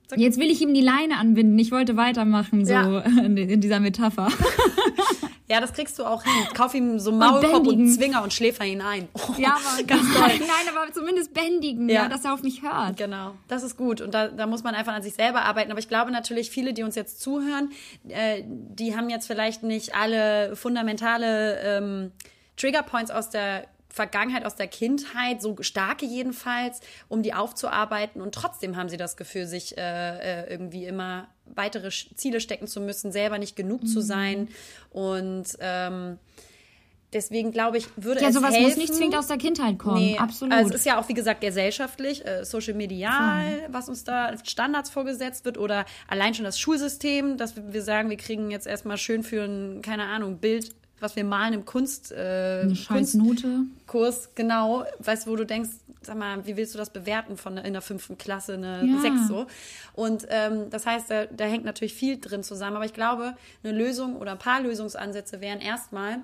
Sag- 0.09 0.19
Jetzt 0.19 0.39
will 0.41 0.51
ich 0.51 0.61
ihm 0.63 0.75
die 0.75 0.81
Leine 0.81 1.19
anbinden. 1.19 1.59
Ich 1.59 1.71
wollte 1.71 1.97
weitermachen, 1.97 2.65
so 2.65 2.73
Ja. 2.73 3.01
in, 3.25 3.61
dieser 3.61 3.79
Metapher. 3.81 4.29
Ja, 5.51 5.63
das 5.63 5.73
kriegst 5.73 5.99
du 5.99 6.05
auch 6.05 6.25
hin. 6.25 6.33
Kauf 6.53 6.75
ihm 6.75 6.99
so 6.99 7.11
Maulkorb 7.11 7.55
und, 7.55 7.63
bändigen. 7.63 7.89
Zwinger 7.91 8.23
und 8.23 8.35
schläfer 8.35 8.67
ihn 8.67 8.83
ein. 8.83 9.09
Oh, 9.15 9.33
Ja, 9.39 9.57
aber 9.57 9.83
ganz 9.83 10.03
toll. 10.15 10.29
Nein, 10.41 10.75
aber 10.77 10.93
zumindest 10.93 11.33
bändigen, 11.33 11.89
ja. 11.89 12.03
Ja. 12.03 12.09
dass 12.11 12.27
er 12.27 12.35
auf 12.35 12.43
mich 12.43 12.61
hört. 12.63 12.99
Genau, 12.99 13.33
das 13.49 13.63
ist 13.63 13.79
gut. 13.79 14.03
Und 14.03 14.13
da, 14.13 14.29
da 14.29 14.47
muss 14.47 14.63
man 14.63 14.75
einfach 14.75 14.93
an 14.93 15.03
sich 15.03 15.15
selber 15.15 15.41
arbeiten. 15.47 15.71
Aber 15.71 15.81
ich 15.81 15.89
glaube 15.89 16.11
natürlich, 16.11 16.51
viele, 16.51 16.75
die 16.75 16.83
uns 16.83 16.97
jetzt 16.97 17.23
zuhören, 17.23 17.71
äh, 18.09 18.43
die 18.45 18.95
haben 18.95 19.09
jetzt 19.09 19.27
vielleicht 19.27 19.63
nicht 19.63 19.95
alle 19.95 20.55
fundamentale 20.55 21.59
ähm, 21.65 22.13
Triggerpoints 22.59 23.11
aus 23.11 23.31
der 23.31 23.69
Vergangenheit, 23.91 24.45
aus 24.45 24.55
der 24.55 24.68
Kindheit, 24.68 25.41
so 25.41 25.57
starke 25.61 26.07
jedenfalls, 26.07 26.80
um 27.09 27.22
die 27.22 27.34
aufzuarbeiten. 27.34 28.20
Und 28.20 28.34
trotzdem 28.34 28.76
haben 28.76 28.89
sie 28.89 28.97
das 28.97 29.16
Gefühl, 29.16 29.47
sich 29.47 29.76
äh, 29.78 30.43
äh, 30.43 30.51
irgendwie 30.51 30.84
immer 30.84 31.28
weitere 31.47 31.91
Ziele 31.91 32.41
stecken 32.41 32.66
zu 32.66 32.80
müssen, 32.80 33.12
selber 33.12 33.39
nicht 33.39 33.57
genug 33.57 33.89
zu 33.89 34.01
sein. 34.01 34.49
Und 34.91 35.57
ähm, 35.61 36.18
deswegen 37.12 37.51
glaube 37.51 37.78
ich, 37.78 37.86
würde 37.97 38.20
Ja, 38.20 38.28
es 38.28 38.34
sowas 38.34 38.53
helfen, 38.53 38.68
muss 38.68 38.76
nicht 38.76 38.95
zwingend 38.95 39.16
aus 39.16 39.28
der 39.28 39.39
Kindheit 39.39 39.78
kommen. 39.78 39.97
Nee, 39.97 40.18
Absolut. 40.18 40.53
Also 40.53 40.70
es 40.70 40.80
ist 40.80 40.86
ja 40.86 41.01
auch, 41.01 41.09
wie 41.09 41.14
gesagt, 41.14 41.41
gesellschaftlich, 41.41 42.26
äh, 42.26 42.45
social 42.45 42.74
medial, 42.74 43.66
was 43.68 43.89
uns 43.89 44.05
da 44.05 44.34
Standards 44.45 44.91
vorgesetzt 44.91 45.45
wird 45.45 45.59
oder 45.59 45.86
allein 46.07 46.34
schon 46.34 46.45
das 46.45 46.59
Schulsystem, 46.61 47.36
dass 47.36 47.57
wir 47.57 47.72
wir 47.72 47.82
sagen, 47.82 48.11
wir 48.11 48.16
kriegen 48.16 48.51
jetzt 48.51 48.66
erstmal 48.66 48.99
schön 48.99 49.22
für 49.22 49.45
ein, 49.45 49.82
keine 49.82 50.05
Ahnung, 50.05 50.39
Bild 50.39 50.74
was 51.01 51.17
wir 51.17 51.25
malen 51.25 51.55
im 51.55 51.65
Kunst, 51.65 52.13
äh, 52.13 52.61
Eine 52.63 52.77
scheiß 52.77 53.15
Note. 53.15 53.43
Kunstkurs, 53.87 54.31
genau, 54.35 54.85
weißt 54.99 55.27
du, 55.27 55.31
wo 55.31 55.37
du 55.37 55.45
denkst, 55.45 55.71
sag 56.03 56.17
mal, 56.17 56.47
wie 56.47 56.57
willst 56.57 56.75
du 56.75 56.79
das 56.79 56.91
bewerten 56.91 57.37
von 57.37 57.57
in 57.59 57.73
der 57.73 57.83
fünften 57.83 58.19
Klasse 58.19 58.55
eine 58.55 58.85
Ja. 58.85 59.01
Sechs 59.01 59.29
so? 59.29 59.47
Und 59.95 60.27
ähm, 60.29 60.71
das 60.71 60.87
heißt, 60.87 61.11
da, 61.11 61.27
da 61.27 61.45
hängt 61.45 61.65
natürlich 61.65 61.95
viel 61.95 62.19
drin 62.19 62.43
zusammen. 62.43 62.77
Aber 62.77 62.85
ich 62.85 62.95
glaube, 62.95 63.35
eine 63.63 63.73
Lösung 63.73 64.17
oder 64.17 64.33
ein 64.33 64.39
paar 64.39 64.61
Lösungsansätze 64.61 65.41
wären 65.41 65.61
erstmal, 65.61 66.19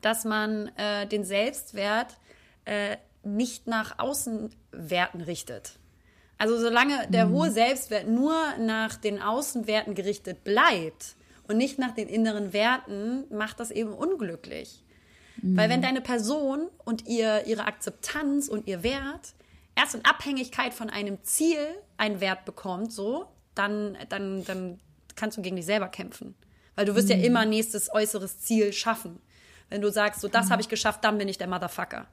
dass 0.00 0.24
man 0.24 0.70
äh, 0.76 1.06
den 1.06 1.24
Selbstwert 1.24 2.16
äh, 2.64 2.96
nicht 3.22 3.66
nach 3.66 3.98
Außenwerten 3.98 5.20
richtet. 5.20 5.78
Also 6.38 6.58
solange 6.58 7.06
der 7.08 7.30
hohe 7.30 7.50
Selbstwert 7.50 8.08
nur 8.08 8.34
nach 8.58 8.96
den 8.96 9.22
Außenwerten 9.22 9.94
gerichtet 9.94 10.44
bleibt 10.44 11.16
und 11.48 11.56
nicht 11.56 11.78
nach 11.78 11.92
den 11.92 12.08
inneren 12.08 12.52
Werten, 12.52 13.24
macht 13.30 13.60
das 13.60 13.70
eben 13.70 13.92
unglücklich. 13.92 14.82
Weil 15.42 15.68
wenn 15.68 15.82
deine 15.82 16.00
Person 16.00 16.68
und 16.84 17.06
ihr, 17.06 17.46
ihre 17.46 17.66
Akzeptanz 17.66 18.48
und 18.48 18.66
ihr 18.66 18.82
Wert 18.82 19.34
erst 19.74 19.94
in 19.94 20.04
Abhängigkeit 20.04 20.72
von 20.72 20.88
einem 20.88 21.22
Ziel 21.22 21.58
einen 21.98 22.20
Wert 22.20 22.44
bekommt, 22.46 22.92
so, 22.92 23.26
dann, 23.54 23.98
dann, 24.08 24.44
dann 24.44 24.80
kannst 25.14 25.36
du 25.36 25.42
gegen 25.42 25.56
dich 25.56 25.66
selber 25.66 25.88
kämpfen. 25.88 26.34
Weil 26.74 26.86
du 26.86 26.94
wirst 26.94 27.10
ja 27.10 27.16
immer 27.16 27.44
nächstes 27.44 27.92
äußeres 27.92 28.40
Ziel 28.40 28.72
schaffen. 28.72 29.20
Wenn 29.68 29.82
du 29.82 29.90
sagst, 29.90 30.20
so, 30.20 30.28
das 30.28 30.50
habe 30.50 30.62
ich 30.62 30.68
geschafft, 30.68 31.04
dann 31.04 31.18
bin 31.18 31.28
ich 31.28 31.38
der 31.38 31.48
Motherfucker. 31.48 32.06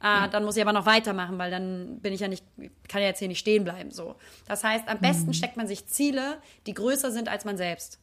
Ah, 0.00 0.26
dann 0.26 0.44
muss 0.44 0.56
ich 0.56 0.62
aber 0.62 0.72
noch 0.72 0.86
weitermachen, 0.86 1.38
weil 1.38 1.50
dann 1.50 2.00
bin 2.00 2.12
ich 2.12 2.20
ja 2.20 2.28
nicht, 2.28 2.44
kann 2.88 3.00
ja 3.00 3.08
jetzt 3.08 3.20
hier 3.20 3.28
nicht 3.28 3.38
stehen 3.38 3.62
bleiben, 3.62 3.92
so. 3.92 4.16
Das 4.48 4.64
heißt, 4.64 4.88
am 4.88 4.98
besten 4.98 5.32
steckt 5.32 5.56
man 5.56 5.68
sich 5.68 5.86
Ziele, 5.86 6.38
die 6.66 6.74
größer 6.74 7.12
sind 7.12 7.28
als 7.28 7.44
man 7.44 7.56
selbst. 7.56 8.00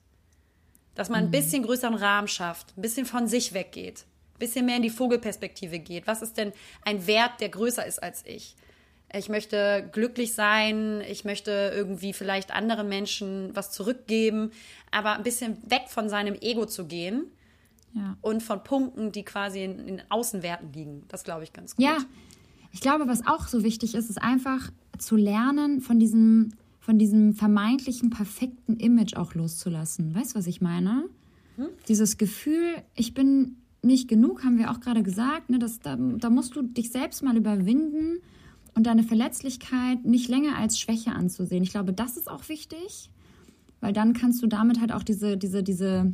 Dass 0.95 1.09
man 1.09 1.25
ein 1.25 1.31
bisschen 1.31 1.63
größeren 1.63 1.95
Rahmen 1.95 2.27
schafft, 2.27 2.73
ein 2.77 2.81
bisschen 2.81 3.05
von 3.05 3.27
sich 3.27 3.53
weggeht, 3.53 4.05
ein 4.35 4.39
bisschen 4.39 4.65
mehr 4.65 4.75
in 4.75 4.81
die 4.81 4.89
Vogelperspektive 4.89 5.79
geht. 5.79 6.07
Was 6.07 6.21
ist 6.21 6.37
denn 6.37 6.51
ein 6.83 7.07
Wert, 7.07 7.39
der 7.39 7.49
größer 7.49 7.85
ist 7.85 8.01
als 8.03 8.23
ich? 8.25 8.55
Ich 9.13 9.27
möchte 9.27 9.89
glücklich 9.91 10.33
sein, 10.35 11.01
ich 11.09 11.25
möchte 11.25 11.71
irgendwie 11.75 12.13
vielleicht 12.13 12.53
anderen 12.53 12.89
Menschen 12.89 13.55
was 13.55 13.71
zurückgeben, 13.71 14.51
aber 14.91 15.13
ein 15.13 15.23
bisschen 15.23 15.57
weg 15.69 15.83
von 15.87 16.09
seinem 16.09 16.35
Ego 16.41 16.65
zu 16.67 16.85
gehen 16.85 17.23
Ja. 17.95 18.17
und 18.21 18.43
von 18.43 18.63
Punkten, 18.63 19.11
die 19.11 19.23
quasi 19.23 19.63
in, 19.63 19.79
in 19.87 20.01
Außenwerten 20.09 20.71
liegen. 20.73 21.05
Das 21.07 21.23
glaube 21.23 21.43
ich 21.43 21.53
ganz 21.53 21.75
gut. 21.75 21.83
Ja, 21.85 21.97
ich 22.71 22.81
glaube, 22.81 23.07
was 23.07 23.25
auch 23.25 23.47
so 23.47 23.63
wichtig 23.63 23.95
ist, 23.95 24.11
ist 24.11 24.21
einfach 24.21 24.69
zu 24.99 25.15
lernen, 25.15 25.81
von 25.81 25.99
diesem, 25.99 26.53
von 26.89 26.97
diesem 26.97 27.35
vermeintlichen 27.35 28.09
perfekten 28.09 28.77
Image 28.77 29.15
auch 29.15 29.35
loszulassen. 29.35 30.15
Weißt 30.15 30.31
du, 30.33 30.39
was 30.39 30.47
ich 30.47 30.59
meine? 30.59 31.03
Dieses 31.87 32.17
Gefühl, 32.17 32.77
ich 32.95 33.13
bin 33.13 33.57
nicht 33.83 34.07
genug, 34.07 34.43
haben 34.43 34.57
wir 34.57 34.71
auch 34.71 34.79
gerade 34.79 35.03
gesagt. 35.03 35.51
Ne, 35.51 35.59
das, 35.59 35.79
da, 35.81 35.95
da 35.99 36.31
musst 36.31 36.55
du 36.55 36.63
dich 36.63 36.89
selbst 36.89 37.21
mal 37.21 37.37
überwinden 37.37 38.21
und 38.73 38.87
deine 38.87 39.03
Verletzlichkeit 39.03 40.03
nicht 40.03 40.29
länger 40.29 40.57
als 40.57 40.79
Schwäche 40.79 41.11
anzusehen. 41.11 41.61
Ich 41.61 41.69
glaube, 41.69 41.93
das 41.93 42.17
ist 42.17 42.27
auch 42.27 42.49
wichtig, 42.49 43.11
weil 43.81 43.93
dann 43.93 44.13
kannst 44.13 44.41
du 44.41 44.47
damit 44.47 44.81
halt 44.81 44.91
auch 44.91 45.03
diese, 45.03 45.37
diese, 45.37 45.61
diese 45.61 46.11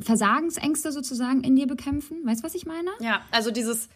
Versagensängste 0.00 0.92
sozusagen 0.92 1.44
in 1.44 1.56
dir 1.56 1.66
bekämpfen. 1.66 2.24
Weißt 2.24 2.40
du, 2.40 2.46
was 2.46 2.54
ich 2.54 2.64
meine? 2.64 2.88
Ja, 3.00 3.20
also 3.32 3.50
dieses, 3.50 3.90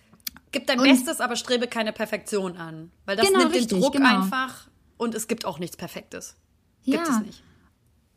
gib 0.52 0.66
dein 0.66 0.80
Und- 0.80 0.86
Bestes, 0.86 1.18
aber 1.20 1.34
strebe 1.34 1.66
keine 1.66 1.94
Perfektion 1.94 2.58
an. 2.58 2.90
Weil 3.06 3.16
das 3.16 3.26
Genau, 3.26 3.38
nimmt 3.38 3.52
richtig, 3.54 3.68
den 3.68 3.80
Druck 3.80 3.94
genau. 3.94 4.16
einfach 4.22 4.68
und 4.98 5.14
es 5.14 5.28
gibt 5.28 5.44
auch 5.44 5.58
nichts 5.58 5.76
Perfektes. 5.76 6.36
Gibt 6.84 7.06
Ja. 7.06 7.18
es 7.20 7.26
nicht. 7.26 7.42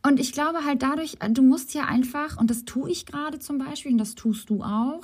Und 0.06 0.20
ich 0.20 0.32
glaube 0.32 0.64
halt 0.64 0.82
dadurch, 0.82 1.18
du 1.32 1.42
musst 1.42 1.74
ja 1.74 1.86
einfach, 1.86 2.38
und 2.38 2.50
das 2.50 2.64
tue 2.66 2.90
ich 2.90 3.06
gerade 3.06 3.40
zum 3.40 3.58
Beispiel, 3.58 3.92
und 3.92 3.98
das 3.98 4.16
tust 4.16 4.50
du 4.50 4.64
auch, 4.64 5.04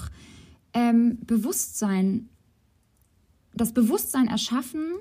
ähm, 0.73 1.19
Bewusstsein, 1.26 2.30
das 3.53 3.73
Bewusstsein 3.73 4.28
erschaffen 4.28 4.93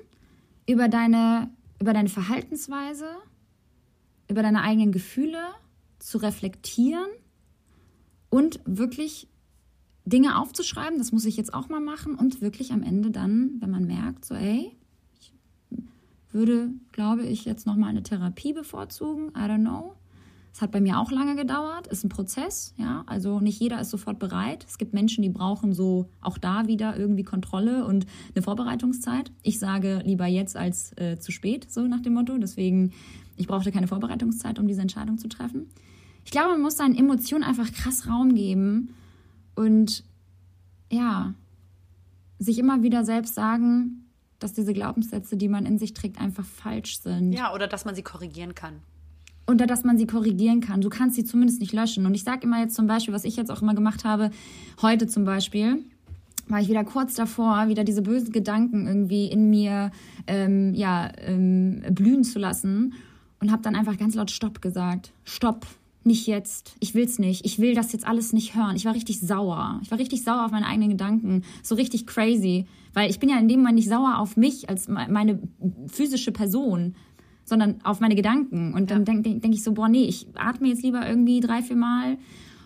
über 0.67 0.89
deine, 0.89 1.49
über 1.79 1.93
deine 1.93 2.09
Verhaltensweise, 2.09 3.07
über 4.27 4.41
deine 4.41 4.61
eigenen 4.63 4.91
Gefühle, 4.91 5.41
zu 5.99 6.17
reflektieren 6.17 7.07
und 8.29 8.59
wirklich 8.65 9.27
Dinge 10.05 10.37
aufzuschreiben, 10.39 10.97
das 10.99 11.11
muss 11.11 11.25
ich 11.25 11.37
jetzt 11.37 11.53
auch 11.53 11.69
mal 11.69 11.79
machen 11.79 12.15
und 12.15 12.41
wirklich 12.41 12.71
am 12.73 12.83
Ende 12.83 13.11
dann, 13.11 13.55
wenn 13.59 13.71
man 13.71 13.85
merkt, 13.85 14.25
so 14.25 14.35
ey, 14.35 14.75
würde, 16.35 16.69
glaube 16.91 17.23
ich, 17.23 17.45
jetzt 17.45 17.65
nochmal 17.65 17.89
eine 17.89 18.03
Therapie 18.03 18.53
bevorzugen. 18.53 19.29
I 19.29 19.49
don't 19.49 19.61
know. 19.61 19.95
Es 20.53 20.61
hat 20.61 20.71
bei 20.71 20.79
mir 20.79 20.99
auch 20.99 21.11
lange 21.11 21.35
gedauert, 21.35 21.87
ist 21.87 22.05
ein 22.05 22.09
Prozess, 22.09 22.73
ja. 22.77 23.03
Also 23.07 23.41
nicht 23.41 23.59
jeder 23.59 23.81
ist 23.81 23.89
sofort 23.89 24.19
bereit. 24.19 24.65
Es 24.69 24.77
gibt 24.77 24.93
Menschen, 24.93 25.21
die 25.21 25.29
brauchen 25.29 25.73
so 25.73 26.07
auch 26.21 26.37
da 26.37 26.67
wieder 26.67 26.97
irgendwie 26.97 27.23
Kontrolle 27.23 27.85
und 27.85 28.05
eine 28.33 28.41
Vorbereitungszeit. 28.41 29.31
Ich 29.43 29.59
sage 29.59 30.01
lieber 30.05 30.27
jetzt 30.27 30.55
als 30.55 30.93
äh, 30.97 31.17
zu 31.19 31.33
spät, 31.33 31.69
so 31.69 31.81
nach 31.87 31.99
dem 32.01 32.13
Motto. 32.13 32.37
Deswegen, 32.37 32.93
ich 33.35 33.47
brauchte 33.47 33.71
keine 33.71 33.87
Vorbereitungszeit, 33.87 34.59
um 34.59 34.67
diese 34.67 34.81
Entscheidung 34.81 35.17
zu 35.17 35.27
treffen. 35.27 35.67
Ich 36.23 36.31
glaube, 36.31 36.51
man 36.51 36.61
muss 36.61 36.77
seinen 36.77 36.95
Emotionen 36.95 37.43
einfach 37.43 37.71
krass 37.73 38.07
Raum 38.07 38.33
geben 38.33 38.93
und 39.55 40.03
ja, 40.89 41.33
sich 42.39 42.59
immer 42.59 42.81
wieder 42.81 43.03
selbst 43.03 43.35
sagen, 43.35 44.04
dass 44.39 44.53
diese 44.53 44.73
Glaubenssätze, 44.73 45.37
die 45.37 45.47
man 45.47 45.65
in 45.65 45.77
sich 45.77 45.93
trägt, 45.93 46.19
einfach 46.19 46.45
falsch 46.45 46.99
sind. 46.99 47.33
Ja, 47.33 47.53
oder 47.53 47.67
dass 47.67 47.85
man 47.85 47.95
sie 47.95 48.03
korrigieren 48.03 48.55
kann. 48.55 48.81
Oder 49.47 49.67
dass 49.67 49.83
man 49.83 49.97
sie 49.97 50.07
korrigieren 50.07 50.59
kann. 50.59 50.81
Du 50.81 50.89
kannst 50.89 51.15
sie 51.15 51.23
zumindest 51.23 51.59
nicht 51.59 51.71
löschen. 51.71 52.05
Und 52.05 52.15
ich 52.15 52.23
sage 52.23 52.41
immer 52.43 52.59
jetzt 52.59 52.75
zum 52.75 52.87
Beispiel, 52.87 53.13
was 53.13 53.25
ich 53.25 53.35
jetzt 53.35 53.51
auch 53.51 53.61
immer 53.61 53.75
gemacht 53.75 54.03
habe, 54.03 54.31
heute 54.81 55.07
zum 55.07 55.23
Beispiel, 55.23 55.83
war 56.47 56.61
ich 56.61 56.67
wieder 56.67 56.83
kurz 56.83 57.15
davor, 57.15 57.67
wieder 57.67 57.83
diese 57.83 58.01
bösen 58.01 58.31
Gedanken 58.31 58.87
irgendwie 58.87 59.27
in 59.27 59.49
mir 59.49 59.91
ähm, 60.27 60.73
ja, 60.73 61.11
ähm, 61.17 61.83
blühen 61.91 62.23
zu 62.23 62.39
lassen 62.39 62.93
und 63.39 63.51
habe 63.51 63.61
dann 63.61 63.75
einfach 63.75 63.97
ganz 63.97 64.15
laut 64.15 64.31
Stopp 64.31 64.61
gesagt. 64.61 65.11
Stopp, 65.23 65.65
nicht 66.05 66.27
jetzt. 66.27 66.75
Ich 66.79 66.93
will's 66.93 67.19
nicht. 67.19 67.45
Ich 67.45 67.59
will 67.59 67.73
das 67.75 67.91
jetzt 67.91 68.05
alles 68.07 68.33
nicht 68.33 68.55
hören. 68.55 68.75
Ich 68.75 68.85
war 68.85 68.93
richtig 68.93 69.19
sauer. 69.19 69.79
Ich 69.83 69.91
war 69.91 69.99
richtig 69.99 70.23
sauer 70.23 70.45
auf 70.45 70.51
meine 70.51 70.67
eigenen 70.67 70.89
Gedanken. 70.89 71.43
So 71.63 71.75
richtig 71.75 72.05
crazy. 72.05 72.65
Weil 72.93 73.09
ich 73.09 73.19
bin 73.19 73.29
ja 73.29 73.37
in 73.39 73.47
dem 73.47 73.59
Moment 73.59 73.75
nicht 73.75 73.89
sauer 73.89 74.19
auf 74.19 74.37
mich 74.37 74.69
als 74.69 74.87
me- 74.87 75.07
meine 75.09 75.39
physische 75.87 76.31
Person, 76.31 76.95
sondern 77.43 77.81
auf 77.83 77.99
meine 77.99 78.15
Gedanken. 78.15 78.73
Und 78.73 78.91
dann 78.91 79.05
denke 79.05 79.23
denk, 79.23 79.41
denk 79.41 79.53
ich 79.53 79.63
so, 79.63 79.73
boah, 79.73 79.89
nee, 79.89 80.05
ich 80.05 80.27
atme 80.35 80.67
jetzt 80.69 80.83
lieber 80.83 81.07
irgendwie 81.07 81.39
drei, 81.39 81.61
vier 81.61 81.75
Mal 81.75 82.17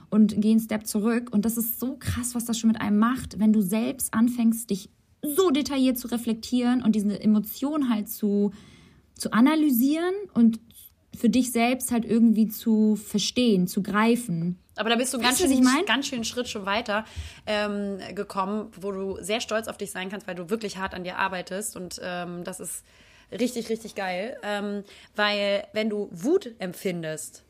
und 0.09 0.41
gehe 0.41 0.51
einen 0.51 0.59
Step 0.59 0.87
zurück. 0.87 1.29
Und 1.31 1.45
das 1.45 1.57
ist 1.57 1.79
so 1.79 1.95
krass, 1.99 2.35
was 2.35 2.45
das 2.45 2.57
schon 2.57 2.69
mit 2.69 2.81
einem 2.81 2.99
macht, 2.99 3.39
wenn 3.39 3.53
du 3.53 3.61
selbst 3.61 4.13
anfängst, 4.13 4.69
dich 4.69 4.89
so 5.21 5.49
detailliert 5.49 5.97
zu 5.97 6.07
reflektieren 6.07 6.81
und 6.81 6.95
diese 6.95 7.21
Emotion 7.21 7.89
halt 7.89 8.07
zu, 8.09 8.51
zu 9.15 9.33
analysieren 9.33 10.13
und 10.33 10.59
für 11.19 11.29
dich 11.29 11.51
selbst 11.51 11.91
halt 11.91 12.05
irgendwie 12.05 12.47
zu 12.47 12.95
verstehen, 12.95 13.67
zu 13.67 13.83
greifen. 13.83 14.57
Aber 14.77 14.89
da 14.89 14.95
bist 14.95 15.13
du 15.13 15.19
ganz 15.19 15.39
schön, 15.39 15.51
ich 15.51 15.59
mein? 15.59 15.85
ganz 15.85 16.07
schön 16.07 16.19
einen 16.19 16.23
Schritt 16.23 16.47
schon 16.47 16.65
weiter 16.65 17.03
ähm, 17.45 17.99
gekommen, 18.15 18.71
wo 18.79 18.93
du 18.93 19.17
sehr 19.21 19.41
stolz 19.41 19.67
auf 19.67 19.77
dich 19.77 19.91
sein 19.91 20.09
kannst, 20.09 20.27
weil 20.27 20.35
du 20.35 20.49
wirklich 20.49 20.77
hart 20.77 20.93
an 20.93 21.03
dir 21.03 21.17
arbeitest. 21.17 21.75
Und 21.75 21.99
ähm, 22.01 22.45
das 22.45 22.61
ist 22.61 22.85
richtig, 23.37 23.67
richtig 23.67 23.95
geil. 23.95 24.37
Ähm, 24.43 24.85
weil 25.17 25.67
wenn 25.73 25.89
du 25.89 26.07
Wut 26.11 26.55
empfindest, 26.59 27.43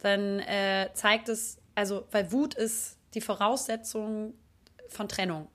dann 0.00 0.40
äh, 0.40 0.90
zeigt 0.92 1.30
es, 1.30 1.56
also, 1.74 2.04
weil 2.10 2.30
Wut 2.32 2.52
ist 2.52 2.98
die 3.14 3.22
Voraussetzung 3.22 4.34
von 4.88 5.08
Trennung. 5.08 5.48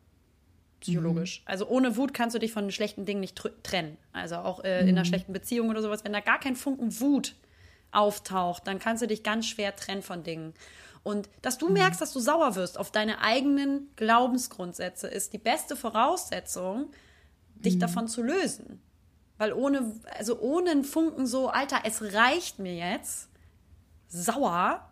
Psychologisch. 0.86 1.41
Also 1.45 1.67
ohne 1.67 1.97
Wut 1.97 2.13
kannst 2.13 2.36
du 2.36 2.39
dich 2.39 2.51
von 2.51 2.71
schlechten 2.71 3.05
Dingen 3.05 3.19
nicht 3.19 3.39
tr- 3.39 3.51
trennen. 3.63 3.97
Also 4.13 4.36
auch 4.36 4.63
äh, 4.63 4.81
in 4.81 4.89
einer 4.89 5.05
schlechten 5.05 5.33
Beziehung 5.33 5.69
oder 5.69 5.81
sowas, 5.81 6.03
wenn 6.03 6.13
da 6.13 6.19
gar 6.19 6.39
kein 6.39 6.55
Funken 6.55 6.99
Wut 6.99 7.36
auftaucht, 7.91 8.67
dann 8.67 8.79
kannst 8.79 9.01
du 9.01 9.07
dich 9.07 9.23
ganz 9.23 9.47
schwer 9.47 9.75
trennen 9.75 10.01
von 10.01 10.23
Dingen. 10.23 10.53
Und 11.03 11.29
dass 11.41 11.57
du 11.57 11.69
merkst, 11.69 12.01
dass 12.01 12.13
du 12.13 12.19
sauer 12.19 12.55
wirst 12.55 12.77
auf 12.77 12.91
deine 12.91 13.21
eigenen 13.21 13.89
Glaubensgrundsätze, 13.95 15.07
ist 15.07 15.33
die 15.33 15.38
beste 15.38 15.75
Voraussetzung, 15.75 16.91
dich 17.55 17.79
davon 17.79 18.07
zu 18.07 18.21
lösen. 18.21 18.81
Weil 19.38 19.53
ohne, 19.53 19.99
also 20.17 20.39
ohne 20.39 20.71
einen 20.71 20.83
Funken 20.83 21.27
so, 21.27 21.49
Alter, 21.49 21.79
es 21.83 22.13
reicht 22.13 22.59
mir 22.59 22.75
jetzt, 22.75 23.29
sauer, 24.07 24.89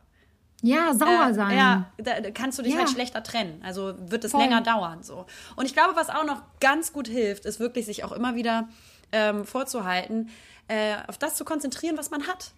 Ja, 0.65 0.93
sauer 0.93 1.27
äh, 1.29 1.33
sein. 1.33 1.57
Ja, 1.57 1.91
da 1.97 2.21
da 2.21 2.31
kannst 2.31 2.57
du 2.57 2.63
dich 2.63 2.71
Ja. 2.73 2.79
halt 2.79 2.89
schlechter 2.89 3.21
trennen. 3.21 3.61
Also 3.63 3.93
wird 3.99 4.23
es 4.23 4.31
Voll. 4.31 4.41
länger 4.41 4.61
dauern 4.61 5.03
so. 5.03 5.25
Und 5.57 5.65
ich 5.65 5.73
glaube, 5.73 5.95
was 5.95 6.09
auch 6.09 6.23
noch 6.25 6.41
ganz 6.61 6.93
gut 6.93 7.07
hilft, 7.07 7.45
ist 7.45 7.59
wirklich 7.59 7.85
sich 7.85 8.03
auch 8.05 8.13
immer 8.13 8.35
wieder 8.35 8.69
ähm, 9.11 9.45
vorzuhalten, 9.45 10.29
äh, 10.69 10.95
auf 11.07 11.17
das 11.17 11.35
zu 11.35 11.43
konzentrieren, 11.45 11.97
was 11.97 12.09
man 12.11 12.27
hat. 12.27 12.51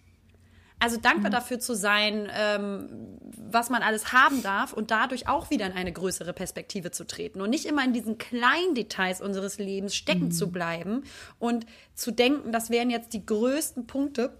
Also 0.78 0.98
dankbar 0.98 1.30
dafür 1.30 1.58
zu 1.58 1.74
sein, 1.74 2.28
ähm, 2.32 3.18
was 3.50 3.70
man 3.70 3.82
alles 3.82 4.12
haben 4.12 4.42
darf 4.42 4.72
und 4.74 4.90
dadurch 4.90 5.26
auch 5.26 5.48
wieder 5.48 5.64
in 5.66 5.72
eine 5.72 5.90
größere 5.90 6.34
Perspektive 6.34 6.90
zu 6.90 7.06
treten 7.06 7.40
und 7.40 7.48
nicht 7.48 7.64
immer 7.64 7.82
in 7.82 7.94
diesen 7.94 8.18
kleinen 8.18 8.74
Details 8.74 9.22
unseres 9.22 9.58
Lebens 9.58 9.96
stecken 9.96 10.30
zu 10.30 10.50
bleiben 10.52 11.02
und 11.38 11.64
zu 11.94 12.10
denken, 12.10 12.52
das 12.52 12.68
wären 12.68 12.90
jetzt 12.90 13.14
die 13.14 13.24
größten 13.24 13.86
Punkte, 13.86 14.36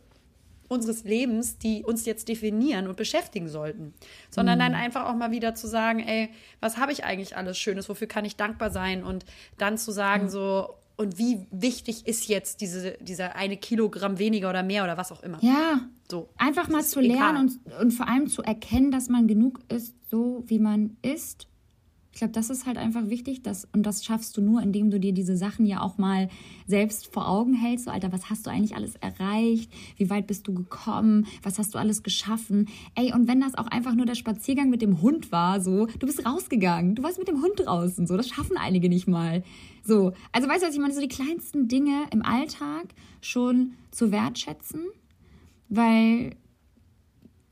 unseres 0.68 1.04
Lebens, 1.04 1.58
die 1.58 1.84
uns 1.84 2.04
jetzt 2.06 2.28
definieren 2.28 2.86
und 2.86 2.96
beschäftigen 2.96 3.48
sollten, 3.48 3.94
sondern 4.30 4.58
mhm. 4.58 4.62
dann 4.62 4.74
einfach 4.74 5.06
auch 5.06 5.14
mal 5.14 5.30
wieder 5.30 5.54
zu 5.54 5.66
sagen, 5.66 6.00
ey, 6.00 6.30
was 6.60 6.76
habe 6.76 6.92
ich 6.92 7.04
eigentlich 7.04 7.36
alles 7.36 7.58
Schönes, 7.58 7.88
wofür 7.88 8.06
kann 8.06 8.24
ich 8.24 8.36
dankbar 8.36 8.70
sein 8.70 9.04
und 9.04 9.24
dann 9.58 9.78
zu 9.78 9.92
sagen 9.92 10.24
mhm. 10.24 10.28
so, 10.28 10.74
und 10.96 11.18
wie 11.18 11.46
wichtig 11.50 12.06
ist 12.06 12.26
jetzt 12.28 12.62
diese, 12.62 12.92
dieser 13.00 13.36
eine 13.36 13.58
Kilogramm 13.58 14.18
weniger 14.18 14.48
oder 14.48 14.62
mehr 14.62 14.82
oder 14.82 14.96
was 14.96 15.12
auch 15.12 15.22
immer. 15.22 15.38
Ja. 15.42 15.80
So. 16.10 16.30
Einfach 16.38 16.68
mal 16.68 16.82
zu 16.82 17.00
lernen 17.00 17.58
und, 17.64 17.80
und 17.80 17.90
vor 17.90 18.08
allem 18.08 18.28
zu 18.28 18.42
erkennen, 18.42 18.90
dass 18.90 19.08
man 19.08 19.26
genug 19.26 19.60
ist, 19.68 19.94
so 20.10 20.44
wie 20.46 20.58
man 20.58 20.96
ist 21.02 21.48
ich 22.16 22.20
glaube, 22.20 22.32
das 22.32 22.48
ist 22.48 22.64
halt 22.64 22.78
einfach 22.78 23.10
wichtig, 23.10 23.42
dass, 23.42 23.68
und 23.74 23.82
das 23.82 24.02
schaffst 24.02 24.38
du 24.38 24.40
nur, 24.40 24.62
indem 24.62 24.90
du 24.90 24.98
dir 24.98 25.12
diese 25.12 25.36
Sachen 25.36 25.66
ja 25.66 25.82
auch 25.82 25.98
mal 25.98 26.30
selbst 26.66 27.12
vor 27.12 27.28
Augen 27.28 27.52
hältst. 27.52 27.84
So, 27.84 27.90
Alter, 27.90 28.10
was 28.10 28.30
hast 28.30 28.46
du 28.46 28.50
eigentlich 28.50 28.74
alles 28.74 28.96
erreicht? 28.96 29.70
Wie 29.98 30.08
weit 30.08 30.26
bist 30.26 30.48
du 30.48 30.54
gekommen? 30.54 31.26
Was 31.42 31.58
hast 31.58 31.74
du 31.74 31.78
alles 31.78 32.02
geschaffen? 32.02 32.70
Ey, 32.94 33.12
und 33.12 33.28
wenn 33.28 33.42
das 33.42 33.54
auch 33.54 33.66
einfach 33.66 33.94
nur 33.94 34.06
der 34.06 34.14
Spaziergang 34.14 34.70
mit 34.70 34.80
dem 34.80 35.02
Hund 35.02 35.30
war, 35.30 35.60
so, 35.60 35.88
du 35.98 36.06
bist 36.06 36.24
rausgegangen, 36.24 36.94
du 36.94 37.02
warst 37.02 37.18
mit 37.18 37.28
dem 37.28 37.42
Hund 37.42 37.52
draußen, 37.62 38.06
so, 38.06 38.16
das 38.16 38.30
schaffen 38.30 38.56
einige 38.56 38.88
nicht 38.88 39.06
mal. 39.06 39.44
So, 39.84 40.14
also 40.32 40.48
weißt 40.48 40.62
du, 40.62 40.68
was 40.68 40.74
ich 40.74 40.80
meine? 40.80 40.94
So 40.94 41.02
die 41.02 41.08
kleinsten 41.08 41.68
Dinge 41.68 42.06
im 42.12 42.22
Alltag 42.22 42.94
schon 43.20 43.74
zu 43.90 44.10
wertschätzen, 44.10 44.86
weil 45.68 46.34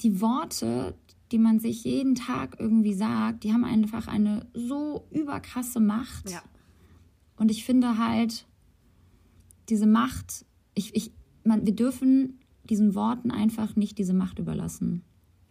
die 0.01 0.23
Worte, 0.23 0.95
die 1.35 1.39
man 1.41 1.59
sich 1.59 1.83
jeden 1.83 2.15
Tag 2.15 2.61
irgendwie 2.61 2.95
sagt, 2.95 3.43
die 3.43 3.53
haben 3.53 3.65
einfach 3.65 4.07
eine 4.07 4.47
so 4.55 5.09
überkrasse 5.11 5.81
Macht. 5.81 6.31
Ja. 6.31 6.41
Und 7.35 7.51
ich 7.51 7.65
finde 7.65 7.99
halt, 7.99 8.47
diese 9.69 9.87
Macht, 9.87 10.45
ich, 10.75 10.95
ich, 10.95 11.11
man, 11.43 11.67
wir 11.67 11.75
dürfen 11.75 12.39
diesen 12.63 12.95
Worten 12.95 13.33
einfach 13.33 13.75
nicht 13.75 13.99
diese 13.99 14.15
Macht 14.15 14.39
überlassen 14.39 15.03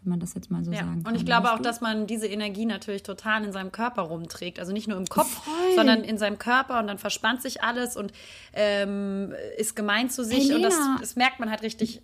wenn 0.05 0.09
man 0.09 0.19
das 0.19 0.33
jetzt 0.33 0.51
mal 0.51 0.65
so 0.65 0.71
ja. 0.73 0.79
sagen 0.79 1.01
kann. 1.01 1.13
Und 1.13 1.17
ich 1.17 1.25
glaube 1.25 1.53
auch, 1.53 1.59
dass 1.59 1.79
man 1.79 2.07
diese 2.07 2.27
Energie 2.27 2.65
natürlich 2.65 3.03
total 3.03 3.45
in 3.45 3.53
seinem 3.53 3.71
Körper 3.71 4.01
rumträgt. 4.01 4.59
Also 4.59 4.73
nicht 4.73 4.89
nur 4.89 4.97
im 4.97 5.05
Kopf, 5.05 5.43
Voll. 5.45 5.75
sondern 5.77 6.03
in 6.03 6.17
seinem 6.17 6.37
Körper 6.37 6.79
und 6.81 6.87
dann 6.87 6.97
verspannt 6.97 7.41
sich 7.41 7.63
alles 7.63 7.95
und 7.95 8.11
ähm, 8.51 9.33
ist 9.57 9.77
gemein 9.77 10.09
zu 10.09 10.25
sich. 10.25 10.49
Helena. 10.49 10.55
Und 10.55 10.63
das, 10.63 10.99
das 10.99 11.15
merkt 11.15 11.39
man 11.39 11.49
halt 11.49 11.61
richtig 11.61 12.01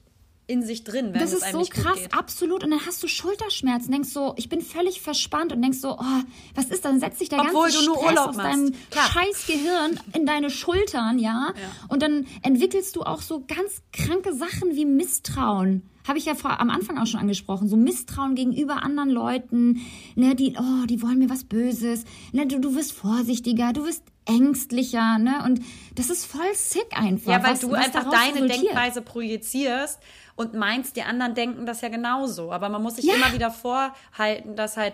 in 0.50 0.64
sich 0.64 0.84
drin, 0.84 1.14
wenn 1.14 1.20
das 1.20 1.32
ist 1.32 1.52
so 1.52 1.62
krass, 1.70 2.00
absolut. 2.12 2.64
Und 2.64 2.72
dann 2.72 2.86
hast 2.86 3.04
du 3.04 3.08
Schulterschmerzen, 3.08 3.92
denkst 3.92 4.10
so, 4.10 4.34
ich 4.36 4.50
bin 4.50 4.62
völlig 4.62 5.00
verspannt 5.00 5.54
und 5.54 5.62
denkst 5.62 5.78
so, 5.78 5.92
oh, 5.92 6.22
was 6.56 6.66
ist 6.66 6.72
das? 6.72 6.82
Dann 6.82 7.00
setzt 7.00 7.20
sich 7.20 7.30
der 7.30 7.40
Obwohl 7.40 7.70
ganze 7.70 7.84
Stress 7.84 8.18
aus 8.18 8.36
deinem 8.36 8.74
Klar. 8.90 9.06
scheiß 9.12 9.46
Gehirn 9.46 10.00
in 10.14 10.26
deine 10.26 10.50
Schultern, 10.50 11.20
ja? 11.20 11.54
ja? 11.56 11.72
Und 11.88 12.02
dann 12.02 12.26
entwickelst 12.42 12.96
du 12.96 13.04
auch 13.04 13.22
so 13.22 13.46
ganz 13.48 13.84
kranke 13.94 14.34
Sachen 14.34 14.76
wie 14.76 14.86
Misstrauen. 14.86 15.84
Habe 16.08 16.18
ich 16.18 16.26
ja 16.26 16.34
vor, 16.34 16.60
am 16.60 16.72
Anfang 16.72 16.98
auch 16.98 17.06
schon 17.06 17.20
angesprochen. 17.20 17.68
So 17.68 17.76
Misstrauen 17.76 18.34
gegenüber 18.34 18.82
anderen 18.82 19.12
Leuten, 19.12 19.82
ne, 20.16 20.34
die, 20.34 20.56
oh, 20.58 20.88
die 20.88 21.04
wollen 21.04 21.20
mir 21.20 21.30
was 21.30 21.44
Böses. 21.44 22.06
Ne, 22.32 22.48
du, 22.48 22.60
du 22.60 22.74
wirst 22.74 22.94
vorsichtiger, 22.94 23.74
du 23.74 23.86
wirst 23.86 24.04
ängstlicher, 24.26 25.18
ne? 25.18 25.44
Und 25.46 25.62
das 25.96 26.10
ist 26.10 26.26
voll 26.26 26.54
sick 26.54 26.88
einfach. 26.94 27.32
Ja, 27.32 27.44
weil 27.44 27.54
was, 27.54 27.60
du 27.60 27.72
was 27.72 27.86
einfach 27.86 28.10
deine 28.10 28.36
resultiert. 28.36 28.64
Denkweise 28.64 29.02
projizierst 29.02 30.00
und 30.40 30.54
meinst, 30.54 30.96
die 30.96 31.04
anderen 31.04 31.36
denken 31.36 31.66
das 31.66 31.82
ja 31.82 31.90
genauso. 31.90 32.54
Aber 32.54 32.70
man 32.70 32.82
muss 32.82 32.96
sich 32.96 33.04
ja. 33.04 33.16
immer 33.16 33.34
wieder 33.34 33.52
vorhalten, 33.52 34.56
dass 34.56 34.78
halt, 34.78 34.94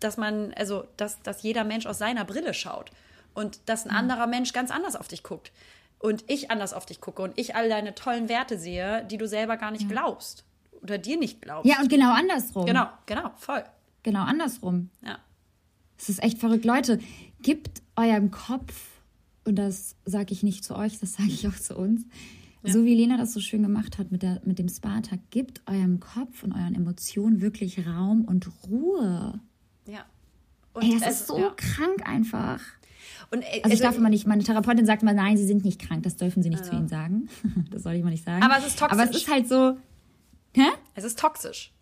dass 0.00 0.16
man, 0.16 0.52
also, 0.54 0.84
dass, 0.96 1.22
dass 1.22 1.44
jeder 1.44 1.62
Mensch 1.62 1.86
aus 1.86 1.98
seiner 1.98 2.24
Brille 2.24 2.52
schaut 2.54 2.90
und 3.34 3.60
dass 3.66 3.86
ein 3.86 3.92
mhm. 3.92 3.98
anderer 3.98 4.26
Mensch 4.26 4.52
ganz 4.52 4.72
anders 4.72 4.96
auf 4.96 5.06
dich 5.06 5.22
guckt 5.22 5.52
und 6.00 6.24
ich 6.26 6.50
anders 6.50 6.72
auf 6.72 6.86
dich 6.86 7.00
gucke 7.00 7.22
und 7.22 7.38
ich 7.38 7.54
all 7.54 7.68
deine 7.68 7.94
tollen 7.94 8.28
Werte 8.28 8.58
sehe, 8.58 9.06
die 9.08 9.16
du 9.16 9.28
selber 9.28 9.58
gar 9.58 9.70
nicht 9.70 9.82
ja. 9.82 9.90
glaubst 9.90 10.44
oder 10.82 10.98
dir 10.98 11.18
nicht 11.18 11.40
glaubst. 11.40 11.70
Ja, 11.70 11.78
und 11.80 11.88
genau 11.88 12.12
andersrum. 12.12 12.66
Genau, 12.66 12.88
genau, 13.06 13.30
voll. 13.36 13.62
Genau 14.02 14.24
andersrum. 14.24 14.90
Ja. 15.06 15.18
Es 15.96 16.08
ist 16.08 16.20
echt 16.20 16.38
verrückt. 16.38 16.64
Leute, 16.64 16.98
gebt 17.42 17.80
eurem 17.94 18.32
Kopf, 18.32 18.74
und 19.44 19.54
das 19.54 19.94
sage 20.04 20.32
ich 20.32 20.42
nicht 20.42 20.64
zu 20.64 20.74
euch, 20.74 20.98
das 20.98 21.12
sage 21.12 21.28
ich 21.28 21.46
auch 21.46 21.54
zu 21.54 21.76
uns, 21.76 22.06
ja. 22.62 22.72
So 22.72 22.84
wie 22.84 22.94
Lena 22.94 23.16
das 23.16 23.32
so 23.32 23.40
schön 23.40 23.62
gemacht 23.62 23.98
hat 23.98 24.10
mit, 24.10 24.22
der, 24.22 24.40
mit 24.44 24.58
dem 24.58 24.68
Spa-Tag, 24.68 25.20
gibt 25.30 25.62
eurem 25.66 26.00
Kopf 26.00 26.42
und 26.42 26.52
euren 26.52 26.74
Emotionen 26.74 27.40
wirklich 27.40 27.86
Raum 27.86 28.24
und 28.24 28.48
Ruhe. 28.68 29.40
Ja. 29.86 30.04
Und 30.72 30.82
Ey, 30.82 30.94
das 30.94 31.02
also, 31.02 31.10
ist 31.10 31.26
so 31.26 31.38
ja. 31.38 31.52
krank 31.56 32.08
einfach. 32.08 32.60
Und, 33.30 33.42
äh, 33.42 33.62
also 33.62 33.74
ich 33.74 33.80
darf 33.80 33.96
immer 33.96 34.08
nicht, 34.08 34.26
meine 34.26 34.42
Therapeutin 34.42 34.86
sagt 34.86 35.02
mal, 35.02 35.14
nein, 35.14 35.36
sie 35.36 35.46
sind 35.46 35.64
nicht 35.64 35.80
krank, 35.80 36.02
das 36.02 36.16
dürfen 36.16 36.42
sie 36.42 36.48
nicht 36.48 36.64
ja. 36.64 36.70
zu 36.70 36.76
ihnen 36.76 36.88
sagen. 36.88 37.28
das 37.70 37.82
soll 37.82 37.94
ich 37.94 38.02
mal 38.02 38.10
nicht 38.10 38.24
sagen. 38.24 38.42
Aber 38.42 38.58
es 38.58 38.66
ist 38.66 38.78
toxisch. 38.78 38.98
Aber 38.98 39.10
es 39.10 39.16
ist 39.16 39.30
halt 39.30 39.48
so. 39.48 39.76
Hä? 40.54 40.68
Es 40.94 41.04
ist 41.04 41.18
toxisch. 41.18 41.72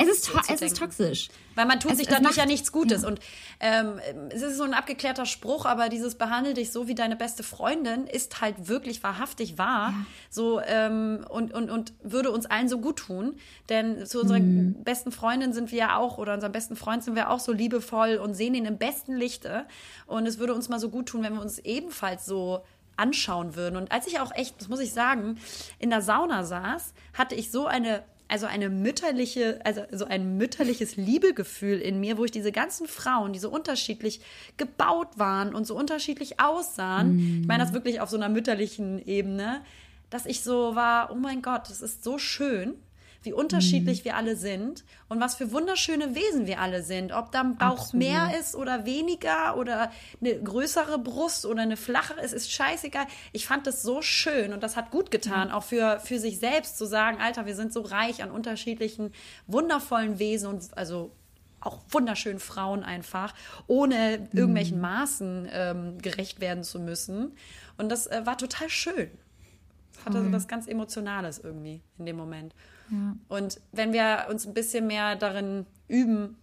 Es 0.00 0.08
ist, 0.08 0.26
to 0.26 0.38
es 0.48 0.62
ist 0.62 0.76
toxisch. 0.76 1.28
Weil 1.56 1.66
man 1.66 1.80
tut 1.80 1.92
es, 1.92 1.98
sich 1.98 2.06
dadurch 2.06 2.36
ja 2.36 2.46
nichts 2.46 2.70
Gutes. 2.70 3.02
Ja. 3.02 3.08
Und 3.08 3.20
ähm, 3.58 4.00
es 4.30 4.42
ist 4.42 4.56
so 4.56 4.62
ein 4.62 4.72
abgeklärter 4.72 5.26
Spruch, 5.26 5.66
aber 5.66 5.88
dieses 5.88 6.14
behandle 6.14 6.54
dich 6.54 6.70
so 6.70 6.86
wie 6.86 6.94
deine 6.94 7.16
beste 7.16 7.42
Freundin 7.42 8.06
ist 8.06 8.40
halt 8.40 8.68
wirklich 8.68 9.02
wahrhaftig 9.02 9.58
wahr. 9.58 9.90
Ja. 9.90 10.06
So, 10.30 10.60
ähm, 10.60 11.26
und, 11.28 11.52
und, 11.52 11.68
und 11.70 11.92
würde 12.02 12.30
uns 12.30 12.46
allen 12.46 12.68
so 12.68 12.78
gut 12.78 12.96
tun. 12.96 13.34
Denn 13.68 14.06
zu 14.06 14.20
unserer 14.20 14.38
mhm. 14.38 14.84
besten 14.84 15.10
Freundin 15.10 15.52
sind 15.52 15.72
wir 15.72 15.78
ja 15.78 15.96
auch, 15.96 16.18
oder 16.18 16.34
unserem 16.34 16.52
besten 16.52 16.76
Freund 16.76 17.02
sind 17.02 17.16
wir 17.16 17.30
auch 17.30 17.40
so 17.40 17.52
liebevoll 17.52 18.16
und 18.16 18.34
sehen 18.34 18.54
ihn 18.54 18.66
im 18.66 18.78
besten 18.78 19.16
Lichte. 19.16 19.66
Und 20.06 20.26
es 20.26 20.38
würde 20.38 20.54
uns 20.54 20.68
mal 20.68 20.78
so 20.78 20.90
gut 20.90 21.06
tun, 21.06 21.24
wenn 21.24 21.34
wir 21.34 21.42
uns 21.42 21.58
ebenfalls 21.58 22.24
so 22.24 22.64
anschauen 22.96 23.56
würden. 23.56 23.76
Und 23.76 23.90
als 23.90 24.06
ich 24.06 24.20
auch 24.20 24.32
echt, 24.34 24.60
das 24.60 24.68
muss 24.68 24.80
ich 24.80 24.92
sagen, 24.92 25.38
in 25.78 25.90
der 25.90 26.02
Sauna 26.02 26.44
saß, 26.44 26.94
hatte 27.14 27.34
ich 27.34 27.50
so 27.50 27.66
eine 27.66 28.02
also 28.28 28.46
eine 28.46 28.68
mütterliche, 28.68 29.60
also 29.64 29.82
so 29.90 30.04
ein 30.04 30.36
mütterliches 30.36 30.96
Liebegefühl 30.96 31.78
in 31.78 31.98
mir, 31.98 32.18
wo 32.18 32.24
ich 32.24 32.30
diese 32.30 32.52
ganzen 32.52 32.86
Frauen, 32.86 33.32
die 33.32 33.38
so 33.38 33.50
unterschiedlich 33.50 34.20
gebaut 34.56 35.08
waren 35.16 35.54
und 35.54 35.66
so 35.66 35.74
unterschiedlich 35.74 36.38
aussahen, 36.38 37.16
mm. 37.16 37.40
ich 37.40 37.46
meine 37.46 37.64
das 37.64 37.72
wirklich 37.72 38.00
auf 38.00 38.10
so 38.10 38.16
einer 38.16 38.28
mütterlichen 38.28 39.04
Ebene, 39.06 39.62
dass 40.10 40.26
ich 40.26 40.42
so 40.42 40.74
war, 40.74 41.10
oh 41.10 41.16
mein 41.16 41.42
Gott, 41.42 41.70
das 41.70 41.80
ist 41.80 42.04
so 42.04 42.18
schön 42.18 42.74
wie 43.28 43.32
unterschiedlich 43.34 44.00
mhm. 44.00 44.04
wir 44.06 44.16
alle 44.16 44.36
sind 44.36 44.84
und 45.10 45.20
was 45.20 45.34
für 45.34 45.52
wunderschöne 45.52 46.14
Wesen 46.14 46.46
wir 46.46 46.60
alle 46.60 46.82
sind. 46.82 47.12
Ob 47.12 47.30
da 47.30 47.40
ein 47.40 47.56
Bauch 47.56 47.80
Absolut. 47.80 48.06
mehr 48.06 48.38
ist 48.40 48.54
oder 48.54 48.86
weniger 48.86 49.58
oder 49.58 49.90
eine 50.20 50.42
größere 50.42 50.98
Brust 50.98 51.44
oder 51.44 51.60
eine 51.60 51.76
flachere, 51.76 52.22
es 52.22 52.32
ist 52.32 52.50
scheißegal. 52.50 53.04
Ich 53.32 53.46
fand 53.46 53.66
das 53.66 53.82
so 53.82 54.00
schön 54.00 54.54
und 54.54 54.62
das 54.62 54.76
hat 54.76 54.90
gut 54.90 55.10
getan, 55.10 55.48
mhm. 55.48 55.54
auch 55.54 55.62
für, 55.62 56.00
für 56.00 56.18
sich 56.18 56.38
selbst 56.38 56.78
zu 56.78 56.86
sagen, 56.86 57.18
Alter, 57.20 57.44
wir 57.44 57.54
sind 57.54 57.70
so 57.70 57.82
reich 57.82 58.22
an 58.22 58.30
unterschiedlichen, 58.30 59.12
wundervollen 59.46 60.18
Wesen 60.18 60.48
und 60.48 60.78
also 60.78 61.12
auch 61.60 61.80
wunderschönen 61.90 62.40
Frauen 62.40 62.82
einfach, 62.82 63.34
ohne 63.66 64.28
irgendwelchen 64.32 64.76
mhm. 64.76 64.82
Maßen 64.82 65.48
ähm, 65.52 65.98
gerecht 65.98 66.40
werden 66.40 66.64
zu 66.64 66.80
müssen. 66.80 67.32
Und 67.76 67.90
das 67.90 68.06
äh, 68.06 68.22
war 68.24 68.38
total 68.38 68.70
schön. 68.70 69.10
Hatte 70.06 70.24
so 70.24 70.32
was 70.32 70.48
ganz 70.48 70.66
Emotionales 70.66 71.38
irgendwie 71.40 71.82
in 71.98 72.06
dem 72.06 72.16
Moment. 72.16 72.54
Und 73.28 73.60
wenn 73.72 73.92
wir 73.92 74.26
uns 74.30 74.46
ein 74.46 74.54
bisschen 74.54 74.86
mehr 74.86 75.16
darin 75.16 75.66
üben, 75.88 76.36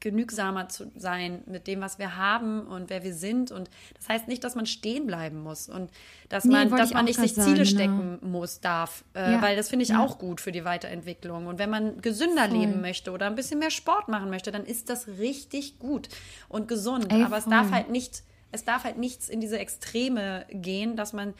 genügsamer 0.00 0.68
zu 0.68 0.90
sein 0.96 1.42
mit 1.46 1.66
dem, 1.66 1.80
was 1.80 1.98
wir 1.98 2.16
haben 2.16 2.66
und 2.66 2.90
wer 2.90 3.04
wir 3.04 3.14
sind. 3.14 3.52
Und 3.52 3.70
das 3.94 4.08
heißt 4.08 4.28
nicht, 4.28 4.42
dass 4.42 4.54
man 4.54 4.66
stehen 4.66 5.06
bleiben 5.06 5.42
muss 5.42 5.68
und 5.68 5.90
dass 6.30 6.44
nee, 6.44 6.52
man, 6.52 6.70
dass 6.70 6.92
man 6.92 7.04
nicht 7.04 7.20
sich 7.20 7.34
Ziele 7.34 7.64
sagen, 7.64 7.66
stecken 7.66 8.18
genau. 8.20 8.38
muss, 8.38 8.60
darf. 8.60 9.04
Äh, 9.14 9.32
ja. 9.32 9.42
Weil 9.42 9.56
das 9.56 9.68
finde 9.68 9.82
ich 9.84 9.90
ja. 9.90 10.02
auch 10.02 10.18
gut 10.18 10.40
für 10.40 10.52
die 10.52 10.64
Weiterentwicklung. 10.64 11.46
Und 11.46 11.58
wenn 11.58 11.70
man 11.70 12.00
gesünder 12.00 12.48
voll. 12.48 12.58
leben 12.58 12.80
möchte 12.80 13.12
oder 13.12 13.26
ein 13.26 13.34
bisschen 13.34 13.58
mehr 13.58 13.70
Sport 13.70 14.08
machen 14.08 14.30
möchte, 14.30 14.50
dann 14.50 14.64
ist 14.64 14.88
das 14.88 15.06
richtig 15.06 15.78
gut 15.78 16.08
und 16.48 16.66
gesund. 16.66 17.12
Ey, 17.12 17.22
Aber 17.22 17.36
es 17.36 17.44
darf 17.44 17.70
halt 17.70 17.90
nicht, 17.90 18.22
es 18.52 18.64
darf 18.64 18.84
halt 18.84 18.96
nichts 18.96 19.28
in 19.28 19.40
diese 19.40 19.58
Extreme 19.58 20.46
gehen, 20.50 20.96
dass 20.96 21.12
man 21.12 21.34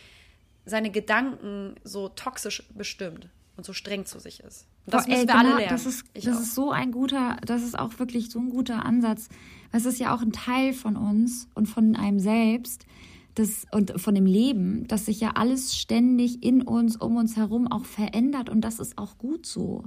seine 0.67 0.91
Gedanken 0.91 1.77
so 1.83 2.11
toxisch 2.11 2.63
bestimmt 2.75 3.31
und 3.61 3.67
so 3.67 3.75
streng 3.75 4.07
zu 4.07 4.19
sich 4.19 4.41
ist. 4.41 4.67
Und 4.87 4.95
das 4.95 5.05
Boah, 5.05 5.11
müssen 5.11 5.21
ey, 5.21 5.29
wir 5.29 5.35
genau, 5.35 5.39
alle 5.39 5.59
lernen. 5.61 5.69
Das 5.69 5.85
ist, 5.85 6.05
das 6.15 6.41
ist 6.41 6.55
so 6.55 6.71
ein 6.71 6.93
guter, 6.93 7.37
das 7.45 7.63
ist 7.63 7.79
auch 7.79 7.99
wirklich 7.99 8.31
so 8.31 8.39
ein 8.39 8.49
guter 8.49 8.87
Ansatz. 8.87 9.29
Es 9.71 9.85
ist 9.85 10.01
ja 10.01 10.15
auch 10.15 10.23
ein 10.23 10.33
Teil 10.33 10.73
von 10.73 10.97
uns 10.97 11.47
und 11.55 11.67
von 11.67 11.95
einem 11.95 12.19
selbst 12.19 12.87
das, 13.35 13.67
und 13.71 14.01
von 14.01 14.15
dem 14.15 14.25
Leben, 14.25 14.89
dass 14.89 15.05
sich 15.05 15.21
ja 15.21 15.33
alles 15.35 15.77
ständig 15.77 16.43
in 16.43 16.63
uns, 16.63 16.97
um 16.97 17.17
uns 17.17 17.37
herum 17.37 17.71
auch 17.71 17.85
verändert 17.85 18.49
und 18.49 18.63
das 18.63 18.81
ist 18.81 18.97
auch 18.97 19.19
gut 19.19 19.45
so. 19.45 19.85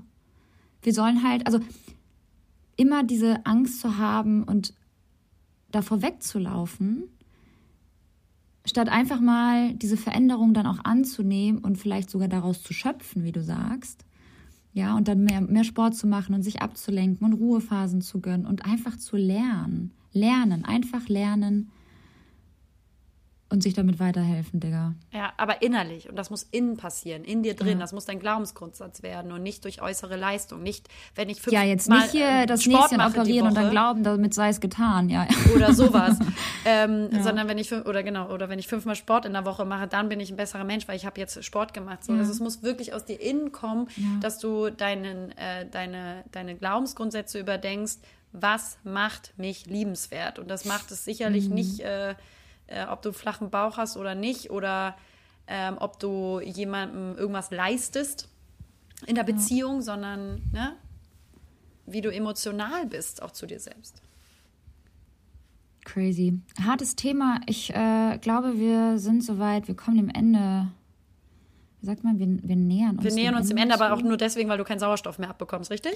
Wir 0.83 0.93
sollen 0.93 1.23
halt, 1.23 1.47
also 1.47 1.59
immer 2.75 3.03
diese 3.03 3.43
Angst 3.47 3.79
zu 3.79 3.97
haben 3.97 4.43
und 4.43 4.75
davor 5.71 6.03
wegzulaufen, 6.03 7.05
statt 8.65 8.89
einfach 8.89 9.19
mal 9.19 9.73
diese 9.73 9.97
Veränderung 9.97 10.53
dann 10.53 10.67
auch 10.67 10.83
anzunehmen 10.83 11.59
und 11.59 11.77
vielleicht 11.77 12.09
sogar 12.09 12.27
daraus 12.27 12.63
zu 12.63 12.73
schöpfen, 12.73 13.23
wie 13.23 13.31
du 13.31 13.41
sagst, 13.41 14.05
ja, 14.73 14.95
und 14.95 15.07
dann 15.07 15.23
mehr, 15.23 15.41
mehr 15.41 15.63
Sport 15.63 15.95
zu 15.95 16.07
machen 16.07 16.33
und 16.33 16.41
sich 16.41 16.61
abzulenken 16.61 17.25
und 17.25 17.33
Ruhephasen 17.33 18.01
zu 18.01 18.21
gönnen 18.21 18.47
und 18.47 18.65
einfach 18.65 18.97
zu 18.97 19.17
lernen. 19.17 19.91
Lernen, 20.13 20.65
einfach 20.65 21.07
lernen 21.09 21.69
und 23.53 23.61
sich 23.61 23.75
damit 23.75 23.99
weiterhelfen, 23.99 24.59
Digga. 24.59 24.95
Ja, 25.11 25.31
aber 25.37 25.61
innerlich. 25.61 26.09
Und 26.09 26.15
das 26.15 26.31
muss 26.31 26.43
innen 26.43 26.75
passieren, 26.75 27.23
in 27.23 27.43
dir 27.43 27.55
drin. 27.55 27.73
Ja. 27.73 27.75
Das 27.75 27.93
muss 27.93 28.05
dein 28.05 28.19
Glaubensgrundsatz 28.19 29.03
werden 29.03 29.31
und 29.31 29.43
nicht 29.43 29.63
durch 29.63 29.79
äußere 29.79 30.17
Leistung. 30.17 30.63
Nicht, 30.63 30.89
wenn 31.13 31.29
ich 31.29 31.39
fünf 31.39 31.53
Ja, 31.53 31.61
jetzt 31.61 31.87
nicht 31.87 32.11
hier 32.11 32.27
äh, 32.27 32.45
das 32.47 32.63
Sport 32.63 32.91
Näschen 32.91 33.05
operieren 33.05 33.47
und 33.47 33.55
dann 33.55 33.69
glauben, 33.69 34.03
damit 34.03 34.33
sei 34.33 34.49
es 34.49 34.59
getan, 34.59 35.07
ja. 35.07 35.27
Oder 35.55 35.71
sowas. 35.73 36.17
ähm, 36.65 37.09
Sondern 37.21 37.47
wenn 37.47 37.59
ich 37.59 37.69
fün- 37.69 37.83
oder 37.83 38.01
genau, 38.01 38.31
oder 38.31 38.49
wenn 38.49 38.57
ich 38.57 38.67
fünfmal 38.67 38.95
Sport 38.95 39.25
in 39.25 39.33
der 39.33 39.45
Woche 39.45 39.65
mache, 39.65 39.87
dann 39.87 40.09
bin 40.09 40.19
ich 40.19 40.31
ein 40.31 40.35
besserer 40.35 40.63
Mensch, 40.63 40.87
weil 40.87 40.95
ich 40.95 41.05
habe 41.05 41.19
jetzt 41.19 41.43
Sport 41.43 41.75
gemacht. 41.75 42.03
So. 42.03 42.13
Also 42.13 42.31
es 42.31 42.39
muss 42.39 42.63
wirklich 42.63 42.93
aus 42.93 43.05
dir 43.05 43.21
innen 43.21 43.51
kommen, 43.51 43.87
dass 44.19 44.39
du 44.39 44.71
deinen, 44.71 45.31
äh, 45.37 45.69
deine, 45.69 46.23
deine 46.31 46.55
Glaubensgrundsätze 46.55 47.39
überdenkst, 47.39 47.97
was 48.31 48.79
macht 48.83 49.37
mich 49.37 49.67
liebenswert? 49.67 50.39
Und 50.39 50.49
das 50.49 50.65
macht 50.65 50.89
es 50.89 51.05
sicherlich 51.05 51.49
nicht, 51.49 51.81
äh, 51.81 52.15
äh, 52.73 52.85
ob 52.89 53.01
du 53.01 53.09
einen 53.09 53.15
flachen 53.15 53.49
Bauch 53.49 53.77
hast 53.77 53.97
oder 53.97 54.15
nicht, 54.15 54.49
oder 54.49 54.95
ähm, 55.47 55.77
ob 55.79 55.99
du 55.99 56.39
jemandem 56.41 57.17
irgendwas 57.17 57.51
leistest 57.51 58.29
in 59.05 59.15
der 59.15 59.23
Beziehung, 59.23 59.81
sondern 59.81 60.41
ne, 60.51 60.75
wie 61.85 62.01
du 62.01 62.09
emotional 62.09 62.85
bist, 62.85 63.21
auch 63.21 63.31
zu 63.31 63.45
dir 63.45 63.59
selbst. 63.59 64.01
Crazy. 65.85 66.39
Hartes 66.63 66.95
Thema. 66.95 67.41
Ich 67.45 67.73
äh, 67.73 68.17
glaube, 68.19 68.57
wir 68.57 68.97
sind 68.99 69.23
soweit, 69.23 69.67
wir 69.67 69.75
kommen 69.75 69.97
dem 69.97 70.09
Ende. 70.09 70.71
Wie 71.83 71.87
sagt 71.87 72.05
man, 72.05 72.17
wir, 72.17 72.27
wir 72.41 72.55
nähern 72.55 72.95
uns. 72.95 73.03
Wir 73.03 73.13
nähern 73.13 73.35
uns 73.35 73.49
dem 73.49 73.57
Ende, 73.57 73.73
aber 73.73 73.91
auch 73.91 74.01
nur 74.01 74.15
deswegen, 74.15 74.47
weil 74.47 74.57
du 74.57 74.63
keinen 74.63 74.79
Sauerstoff 74.79 75.19
mehr 75.19 75.29
abbekommst, 75.29 75.69
richtig? 75.69 75.91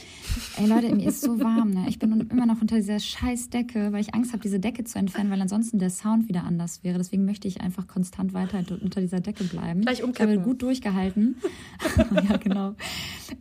Ey 0.58 0.68
Leute, 0.68 0.94
mir 0.94 1.08
ist 1.08 1.22
so 1.22 1.40
warm, 1.44 1.70
ne? 1.70 1.86
Ich 1.88 1.98
bin 1.98 2.28
immer 2.30 2.46
noch 2.46 2.60
unter 2.60 2.76
dieser 2.76 3.00
scheiß 3.00 3.52
Decke, 3.52 3.94
weil 3.94 4.02
ich 4.02 4.14
Angst 4.14 4.34
habe, 4.34 4.44
diese 4.44 4.60
Decke 4.60 4.84
zu 4.84 5.00
entfernen, 5.00 5.32
weil 5.32 5.40
ansonsten 5.40 5.80
der 5.80 5.90
Sound 5.90 6.28
wieder 6.28 6.44
anders 6.44 6.84
wäre. 6.84 6.98
Deswegen 6.98 7.24
möchte 7.24 7.48
ich 7.48 7.62
einfach 7.62 7.88
konstant 7.88 8.34
weiter 8.34 8.66
unter 8.82 9.00
dieser 9.00 9.22
Decke 9.22 9.46
bleiben. 9.46 9.80
Gleich 9.84 10.00
Ich 10.00 10.04
umkippen. 10.04 10.30
habe 10.34 10.42
gut 10.42 10.62
durchgehalten. 10.62 11.38
ja, 12.30 12.36
genau. 12.36 12.76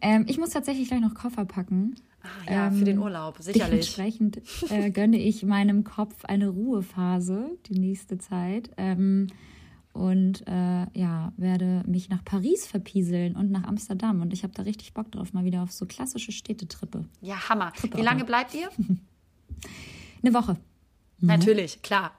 Ähm, 0.00 0.26
ich 0.28 0.38
muss 0.38 0.50
tatsächlich 0.50 0.86
gleich 0.86 1.00
noch 1.00 1.14
Koffer 1.14 1.46
packen. 1.46 1.96
Ah, 2.22 2.52
ja, 2.52 2.70
für 2.70 2.84
den 2.84 3.00
Urlaub, 3.00 3.38
sicherlich. 3.40 3.92
Dementsprechend 3.96 4.40
äh, 4.70 4.92
gönne 4.92 5.18
ich 5.18 5.42
meinem 5.42 5.82
Kopf 5.82 6.24
eine 6.24 6.48
Ruhephase 6.48 7.50
die 7.68 7.80
nächste 7.80 8.18
Zeit. 8.18 8.70
Ähm, 8.76 9.26
und 9.96 10.46
äh, 10.46 10.86
ja, 10.92 11.32
werde 11.36 11.82
mich 11.86 12.08
nach 12.10 12.24
Paris 12.24 12.66
verpieseln 12.66 13.34
und 13.34 13.50
nach 13.50 13.64
Amsterdam. 13.64 14.20
Und 14.20 14.32
ich 14.32 14.42
habe 14.42 14.52
da 14.54 14.62
richtig 14.62 14.92
Bock 14.94 15.10
drauf, 15.10 15.32
mal 15.32 15.44
wieder 15.44 15.62
auf 15.62 15.72
so 15.72 15.86
klassische 15.86 16.32
Städtetrippe. 16.32 17.06
Ja, 17.22 17.48
Hammer. 17.48 17.72
Wie 17.94 18.02
lange 18.02 18.24
bleibt 18.24 18.54
ihr? 18.54 18.68
Eine 20.22 20.34
Woche. 20.34 20.56
Natürlich, 21.20 21.80
klar. 21.82 22.12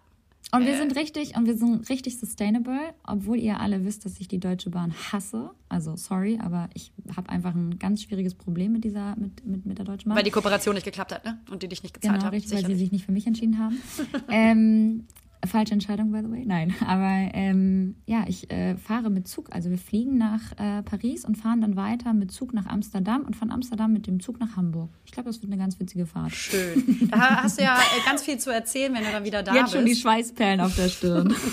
Und 0.52 0.66
wir 0.66 0.78
sind 0.78 0.95
richtig, 0.95 1.36
und 1.36 1.45
wir 1.45 1.58
sind 1.58 1.90
richtig 1.90 2.20
sustainable, 2.20 2.80
obwohl 3.06 3.38
ihr 3.38 3.60
alle 3.60 3.84
wisst, 3.84 4.06
dass 4.06 4.20
ich 4.20 4.30
die 4.30 4.40
Deutsche 4.40 4.70
Bahn 4.70 4.94
hasse. 5.12 5.52
Also 5.68 5.98
sorry, 5.98 6.40
aber 6.41 6.70
ich 6.74 6.94
habe 7.16 7.30
einfach 7.30 7.54
ein 7.54 7.78
ganz 7.80 8.04
schwieriges 8.04 8.34
Problem 8.34 8.72
mit 8.72 8.86
dieser, 8.86 9.18
mit, 9.18 9.45
mit, 9.45 9.66
mit 9.66 9.78
der 9.78 9.86
Deutschen 9.86 10.08
Bahn. 10.08 10.18
Weil 10.18 10.24
die 10.24 10.32
Kooperation 10.32 10.74
nicht 10.74 10.86
geklappt 10.86 11.12
hat, 11.14 11.26
ne? 11.26 11.38
Und 11.52 11.64
die 11.64 11.68
dich 11.68 11.84
nicht 11.84 11.94
gezahlt 11.94 12.16
Genau, 12.16 12.26
haben. 12.28 12.34
richtig, 12.34 12.54
weil 12.54 12.66
sie 12.66 12.76
sich 12.76 12.91
nicht 12.94 13.06
für 13.06 13.12
mich 13.12 13.28
entschieden 13.28 13.60
haben. 13.60 13.78
ähm, 14.30 15.06
falsche 15.45 15.73
Entscheidung, 15.73 16.11
by 16.11 16.19
the 16.23 16.31
way. 16.31 16.43
Nein, 16.45 16.73
aber 16.85 17.34
ähm, 17.34 17.95
ja, 18.05 18.26
ich 18.27 18.49
äh, 18.51 18.76
fahre 18.77 19.09
mit 19.09 19.27
Zug. 19.27 19.53
Also 19.53 19.69
wir 19.69 19.77
fliegen 19.77 20.18
nach 20.18 20.51
äh, 20.57 20.84
Paris 20.84 21.26
und 21.26 21.38
fahren 21.38 21.61
dann 21.61 21.76
weiter 21.76 22.14
mit 22.14 22.31
Zug 22.31 22.53
nach 22.53 22.65
Amsterdam 22.65 23.23
und 23.23 23.35
von 23.35 23.51
Amsterdam 23.51 23.93
mit 23.93 24.07
dem 24.07 24.19
Zug 24.19 24.39
nach 24.39 24.55
Hamburg. 24.55 24.89
Ich 25.05 25.11
glaube, 25.11 25.30
das 25.30 25.41
wird 25.41 25.51
eine 25.51 25.61
ganz 25.61 25.80
witzige 25.80 26.05
Fahrt. 26.05 26.31
Schön. 26.31 27.07
Da 27.11 27.43
hast 27.43 27.59
du 27.59 27.64
ja 27.64 27.76
äh, 27.77 28.05
ganz 28.05 28.22
viel 28.23 28.38
zu 28.38 28.51
erzählen, 28.51 28.93
wenn 28.93 29.03
du 29.03 29.11
dann 29.11 29.23
wieder 29.23 29.41
da 29.41 29.53
Jetzt 29.53 29.72
schon 29.72 29.85
die 29.85 29.91
bist. 29.91 30.01
Schweißperlen 30.01 30.59
auf 30.61 30.76
der 30.76 30.89
Stirn. 30.89 31.35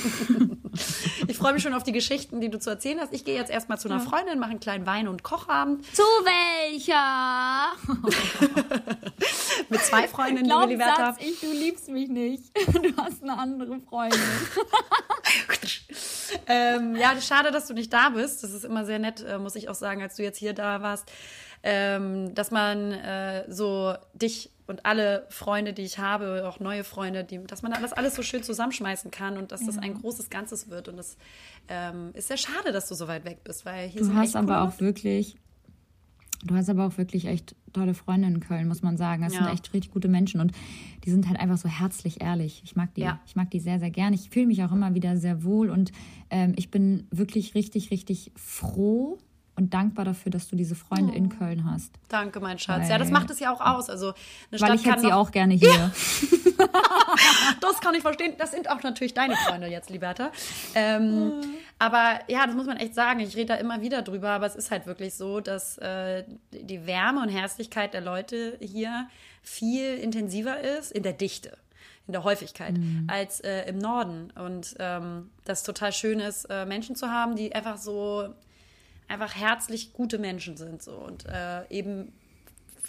Ich 1.28 1.39
freue 1.39 1.52
mich 1.52 1.62
schon 1.62 1.73
auf 1.73 1.85
die 1.85 1.93
Geschichten, 1.93 2.40
die 2.40 2.51
du 2.51 2.59
zu 2.59 2.69
erzählen 2.70 2.98
hast. 3.01 3.12
Ich 3.12 3.24
gehe 3.24 3.36
jetzt 3.36 3.51
erstmal 3.51 3.78
zu 3.78 3.89
einer 3.89 4.01
Freundin, 4.01 4.40
mache 4.40 4.51
einen 4.51 4.61
kleinen 4.61 4.86
Wein- 4.86 5.06
und 5.06 5.23
Kochabend 5.23 5.85
Zu 5.94 6.02
welcher? 6.02 7.73
Mit 9.75 9.83
zwei 9.83 10.09
Freundinnen, 10.09 10.47
liebe 10.47 10.73
Liberta. 10.73 11.17
Ich, 11.19 11.41
du 11.41 11.53
liebst 11.53 11.89
mich 11.89 12.09
nicht. 12.09 12.45
Du 12.85 12.97
hast 12.97 13.23
eine 13.23 13.39
andere 13.39 13.81
Freundin. 13.81 14.21
ähm, 16.47 16.97
ja, 16.97 17.19
schade, 17.21 17.51
dass 17.51 17.67
du 17.67 17.75
nicht 17.75 17.93
da 17.93 18.11
bist. 18.11 18.43
Das 18.43 18.53
ist 18.53 18.65
immer 18.65 18.85
sehr 18.85 18.99
nett, 18.99 19.23
äh, 19.23 19.39
muss 19.39 19.57
ich 19.57 19.69
auch 19.69 19.75
sagen, 19.75 20.03
als 20.03 20.17
du 20.17 20.23
jetzt 20.23 20.39
hier 20.39 20.53
da 20.53 20.83
warst, 20.83 21.11
ähm, 21.63 22.35
dass 22.35 22.51
man 22.51 22.93
äh, 22.93 23.51
so 23.51 23.95
dich 24.13 24.51
und 24.67 24.87
alle 24.87 25.27
Freunde, 25.29 25.73
die 25.73 25.83
ich 25.83 25.99
habe, 25.99 26.49
auch 26.49 26.59
neue 26.59 26.85
Freunde, 26.85 27.25
die, 27.25 27.43
dass 27.45 27.63
man 27.63 27.73
das 27.73 27.93
alles 27.93 28.15
so 28.15 28.23
schön 28.23 28.43
zusammenschmeißen 28.43 29.11
kann 29.11 29.37
und 29.37 29.53
dass 29.53 29.65
das 29.65 29.79
ein 29.79 29.95
großes 29.95 30.31
Ganzes 30.31 30.71
wird. 30.71 30.89
Und 30.89 30.97
das 30.97 31.17
ähm, 31.69 32.11
ist 32.15 32.29
sehr 32.29 32.39
schade, 32.39 32.73
dass 32.73 32.89
du 32.89 32.95
so 32.95 33.07
weit 33.07 33.25
weg 33.25 33.45
bist, 33.45 33.67
weil 33.67 33.89
hier 33.89 34.01
Du 34.01 34.07
sind 34.07 34.17
hast 34.17 34.37
aber 34.37 34.47
coole 34.47 34.61
auch 34.63 34.81
wirklich, 34.81 35.37
du 36.45 36.55
hast 36.55 36.71
aber 36.71 36.87
auch 36.87 36.97
wirklich 36.97 37.27
echt 37.27 37.55
tolle 37.75 37.93
Freunde 37.95 38.29
in 38.29 38.41
Köln, 38.41 38.67
muss 38.69 38.81
man 38.83 38.97
sagen. 38.97 39.23
Das 39.23 39.35
Ja. 39.35 39.41
sind 39.45 39.53
echt 39.53 39.73
richtig 39.75 39.93
gute 39.93 40.09
Menschen 40.09 40.41
und 40.41 40.53
die 41.05 41.11
sind 41.11 41.29
halt 41.29 41.39
einfach 41.39 41.59
so 41.59 41.69
herzlich 41.69 42.23
ehrlich. 42.23 42.63
Ich 42.65 42.75
mag 42.77 42.95
die, 42.95 43.03
Ja. 43.03 43.21
ich 43.27 43.37
mag 43.37 43.51
die 43.51 43.61
sehr, 43.61 43.79
sehr 43.79 43.91
gern. 43.91 44.15
Ich 44.15 44.31
fühle 44.31 44.47
mich 44.47 44.63
auch 44.65 44.73
immer 44.73 44.95
wieder 44.95 45.17
sehr 45.19 45.45
wohl 45.45 45.69
und 45.69 45.93
ähm, 46.31 46.55
ich 46.57 46.71
bin 46.71 47.07
wirklich 47.11 47.55
richtig, 47.55 47.91
richtig 47.91 48.33
froh 48.37 49.19
und 49.56 49.72
dankbar 49.72 50.05
dafür, 50.05 50.32
dass 50.32 50.48
du 50.48 50.56
diese 50.56 50.74
Freunde 50.74 51.12
Oh. 51.12 51.16
in 51.16 51.28
Köln 51.28 51.70
hast. 51.70 51.93
Danke, 52.09 52.40
mein 52.40 52.59
Schatz. 52.59 52.85
Ja, 52.89 52.94
Weil- 52.94 52.98
das 52.98 53.10
macht 53.10 53.31
es 53.31 53.39
ja 53.40 53.52
auch 53.52 53.60
aus. 53.60 53.89
Also 53.89 54.09
eine 54.09 54.14
Weil 54.52 54.59
Stadt 54.59 54.74
ich 54.81 54.86
hätte 54.86 55.01
sie 55.01 55.12
auch 55.12 55.31
gerne 55.31 55.55
hier. 55.55 55.93
Das 57.60 57.81
kann 57.81 57.94
ich 57.94 58.02
verstehen. 58.02 58.35
Das 58.39 58.51
sind 58.52 58.68
auch 58.70 58.82
natürlich 58.82 59.14
deine 59.14 59.36
Freunde 59.36 59.66
jetzt, 59.68 59.90
Liberta. 59.90 60.31
Ähm, 60.74 61.32
aber 61.78 62.18
ja, 62.28 62.47
das 62.47 62.55
muss 62.55 62.66
man 62.66 62.76
echt 62.76 62.94
sagen. 62.94 63.20
Ich 63.20 63.36
rede 63.36 63.47
da 63.47 63.55
immer 63.55 63.81
wieder 63.81 64.02
drüber, 64.02 64.31
aber 64.31 64.47
es 64.47 64.55
ist 64.56 64.70
halt 64.70 64.86
wirklich 64.86 65.14
so, 65.14 65.40
dass 65.40 65.78
äh, 65.78 66.24
die 66.52 66.86
Wärme 66.86 67.22
und 67.22 67.28
Herzlichkeit 67.28 67.94
der 67.94 68.01
Leute 68.01 68.56
hier 68.60 69.09
viel 69.43 69.94
intensiver 69.94 70.60
ist 70.60 70.93
in 70.93 71.02
der 71.02 71.12
Dichte. 71.12 71.56
In 72.06 72.12
der 72.12 72.24
Häufigkeit 72.24 72.74
als 73.06 73.40
äh, 73.40 73.68
im 73.68 73.78
Norden. 73.78 74.31
Und 74.39 74.74
ähm, 74.78 75.31
das 75.44 75.62
total 75.62 75.93
schön 75.93 76.20
ist, 76.20 76.44
äh, 76.51 76.66
Menschen 76.66 76.97
zu 76.97 77.09
haben, 77.10 77.35
die 77.36 77.55
einfach 77.55 77.78
so 77.78 78.28
einfach 79.09 79.35
herzlich 79.35 79.93
gute 79.93 80.18
Menschen 80.18 80.56
sind 80.56 80.82
so 80.82 80.93
und 80.93 81.26
äh, 81.26 81.62
eben 81.70 82.12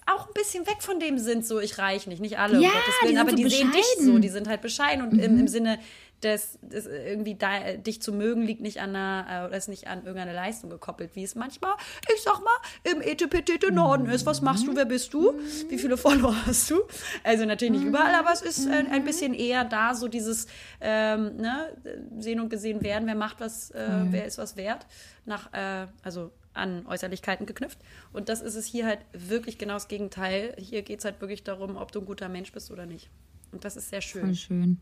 auch 0.08 0.28
ein 0.28 0.34
bisschen 0.34 0.68
weg 0.68 0.78
von 0.82 1.00
dem 1.00 1.18
sind 1.18 1.46
so 1.46 1.60
ich 1.60 1.78
reich 1.80 2.06
nicht, 2.06 2.22
nicht 2.22 2.38
alle, 2.38 2.58
um 2.58 2.64
Ja, 2.64 2.70
Gottes 2.70 2.94
die 3.02 3.06
Willen, 3.08 3.16
sind 3.16 3.22
aber 3.22 3.30
so 3.32 3.36
die 3.38 3.50
sehen 3.50 3.72
dich 3.72 3.82
bescheiden. 3.82 4.06
so, 4.06 4.20
die 4.20 4.30
sind 4.30 4.48
halt 4.48 4.62
bescheiden 4.62 5.04
und 5.08 5.18
im, 5.18 5.40
im 5.40 5.48
Sinne 5.48 5.80
des, 6.24 6.58
des 6.62 6.86
irgendwie 6.86 7.36
da, 7.36 7.58
äh, 7.58 7.80
dich 7.80 8.02
zu 8.02 8.12
mögen 8.14 8.42
liegt 8.42 8.62
nicht 8.62 8.82
an 8.82 8.96
einer, 8.96 9.44
äh, 9.44 9.48
oder 9.48 9.58
ist 9.58 9.68
nicht 9.68 9.88
an 9.88 10.00
irgendeine 10.00 10.34
Leistung 10.34 10.70
gekoppelt, 10.70 11.16
wie 11.16 11.24
es 11.24 11.36
manchmal, 11.36 11.74
ich 12.14 12.22
sag 12.24 12.40
mal, 12.40 12.92
im 12.92 13.02
etepetete 13.02 13.72
Norden 13.72 14.08
ist. 14.08 14.26
Was 14.26 14.42
machst 14.42 14.68
du, 14.68 14.76
wer 14.76 14.86
bist 14.86 15.14
du? 15.14 15.34
Wie 15.70 15.78
viele 15.78 15.98
Follower 15.98 16.36
hast 16.46 16.70
du? 16.72 16.82
Also 17.24 17.46
natürlich 17.46 17.80
nicht 17.80 17.86
überall, 17.86 18.16
aber 18.16 18.32
es 18.32 18.42
ist 18.42 18.68
ein, 18.68 18.90
ein 18.92 19.04
bisschen 19.04 19.34
eher 19.34 19.66
da 19.66 19.94
so 19.94 20.08
dieses 20.08 20.48
ähm, 20.82 21.38
ne, 21.38 21.76
sehen 22.18 22.40
und 22.40 22.50
gesehen 22.50 22.82
werden, 22.82 23.08
wer 23.08 23.16
macht 23.16 23.40
was, 23.40 23.72
äh, 23.72 23.88
wer 24.10 24.26
ist 24.26 24.38
was 24.38 24.56
wert, 24.58 24.88
nach, 25.26 25.54
äh, 25.54 25.88
also 26.04 26.32
an 26.54 26.86
Äußerlichkeiten 26.88 27.46
geknüpft. 27.46 27.80
Und 28.14 28.30
das 28.30 28.42
ist 28.42 28.56
es 28.56 28.66
hier 28.66 28.86
halt 28.86 29.00
wirklich 29.12 29.58
genau 29.58 29.74
das 29.74 29.88
Gegenteil. 29.88 30.56
Hier 30.58 30.82
geht 30.82 31.00
es 31.00 31.06
halt 31.06 31.20
wirklich 31.22 31.44
darum, 31.44 31.76
ob 31.76 31.92
du 31.92 32.00
ein 32.00 32.06
guter 32.06 32.30
Mensch 32.30 32.52
bist 32.52 32.72
oder 32.72 32.86
nicht. 32.86 33.10
Und 33.52 33.66
das 33.66 33.76
ist 33.76 33.90
sehr 33.90 34.02
schön. 34.02 34.22
Voll 34.22 34.36
schön. 34.36 34.80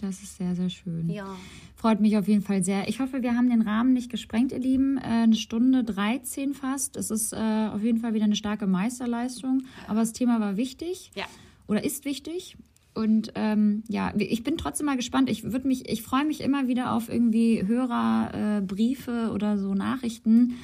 Das 0.00 0.22
ist 0.22 0.36
sehr, 0.36 0.54
sehr 0.54 0.70
schön. 0.70 1.08
Ja. 1.08 1.36
Freut 1.76 2.00
mich 2.00 2.16
auf 2.16 2.28
jeden 2.28 2.42
Fall 2.42 2.64
sehr. 2.64 2.88
Ich 2.88 3.00
hoffe, 3.00 3.22
wir 3.22 3.36
haben 3.36 3.48
den 3.48 3.62
Rahmen 3.62 3.92
nicht 3.92 4.10
gesprengt, 4.10 4.52
ihr 4.52 4.58
Lieben. 4.58 4.98
Äh, 4.98 5.02
eine 5.02 5.36
Stunde 5.36 5.84
13 5.84 6.54
fast. 6.54 6.96
Es 6.96 7.10
ist 7.10 7.32
äh, 7.32 7.68
auf 7.72 7.82
jeden 7.82 7.98
Fall 7.98 8.14
wieder 8.14 8.24
eine 8.24 8.36
starke 8.36 8.66
Meisterleistung. 8.66 9.62
Aber 9.86 10.00
das 10.00 10.12
Thema 10.12 10.40
war 10.40 10.56
wichtig. 10.56 11.12
Ja. 11.14 11.24
Oder 11.66 11.84
ist 11.84 12.04
wichtig. 12.04 12.56
Und 12.94 13.32
ähm, 13.34 13.82
ja, 13.88 14.12
ich 14.16 14.44
bin 14.44 14.56
trotzdem 14.56 14.86
mal 14.86 14.96
gespannt. 14.96 15.28
Ich 15.28 15.42
würde 15.42 15.66
mich, 15.66 15.88
ich 15.90 16.02
freue 16.02 16.24
mich 16.24 16.40
immer 16.40 16.68
wieder 16.68 16.92
auf 16.92 17.08
irgendwie 17.08 17.66
Hörerbriefe 17.66 18.58
äh, 18.58 18.60
Briefe 18.60 19.30
oder 19.32 19.58
so 19.58 19.74
Nachrichten, 19.74 20.54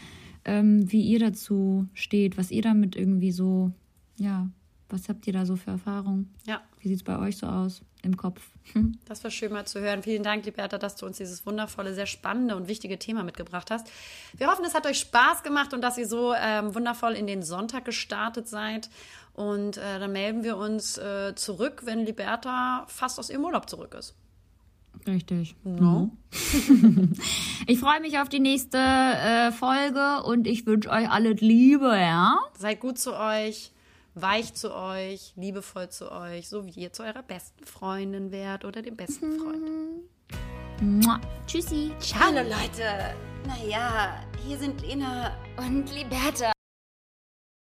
ähm, 0.45 0.91
wie 0.91 1.03
ihr 1.03 1.19
dazu 1.19 1.89
steht, 1.93 2.39
was 2.39 2.53
ihr 2.53 2.63
damit 2.63 2.95
irgendwie 2.95 3.33
so, 3.33 3.73
ja, 4.17 4.49
was 4.91 5.09
habt 5.09 5.27
ihr 5.27 5.33
da 5.33 5.47
so 5.47 5.57
für 5.57 5.71
Erfahrungen? 5.71 6.35
Ja, 6.47 6.61
Wie 6.81 6.89
sieht 6.89 6.99
es 6.99 7.03
bei 7.03 7.19
euch 7.19 7.37
so 7.37 7.47
aus 7.47 7.83
im 8.03 8.17
Kopf? 8.17 8.41
das 9.07 9.23
war 9.25 9.31
schön 9.31 9.53
mal 9.53 9.67
zu 9.67 9.81
hören. 9.81 10.03
Vielen 10.03 10.23
Dank, 10.23 10.45
Liberta, 10.45 10.79
dass 10.79 10.97
du 10.97 11.07
uns 11.07 11.19
dieses 11.19 11.47
wundervolle, 11.47 11.95
sehr 11.95 12.07
spannende 12.07 12.57
und 12.57 12.69
wichtige 12.69 12.99
Thema 12.99 13.23
mitgebracht 13.23 13.71
hast. 13.71 13.91
Wir 14.37 14.49
hoffen, 14.49 14.65
es 14.65 14.75
hat 14.75 14.87
euch 14.87 14.99
Spaß 14.99 15.43
gemacht 15.43 15.75
und 15.75 15.83
dass 15.83 15.99
ihr 15.99 16.09
so 16.09 16.35
ähm, 16.35 16.75
wundervoll 16.75 17.13
in 17.13 17.27
den 17.27 17.43
Sonntag 17.43 17.85
gestartet 17.85 18.49
seid. 18.49 18.91
Und 19.35 19.77
äh, 19.77 19.99
dann 19.99 20.13
melden 20.13 20.43
wir 20.43 20.57
uns 20.57 20.99
äh, 20.99 21.35
zurück, 21.35 21.83
wenn 21.85 22.05
Liberta 22.05 22.85
fast 22.89 23.19
aus 23.19 23.31
ihrem 23.31 23.45
Urlaub 23.45 23.71
zurück 23.71 23.95
ist. 23.95 24.15
Richtig. 25.07 25.57
No? 25.65 26.11
Ich 27.67 27.79
freue 27.79 28.01
mich 28.01 28.19
auf 28.19 28.29
die 28.29 28.41
nächste 28.41 28.79
äh, 28.79 29.53
Folge 29.53 30.25
und 30.25 30.49
ich 30.49 30.67
wünsche 30.67 30.91
euch 30.91 31.09
alles 31.09 31.41
Liebe, 31.41 31.87
ja? 31.97 32.37
Seid 32.59 32.81
gut 32.81 32.99
zu 32.99 33.17
euch, 33.17 33.71
weich 34.23 34.55
zu 34.55 34.75
euch, 34.75 35.33
liebevoll 35.37 35.89
zu 35.89 36.13
euch, 36.13 36.49
so 36.49 36.67
wie 36.67 36.71
ihr 36.71 36.93
zu 36.93 37.03
eurer 37.03 37.23
besten 37.23 37.65
Freundin 37.65 38.31
wärt 38.31 38.65
oder 38.65 38.83
dem 38.83 38.97
besten 38.97 39.39
Freund. 39.39 40.05
Mua. 40.81 41.21
Tschüssi. 41.47 41.93
Hallo 42.19 42.43
Leute. 42.43 43.15
Naja, 43.47 44.23
hier 44.47 44.59
sind 44.59 44.81
Lena 44.83 45.37
Und 45.57 45.93
Liberta. 45.95 46.53